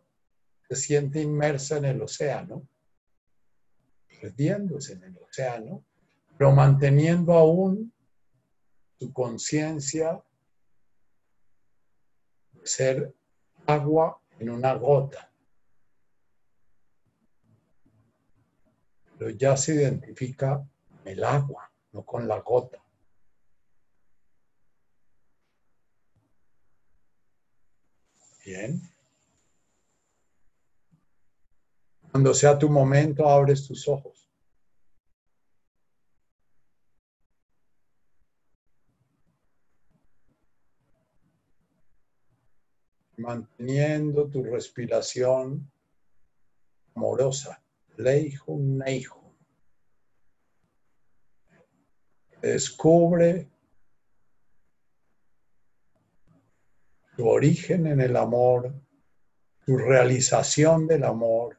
se 0.68 0.76
siente 0.76 1.22
inmersa 1.22 1.78
en 1.78 1.86
el 1.86 2.02
océano, 2.02 2.68
perdiéndose 4.22 4.94
en 4.94 5.04
el 5.04 5.18
océano, 5.18 5.86
pero 6.38 6.52
manteniendo 6.52 7.34
aún 7.34 7.93
tu 9.04 9.12
conciencia 9.12 10.24
ser 12.64 13.14
agua 13.68 14.18
en 14.40 14.50
una 14.50 14.76
gota. 14.76 15.30
Pero 19.18 19.32
ya 19.32 19.58
se 19.58 19.76
identifica 19.76 20.66
el 21.04 21.22
agua, 21.22 21.70
no 21.92 22.06
con 22.06 22.30
la 22.30 22.40
gota. 22.40 22.82
Bien. 28.46 28.82
Cuando 32.10 32.34
sea 32.34 32.58
tu 32.58 32.70
momento, 32.70 33.28
abres 33.28 33.68
tus 33.68 33.86
ojos. 33.90 34.13
Manteniendo 43.24 44.30
tu 44.30 44.44
respiración 44.44 45.72
amorosa. 46.96 47.64
Leihum 47.98 48.78
Neihum. 48.78 49.24
Descubre 52.42 53.50
tu 57.16 57.28
origen 57.30 57.88
en 57.88 58.02
el 58.02 58.18
amor, 58.18 58.74
tu 59.66 59.78
realización 59.78 60.88
del 60.88 61.06
amor, 61.06 61.58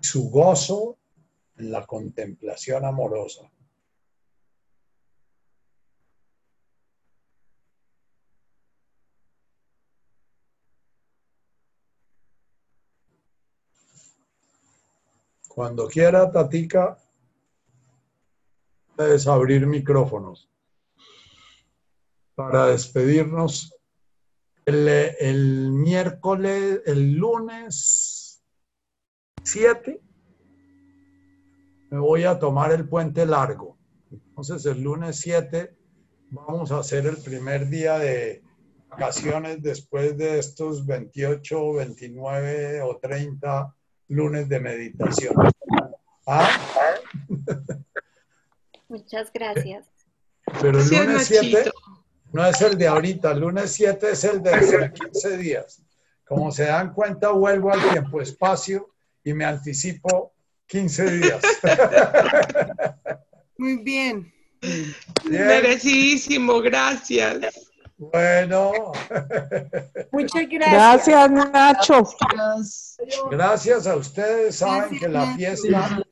su 0.00 0.30
gozo 0.30 0.98
en 1.56 1.70
la 1.70 1.84
contemplación 1.84 2.86
amorosa. 2.86 3.50
Cuando 15.56 15.88
quiera, 15.88 16.30
Tatica, 16.30 16.98
puedes 18.94 19.26
abrir 19.26 19.66
micrófonos 19.66 20.50
para 22.34 22.66
despedirnos. 22.66 23.74
El, 24.66 25.70
miércoles, 25.72 26.82
el 26.84 27.14
lunes 27.14 28.44
7, 29.44 29.98
me 31.88 31.98
voy 32.00 32.24
a 32.24 32.38
tomar 32.38 32.72
el 32.72 32.86
puente 32.86 33.24
largo. 33.24 33.78
Entonces, 34.10 34.66
el 34.66 34.82
lunes 34.82 35.16
7 35.20 35.74
vamos 36.32 36.70
a 36.70 36.80
hacer 36.80 37.06
el 37.06 37.16
primer 37.16 37.70
día 37.70 37.98
de 37.98 38.42
vacaciones 38.90 39.62
después 39.62 40.18
de 40.18 40.38
estos 40.38 40.84
28, 40.84 41.72
29 41.72 42.82
o 42.82 42.98
30 42.98 43.74
lunes 44.08 44.48
de 44.48 44.60
meditación. 44.60 45.34
¿Ah? 46.26 46.48
Muchas 48.88 49.32
gracias. 49.32 49.86
Pero 50.60 50.80
el 50.80 50.88
lunes 50.88 51.26
7 51.26 51.46
Nachito. 51.46 51.72
no 52.32 52.46
es 52.46 52.60
el 52.60 52.78
de 52.78 52.86
ahorita, 52.86 53.32
el 53.32 53.40
lunes 53.40 53.72
7 53.72 54.10
es 54.12 54.24
el 54.24 54.42
de 54.42 54.50
de 54.50 54.92
15 54.92 55.36
días. 55.38 55.82
Como 56.24 56.50
se 56.50 56.64
dan 56.64 56.92
cuenta, 56.92 57.30
vuelvo 57.30 57.72
al 57.72 57.80
tiempo-espacio 57.90 58.90
y 59.22 59.32
me 59.32 59.44
anticipo 59.44 60.32
15 60.66 61.10
días. 61.18 61.42
Muy 63.58 63.76
bien. 63.76 64.32
Bien, 64.60 65.46
Merecidísimo, 65.46 66.60
gracias. 66.60 67.65
Bueno, 67.98 68.92
Muchas 70.12 70.46
gracias. 70.50 71.06
Gracias, 71.06 71.30
Nacho. 71.30 72.02
gracias 73.30 73.86
a 73.86 73.96
ustedes. 73.96 74.56
Saben 74.56 74.80
Gracias, 74.80 75.00
que 75.00 75.08
la 75.08 75.26
Nacho. 75.26 75.36
fiesta 75.36 76.02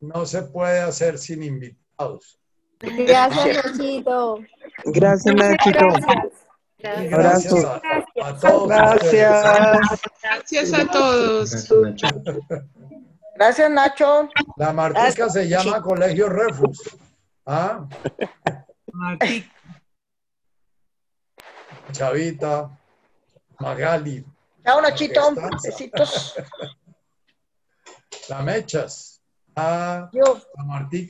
no 0.00 0.26
se 0.26 0.42
puede 0.42 0.80
hacer 0.80 1.18
sin 1.18 1.42
invitados. 1.42 2.38
Gracias, 2.80 3.64
Nachito. 3.78 4.38
Gracias, 4.86 5.34
Nachito. 5.34 5.86
Gracias. 6.78 7.10
gracias 7.10 7.64
a, 7.64 7.80
a 8.28 8.36
todos. 8.38 8.68
Gracias. 8.68 9.44
Gracias 10.22 10.72
a 10.74 10.86
todos. 10.90 11.68
Gracias, 13.36 13.70
Nacho. 13.70 14.28
La 14.56 14.72
martica 14.72 15.30
se 15.30 15.48
llama 15.48 15.80
Colegio 15.80 16.28
Refus. 16.28 16.96
¿Ah? 17.46 17.86
Chavita, 21.92 22.70
Magali, 23.60 24.24
Chao, 24.64 24.80
Nachito. 24.80 25.34
Besitos. 25.62 26.34
la 28.28 28.42
Mechas, 28.42 29.20
ah, 29.56 30.08
Yo. 30.12 30.40
la 30.56 30.64
Martica. 30.64 31.02